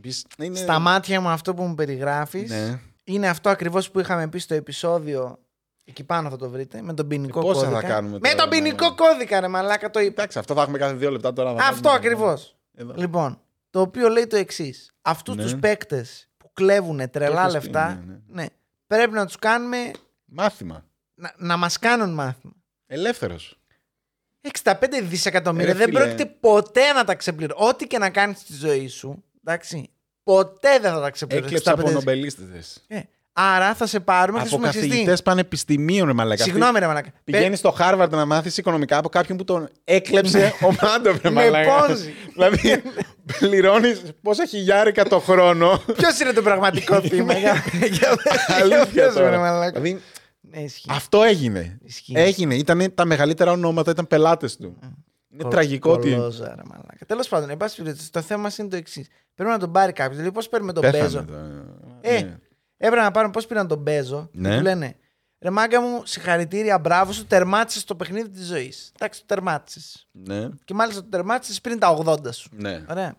Πεις, 0.00 0.26
είναι... 0.38 0.58
Στα 0.58 0.78
μάτια 0.78 1.20
μου 1.20 1.28
αυτό 1.28 1.54
που 1.54 1.62
μου 1.62 1.74
περιγράφεις 1.74 2.50
Ναι. 2.50 2.80
είναι 3.04 3.28
αυτό 3.28 3.48
ακριβώς 3.48 3.90
που 3.90 4.00
είχαμε 4.00 4.28
πει 4.28 4.38
στο 4.38 4.54
επεισόδιο. 4.54 5.38
Εκεί 5.84 6.04
πάνω 6.04 6.30
θα 6.30 6.36
το 6.36 6.50
βρείτε. 6.50 6.82
Με 6.82 6.94
τον 6.94 7.08
ποινικό 7.08 7.38
Ε, 7.40 7.42
πόσα 7.42 7.60
θα 7.64 7.70
κώδικα. 7.70 7.88
κάνουμε 7.88 8.12
με 8.14 8.28
τώρα, 8.28 8.34
τον 8.34 8.48
ναι, 8.48 8.56
ποινικό 8.56 8.88
ναι. 8.88 8.94
κώδικα, 8.94 9.40
ρε 9.40 9.48
Μαλάκα, 9.48 9.90
το 9.90 10.00
είπα. 10.00 10.10
Εντάξει, 10.12 10.38
αυτό 10.38 10.54
θα 10.54 10.62
έχουμε 10.62 10.78
κάθε 10.78 10.94
δύο 10.94 11.10
λεπτά 11.10 11.32
τώρα. 11.32 11.50
θα 11.56 11.64
Αυτό 11.66 11.88
κάνουμε- 11.88 11.94
ακριβώς. 12.06 12.56
Εδώ. 12.74 12.94
Λοιπόν, 12.96 13.40
το 13.72 13.80
οποίο 13.80 14.08
λέει 14.08 14.26
το 14.26 14.36
εξής. 14.36 14.92
Αυτούς 15.02 15.36
Ναι. 15.36 15.42
τους 15.42 15.52
του 15.52 15.58
παίκτες 15.58 16.28
που 16.36 16.52
κλέβουν 16.52 17.10
τρελά 17.10 17.40
έχεις 17.42 17.52
πει, 17.52 17.58
λεφτά, 17.64 18.02
ναι, 18.06 18.18
ναι, 18.26 18.46
πρέπει 18.86 19.12
να 19.12 19.26
τους 19.26 19.36
κάνουμε. 19.36 19.90
Μάθημα. 20.24 20.84
να, 21.14 21.34
να 21.36 21.56
μας 21.56 21.78
κάνουν 21.78 22.14
μάθημα. 22.14 22.52
Ελεύθερος. 22.86 23.56
65 24.62 25.00
δισεκατομμύρια 25.02 25.68
Ε, 25.70 25.72
Ρε 25.72 25.78
δεν 25.78 25.88
φίλε. 25.88 25.98
πρόκειται 26.00 26.26
ποτέ 26.26 26.92
να 26.92 27.04
τα 27.04 27.14
ξεπληρώσει. 27.14 27.64
Ό,τι 27.68 27.86
και 27.86 27.98
να 27.98 28.10
κάνεις 28.10 28.38
στη 28.38 28.54
ζωή 28.54 28.88
σου, 28.88 29.24
εντάξει, 29.44 29.90
ποτέ 30.22 30.78
δεν 30.78 30.92
θα 30.92 31.00
τα 31.00 31.10
ξεπληρώσεις. 31.10 31.56
Έκλεψε 31.56 31.70
από 31.82 31.90
νομπελίστες. 31.90 32.84
Ε, 32.88 33.00
άρα 33.32 33.74
θα 33.74 33.86
σε 33.86 34.00
πάρουμε 34.00 34.38
και 34.38 34.44
Από 34.44 34.56
θα 34.64 34.66
σου 34.72 34.72
πούμε 34.72 34.86
καθηγητές 34.86 35.22
πανεπιστημίων, 35.22 36.06
ρε 36.06 36.12
Μαλάκα. 36.12 36.42
Συγγνώμη, 36.44 36.78
ρε 36.78 36.86
Μαλάκα. 36.86 37.12
Πηγαίνεις 37.24 37.58
στο 37.58 37.70
Χάρβαρντ 37.70 38.14
να 38.14 38.24
μάθεις 38.26 38.56
οικονομικά 38.56 38.96
από 38.98 39.08
κάποιον 39.08 39.38
που 39.38 39.44
τον 39.44 39.68
έκλεψε 39.84 40.52
ο 40.68 40.72
Μάντο, 40.82 41.10
ρε 41.10 41.18
Με 41.22 41.30
Μαλάκα. 41.30 41.86
πόνζει. 41.86 42.12
δηλαδή, 42.32 42.82
πληρώνεις 43.38 44.02
πόσα 44.22 44.44
χιλιάρικα 44.46 45.04
το 45.04 45.18
χρόνο. 45.18 45.82
Ποιος 45.96 46.20
είναι 46.20 46.32
το 46.32 46.42
πραγματικό 46.42 47.00
θύμα; 47.08 47.32
για 47.38 47.64
για- 47.78 47.86
για 47.88 48.16
Αλήθεια 48.62 49.04
πες 49.04 49.14
μου, 49.14 49.18
ρε 49.20 49.24
τώρα. 49.24 49.38
Μαλάκα. 49.38 49.80
Δηλαδή, 49.80 50.00
Ναι, 50.40 50.58
ισχύει. 50.60 50.86
αυτό 50.90 51.22
έγινε. 51.22 51.78
Ισχύει. 51.84 52.12
Έγινε. 52.16 52.54
Ήταν 52.54 52.92
τα 52.94 53.04
μεγαλύτερα 53.04 53.50
ονόματα, 53.52 53.90
ήταν 53.90 54.06
πελάτες 54.06 54.56
του. 54.56 54.78
Είναι 55.34 55.44
τραγικό 55.50 55.92
ότι. 55.92 56.10
Κολόζα, 56.10 56.46
ρε 56.56 56.62
Μαλάκα. 56.64 57.06
Τέλος 57.06 57.28
πάντων, 57.28 57.50
εν 57.50 57.56
πάση 57.56 57.82
περιπτώσει, 57.82 58.10
το 58.12 58.20
θέμα 58.20 58.40
μας 58.42 58.58
είναι 58.58 58.68
το 58.68 58.76
εξής. 58.76 59.06
Πρέπει 59.34 59.50
να 59.50 59.58
τον 59.58 59.72
πάρει 59.72 59.92
κάποιος. 59.92 60.16
Δηλαδή, 60.16 60.34
πώς 60.34 60.48
παίρνουμε 60.48 60.72
τον 60.72 60.82
Πέθανε 60.82 61.02
Μπέζο. 61.02 61.24
το- 61.24 61.34
Ε, 62.00 62.20
ναι. 62.20 62.36
Έπρεπε 62.84 63.02
να 63.02 63.10
πάρουν 63.10 63.30
πώς 63.30 63.46
πήραν 63.46 63.68
τον 63.68 63.78
Μπέζο. 63.78 64.28
Ναι. 64.32 64.48
Και 64.48 64.56
του 64.56 64.62
λένε 64.62 64.96
Ρε 65.40 65.50
μάγκα 65.50 65.80
μου, 65.80 66.02
συγχαρητήρια, 66.04 66.78
μπράβο 66.78 67.12
σου, 67.12 67.26
τερμάτισες 67.26 67.84
το 67.84 67.94
παιχνίδι 67.94 68.28
της 68.28 68.46
ζωής. 68.46 68.92
Εντάξει, 68.94 69.20
το 69.20 69.26
τερμάτισες. 69.26 70.08
Ναι. 70.12 70.48
Και 70.64 70.74
μάλιστα 70.74 71.02
το 71.02 71.08
τερμάτισες 71.08 71.60
πριν 71.60 71.78
τα 71.78 71.96
80 72.04 72.34
σου. 72.34 72.48
Ναι. 72.52 72.84
Ωραία. 72.88 73.16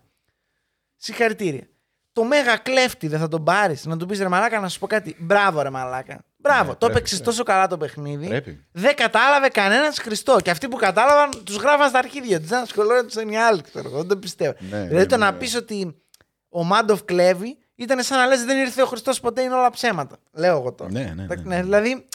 Συγχαρητήρια. 0.96 1.68
Το 2.12 2.24
μέγα 2.24 2.56
κλέφτη 2.56 3.08
δεν 3.08 3.18
θα 3.18 3.28
τον 3.28 3.44
πάρεις. 3.44 3.84
Να 3.84 3.96
του 3.96 4.06
πεις 4.06 4.18
ρε 4.18 4.28
Μαλάκα, 4.28 4.60
να 4.60 4.68
σου 4.68 4.78
πω 4.78 4.86
κάτι. 4.86 5.16
Μπράβο, 5.18 5.62
ρε 5.62 5.70
Μαλάκα. 5.70 6.24
Μπράβο. 6.36 6.64
Ναι, 6.64 6.70
το 6.70 6.76
πρέπει, 6.78 6.92
έπαιξες 6.92 7.18
πρέπει. 7.18 7.30
τόσο 7.30 7.42
καλά 7.42 7.66
το 7.66 7.76
παιχνίδι. 7.76 8.26
Πρέπει. 8.26 8.66
Δεν 8.72 8.94
κατάλαβε 8.94 9.48
κανένας 9.48 9.98
Χριστό. 9.98 10.36
Και 10.42 10.50
αυτοί 10.50 10.68
που 10.68 10.76
κατάλαβαν 10.76 11.44
τους 11.44 11.56
γράφαν 11.56 11.88
στα 11.88 11.98
αρχίδια 11.98 12.40
τους. 12.40 12.48
Δεν 12.48 12.62
ασχολούνταν 12.62 13.28
οι 13.28 13.38
άλλοι, 13.38 13.62
ξέρω 13.62 13.88
εγώ. 13.88 13.98
Δεν 13.98 14.08
το 14.08 14.16
πιστεύω. 14.16 14.54
Ναι, 14.58 14.68
δηλαδή 14.68 14.94
ναι, 14.94 15.06
το 15.06 15.16
ναι, 15.16 15.24
να 15.24 15.30
ναι. 15.30 15.38
πεις 15.38 15.54
ότι 15.54 16.02
ο 16.48 16.64
Μάντοφ 16.64 17.04
κλέβει 17.04 17.58
ήταν 17.74 18.02
σαν 18.02 18.18
να 18.18 18.26
λες 18.26 18.44
δεν 18.44 18.58
ήρθε 18.58 18.82
ο 18.82 18.86
Χριστός 18.86 19.20
ποτέ, 19.20 19.42
είναι 19.42 19.54
όλα 19.54 19.70
ψέματα. 19.70 20.16
Λέω 20.32 20.56
εγώ 20.58 20.72
τώρα. 20.72 20.90
Ναι, 20.90 21.00
ναι, 21.02 21.12
ναι, 21.14 21.22
Εντάξει, 21.22 21.44
ναι. 21.46 21.62
δηλαδή 21.62 22.06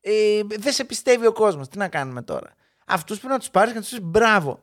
ε, 0.00 0.12
δεν 0.58 0.72
σε 0.72 0.84
πιστεύει 0.84 1.26
ο 1.26 1.32
κόσμος. 1.32 1.68
Τι 1.68 1.78
να 1.78 1.88
κάνουμε 1.88 2.22
τώρα. 2.22 2.48
Αυτούς 2.86 3.18
πρέπει 3.18 3.32
να 3.32 3.38
τους 3.38 3.50
πάρεις 3.50 3.70
και 3.72 3.76
να 3.76 3.82
τους 3.84 3.90
πεις 3.90 4.00
μπράβο. 4.02 4.60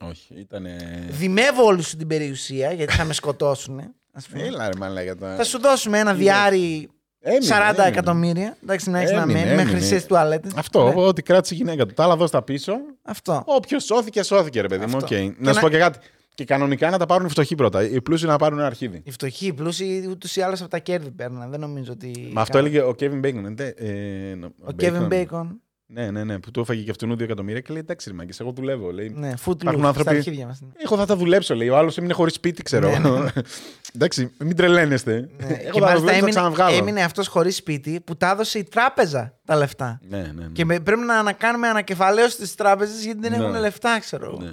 Όχι, 0.00 0.34
ήταν. 0.34 0.66
Δημεύω 1.08 1.64
όλη 1.64 1.82
σου 1.82 1.96
την 1.96 2.06
περιουσία 2.06 2.72
γιατί 2.72 2.92
θα 2.94 3.04
με 3.04 3.12
σκοτώσουν. 3.12 3.94
Ας 4.12 4.26
πούμε. 4.26 4.42
Έλα, 4.42 4.66
ρε 4.68 4.76
Μαλάκα. 4.78 5.16
τώρα. 5.16 5.36
Θα 5.36 5.44
σου 5.44 5.58
δώσουμε 5.60 5.98
ένα 5.98 6.14
διάρι 6.14 6.88
Έμεινε, 7.20 7.46
40 7.48 7.64
έμεινε. 7.68 7.86
εκατομμύρια. 7.86 8.56
Εντάξει, 8.62 8.90
να 8.90 8.98
έχεις 8.98 9.10
να 9.12 9.20
Έμεινε, 9.22 9.38
μένει 9.38 9.54
με 9.54 9.60
έμεινε. 9.62 9.76
χρυσές 9.78 10.06
τουαλέτες. 10.06 10.52
Αυτό, 10.56 10.92
ότι 11.06 11.22
κράτησε 11.22 11.54
η 11.54 11.56
γυναίκα 11.56 11.86
του. 11.86 11.94
Τα 11.94 12.02
άλλα 12.04 12.16
δώσ' 12.16 12.30
τα 12.30 12.42
πίσω. 12.42 12.72
Αυτό. 13.02 13.42
Όποιος 13.46 13.84
σώθηκε, 13.84 14.22
σώθηκε, 14.22 14.60
ρε 14.60 14.68
παιδί 14.68 14.86
μου. 14.86 14.96
Αυτό. 14.96 15.14
οκ. 15.14 15.20
Και 15.20 15.32
Να 15.38 15.48
σου 15.48 15.54
να- 15.54 15.60
πω 15.60 15.68
και 15.68 15.78
κάτι. 15.78 15.98
Και 16.34 16.44
κανονικά 16.44 16.90
να 16.90 16.98
τα 16.98 17.06
πάρουν 17.06 17.26
οι 17.26 17.30
φτωχοί 17.30 17.54
πρώτα. 17.54 17.82
Οι 17.88 18.00
πλούσιοι 18.02 18.26
να 18.26 18.36
πάρουν 18.36 18.58
ένα 18.58 18.66
αρχίδι. 18.66 19.00
Οι 19.04 19.10
φτωχοί, 19.10 19.46
οι 19.46 19.52
πλούσιοι 19.52 20.06
ούτως 20.10 20.36
ή 20.36 20.40
άλλως 20.40 20.60
από 20.60 20.70
τα 20.70 20.78
κέρδη 20.78 21.10
παίρνουν. 21.10 21.50
Δεν 21.50 21.60
νομίζω 21.60 21.92
ότι. 21.92 22.30
Μα 22.32 22.40
αυτό 22.40 22.58
έλεγε 22.58 22.80
ο 22.80 22.94
Kevin 23.00 23.20
Bacon. 23.24 23.58
ε, 23.58 23.66
ε, 23.66 24.32
Ο 24.60 24.74
Kevin 24.80 25.08
Bacon. 25.08 25.46
Ναι, 25.86 26.10
ναι, 26.10 26.24
ναι, 26.24 26.38
που 26.38 26.50
του 26.50 26.60
έφαγε 26.60 26.82
και 26.82 26.90
αυτού 26.90 27.06
2 27.12 27.20
εκατομμύρια 27.20 27.60
και 27.60 27.72
λέει 27.72 27.80
εντάξει, 27.80 28.08
ρε 28.10 28.14
Μάγκες, 28.14 28.40
εγώ 28.40 28.52
δουλεύω. 28.52 28.90
Λέει, 28.90 29.08
Ναι, 29.16 29.32
footloose. 29.44 29.60
Υπάρχουν 29.60 29.78
Στα 29.80 29.88
άνθρωποι- 29.88 30.16
αρχίδια 30.16 30.46
μας. 30.46 30.60
ναι. 30.60 30.68
Εγώ 30.84 30.96
θα 30.96 31.06
τα 31.06 31.16
δουλέψω, 31.16 31.54
λέει. 31.54 31.68
Ο 31.68 31.76
άλλος 31.76 31.98
έμεινε 31.98 32.12
χωρίς 32.12 32.34
σπίτι, 32.34 32.62
ξέρω. 32.62 32.90
Ναι, 32.98 32.98
ναι. 33.08 33.30
εντάξει, 33.94 34.30
μην 34.38 34.56
τρελαίνεστε. 34.56 35.12
Ναι. 35.12 35.46
Εγώ 35.46 35.56
Και 35.56 35.64
θα 35.64 35.72
τα 35.72 35.80
μάλιστα 35.80 35.94
δουλέψω, 35.98 36.06
θα 36.10 36.12
έμεινε, 36.16 36.30
ξαναβγάλω. 36.30 36.76
έμεινε 36.76 37.02
αυτός 37.02 37.26
χωρίς 37.28 37.56
σπίτι 37.56 38.00
που 38.00 38.16
τα 38.16 38.30
έδωσε 38.30 38.58
η 38.58 38.64
τράπεζα 38.64 39.38
τα 39.44 39.56
λεφτά. 39.56 40.00
Ναι, 40.08 40.18
ναι, 40.18 40.32
ναι. 40.32 40.46
Και 40.52 40.64
με- 40.64 40.80
πρέπει 40.80 41.00
να 41.00 41.18
ανακάνουμε 41.18 41.68
ανακεφαλαίωση 41.68 42.46
στι 42.46 42.56
τράπεζε 42.56 42.92
γιατί 43.04 43.20
δεν 43.20 43.30
Ναι. 43.30 43.36
έχουν 43.36 43.60
λεφτά, 43.60 43.98
ξέρω 44.00 44.24
εγώ. 44.26 44.40
Ναι. 44.44 44.52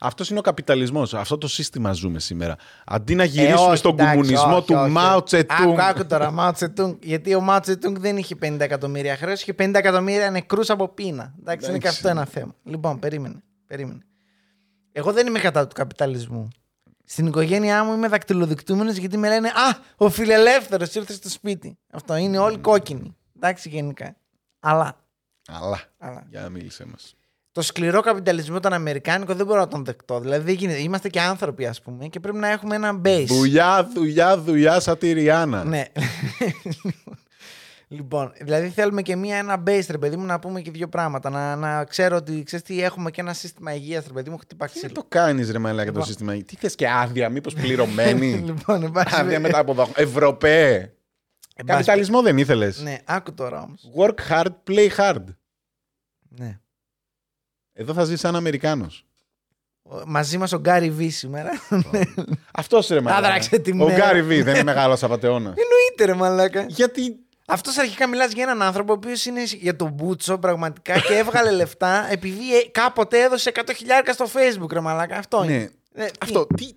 Αυτός 0.00 0.30
είναι 0.30 0.38
ο 0.38 0.42
καπιταλισμός. 0.42 1.14
Αυτό 1.14 1.38
το 1.38 1.48
σύστημα 1.48 1.92
ζούμε 1.92 2.18
σήμερα. 2.18 2.56
Αντί 2.86 3.14
να 3.14 3.24
γυρίσουμε 3.24 3.60
Ε, 3.60 3.68
όχι, 3.68 3.76
στον 3.76 3.92
εντάξει, 3.92 4.16
κομμουνισμό 4.16 4.56
όχι, 4.56 4.66
του 4.66 4.74
όχι. 4.78 4.90
Μάο 4.90 5.22
Τσετούγκ. 5.22 5.58
Άκου, 5.60 5.82
άκου 5.82 6.06
τώρα, 6.06 6.30
Μάο 6.30 6.52
Τσετούγκ. 6.52 6.94
Γιατί 7.02 7.34
ο 7.34 7.40
Μάο 7.40 7.60
Τσετούγκ 7.60 7.96
δεν 7.98 8.16
είχε 8.16 8.36
50 8.42 8.56
εκατομμύρια 8.60 9.16
χρέος, 9.16 9.40
είχε 9.40 9.54
50 9.58 9.74
εκατομμύρια 9.74 10.30
νεκρούς 10.30 10.70
από 10.70 10.88
πείνα. 10.88 11.34
Εντάξει, 11.40 11.68
είναι 11.68 11.78
και 11.78 11.86
Εντάξει. 11.86 12.06
αυτό 12.06 12.08
ένα 12.08 12.24
θέμα. 12.24 12.54
Λοιπόν, 12.64 12.98
περίμενε. 12.98 13.42
περίμενε. 13.66 14.00
Εγώ 14.92 15.12
δεν 15.12 15.26
είμαι 15.26 15.38
κατά 15.38 15.66
του 15.66 15.74
καπιταλισμού. 15.74 16.48
Στην 17.04 17.26
οικογένειά 17.26 17.84
μου 17.84 17.92
είμαι 17.92 18.08
δακτυλοδεικτούμενος 18.08 18.96
γιατί 18.96 19.16
με 19.16 19.28
λένε 19.28 19.48
Α, 19.48 19.78
ο 19.96 20.08
φιλελεύθερος 20.10 20.94
ήρθε 20.94 21.12
στο 21.12 21.28
σπίτι. 21.28 21.78
Αυτό 21.92 22.16
είναι 22.16 22.38
όλοι 22.38 22.58
κόκκινοι. 22.58 23.16
Εντάξει, 23.36 23.68
γενικά. 23.68 24.16
Αλλά, 24.60 24.96
Αλλά. 25.48 25.80
αλλά 25.98 26.26
Για 26.30 26.40
να 26.40 26.48
μίλησε 26.48 26.84
μας. 26.86 27.14
Το 27.52 27.62
σκληρό 27.62 28.00
καπιταλισμό 28.00 28.60
τον 28.60 28.72
Αμερικάνικο 28.72 29.34
δεν 29.34 29.46
μπορώ 29.46 29.60
να 29.60 29.68
τον 29.68 29.84
δεκτώ. 29.84 30.20
Δηλαδή 30.20 30.44
δεν 30.44 30.54
γίνεται. 30.54 30.78
Είμαστε 30.82 31.08
και 31.08 31.20
άνθρωποι, 31.20 31.66
ας 31.66 31.82
πούμε, 31.82 32.06
και 32.06 32.20
πρέπει 32.20 32.38
να 32.38 32.48
έχουμε 32.48 32.74
ένα 32.74 33.00
base. 33.04 33.24
Δουλειά, 33.26 33.88
δουλειά, 33.94 34.38
δουλειά, 34.38 34.80
σαν 34.80 34.98
τη 34.98 35.12
Ριάννα. 35.12 35.64
Ναι. 35.64 35.84
Λοιπόν, 37.92 38.32
δηλαδή 38.40 38.68
θέλουμε 38.68 39.02
και 39.02 39.16
μία 39.16 39.36
ένα 39.36 39.62
base, 39.66 39.86
ρε 39.90 39.98
παιδί 39.98 40.16
μου, 40.16 40.24
να 40.24 40.38
πούμε 40.38 40.60
και 40.60 40.70
δύο 40.70 40.88
πράγματα. 40.88 41.30
Να, 41.30 41.56
να 41.56 41.84
ξέρω 41.84 42.16
ότι 42.16 42.42
ξέρεις 42.42 42.64
τι, 42.64 42.82
έχουμε 42.82 43.10
και 43.10 43.20
ένα 43.20 43.32
σύστημα 43.32 43.74
υγείας, 43.74 44.06
ρε 44.06 44.12
παιδί 44.12 44.30
μου, 44.30 44.36
χτυπά 44.38 44.66
Τι 44.66 44.72
να 44.74 44.78
ξύλο. 44.80 44.92
το 45.00 45.06
κάνεις, 45.08 45.50
ρε 45.50 45.58
Μαλάκα, 45.58 45.84
το 45.84 45.90
Λοιπόν. 45.90 46.04
σύστημα. 46.06 46.32
Τι 46.32 46.56
θες 46.56 46.74
και 46.74 46.88
άδεια, 46.90 47.28
μήπως 47.28 47.54
πληρωμένη; 47.54 48.32
λοιπόν, 48.46 48.82
εν 48.82 48.90
πάση 48.92 49.14
άδεια 49.18 49.40
μετά 49.40 49.58
από 49.58 49.72
εδώ. 49.72 49.88
Ευρωπαίε. 49.94 50.74
εν 50.76 50.84
πάση- 51.56 51.66
Καπιταλισμό 51.66 52.22
δεν 52.22 52.38
ήθελες. 52.38 52.82
Ναι, 52.82 52.98
άκου 53.04 53.34
τώρα 53.34 53.62
όμως. 53.62 53.90
Work 53.96 54.30
hard, 54.32 54.52
play 54.70 54.88
hard. 54.96 55.24
Ναι. 56.28 56.58
Εδώ 57.80 57.92
θα 57.92 58.04
ζεις 58.04 58.20
σαν 58.20 58.36
Αμερικάνος. 58.36 59.04
Ο- 59.82 60.02
Μαζί 60.06 60.38
μας 60.38 60.52
ο 60.52 60.58
Γκάρι 60.58 60.90
Βι 60.90 61.08
σήμερα. 61.10 61.50
Αυτός 62.52 62.88
ρε 62.88 63.00
Μαλάκα. 63.00 63.26
Άδραξε 63.26 63.58
τη 63.58 63.70
Ο 63.72 63.74
μέρα. 63.74 63.94
Γκάρι 63.94 64.22
Βι 64.22 64.42
δεν 64.42 64.54
είναι 64.54 64.62
μεγάλος 64.64 65.02
απαταιώνας. 65.02 65.54
Εννοείται, 65.56 66.04
ρε 66.04 66.14
Μαλάκα. 66.14 66.64
Γιατί. 66.68 67.16
Αυτός 67.46 67.78
αρχικά 67.78 68.08
μιλάς 68.08 68.32
για 68.32 68.42
έναν 68.42 68.62
άνθρωπο 68.62 68.92
ο 68.92 68.96
οποίος 68.96 69.24
είναι 69.26 69.42
για 69.44 69.76
τον 69.76 69.90
Μπούτσο 69.90 70.38
πραγματικά 70.38 70.98
και 70.98 71.14
έβγαλε 71.14 71.50
λεφτά 71.50 72.06
επειδή 72.10 72.56
ε, 72.56 72.68
κάποτε 72.72 73.22
έδωσε 73.22 73.52
100 73.54 73.60
χιλιάρικα 73.76 74.12
στο 74.12 74.26
Facebook, 74.34 74.72
ρε 74.72 74.80
Μαλάκα. 74.80 75.16
Αυτό 75.16 75.44
Ναι. 75.44 75.52
είναι. 75.52 75.70
Ε, 75.94 76.04
τι- 76.04 76.10
Αυτό. 76.22 76.46
Τι. 76.46 76.68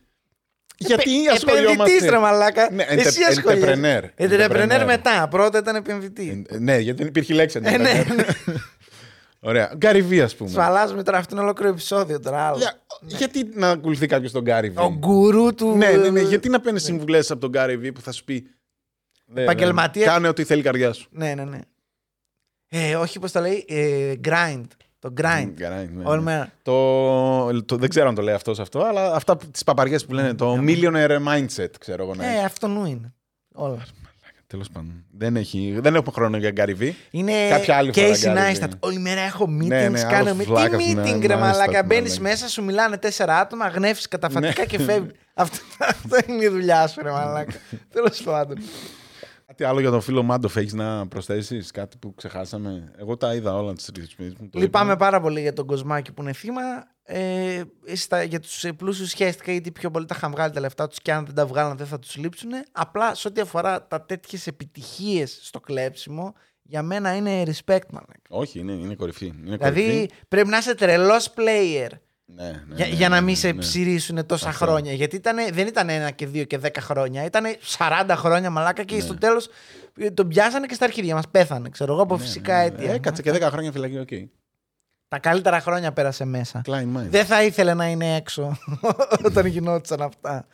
Γιατί 0.78 1.26
Επενδυτής, 1.26 1.44
ρε 1.44 1.52
ασχολιόμαστε. 1.56 2.20
Μαλάκα. 2.20 2.70
Ναι, 2.72 2.84
Εσύ 2.84 3.20
ente- 3.22 3.30
ασχολιέσαι. 3.30 3.74
entrepreneur. 4.18 4.24
Entrepreneur 4.26 4.50
Entrepreneur. 4.82 4.84
μετά. 4.86 5.28
Πρώτα 5.28 5.58
ήταν 5.58 5.76
επενδυτή. 5.76 6.44
Ε, 6.50 6.58
Ναι, 6.58 6.78
γιατί 6.78 6.98
δεν 7.00 7.08
υπήρχε 7.08 7.34
λέξη. 7.34 7.60
Ε, 7.64 7.78
ναι, 7.78 8.04
entrepreneur. 8.08 8.16
ναι. 8.16 8.54
Ωραία. 9.46 9.72
Γκάρι 9.76 10.02
Βι, 10.02 10.22
ας 10.22 10.36
πούμε. 10.36 10.50
Σου 10.50 10.62
αλλάζουμε 10.62 11.04
τώρα 11.04 11.18
αυτό 11.18 11.36
είναι 11.36 11.44
ολόκληρο 11.44 11.72
επεισόδιο 11.72 12.20
τώρα. 12.20 12.48
άλλο. 12.48 12.58
Για- 12.58 12.82
Γιατί 13.02 13.50
να 13.54 13.70
ακολουθεί 13.70 14.08
κάποιος 14.08 14.32
τον 14.32 14.42
Γκάρι 14.42 14.70
Βι; 14.70 14.80
Ο 14.80 14.94
γκουρού 14.98 15.54
του. 15.54 15.76
Ναι, 15.78 15.90
ναι, 15.92 16.10
ναι. 16.10 16.22
Γιατί 16.22 16.50
να 16.50 16.60
παίρνει 16.60 16.80
συμβουλές 16.80 17.32
από 17.32 17.40
τον 17.40 17.50
Γκάρι 17.50 17.78
Βι 17.78 17.92
που 17.92 18.02
θα 18.02 18.12
σου 18.12 18.24
πει. 18.24 18.48
«Ναι, 19.26 19.42
Επαγγελματία. 19.42 20.06
ναι, 20.06 20.12
Κάνε 20.12 20.28
ό,τι 20.28 20.44
θέλει 20.44 20.60
η 20.60 20.64
καρδιά 20.64 20.94
σου. 20.94 21.08
Ναι, 21.12 21.34
ναι, 21.34 21.44
ναι. 21.44 21.60
Ε, 22.70 22.96
όχι, 22.96 23.20
πώς 23.20 23.32
το 23.32 23.40
λέει. 23.40 23.66
Ε, 23.68 24.14
grind. 24.24 24.66
Το 25.00 25.14
grind. 25.22 25.50
Γκάρι, 25.54 25.90
ναι, 25.94 26.04
Όλη 26.06 26.18
ναι. 26.18 26.24
μέρα. 26.24 26.52
Το, 26.62 27.64
το, 27.64 27.76
δεν 27.76 27.90
ξέρω 27.90 28.08
αν 28.08 28.16
το 28.16 28.22
λέει 28.22 28.34
αυτός 28.34 28.60
αυτό, 28.60 28.80
αλλά 28.84 29.14
αυτά 29.16 29.38
τις 29.38 29.64
παπαριές 29.64 30.06
που 30.06 30.14
λένε. 30.14 30.34
Το 30.34 30.58
millionaire 30.68 31.18
mindset, 31.28 31.70
ξέρω 31.80 32.04
εγώ. 32.04 32.16
Ναι. 32.16 32.26
Ε, 32.26 32.44
αυτό 32.44 32.68
νου 32.68 32.86
είναι. 32.86 33.14
Όλα. 33.54 33.86
Τέλος 34.54 34.70
πάντων. 34.70 35.06
Δεν, 35.12 35.36
έχει, 35.36 35.78
δεν 35.82 35.96
έχουμε 35.96 36.12
χρόνο 36.14 36.38
για 36.38 36.52
Γκάρι 36.52 36.74
Βι. 36.74 36.96
Είναι 37.12 37.48
Κάποια 37.50 37.76
άλλη 37.76 37.94
φορά, 37.94 38.08
Casey 38.08 38.20
Γκάρι, 38.34 38.56
Neistat. 38.56 38.60
ναι. 38.60 38.68
Όλη 38.80 39.00
μέρα 39.00 39.22
έχω 39.22 39.46
meetings, 39.46 39.68
Ναι, 39.68 39.88
ναι, 39.90 40.02
κάνω 40.02 40.16
άλλος 40.16 40.38
meeting. 40.38 40.46
βλάκας, 40.48 40.84
Τι 40.86 40.94
ναι, 40.94 41.02
meeting, 41.04 41.26
ρε 41.28 41.36
Neistat, 41.36 41.40
μαλάκα. 41.40 41.84
Μπαίνεις 41.84 42.20
ναι. 42.20 42.30
μέσα, 42.30 42.48
σου 42.50 42.64
μιλάνε 42.64 42.98
τέσσερα 42.98 43.40
άτομα, 43.40 43.68
γνέφει 43.68 44.08
καταφατικά 44.08 44.62
Ναι. 44.62 44.66
και 44.66 44.80
φεύγει. 44.80 45.12
αυτό, 45.34 45.58
αυτό 45.80 46.18
είναι 46.28 46.44
η 46.44 46.48
δουλειά 46.48 46.88
σου, 46.88 47.02
ρε 47.04 47.12
μαλάκα. 47.12 47.54
Τέλος 47.94 48.22
πάντων. 48.22 48.58
Κάτι 49.48 49.64
άλλο 49.64 49.80
για 49.80 49.90
τον 49.92 50.02
φίλο 50.02 50.24
Μάντοφ 50.24 50.56
έχεις 50.56 50.74
να 50.74 51.08
προσθέσεις, 51.08 51.72
κάτι 51.72 51.98
που 51.98 52.16
ξεχάσαμε. 52.16 52.92
Εγώ 53.00 53.18
τα 53.18 53.34
είδα 53.36 53.56
όλα 53.56 53.74
τις 53.74 53.90
τρεις 53.94 54.16
Λυπάμαι 54.54 54.96
πάρα 54.96 55.22
πολύ 55.22 55.42
για 55.42 55.54
τον 55.54 55.66
Κοσμάκη 55.66 56.12
που 56.12 56.22
είναι 56.22 56.34
θύμα. 56.34 56.62
Ε, 57.06 57.62
στα, 57.94 58.24
για 58.24 58.40
τους 58.40 58.66
πλούσιους 58.78 59.10
χέστηκα 59.10 59.52
γιατί 59.52 59.72
πιο 59.72 59.92
πολύ 59.92 60.06
τα 60.06 60.16
είχαν 60.18 60.32
βγάλει 60.32 60.54
τα 60.54 60.60
λεφτά 60.60 60.88
τους 60.88 61.00
και 61.02 61.14
αν 61.14 61.26
δεν 61.26 61.36
τα 61.36 61.46
βγάλαν 61.46 61.78
δεν 61.78 61.88
θα 61.88 62.00
τους 62.00 62.16
λείψουν. 62.16 62.50
Απλά 62.72 63.16
σε 63.16 63.28
ό,τι 63.28 63.42
αφορά 63.42 63.88
τα 63.88 64.02
τέτοιες 64.02 64.48
επιτυχίες 64.48 65.40
στο 65.42 65.60
κλέψιμο, 65.60 66.34
για 66.62 66.82
μένα 66.82 67.16
είναι 67.16 67.44
respect, 67.46 67.86
μαλάκα. 67.92 68.20
Όχι, 68.30 68.60
είναι, 68.60 68.72
είναι 68.72 68.96
κορυφή. 68.96 69.26
Είναι 69.26 69.56
Δηλαδή 69.58 69.82
κορυφή. 69.84 70.10
πρέπει 70.28 70.48
να 70.50 70.58
είσαι 70.58 70.76
τρελός 70.76 71.30
player 71.36 71.88
Ναι, 72.26 72.44
ναι, 72.44 72.76
για, 72.76 72.88
ναι, 72.88 72.94
για 72.94 73.10
να 73.10 73.16
ναι, 73.16 73.22
μην 73.26 73.36
σε 73.36 73.52
ναι. 73.52 73.60
μυρίσουν 73.60 74.26
τόσα 74.26 74.50
Αυτό. 74.50 74.66
χρόνια. 74.66 74.94
Γιατί 74.94 75.16
ήτανε, 75.16 75.50
δεν 75.52 75.68
ήταν 75.68 75.90
ένα 75.90 76.12
και 76.12 76.28
δύο 76.28 76.44
και 76.44 76.58
δέκα 76.58 76.82
χρόνια. 76.82 77.26
Ήταν 77.26 77.44
40 77.78 78.14
χρόνια 78.16 78.50
μαλάκα 78.50 78.84
και 78.84 78.96
Ναι. 78.96 79.02
στο 79.02 79.18
τέλος 79.18 79.50
τον 80.14 80.28
πιάσανε 80.28 80.66
και 80.66 80.74
στα 80.74 80.86
αρχίδια 80.86 81.16
μας. 81.16 81.28
Πέθανε, 81.32 81.70
ξέρω 81.70 81.94
εγώ, 81.94 82.02
από 82.02 82.16
Ναι, 82.18 82.22
φυσικά 82.24 82.58
ναι, 82.58 82.70
ναι. 82.70 82.76
αίτια. 82.76 82.94
Έκατσε 82.94 83.22
και 83.22 83.32
10 83.32 83.42
χρόνια 83.42 83.72
φυλακή, 83.72 83.98
οκ. 84.00 84.10
Τα 85.14 85.20
καλύτερα 85.20 85.60
χρόνια 85.60 85.92
πέρασε 85.94 86.26
μέσα. 86.26 86.62
Klein 86.66 86.98
mind. 86.98 87.08
Δεν 87.10 87.26
θα 87.26 87.44
ήθελε 87.44 87.74
να 87.74 87.88
είναι 87.88 88.16
έξω 88.16 88.58
όταν 89.26 89.46
γινόντουσαν 89.46 90.02
αυτά. 90.02 90.48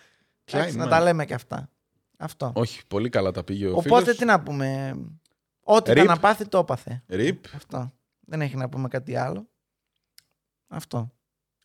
Εντάξει, 0.46 0.78
να 0.78 0.86
mind. 0.86 0.90
τα 0.90 1.00
λέμε 1.02 1.26
και 1.26 1.34
αυτά. 1.34 1.70
Αυτό. 2.18 2.52
Όχι, 2.56 2.82
πολύ 2.88 3.10
καλά 3.10 3.32
τα 3.32 3.44
πήγε 3.44 3.68
ο 3.68 3.72
Οπότε 3.76 4.00
φίλος. 4.02 4.18
τι 4.18 4.26
να 4.26 4.40
πούμε. 4.40 4.96
Ό,τι 5.64 5.92
Rip. 5.92 5.94
ήταν 5.94 6.06
να 6.06 6.18
πάθει, 6.20 6.48
το 6.48 6.58
έπαθε. 6.58 7.04
Ρίπ. 7.08 7.44
Αυτό. 7.56 7.94
Δεν 8.20 8.42
έχει 8.42 8.56
να 8.56 8.70
πούμε 8.70 8.88
κάτι 8.88 9.16
άλλο. 9.16 9.50
Αυτό. 10.68 11.12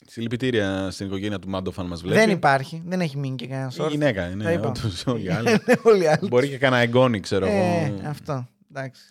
Συλληπιτήρια 0.07 0.91
στην 0.91 1.07
οικογένεια 1.07 1.39
του 1.39 1.49
Μάντοφ, 1.49 1.79
αν 1.79 1.87
μας 1.87 2.01
βλέπει. 2.03 2.19
Δεν 2.19 2.31
υπάρχει. 2.31 2.83
Δεν 2.87 3.01
έχει 3.01 3.17
μείνει 3.19 3.37
και 3.37 3.47
κανένας 3.47 3.73
Η 3.75 3.77
σόρ. 3.77 3.91
γυναίκα 3.91 4.21
Τα 4.23 4.29
είναι. 4.29 4.53
είπα. 4.53 4.69
όντως, 4.69 5.07
όλοι 5.07 5.25
οι 5.25 5.31
άλλοι. 5.37 5.51
Είναι 5.51 5.81
όλοι 5.85 6.03
οι 6.03 6.07
άλλοι. 6.07 6.29
Μπορεί 6.29 6.49
και 6.49 6.59
κανένα 6.59 6.83
εγγόνι, 6.83 7.21
ξέρω 7.21 7.47
Ε, 7.47 7.85
εγώ. 7.85 8.09
αυτό. 8.09 8.49
Εντάξει. 8.71 9.03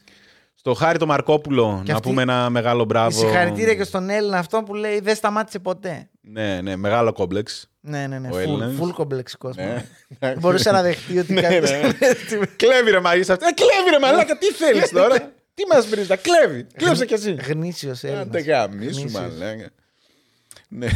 Στο 0.65 0.73
Χάρη 0.73 0.97
το 0.97 1.05
Μαρκόπουλο, 1.05 1.81
Και 1.85 1.91
να 1.91 1.97
αυτή- 1.97 2.07
πούμε 2.09 2.21
ένα 2.21 2.49
μεγάλο 2.49 2.85
μπράβο. 2.85 3.19
Συγχαρητήρια 3.19 3.75
και 3.75 3.83
στον 3.83 4.09
Έλληνα 4.09 4.37
αυτό 4.37 4.63
που 4.63 4.73
λέει 4.75 4.99
δεν 4.99 5.15
σταμάτησε 5.15 5.59
ποτέ. 5.59 6.09
Ναι, 6.21 6.61
ναι, 6.61 6.75
μεγάλο 6.75 7.13
κόμπλεξ. 7.13 7.67
Ναι, 7.79 8.07
ναι, 8.07 8.19
ναι. 8.19 8.27
Ο 8.27 8.31
Full, 8.35 8.39
Έλληνας. 8.39 8.75
full 8.81 8.91
κομπλεξικός. 8.93 9.55
Ναι. 9.55 9.63
μάλλον. 9.65 9.83
Δεν 10.19 10.37
μπορούσε 10.39 10.71
να 10.71 10.81
δεχτεί 10.81 11.17
ότι 11.17 11.33
Ναι, 11.33 11.41
κάποιος... 11.41 11.71
ναι. 11.71 11.79
Κλέβει 12.55 12.91
ρε 12.91 12.99
μαγείς 12.99 13.29
αυτό. 13.29 13.45
Ε, 13.45 13.51
κλέβει 13.51 13.89
ρε 13.89 13.99
μαλάκα, 13.99 14.37
τι 14.37 14.45
θέλεις 14.51 14.89
τώρα; 14.89 15.33
Τι 15.53 15.63
μας 15.69 15.87
βρεις 15.87 16.09
να 16.09 16.15
κλέβει. 16.15 16.63
Κλέψε 16.73 17.05
κι 17.05 17.13
εσύ. 17.13 17.31
Γνήσιος 17.33 18.03
Άντε 18.03 18.17
Έλληνας. 18.37 18.43
γαμίσου 18.45 18.99
Γνήσιος. 18.99 19.11
μαλάκα. 19.11 19.69
Ναι, 20.67 20.87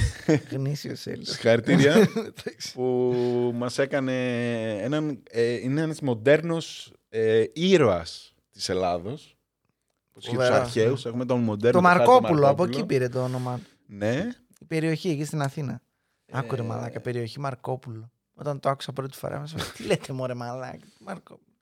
Γνήσιος 0.52 1.06
Έλληνας. 1.06 1.28
συγχαρητήρια 1.30 1.92
Εντάξει. 2.18 2.74
που 2.74 3.14
μας 3.56 3.78
έκανε 3.78 4.14
έναν, 4.82 5.24
ε, 5.32 5.54
είναι 5.54 5.82
ένας 5.82 6.00
μοντέρνος 6.02 6.94
ε, 7.10 7.44
ήρωας 7.54 8.34
της 8.52 8.70
Ελλάδος. 10.18 10.24
Και 10.24 10.30
τους 10.30 10.46
Φοβερός, 10.46 10.60
αρχαίους, 10.60 11.06
έχουμε 11.06 11.26
τον 11.26 11.40
μοντέρνο 11.40 11.82
Το 11.82 11.88
Χάρη 11.88 11.98
Μαρκόπουλο, 12.00 12.48
από 12.48 12.64
εκεί 12.64 12.86
πήρε 12.86 13.10
το 13.10 13.24
όνομα 13.24 13.56
του. 13.64 13.70
Ναι, 13.86 14.28
Η 14.60 14.66
περιοχή 14.68 15.10
εκεί 15.10 15.26
στην 15.26 15.42
Αθήνα. 15.42 15.82
Ε, 16.26 16.38
Άκουρε 16.38 16.62
μαλάκα, 16.62 17.00
περιοχή 17.02 17.40
Μαρκόπουλο. 17.40 18.12
Όταν 18.34 18.60
το 18.60 18.70
άκουσα 18.70 18.94
πρώτη 18.94 19.18
φορά, 19.18 19.40
μας 19.40 19.54
τι 19.76 19.84
λέτε 19.84 20.14
μωρέ 20.14 20.34
μαλάκα. 20.34 20.78
Μαρκόπουλο. 21.00 21.54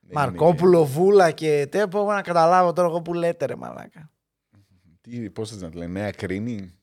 δεν 0.00 0.12
Μαρκόπουλο, 0.14 0.84
Βούλα 0.84 1.30
και 1.30 1.66
τέτοια. 1.70 1.88
Πώ 1.88 2.12
να 2.12 2.22
καταλάβω 2.22 2.72
τώρα 2.72 2.88
εγώ 2.88 3.02
που 3.02 3.14
λέτε 3.14 3.44
ρε 3.44 3.56
μαλάκα. 3.56 4.10
είναι- 5.08 5.20
Τι, 5.24 5.30
πώς 5.30 5.50
θες 5.50 5.60
να 5.60 5.70
τη 5.70 5.76
λένε, 5.76 6.00
Νέα 6.00 6.10
Κρίνη; 6.10 6.74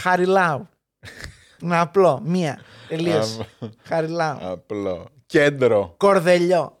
Χαριλάου. 0.00 0.68
Είναι 1.62 1.78
απλό. 1.78 2.20
Μία. 2.24 2.58
Τελείωσε. 2.88 3.40
Α, 3.60 3.66
Χαριλάου. 3.88 4.38
Απλό. 4.40 5.08
Κέντρο. 5.26 5.94
Κορδελιό. 5.96 6.78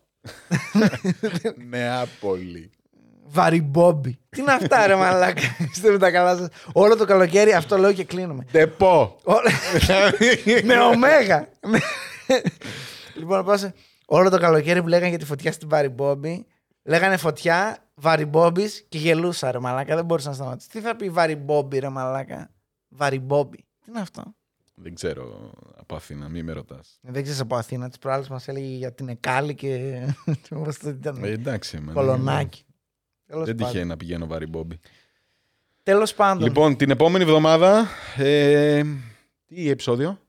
Νεάπολη. 1.68 2.70
Βαριμπόμπι. 3.32 4.18
Τι 4.28 4.40
είναι 4.40 4.52
αυτά, 4.52 4.86
ρε 4.86 4.94
Μαλάκα; 4.96 5.42
Είστε 5.72 5.90
με 5.90 5.98
τα 5.98 6.10
καλά 6.10 6.36
σας. 6.36 6.48
Όλο 6.72 6.96
το 6.96 7.04
καλοκαίρι 7.04 7.52
αυτό 7.52 7.76
λέω 7.78 7.92
και 7.92 8.04
κλείνουμε. 8.04 8.44
Ντεπό. 8.52 9.18
Όλο- 9.24 9.40
με 10.64 10.78
ωμέγα. 10.78 11.48
λοιπόν, 13.14 13.44
πάω 13.44 13.56
σε- 13.56 13.74
Όλο 14.06 14.30
το 14.30 14.38
καλοκαίρι 14.38 14.82
που 14.82 14.88
λέγανε 14.88 15.08
για 15.08 15.18
τη 15.18 15.24
φωτιά 15.24 15.52
στην 15.52 15.68
Βαριμπόμπι, 15.68 16.46
λέγανε 16.82 17.16
φωτιά, 17.16 17.78
Βαριμπόμπι 17.94 18.64
και 18.88 18.98
γελούσα, 18.98 19.50
ρε 19.50 19.58
Μαλάκα. 19.58 19.94
Δεν 19.96 20.04
μπορούσα 20.04 20.28
να 20.28 20.34
σταματήσω. 20.34 20.68
Τι 20.72 20.80
θα 20.80 20.96
πει 20.96 21.10
Βαριμπόμπι, 21.10 21.78
ρε 21.78 21.88
Μαλάκα; 21.88 22.50
Βαριμπόμπι. 22.88 23.56
Τι 23.56 23.90
είναι 23.90 24.00
αυτό; 24.00 24.22
Δεν 24.74 24.94
ξέρω 24.94 25.50
από 25.78 25.94
Αθήνα, 25.96 26.28
μη 26.28 26.42
με 26.42 26.52
ρωτάς. 26.52 26.98
Δεν 27.00 27.22
ξέρεις 27.22 27.40
από 27.40 27.56
Αθήνα. 27.56 27.88
Τις 27.88 27.98
προάλλες 27.98 28.28
μας 28.28 28.48
έλεγε 28.48 28.66
για 28.76 28.92
την 28.92 29.08
Εκάλη 29.08 29.54
και. 29.54 30.00
Πώς 30.64 30.78
το 30.78 30.88
ήταν. 30.88 31.24
Ε, 31.24 31.28
εντάξει, 31.30 31.76
εμένα. 31.76 31.92
Κολονάκι. 31.92 32.64
Τέλος 33.32 33.46
Δεν 33.46 33.56
πάντων. 33.56 33.70
τυχαίνει 33.72 33.88
να 33.88 33.96
πηγαίνω 33.96 34.26
βαρύ 34.26 34.46
Μπόμπι. 34.46 34.78
Τέλος 35.82 36.14
πάντων. 36.14 36.42
Λοιπόν, 36.42 36.76
την 36.76 36.90
επόμενη 36.90 37.24
εβδομάδα. 37.24 37.88
Ε, 38.16 38.82
τι 39.46 39.70
επεισόδιο; 39.70 40.20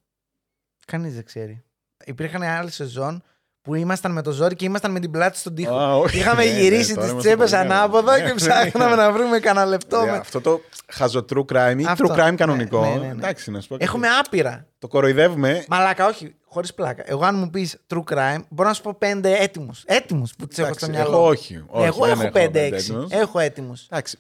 Κανείς 0.88 1.14
δεν 1.14 1.24
ξέρει. 1.26 1.64
Υπήρχαν 2.06 2.44
άλλη 2.44 2.72
σεζόν 2.72 3.24
που 3.64 3.76
ήμασταν 3.76 4.12
με 4.12 4.22
το 4.22 4.32
ζόρι 4.32 4.56
και 4.56 4.66
ήμασταν 4.66 4.92
με 4.92 5.00
την 5.00 5.12
πλάτη 5.12 5.38
στον 5.38 5.56
τοίχο. 5.56 5.76
Α, 5.76 5.96
όχι. 5.98 6.18
Είχαμε 6.18 6.44
Ναι, 6.46 6.52
ναι, 6.52 6.60
γυρίσει 6.60 6.94
τώρα 6.94 7.02
τις 7.02 7.12
είμαστε 7.12 7.30
τσέπες 7.30 7.52
πολύ 7.52 7.64
καλά. 7.64 7.76
ανάποδα 7.82 8.18
Ναι, 8.18 8.24
και 8.28 8.34
ψάχναμε 8.34 8.96
να 8.96 9.12
βρούμε 9.12 9.40
κανένα 9.40 9.66
λεπτό. 9.66 10.00
Ε, 10.00 10.06
με- 10.12 10.18
Αυτό 10.18 10.42
το 10.42 10.62
χαζο 10.88 11.26
true 11.36 11.46
crime 11.46 11.76
ή 11.80 11.86
Αυτό. 11.88 12.14
true 12.14 12.20
crime 12.30 12.34
κανονικό. 12.36 12.82
Ναι, 12.82 12.88
ναι, 12.90 12.96
ναι, 12.96 13.00
ναι. 13.06 13.12
Εντάξει, 13.12 13.52
να 13.52 13.62
σου 13.62 13.68
πω. 13.68 13.74
κάτι. 13.74 13.86
Έχουμε 13.86 14.08
άπειρα. 14.20 14.68
Το 14.80 14.88
κοροϊδεύουμε. 14.88 15.66
Μαλάκα, 15.68 16.06
όχι, 16.08 16.36
χωρίς 16.46 16.74
πλάκα. 16.74 17.04
Εγώ, 17.06 17.26
αν 17.26 17.36
μου 17.36 17.50
πεις 17.50 17.78
true 17.94 18.04
crime, 18.14 18.40
μπορώ 18.50 18.68
να 18.70 18.74
σου 18.76 18.82
πω 18.82 18.94
πέντε 19.00 19.38
έτοιμους. 19.38 19.84
Έτοιμους 19.86 20.36
που 20.38 20.48
τους 20.48 20.58
έχω 20.58 20.68
Εντάξει, 20.68 20.86
στο 20.86 20.94
μυαλό. 20.94 21.12
εγώ 21.12 21.20
μου. 21.22 21.28
όχι. 21.28 21.64
όχι, 21.68 21.86
Εγώ 21.86 22.06
δεν 22.06 22.20
έχω 22.22 22.32
πέντε-έξι. 22.32 22.92
έτοιμους. 22.92 23.12
Έχω 23.12 23.40
έτοιμους. 23.40 23.86
Εντάξει. 23.90 24.18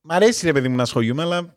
Μ' 0.00 0.12
αρέσει 0.12 0.46
ρε 0.46 0.52
παιδί 0.52 0.68
μου 0.68 0.76
να 0.76 0.82
ασχολιούμαι, 0.82 1.22
αλλά. 1.22 1.54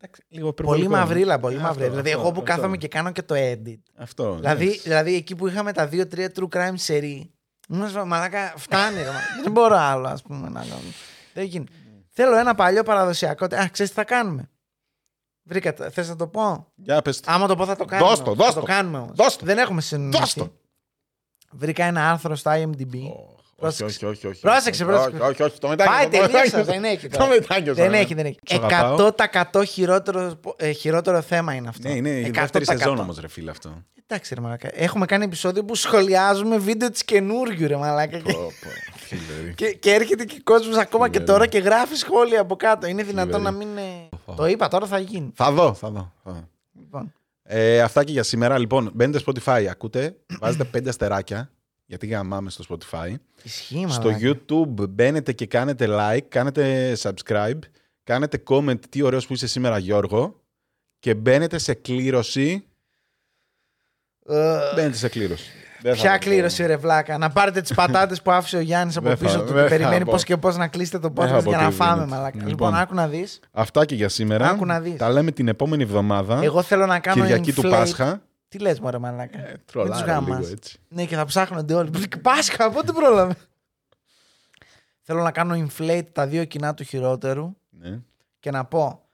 Εντάξει, 0.00 0.22
λίγο 0.28 0.52
Πολύ 0.52 0.68
υπερβολικό. 0.80 0.90
μαυρίλα, 1.04 1.38
πολύ 1.38 1.54
Αυτό, 1.56 1.66
μαυρίλα. 1.66 1.88
Δηλαδή, 1.90 2.08
αυτό, 2.10 2.20
εγώ 2.20 2.32
που 2.32 2.40
αυτό. 2.40 2.54
κάθομαι 2.54 2.76
και 2.76 2.88
κάνω 2.88 3.10
και 3.12 3.22
το 3.22 3.34
edit. 3.38 3.78
Αυτό. 3.96 4.34
Δηλαδή, 4.34 4.64
εντάξει. 4.64 4.80
δηλαδή, 4.82 5.14
εκεί 5.14 5.34
που 5.36 5.46
είχαμε 5.48 5.72
τα 5.72 5.86
δύο-τρία 5.86 6.32
true 6.36 6.48
crime 6.56 6.72
σερή. 6.74 7.30
Μου 7.68 7.90
λέω, 7.92 8.06
μαλάκα, 8.06 8.54
φτάνει. 8.56 8.96
ρε, 9.02 9.04
μα. 9.10 9.20
Δεν 9.42 9.52
μπορώ 9.52 9.76
άλλο, 9.76 10.08
ας 10.08 10.22
πούμε, 10.22 10.48
να 10.48 10.60
κάνω. 10.60 10.80
Δεν 11.34 11.44
γίνεται. 11.44 11.72
Θέλω 12.08 12.36
ένα 12.36 12.54
παλιό 12.54 12.82
παραδοσιακό. 12.82 13.44
Α, 13.44 13.68
ξέρεις 13.70 13.90
τι 13.92 13.96
θα 13.96 14.04
κάνουμε; 14.04 14.50
Βρήκα, 15.42 15.72
θες 15.90 16.08
να 16.08 16.16
το 16.16 16.26
πω; 16.26 16.72
Για 16.74 17.02
πες 17.02 17.20
το. 17.20 17.32
Άμα 17.32 17.46
το 17.46 17.56
πω, 17.56 17.64
θα 17.66 17.76
το 17.76 17.84
κάνουμε. 17.84 18.08
Δώσ' 18.08 18.18
το, 18.22 18.24
Θα 18.24 18.44
δώσ' 18.44 18.54
το 18.54 18.60
το. 18.60 18.66
κάνουμε 18.66 18.98
όμως. 18.98 19.12
Δώσ' 19.16 19.36
το. 19.36 19.44
Δεν 19.46 19.58
έχουμε 19.58 19.74
Δώσ' 19.80 19.86
συνεννοηθεί. 19.88 20.38
το. 20.40 20.52
Βρήκα 21.52 21.84
ένα 21.84 22.10
άρθρο 22.10 22.34
στο 22.36 22.50
IMDb. 22.54 22.94
Οχ, 23.12 23.37
Όχι, 23.60 23.84
όχι, 23.84 24.06
όχι. 24.06 24.26
όχι. 24.26 24.40
Πρόσεξε, 24.40 24.84
όχι, 24.84 24.92
πρόσεξε. 24.92 25.22
Όχι, 25.22 25.30
όχι, 25.30 25.42
όχι. 25.42 25.58
Το 25.58 25.68
μετάνιωσα. 25.68 25.98
Πάει, 25.98 26.04
το 26.20 26.26
τελείωσε. 26.26 26.56
μετάνιωσα. 26.56 26.72
Δεν 26.72 26.84
έχει. 26.84 27.08
Το 27.08 27.18
τώρα. 27.18 27.30
μετάνιωσα. 27.30 27.82
Δεν 27.82 27.90
ναι. 27.90 27.98
έχει, 27.98 28.14
δεν 28.14 28.26
έχει. 28.26 28.38
Σ' 28.46 28.52
αγαπάω. 28.52 29.10
100% 29.52 29.66
χειρότερο, 29.66 30.40
ε, 30.56 30.70
χειρότερο 30.70 31.20
θέμα 31.20 31.54
είναι 31.54 31.68
αυτό. 31.68 31.88
Ναι, 31.88 31.94
είναι 31.94 32.08
η 32.08 32.26
100%. 32.28 32.32
δεύτερη 32.32 32.64
σεζόν 32.64 32.98
όμως, 32.98 33.18
ρε 33.20 33.28
φίλε 33.28 33.50
αυτό. 33.50 33.82
Εντάξει, 34.06 34.34
ρε 34.34 34.40
Μαλάκα. 34.40 34.68
Έχουμε 34.72 35.06
κάνει 35.06 35.24
επεισόδιο 35.24 35.64
που 35.64 35.74
σχολιάζουμε 35.74 36.58
βίντεο 36.58 36.90
της 36.90 37.04
καινούριου, 37.04 37.68
ρε 37.68 37.76
Μαλάκα. 37.76 38.18
Και, 38.18 38.32
Πω, 38.32 38.38
πω, 38.38 38.68
φίλε, 38.96 39.22
ρε. 39.44 39.50
και, 39.50 39.72
και 39.72 39.92
έρχεται 39.94 40.24
και 40.24 40.40
κόσμος 40.44 40.76
ακόμα 40.76 41.08
και 41.08 41.18
Φοβερό. 41.18 41.32
τώρα 41.38 41.46
και 41.46 41.58
γράφει 41.58 41.94
σχόλια 41.94 42.40
από 42.40 42.56
κάτω. 42.56 42.86
Είναι 42.86 43.02
δυνατόν 43.02 43.42
να 43.42 43.50
Φοβερή. 43.52 43.70
μην. 43.74 43.78
ε, 43.78 44.08
Το 44.36 44.46
είπα, 44.46 44.68
τώρα 44.68 44.86
θα 44.86 44.98
γίνει. 44.98 45.32
Θα 45.34 45.50
δω, 45.52 45.74
θα 45.74 45.90
δω. 45.90 46.12
θα 46.24 46.30
δω. 46.30 46.48
Λοιπόν. 46.78 47.12
Ε, 47.42 47.80
αυτά 47.80 48.04
και 48.04 48.12
για 48.12 48.22
σήμερα. 48.22 48.58
Λοιπόν, 48.58 48.90
μπαίνετε 48.94 49.24
Spotify, 49.26 49.66
ακούτε, 49.70 50.16
βάζετε 50.40 50.64
πέντε 50.64 50.88
αστεράκια, 50.88 51.50
γιατί 51.88 52.06
γαμάμε 52.06 52.50
στο 52.50 52.64
Spotify. 52.68 53.14
Ισχύει, 53.42 53.86
Στο 53.88 54.10
μαλάκα. 54.10 54.18
YouTube 54.46 54.88
μπαίνετε 54.88 55.32
και 55.32 55.46
κάνετε 55.46 55.86
like, 55.90 56.20
κάνετε 56.28 56.92
subscribe, 57.02 57.58
κάνετε 58.04 58.42
comment 58.48 58.80
τι 58.88 59.02
ωραίος 59.02 59.26
που 59.26 59.32
είσαι 59.32 59.46
σήμερα 59.46 59.78
Γιώργο 59.78 60.40
και 60.98 61.14
μπαίνετε 61.14 61.58
σε 61.58 61.74
κλήρωση. 61.74 62.64
Ε, 64.26 64.58
Μπαίνετε 64.74 64.96
σε 64.96 65.08
κλήρωση. 65.08 65.50
Δεν 65.82 65.94
θα 65.94 66.00
Ποια 66.02 66.12
πω. 66.12 66.18
κλήρωση, 66.18 66.66
ρε 66.66 66.76
Βλάκα. 66.76 67.18
Να 67.18 67.30
πάρετε 67.30 67.60
τις 67.60 67.74
πατάτες 67.74 68.22
που 68.22 68.30
άφησε 68.30 68.56
ο 68.56 68.60
Γιάννης 68.60 68.96
από 68.96 69.08
Δεν 69.08 69.16
θα- 69.16 69.24
πίσω 69.24 69.38
του 69.38 69.44
δεν 69.52 69.54
και 69.54 69.60
θα 69.62 69.68
περιμένει 69.68 70.04
πω. 70.04 70.10
πώ 70.12 70.18
και 70.18 70.36
πώς 70.36 70.56
να 70.56 70.68
κλείσετε 70.68 70.98
το 70.98 71.12
Δεν 71.14 71.28
θα 71.28 71.38
podcast 71.38 71.44
πω 71.44 71.50
για 71.50 71.58
να 71.58 71.68
τι 71.68 71.74
φάμε, 71.74 71.92
γίνεται. 71.94 72.10
μαλάκα. 72.10 72.36
Λοιπόν. 72.36 72.48
Λοιπόν, 72.50 72.74
άκου 72.74 72.94
να 72.94 73.08
δεις. 73.08 73.40
Αυτά 73.52 73.84
και 73.84 73.94
για 73.94 74.08
σήμερα. 74.08 74.50
Άκου 74.50 74.66
να 74.66 74.80
δεις. 74.80 74.96
Τα 74.96 75.10
λέμε 75.10 75.30
την 75.32 75.48
επόμενη 75.48 75.82
εβδομάδα. 75.82 76.40
Εγώ 76.42 76.62
θέλω 76.62 76.86
να 76.86 76.98
κάνω 77.00 77.22
Κυριακή 77.22 77.52
του 77.52 77.62
inflate- 77.64 77.70
Πάσχα. 77.70 78.22
Τι 78.48 78.58
λες, 78.58 78.80
Μωρέ 78.80 78.98
Μαλάκα; 78.98 79.38
Ε, 79.38 79.50
Με 79.50 79.56
τους 79.58 79.72
τρολάρω 79.72 80.06
γάμας. 80.06 80.38
λίγο 80.38 80.50
έτσι. 80.52 80.78
Ναι, 80.88 81.04
και 81.06 81.14
θα 81.16 81.24
ψάχνονται 81.24 81.74
όλοι. 81.74 82.08
Πάσχα, 82.22 82.70
πότε 82.70 82.92
πρόλαβε; 82.92 83.36
Θέλω 85.00 85.22
να 85.22 85.32
κάνω 85.32 85.66
inflate 85.68 86.06
τα 86.12 86.26
δύο 86.26 86.44
κοινά 86.44 86.74
του 86.74 86.84
χειρότερου 86.84 87.56
Ναι. 87.70 88.00
και 88.40 88.50
να 88.50 88.64
πω, 88.64 89.08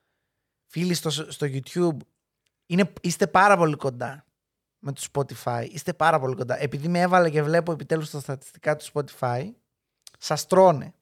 φίλοι 0.66 0.94
στο, 0.94 1.10
στο 1.10 1.46
YouTube, 1.50 1.96
είναι, 2.66 2.92
είστε 3.00 3.26
πάρα 3.26 3.56
πολύ 3.56 3.76
κοντά 3.76 4.24
με 4.78 4.92
το 4.92 5.02
Spotify. 5.12 5.66
Είστε 5.70 5.92
πάρα 5.92 6.20
πολύ 6.20 6.34
κοντά. 6.34 6.60
Επειδή 6.62 6.88
με 6.88 7.00
έβαλε 7.00 7.30
και 7.30 7.42
βλέπω 7.42 7.72
επιτέλους 7.72 8.10
τα 8.10 8.20
στατιστικά 8.20 8.76
του 8.76 8.84
Spotify, 8.92 9.50
σας 10.18 10.46
τρώνε. 10.46 10.94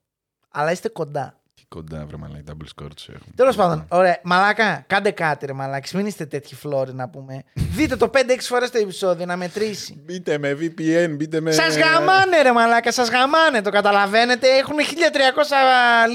Αλλά 0.49 0.71
είστε 0.71 0.89
κοντά. 0.89 1.41
Τι 1.73 1.79
κοντά 1.79 2.05
βρε 2.07 2.17
μαλάκι, 2.17 2.43
double 2.49 2.83
score 2.83 2.87
τους 2.95 3.07
έχουν. 3.07 3.27
Τέλος 3.35 3.55
πάντων, 3.55 3.85
ωραία. 3.89 4.19
Μαλάκα, 4.23 4.83
κάντε 4.87 5.11
κάτι, 5.11 5.45
ρε 5.45 5.53
Μαλάκη. 5.53 5.95
Μην 5.95 6.05
είστε 6.05 6.25
τέτοιοι 6.25 6.55
φλόροι 6.55 6.93
να 6.93 7.09
πούμε. 7.09 7.43
Δείτε 7.75 7.95
το 7.95 8.09
5-6 8.13 8.17
φορές 8.39 8.69
το 8.71 8.77
επεισόδιο 8.77 9.25
να 9.25 9.37
μετρήσει. 9.37 10.01
Μπείτε 10.05 10.37
με 10.37 10.57
VPN, 10.59 11.09
μπείτε 11.17 11.39
με... 11.41 11.51
Σας 11.51 11.77
γαμάνε, 11.77 12.41
ρε 12.41 12.51
Μαλάκα, 12.51 12.91
σας 12.91 13.09
γαμάνε. 13.09 13.61
Το 13.61 13.69
καταλαβαίνετε. 13.69 14.47
Έχουν 14.47 14.75
1300 14.79 14.81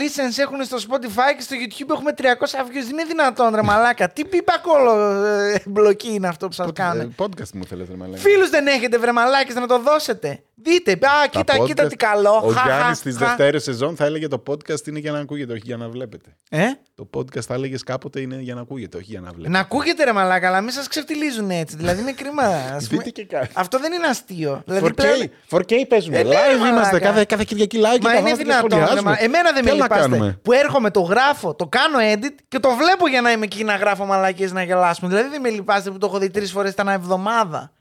listens 0.00 0.38
έχουν 0.38 0.64
στο 0.64 0.76
Spotify 0.76 1.34
και 1.36 1.42
στο 1.42 1.56
YouTube 1.56 1.90
έχουμε 1.90 2.14
300 2.18 2.22
views. 2.22 2.70
Δεν 2.72 2.88
είναι 2.88 3.04
δυνατόν, 3.09 3.54
ρε 3.54 3.62
Μαλάκα. 3.62 4.09
Τι 4.09 4.24
πίπακολο 4.24 5.24
ε, 5.24 5.62
μπλοκή 5.66 6.12
είναι 6.12 6.28
αυτό 6.28 6.46
που 6.46 6.52
σας 6.52 6.68
Ε, 6.68 6.72
κάνουν. 6.72 7.14
Podcast 7.18 7.50
μου 7.52 7.64
θέλετε 7.64 7.90
ρε 7.90 7.96
μαλάκι. 7.96 8.20
Φίλους 8.20 8.50
δεν 8.50 8.66
έχετε, 8.66 8.98
βρε 8.98 9.12
Μαλάκες, 9.12 9.54
να 9.54 9.66
το 9.66 9.78
δώσετε. 9.78 10.42
Δείτε. 10.62 10.92
Α, 10.92 10.96
Τα 10.98 11.26
κοίτα, 11.30 11.54
podcast, 11.56 11.66
κοίτα 11.66 11.86
τι 11.86 11.96
καλό. 11.96 12.40
Ο 12.44 12.48
Χα, 12.50 12.62
Γιάννης 12.64 12.98
χα, 12.98 13.02
της 13.04 13.16
χα. 13.16 13.26
Δευτέρης 13.26 13.62
σεζόν 13.62 13.96
θα 13.96 14.04
έλεγε 14.04 14.28
το 14.28 14.42
podcast 14.46 14.86
είναι 14.86 14.98
για 14.98 15.12
να 15.12 15.18
ακούγεται, 15.18 15.47
όχι 15.53 15.62
για 15.64 15.76
να 15.76 15.88
βλέπετε. 15.88 16.36
Ε; 16.51 16.64
Το 16.94 17.09
podcast 17.16 17.40
θα 17.40 17.55
έλεγες 17.55 17.82
κάποτε 17.82 18.20
είναι 18.20 18.36
για 18.40 18.55
να 18.55 18.61
ακούγεται, 18.61 18.96
όχι 18.96 19.07
για 19.11 19.20
να 19.20 19.26
βλέπετε. 19.30 19.49
Να 19.49 19.59
ακούγεται, 19.59 20.05
ρε 20.05 20.12
Μαλάκα, 20.12 20.46
αλλά 20.49 20.61
μην 20.61 20.70
σας 20.70 20.88
ξεφτυλίζουν 20.88 21.51
έτσι. 21.51 21.76
Δηλαδή 21.76 22.01
είναι 22.01 22.12
κρίμα. 22.12 22.42
Ας 22.76 22.88
πούμε. 22.88 23.03
Δείτε 23.03 23.11
και 23.22 23.24
κάτι. 23.36 23.49
Αυτό 23.55 23.78
δεν 23.78 23.92
είναι 23.92 24.07
αστείο. 24.07 24.62
Δηλαδή 24.66 24.86
4K, 24.86 24.94
πλέον- 24.94 25.30
4K 25.51 25.72
παίζουμε. 25.88 26.18
Ε, 26.18 26.22
ναι, 26.22 26.28
live 26.30 26.59
μαλάκα. 26.59 26.68
είμαστε 26.68 26.99
κάθε, 26.99 27.24
κάθε 27.24 27.44
Κυριακή 27.46 27.76
live. 27.80 27.82
Μα 27.82 27.90
και 27.90 27.96
είναι 27.96 28.09
καθόμαστε 28.12 28.36
και 28.36 28.44
δυνατόν. 28.44 28.70
σχολιάζουμε. 28.70 29.11
ρε, 29.11 29.16
μα- 29.16 29.22
Εμένα 29.24 29.53
δεν 29.53 29.64
με 29.64 29.70
Τι 29.70 29.76
άλλο 29.76 29.78
να 29.78 29.82
λυπάστε. 29.84 30.09
κάνουμε; 30.11 30.38
Που 30.42 30.53
έρχομαι, 30.53 30.90
το 30.90 31.01
γράφω, 31.01 31.55
το 31.55 31.66
κάνω 31.66 31.99
edit 32.14 32.34
και 32.49 32.59
το 32.59 32.70
βλέπω 32.70 33.09
για 33.09 33.20
να 33.20 33.30
είμαι 33.32 33.44
εκεί 33.44 33.64
να 33.64 33.76
γράφω 33.76 34.05
μαλακίες 34.05 34.53
να 34.53 34.62
γελάσουμε. 34.62 35.09
Δηλαδή 35.09 35.28
δεν 35.28 35.40
με 35.40 35.49
λυπάστε 35.49 35.90
που 35.90 35.99
το 35.99 36.07
έχω 36.07 36.18
δει 36.18 36.30
τρεις 36.30 36.51
φορές 36.51 36.74
τα 36.74 36.92
εβδομάδα. 36.92 37.72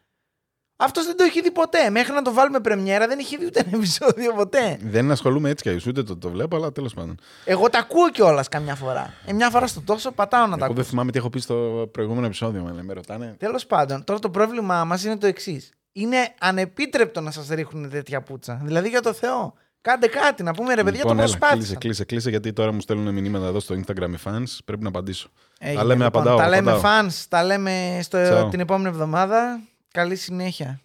Αυτός 0.80 1.06
δεν 1.06 1.18
το 1.18 1.24
έχει 1.24 1.42
δει 1.42 1.52
ποτέ. 1.52 1.90
Μέχρι 1.90 2.14
να 2.14 2.22
το 2.22 2.34
βάλουμε 2.34 2.60
πρεμιέρα 2.60 3.08
δεν 3.08 3.20
έχει 3.20 3.38
δει 3.38 3.46
ούτε 3.46 3.60
ένα 3.60 3.78
επεισόδιο 3.78 4.34
ποτέ. 4.34 4.78
Δεν 4.82 5.12
ασχολούμαι 5.12 5.50
έτσι 5.50 5.64
κι 5.64 5.70
αλλιώς, 5.70 5.86
ούτε 5.86 6.04
το, 6.04 6.18
το 6.18 6.30
βλέπω, 6.30 6.56
αλλά 6.56 6.72
τέλος 6.72 6.94
πάντων. 6.94 7.18
Εγώ 7.46 7.70
τα 7.70 7.80
ακούω 7.80 8.10
κιόλας 8.10 8.48
καμιά 8.48 8.76
φορά. 8.76 9.14
Ε, 9.26 9.34
μια 9.34 9.50
φορά 9.50 9.68
στο 9.68 9.82
τόσο 9.82 10.12
πατάω 10.12 10.42
να 10.42 10.50
τα 10.50 10.56
Εγώ 10.56 10.64
ακούω. 10.64 10.76
δεν 10.76 10.86
θυμάμαι 10.86 11.12
τι 11.12 11.18
έχω 11.18 11.30
πει 11.30 11.40
στο 11.40 11.88
προηγούμενο 11.92 12.26
επεισόδιο, 12.26 12.64
με, 12.64 12.84
με 12.84 12.94
ρωτάνε. 12.94 13.36
Τέλος 13.40 13.66
πάντων, 13.66 14.04
τώρα 14.04 14.20
το 14.20 14.30
πρόβλημά 14.30 14.84
μας 14.84 15.04
είναι 15.04 15.18
το 15.18 15.28
εξής. 15.28 15.72
Είναι 15.92 16.18
ανεπίτρεπτο 16.40 17.22
να 17.22 17.32
σας 17.32 17.48
ρίχνουν 17.48 17.90
τέτοια 17.90 18.22
πουτσα. 18.22 18.62
Δηλαδή 18.64 18.90
για 18.90 19.02
το 19.02 19.14
Θεό. 19.14 19.54
Κάντε 19.82 20.08
κάτι, 20.08 20.44
να 20.44 20.54
πούμε 20.54 20.74
ρε 20.74 20.84
παιδιά 20.84 21.00
λοιπόν, 21.00 21.16
το 21.18 21.22
έλα, 21.24 21.32
προσπάθησα. 21.32 21.58
κλείσε, 21.58 21.76
κλείσε, 21.76 22.04
κλείσε, 22.06 22.30
γιατί 22.30 22.54
τώρα 22.54 22.72
μου 22.72 22.82
στέλνουν 22.82 23.14
μηνύματα 23.14 23.46
εδώ 23.46 23.60
στο 23.60 23.76
Instagram 23.76 24.10
οι 24.10 24.18
fans. 24.24 24.58
Πρέπει 24.66 24.84
να 24.84 24.90
απαντήσω. 24.90 25.30
Έγινε, 25.60 25.78
τα 25.82 25.86
λέμε, 25.88 26.04
λοιπόν. 26.04 26.22
απαντάω. 26.22 26.38
Τα 26.38 26.50
λέμε 26.50 26.72
απαντάω. 26.72 27.06
fans, 27.08 27.26
τα 27.30 27.44
λέμε 27.44 28.00
στο, 28.02 28.18
Ciao. 28.46 28.50
την 28.50 28.60
επόμενη 28.60 28.88
εβδομάδα. 28.90 29.60
Καλή 29.98 30.16
συνέχεια. 30.16 30.82